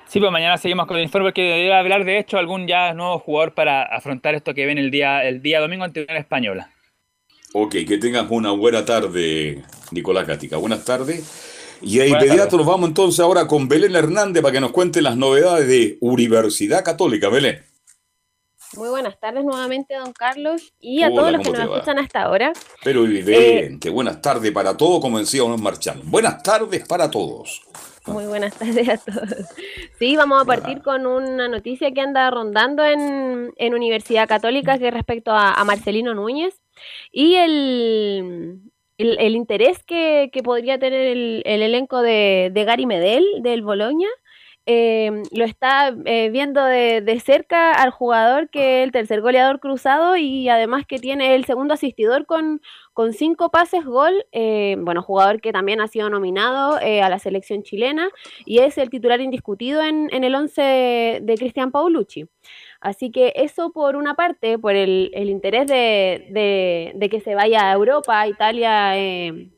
Sí, 0.07 0.21
pues 0.21 0.31
mañana 0.31 0.57
seguimos 0.59 0.87
con 0.87 0.97
el 0.97 1.03
informe 1.03 1.33
que 1.33 1.43
debería 1.43 1.79
hablar 1.79 2.05
de 2.05 2.19
hecho 2.19 2.39
algún 2.39 2.69
ya 2.69 2.95
nuevo 2.95 3.19
jugador 3.19 3.53
para 3.53 3.83
afrontar 3.83 4.35
esto 4.37 4.55
que 4.55 4.65
viene 4.65 4.81
el 4.81 4.93
día, 4.93 5.25
el 5.25 5.43
día 5.43 5.61
domingo 5.61 5.83
ante 5.85 6.07
la 6.07 6.19
Española. 6.19 6.71
Ok, 7.53 7.73
que 7.87 7.99
tengas 7.99 8.27
una 8.31 8.53
buena 8.53 8.85
tarde, 8.85 9.65
Nicolás 9.91 10.27
Gatica. 10.27 10.57
Buenas 10.57 10.85
tardes. 10.85 11.53
Y 11.83 11.99
de 11.99 12.09
inmediato 12.09 12.57
nos 12.57 12.67
vamos 12.67 12.89
entonces 12.89 13.21
ahora 13.21 13.47
con 13.47 13.69
Belén 13.69 13.95
Hernández 13.97 14.43
para 14.43 14.53
que 14.53 14.61
nos 14.61 14.71
cuente 14.71 15.03
las 15.03 15.17
novedades 15.17 15.67
de 15.67 15.99
Universidad 16.01 16.85
Católica. 16.85 17.29
Belén. 17.29 17.63
Muy 18.77 18.89
buenas 18.89 19.19
tardes 19.21 19.45
nuevamente, 19.45 19.95
don 19.95 20.13
Carlos, 20.13 20.73
y 20.81 21.03
a 21.03 21.11
todos 21.11 21.33
los 21.33 21.43
que 21.43 21.51
nos 21.51 21.61
escuchan 21.61 21.99
hasta 21.99 22.23
ahora. 22.23 22.53
Pero 22.83 23.05
evidente, 23.05 23.91
buenas 23.91 24.21
tardes 24.21 24.51
para 24.53 24.77
todos, 24.77 25.01
como 25.01 25.19
decía 25.19 25.45
unos 25.45 25.61
marchando. 25.61 26.05
Buenas 26.07 26.43
tardes 26.43 26.87
para 26.87 27.11
todos. 27.11 27.63
Muy 28.07 28.27
buenas 28.27 28.55
tardes 28.59 28.89
a 28.89 28.99
todos. 28.99 29.47
Sí, 29.99 30.17
vamos 30.17 30.43
a 30.43 30.45
partir 30.45 30.83
con 30.83 31.07
una 31.07 31.49
noticia 31.49 31.93
que 31.93 32.01
anda 32.01 32.31
rondando 32.31 32.85
en, 32.85 33.53
Universidad 33.75 34.29
Católica 34.29 34.79
que 34.79 34.89
es 34.89 34.95
respecto 34.95 35.33
a, 35.33 35.63
Marcelino 35.65 36.15
Núñez 36.15 36.61
y 37.13 37.37
el, 37.37 38.61
el, 38.99 39.35
interés 39.35 39.83
que, 39.85 40.31
podría 40.45 40.79
tener 40.79 41.07
el, 41.07 41.43
elenco 41.45 42.03
de, 42.03 42.51
de, 42.53 42.65
Gary 42.65 42.87
Medel 42.87 43.25
del 43.41 43.63
Boloña 43.63 44.09
eh, 44.67 45.23
lo 45.33 45.45
está 45.45 45.95
eh, 46.07 46.31
viendo 46.31 46.65
de, 46.65 47.21
cerca 47.23 47.73
al 47.73 47.91
jugador 47.91 48.49
que 48.49 48.81
es 48.81 48.85
el 48.87 48.93
tercer 48.93 49.21
goleador 49.21 49.61
cruzado 49.61 50.17
y 50.17 50.49
además 50.49 50.87
que 50.87 50.99
tiene 50.99 51.35
el 51.35 51.45
segundo 51.45 51.75
asistidor 51.75 52.25
con, 52.25 52.63
con 52.95 53.13
cinco 53.13 53.51
pases 53.51 53.85
gol, 53.85 54.25
eh, 54.33 54.77
bueno, 54.79 55.03
jugador 55.03 55.43
que 55.43 55.53
también 55.53 55.83
ha 55.83 55.89
sido 55.89 56.09
nominado 56.09 56.77
a 56.77 57.09
la 57.11 57.19
selección 57.19 57.63
chilena 57.63 58.09
y 58.47 58.61
es 58.61 58.79
el 58.79 58.89
titular 58.89 59.21
indiscutido 59.21 59.83
en, 59.83 60.09
el 60.13 60.35
11 60.35 61.21
de, 61.23 61.35
Cristian 61.39 61.71
Paulucci. 61.71 62.27
Así 62.81 63.11
que 63.11 63.33
eso 63.37 63.71
por 63.73 63.97
una 63.97 64.15
parte, 64.15 64.59
por 64.59 64.75
el, 64.75 65.11
interés 65.15 65.67
de, 65.67 66.93
de, 66.95 67.09
que 67.11 67.21
se 67.21 67.35
vaya 67.35 67.71
a 67.71 67.73
Europa, 67.73 68.21
a 68.21 68.29
Italia, 68.29 68.95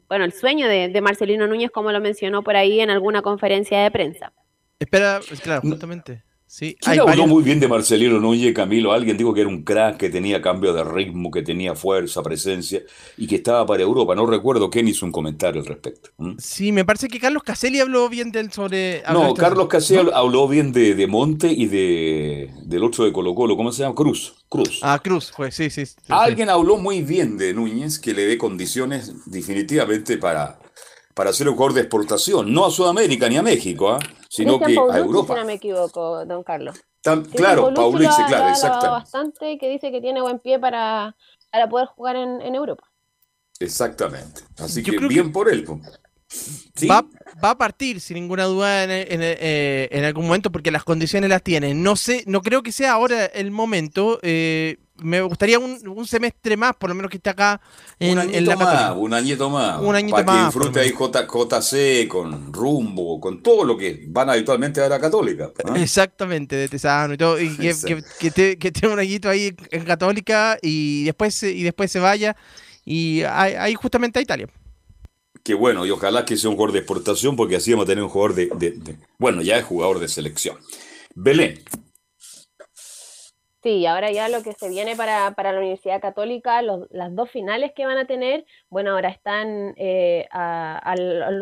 bueno, 0.09 0.25
el 0.25 0.33
sueño 0.33 0.69
de 0.69 1.01
Marcelino 1.01 1.47
Núñez, 1.47 1.71
como 1.71 1.93
lo 1.93 2.01
mencionó 2.01 2.43
por 2.43 2.57
ahí 2.57 2.81
en 2.81 2.91
alguna 2.91 3.23
conferencia 3.23 3.83
de 3.83 3.91
prensa. 3.91 4.33
Espera, 4.79 5.21
claro, 5.43 5.63
justamente. 5.63 6.23
Sí, 6.49 6.77
habló 6.87 7.27
muy 7.27 7.43
bien 7.43 7.59
de 7.59 7.67
Marcelino 7.67 8.21
Núñez, 8.21 8.55
Camilo? 8.55 8.93
Alguien 8.93 9.17
dijo 9.17 9.35
que 9.35 9.41
era 9.41 9.51
un 9.51 9.65
crack, 9.65 9.97
que 9.97 10.11
tenía 10.11 10.41
cambio 10.41 10.73
de 10.73 10.85
ritmo, 10.85 11.33
que 11.33 11.43
tenía 11.43 11.75
fuerza, 11.75 12.23
presencia 12.23 12.83
y 13.17 13.27
que 13.27 13.35
estaba 13.35 13.67
para 13.67 13.83
Europa. 13.83 14.15
No 14.15 14.27
recuerdo 14.27 14.71
quién 14.71 14.87
hizo 14.87 15.05
un 15.05 15.11
comentario 15.11 15.61
al 15.61 15.67
respecto. 15.67 16.11
Sí, 16.39 16.71
me 16.71 16.85
parece 16.85 17.09
que 17.09 17.19
Carlos 17.19 17.43
Caselli 17.43 17.81
habló 17.81 18.09
bien 18.09 18.31
del 18.31 18.53
sobre. 18.53 19.03
No, 19.13 19.35
Carlos 19.35 19.67
Caselli 19.67 20.11
habló 20.15 20.47
bien 20.47 20.73
de, 20.73 20.95
de, 20.95 21.07
Monte 21.09 21.49
y 21.49 21.67
de 21.67 22.51
del 22.63 22.85
otro 22.85 23.05
de 23.05 23.13
Colo 23.13 23.35
Colo. 23.35 23.57
¿Cómo 23.57 23.73
se 23.73 23.83
llama? 23.83 23.97
Cruz. 23.97 24.37
Cruz. 24.49 24.79
Ah, 24.83 25.01
Cruz, 25.03 25.33
pues 25.37 25.57
sí, 25.57 25.69
sí. 25.69 25.83
Alguien 26.09 26.49
habló 26.49 26.77
muy 26.77 27.03
bien 27.03 27.37
de 27.39 27.53
Núñez, 27.55 27.99
que 27.99 28.15
le 28.15 28.25
dé 28.25 28.39
condiciones 28.39 29.13
definitivamente 29.27 30.17
para 30.17 30.61
para 31.17 31.33
ser 31.33 31.49
un 31.49 31.55
jugador 31.55 31.73
de 31.75 31.81
exportación, 31.81 32.53
no 32.53 32.67
a 32.67 32.71
Sudamérica 32.71 33.27
ni 33.31 33.39
a 33.39 33.43
México, 33.43 33.91
¿ah? 33.91 33.99
Sino 34.37 34.59
que 34.59 34.79
a 34.79 34.99
Europa. 34.99 35.35
Si 35.35 35.41
no 35.41 35.47
me 35.47 35.55
equivoco, 35.55 36.25
don 36.27 36.43
Carlos. 36.43 36.77
claro, 37.35 37.73
Paulice, 37.73 38.23
claro, 38.29 38.49
exacto. 38.49 38.91
bastante 38.91 39.59
que 39.59 39.69
dice 39.69 39.91
que 39.91 40.01
tiene 40.01 40.21
buen 40.21 40.39
pie 40.39 40.59
para, 40.59 41.17
para 41.51 41.69
poder 41.69 41.87
jugar 41.87 42.17
en, 42.17 42.43
en 42.43 42.55
Europa. 42.55 42.85
Exactamente. 43.59 44.43
Así 44.59 44.83
que 44.83 44.99
bien 44.99 45.33
por 45.33 45.51
él. 45.51 45.67
Va, 46.91 47.07
va, 47.43 47.51
a 47.51 47.59
partir 47.59 48.01
sin 48.01 48.17
ninguna 48.17 48.45
duda 48.45 48.85
en, 48.85 48.91
en, 48.91 49.21
eh, 49.23 49.89
en, 49.91 50.05
algún 50.05 50.27
momento 50.27 50.51
porque 50.51 50.71
las 50.71 50.85
condiciones 50.85 51.31
las 51.31 51.43
tiene. 51.43 51.73
No 51.73 51.97
sé, 51.97 52.25
no 52.27 52.43
creo 52.43 52.63
que 52.63 52.73
sea 52.73 52.93
ahora 52.93 53.25
el 53.27 53.51
momento. 53.51 54.19
Eh, 54.23 54.77
me 54.99 55.21
gustaría 55.23 55.59
un, 55.59 56.07
semestre 56.07 56.57
más, 56.57 56.75
por 56.77 56.89
lo 56.89 56.95
menos 56.95 57.11
que 57.11 57.17
esté 57.17 57.31
acá 57.31 57.61
en, 57.99 58.19
un 58.19 58.45
la 58.47 58.57
más, 58.57 58.97
Un 58.97 59.15
añito 59.15 59.51
más. 59.51 59.81
Un 59.81 59.95
añito 59.95 60.17
para 60.25 60.39
que 60.39 60.45
disfrute 60.45 60.81
ahí 60.81 60.93
JC, 60.93 62.09
con 62.09 62.53
Rumbo, 62.53 63.21
con 63.21 63.43
todo 63.43 63.65
lo 63.65 63.77
que 63.77 64.05
van 64.09 64.31
habitualmente 64.31 64.81
a 64.81 64.89
la 64.89 65.01
Católica. 65.01 65.51
¿ah? 65.65 65.75
Exactamente, 65.77 66.57
de 66.57 66.69
Tesano 66.69 67.15
y 67.15 67.17
todo. 67.17 67.41
Y 67.41 67.57
que, 67.57 67.75
que, 68.33 68.59
que, 68.59 68.73
tenga 68.73 68.95
un 68.95 69.01
añito 69.01 69.29
ahí 69.29 69.55
en 69.71 69.85
Católica 69.85 70.59
y 70.63 71.05
después, 71.05 71.43
y 71.43 71.63
después 71.63 71.91
se 71.91 71.99
vaya. 71.99 72.37
Y 72.85 73.23
ahí 73.23 73.75
justamente 73.75 74.19
a 74.19 74.23
Italia. 74.23 74.49
Qué 75.43 75.55
bueno, 75.55 75.87
y 75.87 75.91
ojalá 75.91 76.25
que 76.25 76.37
sea 76.37 76.51
un 76.51 76.57
jugador 76.57 76.73
de 76.73 76.81
exportación, 76.81 77.37
porque 77.37 77.57
así 77.57 77.71
vamos 77.71 77.85
a 77.85 77.87
tener 77.89 78.03
un 78.03 78.11
jugador 78.11 78.35
de 78.35 78.97
bueno, 79.19 79.43
ya 79.43 79.57
es 79.59 79.65
jugador 79.65 80.01
de 80.01 80.09
selección. 80.09 80.57
Belén, 81.15 81.63
Sí, 83.67 83.85
ahora 83.85 84.13
ya 84.13 84.29
lo 84.29 84.45
que 84.45 84.53
se 84.53 84.69
viene 84.69 84.95
para, 84.95 85.33
para 85.33 85.51
la 85.51 85.59
Universidad 85.59 86.01
Católica, 86.01 86.63
las 86.63 87.17
dos 87.17 87.29
finales 87.29 87.73
que 87.75 87.85
van 87.85 87.99
a 87.99 88.05
tener, 88.05 88.45
bueno, 88.71 88.93
ahora 88.93 89.09
están, 89.09 89.75
eh, 89.77 90.29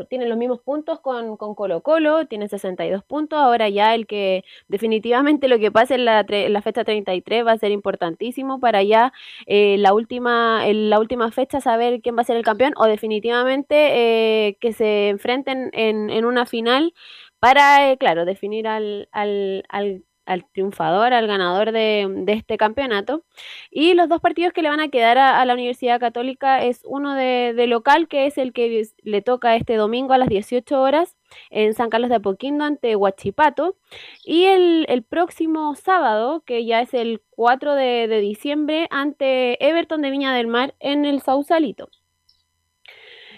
tienen 0.09 0.31
los 0.31 0.39
mismos 0.39 0.61
puntos 0.61 1.01
con, 1.01 1.37
con, 1.37 1.55
Colo 1.55 1.83
Colo, 1.83 2.27
tienen 2.27 2.49
62 2.49 3.05
puntos, 3.05 3.39
ahora 3.39 3.69
ya 3.69 3.95
el 3.95 4.07
que 4.07 4.43
definitivamente 4.69 5.49
lo 5.49 5.59
que 5.59 5.71
pase 5.71 5.97
en 5.97 6.07
la, 6.07 6.25
la 6.27 6.63
fecha 6.63 6.83
33 6.83 7.47
va 7.47 7.53
a 7.53 7.59
ser 7.59 7.73
importantísimo 7.73 8.59
para 8.59 8.83
ya 8.83 9.13
eh, 9.45 9.77
la, 9.77 9.93
última, 9.93 10.67
en 10.67 10.89
la 10.89 11.01
última 11.01 11.31
fecha 11.31 11.61
saber 11.61 12.01
quién 12.01 12.17
va 12.17 12.23
a 12.23 12.25
ser 12.25 12.39
el 12.39 12.43
campeón 12.43 12.73
o 12.79 12.87
definitivamente 12.87 14.47
eh, 14.49 14.57
que 14.61 14.73
se 14.73 15.11
enfrenten 15.11 15.69
en, 15.75 16.09
en 16.09 16.25
una 16.25 16.47
final 16.47 16.95
para, 17.39 17.95
claro, 17.99 18.25
definir 18.25 18.67
al, 18.67 19.11
al, 19.13 19.65
al 19.69 20.05
al 20.27 20.47
triunfador, 20.51 21.13
al 21.13 21.27
ganador 21.27 21.73
de, 21.73 22.25
este 22.27 22.57
campeonato. 22.57 23.25
Y 23.71 23.95
los 23.95 24.09
dos 24.09 24.21
partidos 24.21 24.53
que 24.53 24.63
le 24.63 24.69
van 24.69 24.81
a 24.81 24.89
quedar 24.89 25.19
a, 25.19 25.45
la 25.45 25.55
Universidad 25.55 26.01
Católica 26.01 26.63
es 26.63 26.81
uno 26.85 27.15
de, 27.15 27.67
local, 27.67 28.09
que 28.09 28.27
es 28.27 28.39
el 28.39 28.53
que 28.53 28.87
le 29.03 29.23
toca 29.23 29.57
este 29.57 29.77
domingo 29.77 30.13
a 30.13 30.19
las 30.19 30.29
18 30.29 30.81
horas 30.81 31.17
en 31.51 31.75
San 31.75 31.91
Carlos 31.91 32.11
de 32.11 32.17
Apoquindo 32.17 32.65
ante 32.65 32.97
Huachipato. 32.97 33.77
Y 34.25 34.45
el, 34.45 35.05
próximo 35.09 35.75
sábado, 35.75 36.43
que 36.47 36.65
ya 36.65 36.81
es 36.81 36.95
el 36.95 37.23
4 37.31 37.75
de, 37.75 38.21
diciembre, 38.21 38.87
ante 38.91 39.65
Everton 39.65 40.03
de 40.03 40.11
Viña 40.11 40.35
del 40.35 40.47
Mar 40.47 40.75
en 40.81 41.05
el 41.05 41.21
Sausalito. 41.21 41.91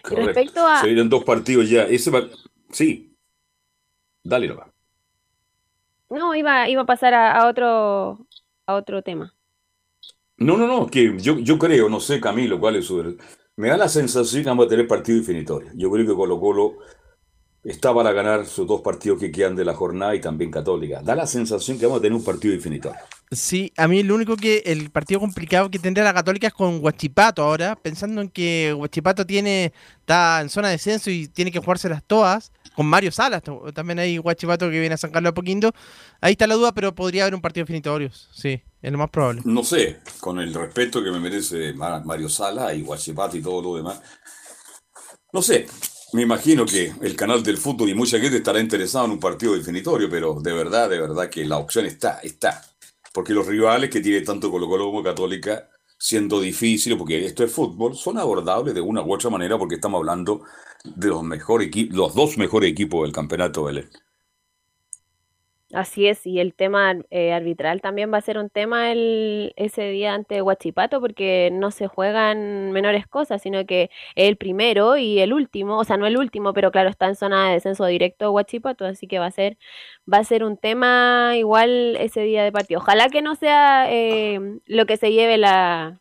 Respecto 0.05 0.65
a... 0.67 0.81
Se 0.81 0.87
vienen 0.87 1.09
dos 1.09 1.25
partidos 1.25 1.69
ya. 1.69 1.83
Ese 1.83 2.13
Sí. 2.71 3.13
Dale, 4.23 4.53
va. 4.53 4.76
No, 6.09 6.35
iba, 6.35 6.69
iba 6.69 6.83
a 6.83 6.87
pasar 6.87 7.15
a, 7.15 7.49
otro, 7.49 8.27
a 8.67 8.75
otro 8.75 9.03
tema. 9.03 9.35
No, 10.39 10.57
no, 10.57 10.67
no, 10.67 10.87
que 10.87 11.19
yo, 11.19 11.39
yo 11.39 11.59
creo, 11.59 11.89
no 11.89 11.99
sé 12.01 12.21
Camilo 12.21 12.61
cuál 12.61 12.77
es 12.77 12.87
su... 12.87 13.17
Me 13.57 13.69
da 13.69 13.77
la 13.77 13.89
sensación 13.89 14.43
que 14.43 14.49
vamos 14.49 14.67
a 14.67 14.69
tener 14.69 14.87
partido 14.87 15.19
infinitorio. 15.19 15.71
Yo 15.75 15.91
creo 15.91 16.07
que 16.07 16.15
Colo 16.15 16.39
Colo 16.39 16.77
está 17.65 17.93
para 17.93 18.13
ganar 18.13 18.47
sus 18.47 18.67
dos 18.67 18.83
partidos 18.83 19.19
que 19.19 19.33
quedan 19.33 19.57
de 19.57 19.65
la 19.65 19.75
jornada 19.75 20.15
y 20.15 20.21
también 20.21 20.51
Católica. 20.51 21.01
Da 21.03 21.15
la 21.15 21.27
sensación 21.27 21.79
que 21.79 21.87
vamos 21.87 21.99
a 21.99 22.03
tener 22.03 22.17
un 22.17 22.25
partido 22.25 22.55
infinitorio. 22.55 23.01
Sí, 23.33 23.73
a 23.77 23.89
mí 23.89 24.03
lo 24.05 24.15
único 24.15 24.37
que 24.37 24.63
el 24.67 24.91
partido 24.91 25.19
complicado 25.19 25.71
que 25.71 25.81
tendría 25.81 26.05
la 26.05 26.15
Católica 26.15 26.47
es 26.47 26.55
con 26.55 26.85
Huachipato 26.85 27.43
ahora, 27.43 27.75
pensando 27.75 28.21
en 28.21 28.29
que 28.29 28.73
Huachipato 28.73 29.27
tiene 29.27 29.73
está 29.99 30.41
en 30.43 30.49
zona 30.49 30.69
de 30.69 30.75
descenso 30.75 31.11
y 31.11 31.27
tiene 31.27 31.51
que 31.51 31.59
jugárselas 31.59 32.05
todas 32.07 32.53
con 32.77 32.87
Mario 32.87 33.11
Salas, 33.11 33.43
también 33.75 33.99
hay 33.99 34.19
Guachipato 34.19 34.71
que 34.71 34.79
viene 34.79 34.95
a 34.95 34.99
San 34.99 35.11
Carlos 35.11 35.33
Poquindo. 35.33 35.73
Ahí 36.21 36.33
está 36.33 36.47
la 36.47 36.55
duda, 36.55 36.73
pero 36.73 36.95
podría 36.95 37.23
haber 37.23 37.35
un 37.35 37.41
partido 37.41 37.65
definitorio, 37.65 38.11
sí, 38.33 38.63
es 38.83 38.93
lo 38.93 38.99
más 38.99 39.09
probable. 39.11 39.41
No 39.47 39.65
sé, 39.65 40.01
con 40.21 40.39
el 40.39 40.53
respeto 40.53 41.03
que 41.03 41.11
me 41.11 41.19
merece 41.19 41.73
Mario 41.73 42.29
Salas 42.29 42.77
y 42.77 42.83
Guachipato 42.83 43.37
y 43.37 43.43
todo 43.43 43.63
lo 43.63 43.77
demás. 43.77 44.01
No 45.33 45.41
sé, 45.41 45.67
me 46.13 46.23
imagino 46.23 46.67
que 46.67 46.93
el 47.03 47.17
canal 47.17 47.43
del 47.43 47.57
fútbol 47.57 47.89
y 47.89 47.95
mucha 47.95 48.21
gente 48.21 48.37
estará 48.37 48.61
interesado 48.61 49.07
en 49.07 49.13
un 49.13 49.21
partido 49.21 49.55
definitorio, 49.55 50.09
pero 50.09 50.35
de 50.41 50.53
verdad, 50.53 50.89
de 50.91 51.01
verdad 51.01 51.31
que 51.31 51.45
la 51.45 51.57
opción 51.57 51.87
está, 51.87 52.21
está. 52.23 52.63
Porque 53.13 53.33
los 53.33 53.47
rivales 53.47 53.89
que 53.89 54.01
tiene 54.01 54.21
tanto 54.21 54.51
Colo 54.51 54.69
Colo 54.69 54.85
como 54.85 55.03
Católica, 55.03 55.71
siendo 55.99 56.41
difíciles, 56.41 56.99
porque 56.99 57.25
esto 57.27 57.45
es 57.45 57.53
fútbol, 57.53 57.97
son 57.97 58.19
abordables 58.19 58.75
de 58.75 58.81
una 58.81 59.03
u 59.03 59.13
otra 59.13 59.31
manera 59.31 59.59
porque 59.59 59.77
estamos 59.77 59.99
hablando 59.99 60.43
de 60.85 61.09
los, 61.09 61.23
mejores 61.23 61.71
los 61.91 62.15
dos 62.15 62.39
mejores 62.39 62.71
equipos 62.71 63.03
del 63.03 63.13
campeonato 63.13 63.65
Belén. 63.65 63.91
Así 65.73 66.07
es, 66.07 66.25
y 66.25 66.39
el 66.39 66.55
tema 66.55 66.95
eh, 67.11 67.33
arbitral 67.33 67.81
también 67.81 68.13
va 68.13 68.19
a 68.19 68.21
ser 68.21 68.39
un 68.39 68.51
tema 68.51 68.93
el, 68.93 69.53
ese 69.57 69.91
día 69.91 70.15
ante 70.15 70.41
Huachipato, 70.41 71.01
porque 71.01 71.51
no 71.53 71.73
se 71.73 71.89
juegan 71.89 72.71
menores 72.71 73.09
cosas, 73.09 73.43
sino 73.43 73.67
que 73.67 73.91
el 74.15 74.37
primero 74.37 74.97
y 74.97 75.19
el 75.19 75.33
último, 75.33 75.77
o 75.79 75.83
sea, 75.85 75.97
no 75.97 76.07
el 76.07 76.19
último, 76.19 76.53
pero 76.53 76.71
claro, 76.71 76.89
está 76.89 77.07
en 77.09 77.17
zona 77.17 77.49
de 77.49 77.55
descenso 77.55 77.85
directo 77.87 78.31
Huachipato, 78.31 78.85
así 78.87 79.09
que 79.09 79.19
va 79.19 79.27
a 79.27 79.31
ser, 79.33 79.59
va 80.13 80.19
a 80.19 80.25
ser 80.25 80.45
un 80.45 80.57
tema 80.57 81.33
igual 81.37 81.97
ese 81.99 82.21
día 82.21 82.45
de 82.45 82.53
partido. 82.53 82.79
Ojalá 82.81 83.09
que 83.09 83.21
no 83.23 83.35
sea 83.35 83.91
eh, 83.91 84.39
lo 84.67 84.87
que 84.87 84.97
se 84.97 85.11
lleve 85.11 85.37
la, 85.37 86.01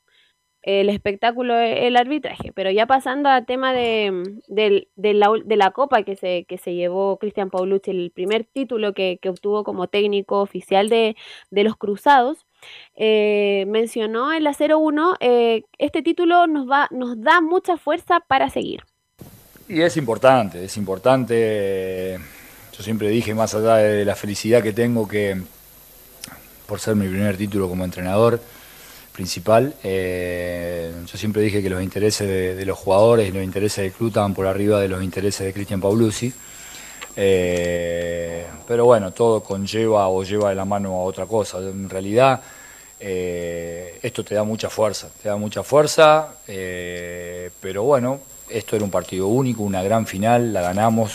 el 0.65 0.89
espectáculo, 0.89 1.57
e, 1.57 1.87
el 1.87 1.95
arbitraje. 1.95 2.51
Pero 2.53 2.71
ya 2.71 2.87
pasando 2.87 3.29
al 3.29 3.45
tema 3.45 3.71
de, 3.71 4.11
la, 4.47 5.31
de 5.45 5.55
la, 5.55 5.71
copa 5.71 6.03
que 6.03 6.15
se, 6.15 6.45
que 6.45 6.57
se 6.57 6.73
llevó 6.73 7.17
Cristian 7.17 7.51
Paulucci, 7.51 7.91
el 7.91 8.11
primer 8.11 8.43
título 8.45 8.93
que, 8.93 9.19
obtuvo 9.29 9.63
como 9.63 9.87
técnico 9.87 10.41
oficial 10.41 10.89
de, 10.89 11.15
los 11.51 11.77
Cruzados. 11.77 12.45
eh, 12.95 13.65
mencionó 13.67 14.33
en 14.33 14.43
la 14.43 14.55
01, 14.57 15.17
eh, 15.19 15.63
este 15.77 16.01
título 16.01 16.47
nos, 16.47 16.67
va, 16.67 16.87
nos 16.91 17.21
da 17.21 17.41
mucha 17.41 17.77
fuerza 17.77 18.19
para 18.27 18.49
seguir. 18.49 18.83
Y 19.67 19.81
es 19.81 19.97
importante, 19.97 20.63
es 20.65 20.77
importante. 20.77 22.17
Yo 22.75 22.83
siempre 22.83 23.09
dije, 23.09 23.35
más 23.35 23.53
allá 23.53 23.75
de 23.75 24.03
la 24.03 24.15
felicidad 24.15 24.63
que 24.63 24.73
tengo, 24.73 25.07
que 25.07 25.37
por 26.67 26.79
ser 26.79 26.95
mi 26.95 27.07
primer 27.07 27.37
título 27.37 27.69
como 27.69 27.85
entrenador 27.85 28.39
principal, 29.15 29.73
eh, 29.83 30.91
yo 31.05 31.17
siempre 31.17 31.41
dije 31.41 31.61
que 31.63 31.69
los 31.69 31.81
intereses 31.81 32.27
de, 32.27 32.65
los 32.65 32.77
jugadores 32.77 33.29
y 33.29 33.31
los 33.31 33.43
intereses 33.43 33.83
del 33.83 33.91
club 33.93 34.09
estaban 34.09 34.33
por 34.33 34.45
arriba 34.45 34.79
de 34.79 34.89
los 34.89 35.01
intereses 35.03 35.45
de 35.45 35.53
Cristian 35.53 35.79
Paulucci. 35.81 36.33
pero 37.15 38.85
bueno, 38.85 39.11
todo 39.11 39.41
conlleva 39.41 40.09
o 40.09 40.23
lleva 40.23 40.49
de 40.49 40.55
la 40.55 40.65
mano 40.65 40.93
a 40.93 41.03
otra 41.03 41.25
cosa. 41.25 41.59
En 41.59 41.89
realidad, 41.89 42.41
eh, 42.99 43.99
esto 44.01 44.23
te 44.23 44.35
da 44.35 44.43
mucha 44.43 44.69
fuerza, 44.69 45.09
te 45.21 45.29
da 45.29 45.35
mucha 45.35 45.63
fuerza, 45.63 46.35
eh, 46.47 47.51
pero 47.59 47.83
bueno, 47.83 48.19
esto 48.49 48.75
era 48.75 48.85
un 48.85 48.91
partido 48.91 49.27
único, 49.27 49.63
una 49.63 49.83
gran 49.83 50.07
final, 50.07 50.53
la 50.53 50.61
ganamos 50.61 51.11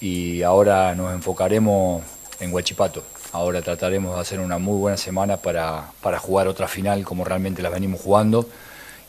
y 0.00 0.42
ahora 0.42 0.94
nos 0.94 1.12
enfocaremos 1.14 2.02
en 2.40 2.52
Huachipato. 2.52 3.04
Ahora 3.34 3.62
trataremos 3.62 4.14
de 4.14 4.20
hacer 4.20 4.38
una 4.38 4.58
muy 4.58 4.78
buena 4.78 4.96
semana 4.96 5.38
para, 5.38 5.90
para 6.00 6.20
jugar 6.20 6.46
otra 6.46 6.68
final 6.68 7.04
como 7.04 7.24
realmente 7.24 7.62
la 7.62 7.68
venimos 7.68 8.00
jugando 8.00 8.46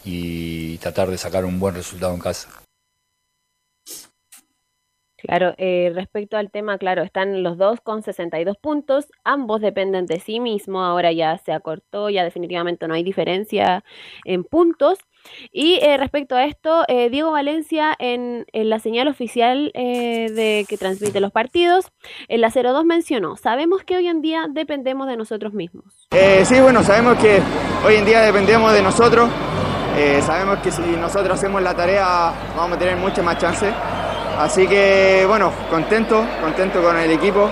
y 0.03 0.79
tratar 0.79 1.11
de 1.11 1.19
sacar 1.19 1.45
un 1.45 1.59
buen 1.59 1.75
resultado 1.75 2.11
en 2.15 2.21
casa. 2.21 2.49
Claro, 5.15 5.53
eh, 5.59 5.91
respecto 5.93 6.37
al 6.37 6.49
tema, 6.49 6.79
claro, 6.79 7.03
están 7.03 7.43
los 7.43 7.59
dos 7.59 7.81
con 7.81 8.01
62 8.01 8.57
puntos, 8.57 9.05
ambos 9.23 9.61
dependen 9.61 10.07
de 10.07 10.19
sí 10.19 10.39
mismo, 10.39 10.83
ahora 10.83 11.11
ya 11.11 11.37
se 11.37 11.51
acortó, 11.51 12.09
ya 12.09 12.23
definitivamente 12.23 12.87
no 12.87 12.95
hay 12.95 13.03
diferencia 13.03 13.83
en 14.23 14.43
puntos. 14.43 14.97
Y 15.51 15.79
eh, 15.81 15.97
respecto 15.97 16.35
a 16.35 16.45
esto, 16.45 16.83
eh, 16.87 17.09
Diego 17.09 17.31
Valencia 17.31 17.95
en, 17.99 18.45
la 18.53 18.79
señal 18.79 19.07
oficial 19.07 19.71
de 19.73 20.65
que 20.67 20.77
transmite 20.77 21.19
los 21.19 21.31
partidos, 21.31 21.91
en 22.27 22.41
la 22.41 22.49
02 22.49 22.85
mencionó, 22.85 23.35
sabemos 23.35 23.83
que 23.83 23.97
hoy 23.97 24.07
en 24.07 24.21
día 24.21 24.47
dependemos 24.49 25.07
de 25.07 25.17
nosotros 25.17 25.53
mismos. 25.53 26.07
sí, 26.43 26.59
bueno, 26.61 26.83
sabemos 26.83 27.17
que 27.17 27.41
hoy 27.85 27.95
en 27.95 28.05
día 28.05 28.21
dependemos 28.21 28.73
de 28.73 28.81
nosotros, 28.81 29.29
sabemos 30.21 30.59
que 30.59 30.71
si 30.71 30.81
nosotros 30.81 31.37
hacemos 31.37 31.61
la 31.61 31.75
tarea 31.75 32.33
vamos 32.55 32.77
a 32.77 32.79
tener 32.79 32.97
mucha 32.97 33.21
más 33.21 33.37
chance. 33.37 33.71
Así 34.37 34.67
que 34.67 35.25
bueno, 35.27 35.51
contento, 35.69 36.25
contento 36.41 36.81
con 36.81 36.97
el 36.97 37.11
equipo. 37.11 37.49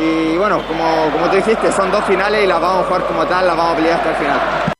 Y 0.00 0.36
bueno, 0.36 0.60
como, 0.66 1.10
como 1.12 1.30
tú 1.30 1.36
dijiste, 1.36 1.70
son 1.70 1.90
dos 1.90 2.04
finales 2.04 2.42
y 2.44 2.46
las 2.46 2.60
vamos 2.60 2.84
a 2.84 2.86
jugar 2.86 3.06
como 3.06 3.24
tal, 3.26 3.46
las 3.46 3.56
vamos 3.56 3.72
a 3.74 3.76
pelear 3.76 3.98
hasta 3.98 4.10
el 4.10 4.16
final. 4.16 4.73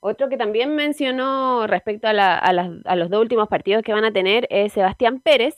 Otro 0.00 0.30
que 0.30 0.38
también 0.38 0.74
mencionó 0.74 1.66
respecto 1.66 2.08
a, 2.08 2.52
los 2.52 3.10
dos 3.10 3.20
últimos 3.20 3.48
partidos 3.48 3.82
que 3.82 3.92
van 3.92 4.04
a 4.04 4.12
tener 4.12 4.46
es 4.50 4.72
Sebastián 4.72 5.20
Pérez, 5.20 5.56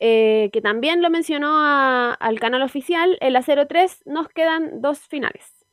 eh, 0.00 0.48
que 0.52 0.62
también 0.62 1.02
lo 1.02 1.10
mencionó 1.10 1.58
al 1.58 2.40
canal 2.40 2.62
oficial. 2.62 3.18
En 3.20 3.34
la 3.34 3.42
03 3.42 4.02
nos 4.06 4.28
quedan 4.28 4.80
dos 4.80 5.00
finales. 5.00 5.66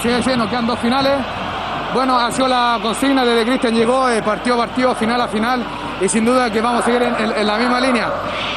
Sí, 0.00 0.08
sí, 0.22 0.30
nos 0.36 0.48
quedan 0.48 0.66
dos 0.66 0.78
finales. 0.78 1.18
Bueno, 1.92 2.18
ha 2.18 2.30
sido 2.30 2.46
la 2.46 2.78
consigna 2.80 3.24
desde 3.24 3.44
Cristian 3.44 3.74
llegó, 3.74 4.06
partido 4.24 4.54
a 4.54 4.66
partido, 4.66 4.94
final 4.94 5.20
a 5.20 5.28
final, 5.28 5.64
y 6.00 6.08
sin 6.08 6.24
duda 6.24 6.50
que 6.50 6.60
vamos 6.60 6.82
a 6.82 6.84
seguir 6.84 7.02
en, 7.02 7.46
la 7.46 7.58
misma 7.58 7.80
línea. 7.80 8.08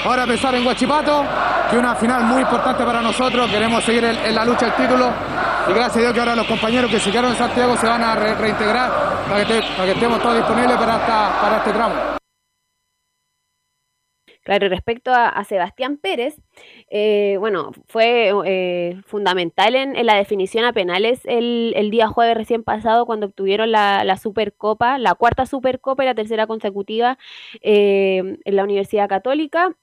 Ahora 0.05 0.27
pensar 0.27 0.53
en 0.53 0.65
Huachipato, 0.65 1.23
que 1.69 1.77
una 1.77 1.95
final 1.95 2.23
muy 2.25 2.41
importante 2.41 2.83
para 2.83 3.01
nosotros, 3.01 3.49
queremos 3.49 3.83
seguir 3.83 4.03
en, 4.03 4.35
la 4.35 4.45
lucha 4.45 4.67
del 4.67 4.75
título, 4.75 5.09
y 5.67 5.73
gracias 5.73 5.97
a 5.97 5.99
Dios 6.01 6.13
que 6.13 6.19
ahora 6.19 6.35
los 6.35 6.47
compañeros 6.47 6.91
que 6.91 6.99
se 6.99 7.09
quedaron 7.09 7.31
en 7.31 7.37
Santiago 7.37 7.75
se 7.75 7.87
van 7.87 8.03
a 8.03 8.15
reintegrar 8.15 8.91
para 9.27 9.45
que, 9.45 9.91
estemos 9.91 10.21
todos 10.21 10.35
disponibles 10.35 10.77
para 10.77 11.57
este 11.57 11.73
tramo. 11.73 12.22
Claro, 14.43 14.67
respecto 14.67 15.11
a, 15.13 15.41
Sebastián 15.45 15.97
Pérez, 15.97 16.35
eh, 16.89 17.37
bueno, 17.39 17.71
fue 17.87 18.31
eh, 18.45 19.01
fundamental 19.05 19.73
en, 19.75 20.05
la 20.05 20.15
definición 20.15 20.65
a 20.65 20.73
penales 20.73 21.21
el, 21.25 21.89
día 21.91 22.07
jueves 22.07 22.35
recién 22.35 22.63
pasado 22.63 23.05
cuando 23.05 23.27
obtuvieron 23.27 23.71
la, 23.71 24.17
Supercopa, 24.17 24.97
la 24.97 25.15
cuarta 25.15 25.45
Supercopa 25.45 26.03
y 26.03 26.07
la 26.07 26.15
tercera 26.15 26.45
consecutiva 26.45 27.17
eh, 27.61 28.37
en 28.43 28.55
la 28.55 28.63
Universidad 28.63 29.07
Católica 29.07 29.75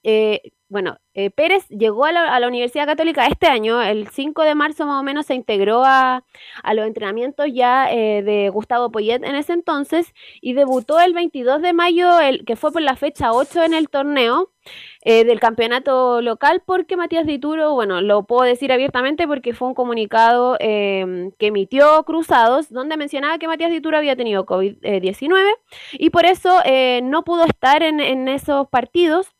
bueno, 0.71 0.95
eh, 1.13 1.29
Pérez 1.31 1.67
llegó 1.67 2.05
a 2.05 2.13
la, 2.13 2.47
Universidad 2.47 2.85
Católica 2.85 3.27
este 3.27 3.47
año, 3.47 3.81
el 3.81 4.07
5 4.07 4.43
de 4.43 4.55
marzo 4.55 4.85
más 4.85 5.01
o 5.01 5.03
menos 5.03 5.25
se 5.25 5.35
integró 5.35 5.83
a, 5.83 6.23
los 6.73 6.87
entrenamientos 6.87 7.47
ya 7.53 7.91
eh, 7.91 8.23
de 8.23 8.49
Gustavo 8.49 8.89
Poyet 8.89 9.21
en 9.21 9.35
ese 9.35 9.51
entonces 9.51 10.13
y 10.39 10.53
debutó 10.53 11.01
el 11.01 11.13
22 11.13 11.61
de 11.61 11.73
mayo, 11.73 12.21
el, 12.21 12.45
que 12.45 12.55
fue 12.55 12.71
por 12.71 12.81
la 12.81 12.95
fecha 12.95 13.33
8 13.33 13.63
en 13.65 13.73
el 13.73 13.89
torneo 13.89 14.49
eh, 15.03 15.25
del 15.25 15.41
campeonato 15.41 16.21
local, 16.21 16.63
porque 16.65 16.95
Matías 16.95 17.25
Dituro, 17.25 17.73
bueno, 17.73 17.99
lo 17.99 18.23
puedo 18.23 18.43
decir 18.43 18.71
abiertamente 18.71 19.27
porque 19.27 19.53
fue 19.53 19.67
un 19.67 19.73
comunicado 19.73 20.57
que 20.57 21.33
emitió 21.39 22.03
Cruzados, 22.03 22.69
donde 22.69 22.95
mencionaba 22.95 23.39
que 23.39 23.47
Matías 23.49 23.71
Dituro 23.71 23.97
había 23.97 24.15
tenido 24.15 24.45
COVID-19 24.45 25.49
y 25.93 26.11
por 26.11 26.25
eso 26.25 26.61
no 27.03 27.23
pudo 27.25 27.43
estar 27.43 27.83
en, 27.83 27.99
en 27.99 28.29
esos 28.29 28.69
partidos. 28.69 29.33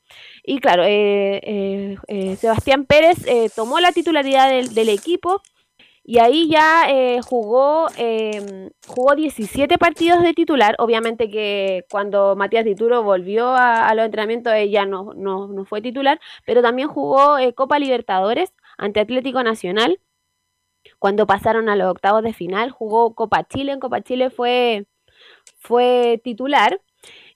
Y 0.44 0.60
claro, 0.60 0.84
eh, 0.84 1.40
eh, 1.44 1.98
eh, 2.08 2.36
Sebastián 2.36 2.86
Pérez 2.86 3.18
tomó 3.56 3.80
la 3.80 3.92
titularidad 3.92 4.50
del, 4.50 4.90
equipo 4.90 5.42
y 6.04 6.18
ahí 6.20 6.50
ya 6.50 6.88
jugó, 7.24 7.88
em, 7.98 8.72
jugó 8.88 9.16
17 9.16 9.78
partidos 9.78 10.24
de 10.24 10.34
titular. 10.34 10.76
Obviamente 10.80 11.30
que 11.30 11.86
cuando 11.92 12.36
Matías 12.36 12.66
Dituro 12.66 13.04
volvió 13.04 13.54
a, 13.56 13.94
los 13.94 14.06
entrenamientos 14.06 14.54
ella 14.54 14.86
no, 14.86 15.14
no, 15.16 15.48
no, 15.48 15.66
fue 15.66 15.82
titular, 15.82 16.20
pero 16.46 16.62
también 16.62 16.88
jugó 16.88 17.38
Copa 17.56 17.78
Libertadores 17.80 18.54
ante 18.78 19.00
Atlético 19.00 19.44
Nacional. 19.44 20.00
Cuando 21.00 21.28
pasaron 21.28 21.70
a 21.70 21.76
los 21.76 21.90
octavos 21.92 22.24
de 22.24 22.34
final, 22.34 22.72
jugó 22.72 23.14
Copa 23.16 23.44
Chile. 23.48 23.74
En 23.74 23.80
Copa 23.80 24.02
Chile 24.02 24.30
fue, 24.30 24.88
fue 25.60 26.20
titular. 26.24 26.82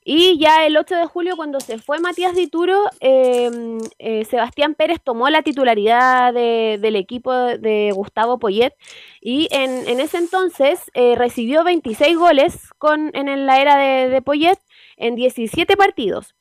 Y 0.08 0.38
ya 0.38 0.68
el 0.68 0.78
8 0.78 0.98
de 0.98 1.06
julio, 1.08 1.36
cuando 1.36 1.60
se 1.60 1.80
fue 1.80 2.00
Matías 2.00 2.36
Dituro, 2.36 2.84
em, 3.00 3.80
eh, 3.98 4.24
Sebastián 4.26 4.76
Pérez 4.76 5.00
tomó 5.04 5.30
la 5.32 5.42
titularidad 5.42 6.32
del 6.32 6.96
equipo 6.96 7.34
de 7.34 7.92
Gustavo 7.92 8.38
Poyet 8.38 8.74
y 9.20 9.48
en, 9.50 10.00
ese 10.00 10.20
entonces 10.20 10.92
eh, 10.94 11.16
recibió 11.16 11.64
26 11.64 12.18
goles 12.18 12.70
con, 12.78 13.10
en 13.16 13.48
la 13.48 13.60
era 13.60 13.78
de, 13.78 14.10
de 14.10 14.22
Poyet 14.22 14.60
en 14.98 15.16
17 15.16 15.76
partidos. 15.76 16.36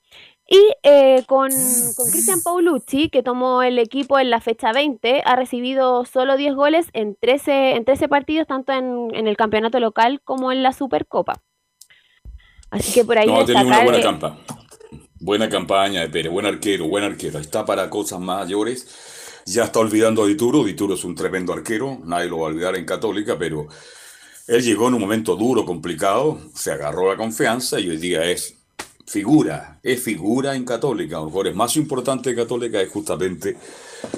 Y 0.47 0.61
eh, 0.83 1.25
con, 1.27 1.49
con 1.49 2.11
Cristian 2.11 2.43
Paulucci, 2.43 3.09
que 3.09 3.23
tomó 3.23 3.63
el 3.63 3.79
equipo 3.79 4.19
en 4.19 4.29
la 4.29 4.41
fecha 4.43 4.73
20, 4.73 5.23
ha 5.25 5.37
recibido 5.37 6.05
solo 6.05 6.37
10 6.37 6.55
goles 6.55 6.89
en 6.93 7.17
13, 7.17 7.77
en 7.77 7.87
13 7.87 8.09
partidos, 8.09 8.47
tanto 8.47 8.73
en, 8.73 9.09
en 9.15 9.27
el 9.27 9.39
campeonato 9.39 9.81
local 9.81 10.21
como 10.23 10.53
en 10.53 10.63
la 10.63 10.75
Supercopa. 10.75 11.41
Así 12.75 12.93
que 12.93 13.05
por 13.05 13.17
ahí. 13.17 13.29
No, 13.29 13.41
ha 13.41 13.47
tenido 13.47 13.67
una 13.67 13.85
buena 13.85 14.03
campaña. 14.03 14.37
Buena 15.21 15.49
campaña 15.49 16.01
de 16.01 16.09
Pérez, 16.09 16.33
buen 16.33 16.45
arquero, 16.45 16.89
buen 16.89 17.05
arquero. 17.05 17.39
Está 17.39 17.65
para 17.65 17.89
cosas 17.89 18.21
mayores. 18.21 18.89
Ya 19.47 19.65
está 19.65 19.79
olvidando 19.79 20.25
a 20.25 20.27
Dituro. 20.27 20.65
Dituro 20.65 20.95
es 20.95 21.05
un 21.05 21.15
tremendo 21.15 21.53
arquero. 21.53 22.01
Nadie 22.05 22.29
lo 22.29 22.39
va 22.39 22.49
a 22.49 22.51
olvidar 22.51 22.75
en 22.77 22.85
Católica, 22.85 23.39
pero 23.39 23.69
él 24.49 24.63
llegó 24.63 24.89
en 24.89 24.95
un 24.95 25.01
momento 25.01 25.37
duro, 25.37 25.65
complicado. 25.65 26.41
Se 26.53 26.73
agarró 26.73 27.09
la 27.09 27.17
confianza 27.17 27.79
y 27.79 27.89
hoy 27.89 27.97
día 27.97 28.29
es 28.29 28.57
figura. 29.07 29.79
Es 29.85 30.03
figura 30.03 30.57
en 30.57 30.65
Católica. 30.65 31.19
A 31.19 31.21
lo 31.21 31.27
mejor 31.27 31.47
es 31.47 31.55
más 31.55 31.77
importante 31.77 32.31
de 32.31 32.37
Católica 32.37 32.81
es 32.81 32.91
justamente 32.91 33.57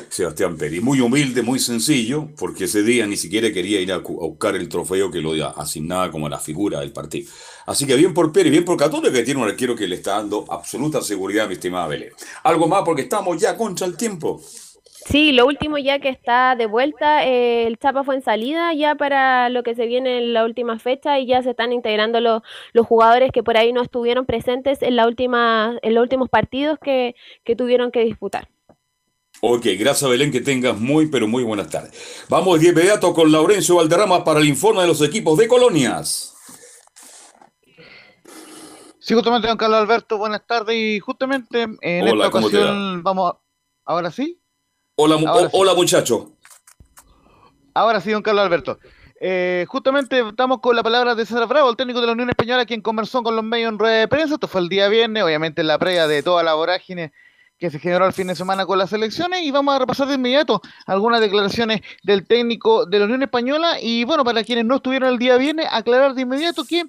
Sebastián 0.09 0.57
Pérez. 0.57 0.83
Muy 0.83 1.01
humilde, 1.01 1.43
muy 1.43 1.59
sencillo, 1.59 2.31
porque 2.39 2.65
ese 2.65 2.83
día 2.83 3.07
ni 3.07 3.19
siquiera 3.19 3.53
quería 3.53 3.81
ir 3.81 3.93
a 3.93 3.99
buscar 3.99 4.57
el 4.57 4.67
trofeo 4.69 5.11
que 5.11 5.21
lo 5.21 5.35
asignaba 5.47 6.11
como 6.11 6.29
la 6.29 6.39
figura 6.39 6.81
del 6.81 6.93
partido. 6.93 7.31
Así 7.67 7.87
que 7.87 7.97
bien 7.97 8.15
por 8.15 8.33
Pérez, 8.33 8.53
bien 8.53 8.65
por 8.65 8.77
Católica, 8.77 9.13
que 9.13 9.25
tiene 9.25 9.43
un 9.43 9.49
arquero 9.49 9.75
que 9.75 9.89
le 9.89 9.97
está 9.97 10.13
dando 10.13 10.45
absoluta 10.49 11.03
seguridad, 11.03 11.49
mi 11.49 11.55
estimada 11.55 11.89
Belén. 11.89 12.13
Algo 12.45 12.69
más 12.69 12.83
porque 12.85 13.03
estamos 13.03 13.41
ya 13.41 13.57
contra 13.57 13.87
el 13.87 13.97
tiempo. 13.97 14.41
Sí, 15.09 15.31
lo 15.31 15.47
último 15.47 15.79
ya 15.79 16.01
que 16.01 16.09
está 16.09 16.57
de 16.57 16.67
vuelta, 16.67 17.25
eh, 17.27 17.67
el 17.67 17.79
Chapa 17.79 18.03
fue 18.03 18.17
en 18.17 18.23
salida 18.23 18.75
ya 18.75 18.97
para 18.97 19.49
lo 19.51 19.63
que 19.63 19.77
se 19.77 19.87
viene 19.87 20.19
en 20.19 20.33
la 20.33 20.45
última 20.45 20.81
fecha 20.81 21.21
y 21.21 21.27
ya 21.27 21.43
se 21.45 21.51
están 21.51 21.73
integrando 21.73 22.21
los, 22.21 22.43
los 22.73 22.87
jugadores 22.87 23.31
que 23.31 23.45
por 23.45 23.57
ahí 23.57 23.73
no 23.73 23.83
estuvieron 23.83 24.27
presentes 24.27 24.83
en, 24.83 24.97
la 24.97 25.07
última, 25.07 25.79
en 25.83 25.95
los 25.95 26.03
últimos 26.03 26.29
partidos 26.29 26.79
que, 26.81 27.15
que 27.45 27.55
tuvieron 27.55 27.93
que 27.93 28.01
disputar. 28.01 28.49
Ok, 29.41 29.67
gracias 29.79 30.11
Belén, 30.11 30.33
que 30.33 30.41
tengas 30.41 30.79
muy, 30.79 31.07
pero 31.07 31.29
muy 31.29 31.45
buenas 31.45 31.69
tardes. 31.69 32.25
Vamos 32.29 32.61
de 32.61 32.69
inmediato 32.69 33.13
con 33.15 33.31
Laurencio 33.31 33.77
Valderrama 33.77 34.25
para 34.25 34.41
el 34.41 34.49
informe 34.49 34.81
de 34.81 34.89
los 34.89 35.03
equipos 35.03 35.39
de 35.39 35.47
colonias. 35.47 36.36
Sí, 39.07 39.15
justamente, 39.15 39.47
don 39.47 39.57
Carlos 39.57 39.79
Alberto, 39.79 40.19
buenas 40.19 40.45
tardes. 40.45 40.75
Y 40.75 40.99
justamente 40.99 41.63
en 41.63 42.09
esta 42.09 42.27
ocasión 42.27 43.05
vamos, 43.05 43.35
ahora 43.85 44.11
sí. 44.11 44.41
Hola, 44.97 45.17
hola 45.53 45.75
muchacho. 45.75 46.33
Ahora 47.73 48.01
sí, 48.01 48.11
don 48.11 48.25
Carlos 48.25 48.45
Alberto. 48.45 48.81
Eh, 49.21 49.65
justamente 49.69 50.29
estamos 50.29 50.59
con 50.59 50.75
la 50.75 50.83
palabra 50.83 51.15
de 51.15 51.25
César 51.25 51.47
Bravo, 51.47 51.71
el 51.71 51.77
técnico 51.77 52.01
de 52.01 52.09
la 52.09 52.15
Unión 52.15 52.31
Española, 52.31 52.67
quien 52.67 52.81
conversó 52.81 53.23
con 53.23 53.37
los 53.37 53.45
medios 53.45 53.71
en 53.71 53.79
rueda 53.79 53.95
de 53.95 54.09
prensa. 54.09 54.35
Esto 54.35 54.49
fue 54.49 54.63
el 54.63 54.69
día 54.69 54.89
viernes, 54.89 55.23
obviamente 55.23 55.61
en 55.61 55.69
la 55.69 55.79
previa 55.79 56.09
de 56.09 56.25
toda 56.25 56.43
la 56.43 56.55
vorágine 56.55 57.13
que 57.59 57.71
se 57.71 57.79
generó 57.79 58.07
el 58.09 58.13
fin 58.13 58.27
de 58.27 58.35
semana 58.35 58.67
con 58.67 58.77
las 58.77 58.93
elecciones 58.93 59.41
y 59.45 59.53
vamos 59.53 59.77
a 59.77 59.79
repasar 59.79 60.09
de 60.09 60.15
inmediato 60.15 60.61
algunas 60.85 61.21
declaraciones 61.21 61.81
del 62.03 62.27
técnico 62.27 62.87
de 62.87 62.99
la 62.99 63.05
Unión 63.05 63.23
Española 63.23 63.81
y 63.81 64.03
bueno, 64.03 64.25
para 64.25 64.43
quienes 64.43 64.65
no 64.65 64.77
estuvieron 64.77 65.11
el 65.11 65.19
día 65.19 65.37
viernes, 65.37 65.69
aclarar 65.71 66.15
de 66.15 66.23
inmediato 66.23 66.65
que 66.65 66.87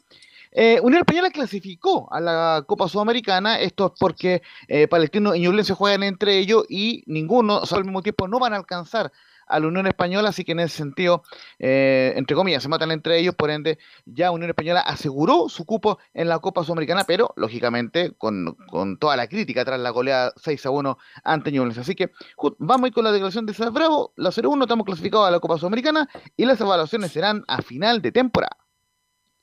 eh, 0.52 0.80
Unión 0.82 1.00
Española 1.00 1.30
clasificó 1.30 2.08
a 2.12 2.20
la 2.20 2.64
Copa 2.68 2.88
Sudamericana, 2.88 3.60
esto 3.60 3.88
es 3.88 4.00
porque 4.00 4.42
eh, 4.68 4.88
Palestino 4.88 5.36
y 5.36 5.42
Ñublense 5.42 5.74
juegan 5.74 6.04
entre 6.04 6.38
ellos 6.38 6.66
y 6.70 7.04
ninguno, 7.06 7.58
o 7.60 7.76
al 7.76 7.84
mismo 7.84 8.02
tiempo 8.02 8.28
no 8.28 8.40
van 8.40 8.54
a 8.54 8.58
alcanzar 8.58 9.12
a 9.48 9.60
la 9.60 9.68
Unión 9.68 9.88
Española, 9.88 10.30
así 10.30 10.44
que 10.44 10.52
en 10.52 10.60
ese 10.60 10.78
sentido, 10.78 11.24
eh, 11.60 12.14
entre 12.16 12.36
comillas, 12.36 12.64
se 12.64 12.70
matan 12.70 12.92
entre 12.92 13.18
ellos, 13.18 13.36
por 13.36 13.50
ende, 13.50 13.80
ya 14.06 14.32
Unión 14.32 14.50
Española 14.50 14.82
aseguró 14.82 15.50
su 15.50 15.66
cupo 15.66 16.00
en 16.14 16.28
la 16.28 16.40
Copa 16.40 16.64
Sudamericana, 16.64 17.04
pero 17.06 17.34
lógicamente 17.36 18.12
con, 18.18 18.58
toda 19.00 19.16
la 19.16 19.28
crítica 19.28 19.66
tras 19.66 19.80
la 19.80 19.90
goleada 19.90 20.34
6 20.38 20.66
a 20.66 20.70
1 20.70 20.98
ante 21.24 21.52
Ñublense. 21.52 21.82
Así 21.82 21.96
que 21.96 22.12
vamos 22.60 22.86
a 22.86 22.88
ir 22.88 22.94
con 22.94 23.04
la 23.04 23.12
declaración 23.12 23.46
de 23.46 23.54
César 23.54 23.72
Bravo, 23.72 24.14
la 24.16 24.30
0-1, 24.30 24.64
estamos 24.64 24.86
clasificados 24.86 25.28
a 25.28 25.32
la 25.32 25.40
Copa 25.40 25.58
Sudamericana 25.58 26.10
y 26.36 26.46
las 26.46 26.60
evaluaciones 26.60 27.12
serán 27.12 27.44
a 27.48 27.62
final 27.62 28.02
de 28.02 28.12
temporada. 28.12 28.58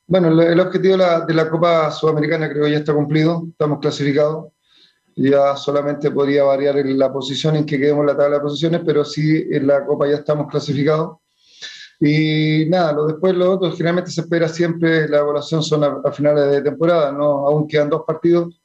Bueno, 0.07 0.41
el 0.41 0.59
objetivo 0.59 0.93
de 0.93 0.97
la, 0.99 1.25
de 1.25 1.33
la 1.33 1.49
Copa 1.49 1.89
Sudamericana 1.91 2.49
creo 2.49 2.67
ya 2.67 2.77
está 2.77 2.93
cumplido, 2.93 3.43
estamos 3.49 3.79
clasificados 3.79 4.47
ya 5.15 5.55
solamente 5.55 6.11
podría 6.11 6.43
variar 6.43 6.77
en 6.77 6.97
la 6.99 7.11
posición 7.11 7.55
en 7.55 7.65
que 7.65 7.79
quedemos 7.79 8.01
en 8.01 8.07
la 8.07 8.17
tabla 8.17 8.35
de 8.37 8.41
posiciones, 8.41 8.81
pero 8.85 9.05
sí 9.05 9.45
en 9.49 9.67
la 9.67 9.85
Copa 9.85 10.07
ya 10.07 10.15
estamos 10.15 10.47
clasificados. 10.47 11.17
Y 11.99 12.65
nada, 12.67 12.91
lo 12.91 13.07
después 13.07 13.33
lo 13.35 13.53
otro, 13.53 13.71
generalmente 13.71 14.11
se 14.11 14.21
espera 14.21 14.49
siempre, 14.49 15.07
la 15.07 15.19
evaluación 15.19 15.63
son 15.63 15.83
a, 15.85 16.11
finales 16.11 16.51
de 16.51 16.61
temporada, 16.61 17.11
¿no? 17.13 17.47
aún 17.47 17.67
quedan 17.67 17.89
dos 17.89 18.03
partidos 18.05 18.61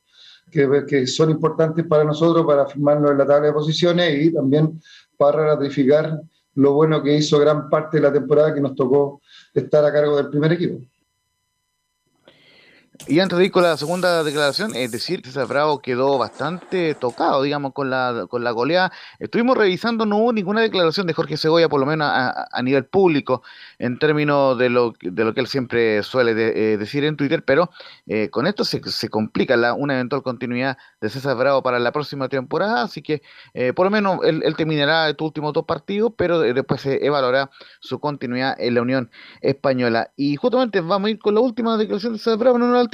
que, 0.50 0.84
que, 0.88 1.06
son 1.06 1.30
importantes 1.30 1.86
para 1.86 2.02
nosotros, 2.02 2.44
para 2.44 2.66
firmarlo 2.66 3.12
en 3.12 3.18
la 3.18 3.26
tabla 3.26 3.46
de 3.46 3.52
posiciones 3.52 4.24
y 4.24 4.32
también 4.32 4.80
para 5.16 5.54
ratificar 5.54 6.20
lo 6.56 6.72
bueno 6.72 7.00
que 7.04 7.16
hizo 7.16 7.38
gran 7.38 7.70
parte 7.70 7.98
de 7.98 8.02
la 8.02 8.12
temporada 8.12 8.52
que 8.52 8.60
nos 8.60 8.74
tocó 8.74 9.22
estar 9.54 9.84
a 9.84 9.92
cargo 9.92 10.16
del 10.16 10.28
primer 10.28 10.52
equipo. 10.52 10.80
Y 13.08 13.18
antes 13.18 13.38
de 13.38 13.46
ir 13.46 13.50
con 13.50 13.62
la 13.62 13.76
segunda 13.78 14.22
declaración, 14.22 14.74
es 14.76 14.92
decir, 14.92 15.22
César 15.24 15.46
Bravo 15.46 15.80
quedó 15.80 16.18
bastante 16.18 16.94
tocado, 16.94 17.42
digamos, 17.42 17.72
con 17.72 17.88
la, 17.88 18.26
con 18.28 18.44
la 18.44 18.50
goleada. 18.50 18.92
Estuvimos 19.18 19.56
revisando, 19.56 20.04
no 20.04 20.18
hubo 20.18 20.32
ninguna 20.34 20.60
declaración 20.60 21.06
de 21.06 21.14
Jorge 21.14 21.38
Segoya, 21.38 21.68
por 21.68 21.80
lo 21.80 21.86
menos 21.86 22.08
a, 22.10 22.62
nivel 22.62 22.84
público, 22.84 23.42
en 23.78 23.98
términos 23.98 24.58
de 24.58 24.68
lo, 24.68 24.92
de 25.00 25.24
lo 25.24 25.32
que 25.32 25.40
él 25.40 25.46
siempre 25.46 26.02
suele 26.02 26.32
eh, 26.32 26.76
decir 26.76 27.04
en 27.04 27.16
Twitter, 27.16 27.42
pero 27.42 27.70
eh, 28.06 28.28
con 28.28 28.46
esto 28.46 28.64
se, 28.64 28.82
se 28.90 29.08
complica 29.08 29.56
una 29.74 29.94
eventual 29.94 30.22
continuidad 30.22 30.76
de 31.00 31.08
César 31.08 31.36
Bravo 31.36 31.62
para 31.62 31.78
la 31.78 31.92
próxima 31.92 32.28
temporada, 32.28 32.82
así 32.82 33.00
que 33.00 33.22
eh, 33.54 33.72
por 33.72 33.86
lo 33.86 33.90
menos 33.90 34.18
él, 34.24 34.42
terminará 34.56 35.08
estos 35.08 35.26
últimos 35.26 35.54
dos 35.54 35.64
partidos, 35.64 36.12
pero 36.16 36.40
después 36.40 36.82
se 36.82 37.04
evaluará 37.04 37.50
su 37.80 37.98
continuidad 37.98 38.54
en 38.60 38.74
la 38.74 38.82
Unión 38.82 39.10
Española. 39.40 40.12
Y 40.16 40.36
justamente 40.36 40.80
vamos 40.80 41.08
a 41.08 41.10
ir 41.12 41.18
con 41.18 41.34
la 41.34 41.40
última 41.40 41.78
declaración 41.78 42.12
de 42.12 42.18
César 42.18 42.38
Bravo 42.38 42.56
en 42.56 42.62
honor 42.62 42.76
al 42.76 42.90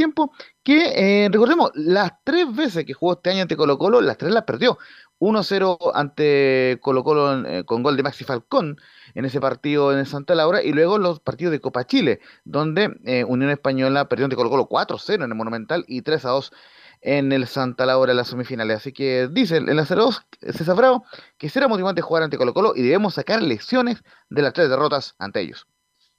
que 0.63 1.25
eh, 1.25 1.29
recordemos, 1.31 1.71
las 1.75 2.13
tres 2.25 2.55
veces 2.55 2.85
que 2.85 2.93
jugó 2.93 3.15
este 3.15 3.31
año 3.31 3.43
ante 3.43 3.57
Colo 3.57 3.79
Colo, 3.79 4.01
las 4.01 4.19
tres 4.19 4.33
las 4.33 4.45
perdió. 4.45 4.79
1-0 5.19 5.93
ante 5.95 6.79
Colo 6.83 7.03
Colo 7.03 7.47
eh, 7.47 7.65
con 7.65 7.83
gol 7.83 7.97
de 7.97 8.03
Maxi 8.03 8.25
Falcón 8.25 8.77
en 9.15 9.25
ese 9.25 9.41
partido 9.41 9.97
en 9.97 10.05
Santa 10.05 10.35
Laura 10.35 10.63
y 10.63 10.73
luego 10.73 10.99
los 10.99 11.21
partidos 11.21 11.53
de 11.53 11.61
Copa 11.61 11.87
Chile, 11.87 12.21
donde 12.45 12.99
eh, 13.05 13.25
Unión 13.25 13.51
Española 13.51 14.09
perdió 14.09 14.27
ante 14.27 14.37
Colo 14.37 14.51
Colo 14.51 14.69
4-0 14.69 15.15
en 15.15 15.23
el 15.23 15.35
Monumental 15.35 15.85
y 15.89 16.03
3-2 16.03 16.53
en 17.01 17.33
el 17.33 17.47
Santa 17.47 17.87
Laura 17.87 18.13
en 18.13 18.19
las 18.19 18.29
semifinales. 18.29 18.79
Así 18.79 18.93
que 18.93 19.29
dice 19.31 19.57
en 19.57 19.77
la 19.77 19.85
0-2 19.85 20.23
César 20.53 20.77
Bravo 20.77 21.05
que 21.39 21.49
será 21.49 21.69
motivante 21.69 22.03
jugar 22.03 22.23
ante 22.23 22.37
Colo 22.37 22.53
Colo 22.53 22.73
y 22.77 22.83
debemos 22.83 23.15
sacar 23.15 23.43
lecciones 23.43 24.03
de 24.29 24.43
las 24.43 24.53
tres 24.53 24.69
derrotas 24.69 25.15
ante 25.19 25.41
ellos. 25.41 25.67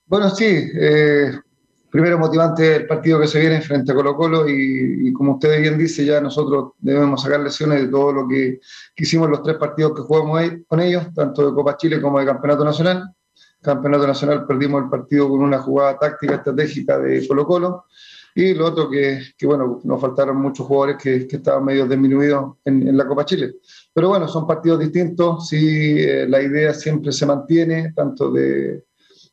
Bueno, 0.06 0.30
sí, 0.30 0.72
eh, 0.80 1.38
primero 1.98 2.19
motivante 2.19 2.76
el 2.76 2.86
partido 2.86 3.19
que 3.19 3.26
se 3.26 3.40
viene 3.40 3.60
frente 3.60 3.91
a 3.91 3.95
Colo 3.95 4.15
Colo 4.15 4.48
y, 4.48 5.11
como 5.14 5.34
usted 5.34 5.60
bien 5.60 5.80
dice, 5.80 6.06
ya 6.06 6.22
nosotros 6.22 6.74
debemos 6.78 7.24
sacar 7.24 7.40
lesiones 7.40 7.82
de 7.82 7.88
todo 7.88 8.14
lo 8.14 8.28
que, 8.28 8.60
hicimos 8.95 9.26
en 9.26 9.32
los 9.32 9.41
tres 9.41 9.57
partidos 9.57 9.95
que 9.95 10.03
jugamos 10.03 10.40
con 10.68 10.80
ellos, 10.80 11.11
tanto 11.15 11.48
de 11.48 11.56
Copa 11.56 11.76
Chile 11.76 11.99
como 11.99 12.19
de 12.19 12.28
Campeonato 12.28 12.64
Nacional. 12.64 13.15
Campeonato 13.64 14.06
Nacional 14.06 14.45
perdimos 14.45 14.84
el 14.84 14.90
partido 14.91 15.28
con 15.28 15.40
una 15.40 15.57
jugada 15.57 15.98
táctica 15.98 16.36
estratégica 16.36 16.99
de 16.99 17.28
Colo 17.28 17.48
Colo 17.48 17.86
y 18.36 18.53
lo 18.53 18.68
otro 18.68 18.91
que, 18.91 19.19
que 19.36 19.48
bueno, 19.48 19.82
nos 19.84 19.99
faltaron 19.99 20.38
muchos 20.38 20.68
jugadores 20.68 20.98
que, 21.02 21.28
que 21.28 21.38
estaban 21.38 21.65
medio 21.65 21.88
disminuidos 21.88 22.57
en, 22.64 22.88
en, 22.90 22.95
la 22.95 23.07
Copa 23.07 23.26
Chile. 23.26 23.56
Pero 23.91 24.10
bueno, 24.10 24.28
son 24.28 24.45
partidos 24.45 24.82
distintos, 24.82 25.49
sí, 25.49 25.95
eh, 25.98 26.28
la 26.30 26.44
idea 26.44 26.76
siempre 26.76 27.11
se 27.11 27.26
mantiene, 27.26 27.91
tanto 27.95 28.30
de, 28.32 28.84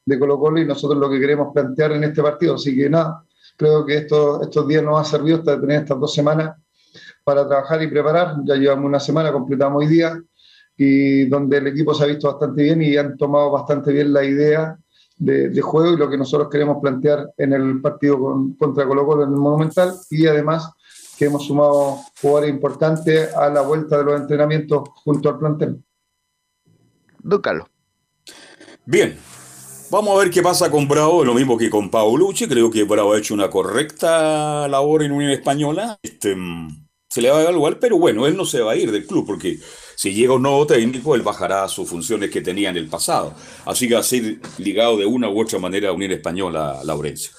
de 0.05 0.19
Colo 0.19 0.39
Colo 0.39 0.61
y 0.61 0.67
nosotros 0.67 0.99
lo 0.99 1.11
que 1.11 1.21
queremos 1.21 1.53
plantear 1.53 1.93
en 1.93 2.05
este 2.05 2.23
partido. 2.23 2.55
Así 2.55 2.77
que 2.77 2.91
nada, 2.91 3.25
creo 3.57 3.85
que 3.85 3.99
estos, 3.99 4.43
estos 4.43 4.69
días 4.69 4.83
nos 4.83 5.01
ha 5.01 5.05
servido 5.05 5.39
hasta 5.39 5.61
tener 5.61 5.83
estas 5.83 6.01
dos 6.01 6.13
semanas 6.13 6.57
para 7.25 7.47
trabajar 7.47 7.83
y 7.83 7.89
preparar. 7.89 8.37
Ya 8.45 8.57
llevamos 8.57 8.87
una 8.87 9.01
semana, 9.01 9.33
completamos 9.33 9.83
hoy 9.83 9.89
día 9.89 10.21
y 10.77 11.27
donde 11.27 11.59
el 11.59 11.69
equipo 11.69 11.95
se 11.95 12.05
ha 12.05 12.07
visto 12.07 12.29
bastante 12.29 12.63
bien 12.63 12.83
y 12.83 12.97
han 12.97 13.17
tomado 13.17 13.51
bastante 13.51 13.93
bien 13.93 14.13
la 14.13 14.25
idea 14.25 14.77
de, 15.17 15.61
juego 15.61 15.95
y 15.95 15.97
lo 15.97 16.11
que 16.11 16.19
nosotros 16.19 16.49
queremos 16.51 16.79
plantear 16.83 17.33
en 17.37 17.53
el 17.53 17.81
partido 17.81 18.19
contra 18.59 18.87
Colo 18.87 19.07
Colo 19.07 19.25
en 19.25 19.31
el 19.31 19.37
Monumental 19.37 19.93
y 20.11 20.27
además 20.27 20.71
que 21.17 21.27
hemos 21.27 21.47
sumado 21.47 21.99
jugadores 22.21 22.51
importantes 22.51 23.33
a 23.35 23.49
la 23.49 23.61
vuelta 23.61 23.99
de 23.99 24.05
los 24.05 24.21
entrenamientos 24.21 24.89
junto 25.05 25.29
al 25.29 25.39
plantel. 25.39 25.83
Don 27.21 27.41
Carlos. 27.41 27.69
Bien, 28.85 29.17
Vamos 29.91 30.17
a 30.17 30.19
ver 30.19 30.31
qué 30.31 30.43
pasa 30.43 30.71
con 30.71 30.89
Bravo, 30.89 31.25
lo 31.25 31.35
mismo 31.35 31.59
que 31.59 31.71
con 31.71 31.91
Paolucci. 31.91 32.49
Creo 32.49 32.71
que 32.71 32.85
Bravo 32.85 33.13
ha 33.13 33.19
hecho 33.19 33.35
una 33.35 33.51
correcta 33.51 34.67
labor 34.67 35.03
en 35.03 35.13
Unión 35.13 35.31
Española. 35.31 35.99
Este, 36.03 36.35
mm, 36.35 36.87
se 37.09 37.21
le 37.21 37.31
va 37.31 37.39
a 37.39 37.43
evaluar, 37.43 37.79
pero 37.79 37.99
bueno, 37.99 38.27
él 38.27 38.37
no 38.37 38.45
se 38.45 38.61
va 38.61 38.73
a 38.73 38.77
ir 38.77 38.91
del 38.91 39.07
club 39.07 39.27
porque 39.27 39.59
si 39.95 40.13
llega 40.13 40.35
un 40.35 40.43
nuevo 40.43 40.67
técnico, 40.67 41.15
él 41.15 41.23
bajará 41.23 41.69
sus 41.69 41.89
funciones 41.89 42.31
que 42.31 42.41
tenía 42.41 42.71
en 42.71 42.77
el 42.77 42.89
pasado. 42.89 43.35
Así 43.67 43.87
que 43.87 43.95
va 43.95 44.01
a 44.01 44.05
ser 44.05 44.39
ligado 44.59 44.97
de 44.97 45.07
una 45.07 45.29
u 45.29 45.41
otra 45.41 45.59
manera 45.59 45.91
a 45.91 45.93
Unión 45.93 46.13
Española, 46.13 46.81
Laurencio. 46.83 47.31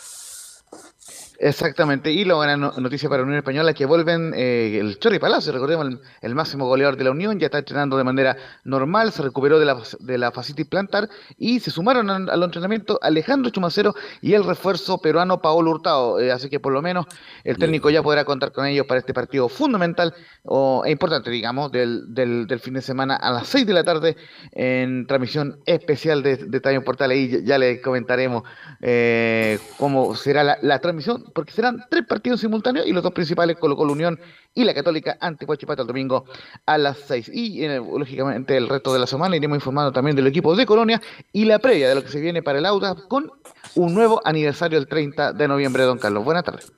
Exactamente, 1.37 2.11
y 2.11 2.23
la 2.23 2.35
buena 2.35 2.55
noticia 2.55 3.09
para 3.09 3.21
la 3.21 3.25
Unión 3.25 3.39
Española 3.39 3.71
es 3.71 3.75
que 3.75 3.85
vuelven 3.85 4.33
eh, 4.35 4.77
el 4.79 4.99
Chorri 4.99 5.19
Palacio, 5.19 5.51
recordemos 5.51 5.99
el, 6.21 6.35
máximo 6.35 6.65
goleador 6.65 6.95
de 6.95 7.03
la 7.03 7.11
Unión, 7.11 7.39
ya 7.39 7.47
está 7.47 7.57
entrenando 7.59 7.97
de 7.97 8.03
manera 8.05 8.37
normal, 8.63 9.11
se 9.11 9.21
recuperó 9.21 9.59
de 9.59 9.65
la, 9.65 9.77
de 9.99 10.17
la 10.17 10.31
fascitis 10.31 10.65
plantar 10.65 11.09
y 11.37 11.59
se 11.59 11.71
sumaron 11.71 12.09
al, 12.09 12.43
entrenamiento 12.43 12.99
Alejandro 13.01 13.51
Chumacero 13.51 13.95
y 14.21 14.33
el 14.33 14.45
refuerzo 14.45 14.99
peruano 14.99 15.41
Paolo 15.41 15.71
Hurtado, 15.71 16.19
eh, 16.19 16.31
así 16.31 16.49
que 16.49 16.59
por 16.59 16.71
lo 16.71 16.81
menos 16.81 17.05
el 17.43 17.57
técnico 17.57 17.89
ya 17.89 18.01
podrá 18.01 18.23
contar 18.23 18.51
con 18.51 18.65
ellos 18.65 18.85
para 18.85 18.99
este 18.99 19.13
partido 19.13 19.49
fundamental 19.49 20.13
o, 20.43 20.83
e 20.85 20.91
importante, 20.91 21.29
digamos, 21.29 21.71
del, 21.71 22.13
del, 22.13 22.47
del, 22.47 22.59
fin 22.59 22.75
de 22.75 22.81
semana 22.81 23.15
a 23.15 23.31
las 23.31 23.47
6 23.47 23.67
de 23.67 23.73
la 23.73 23.83
tarde 23.83 24.15
en 24.53 25.05
transmisión 25.05 25.59
especial 25.65 26.23
de, 26.23 26.37
de 26.37 26.81
Portal, 26.81 27.11
ahí 27.11 27.43
ya, 27.43 27.57
les 27.57 27.81
comentaremos 27.81 28.43
eh, 28.81 29.59
cómo 29.77 30.15
será 30.15 30.57
la 30.61 30.79
transmisión 30.79 31.24
porque 31.33 31.51
serán 31.51 31.85
tres 31.89 32.05
partidos 32.05 32.39
simultáneos 32.41 32.87
y 32.87 32.91
los 32.91 33.03
dos 33.03 33.13
principales 33.13 33.57
Colo 33.57 33.75
Colo 33.75 33.93
Unión 33.93 34.19
y 34.53 34.63
la 34.63 34.73
Católica 34.73 35.17
ante 35.19 35.45
Huachipato 35.45 35.81
el 35.81 35.87
domingo 35.87 36.25
a 36.65 36.77
las 36.77 36.97
seis. 36.97 37.29
Y 37.33 37.63
eh, 37.63 37.77
lógicamente 37.77 38.57
el 38.57 38.69
resto 38.69 38.93
de 38.93 38.99
la 38.99 39.07
semana 39.07 39.35
iremos 39.35 39.57
informando 39.57 39.91
también 39.91 40.15
del 40.15 40.27
equipo 40.27 40.55
de 40.55 40.65
Colonia 40.65 41.01
y 41.33 41.45
la 41.45 41.59
previa 41.59 41.89
de 41.89 41.95
lo 41.95 42.03
que 42.03 42.09
se 42.09 42.19
viene 42.19 42.41
para 42.41 42.59
el 42.59 42.65
Auda 42.65 42.95
con 43.07 43.31
un 43.75 43.93
nuevo 43.93 44.21
aniversario 44.25 44.77
el 44.77 44.87
30 44.87 45.33
de 45.33 45.47
noviembre, 45.47 45.83
don 45.83 45.97
Carlos. 45.97 46.23
Buenas 46.23 46.43
tardes. 46.43 46.71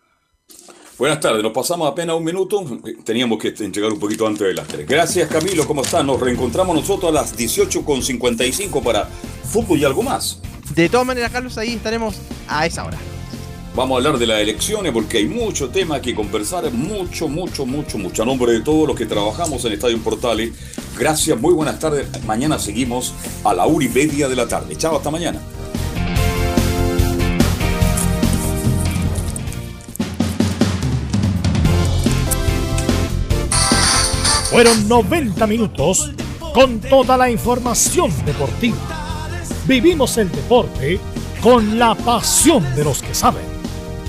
Buenas 0.98 1.20
tardes, 1.20 1.44
nos 1.44 1.52
pasamos 1.52 1.92
apenas 1.92 2.16
un 2.16 2.24
minuto, 2.24 2.66
teníamos 3.04 3.38
que 3.38 3.50
entregar 3.50 3.92
un 3.92 4.00
poquito 4.00 4.26
antes 4.26 4.48
de 4.48 4.54
las 4.56 4.68
tres. 4.68 4.88
Gracias 4.88 5.30
Camilo, 5.30 5.68
¿cómo 5.68 5.84
están? 5.84 6.08
Nos 6.08 6.20
reencontramos 6.20 6.76
nosotros 6.76 7.12
a 7.12 7.14
las 7.14 7.38
18.55 7.38 8.84
para 8.84 9.06
fútbol 9.06 9.78
y 9.78 9.86
algo 9.86 10.02
más. 10.02 10.42
De 10.74 10.90
todas 10.90 11.06
maneras, 11.06 11.32
Carlos, 11.32 11.58
ahí 11.58 11.74
estaremos 11.74 12.20
a 12.48 12.66
esa 12.66 12.86
hora. 12.86 12.98
Vamos 13.78 13.94
a 13.94 13.98
hablar 13.98 14.18
de 14.18 14.26
las 14.26 14.42
elecciones 14.42 14.92
porque 14.92 15.20
hay 15.20 15.28
mucho 15.28 15.70
tema 15.70 16.02
que 16.02 16.16
conversar, 16.16 16.72
mucho, 16.72 17.28
mucho, 17.28 17.64
mucho, 17.64 18.00
mucho. 18.00 18.24
A 18.24 18.26
nombre 18.26 18.52
de 18.54 18.62
todos 18.62 18.88
los 18.88 18.98
que 18.98 19.06
trabajamos 19.06 19.64
en 19.66 19.74
Estadio 19.74 20.00
Portales, 20.00 20.52
gracias, 20.98 21.40
muy 21.40 21.54
buenas 21.54 21.78
tardes. 21.78 22.08
Mañana 22.26 22.58
seguimos 22.58 23.14
a 23.44 23.54
la 23.54 23.68
una 23.68 23.86
y 23.86 23.90
media 23.90 24.28
de 24.28 24.36
la 24.36 24.48
tarde. 24.48 24.76
Chao, 24.78 24.98
hasta 24.98 25.12
mañana. 25.12 25.40
Fueron 34.50 34.88
90 34.88 35.46
minutos 35.46 36.14
con 36.52 36.80
toda 36.80 37.16
la 37.16 37.30
información 37.30 38.12
deportiva 38.26 38.78
Vivimos 39.68 40.18
el 40.18 40.32
deporte 40.32 41.00
con 41.44 41.78
la 41.78 41.94
pasión 41.94 42.64
de 42.76 42.84
los 42.84 43.04
que 43.04 43.14
saben. 43.14 43.57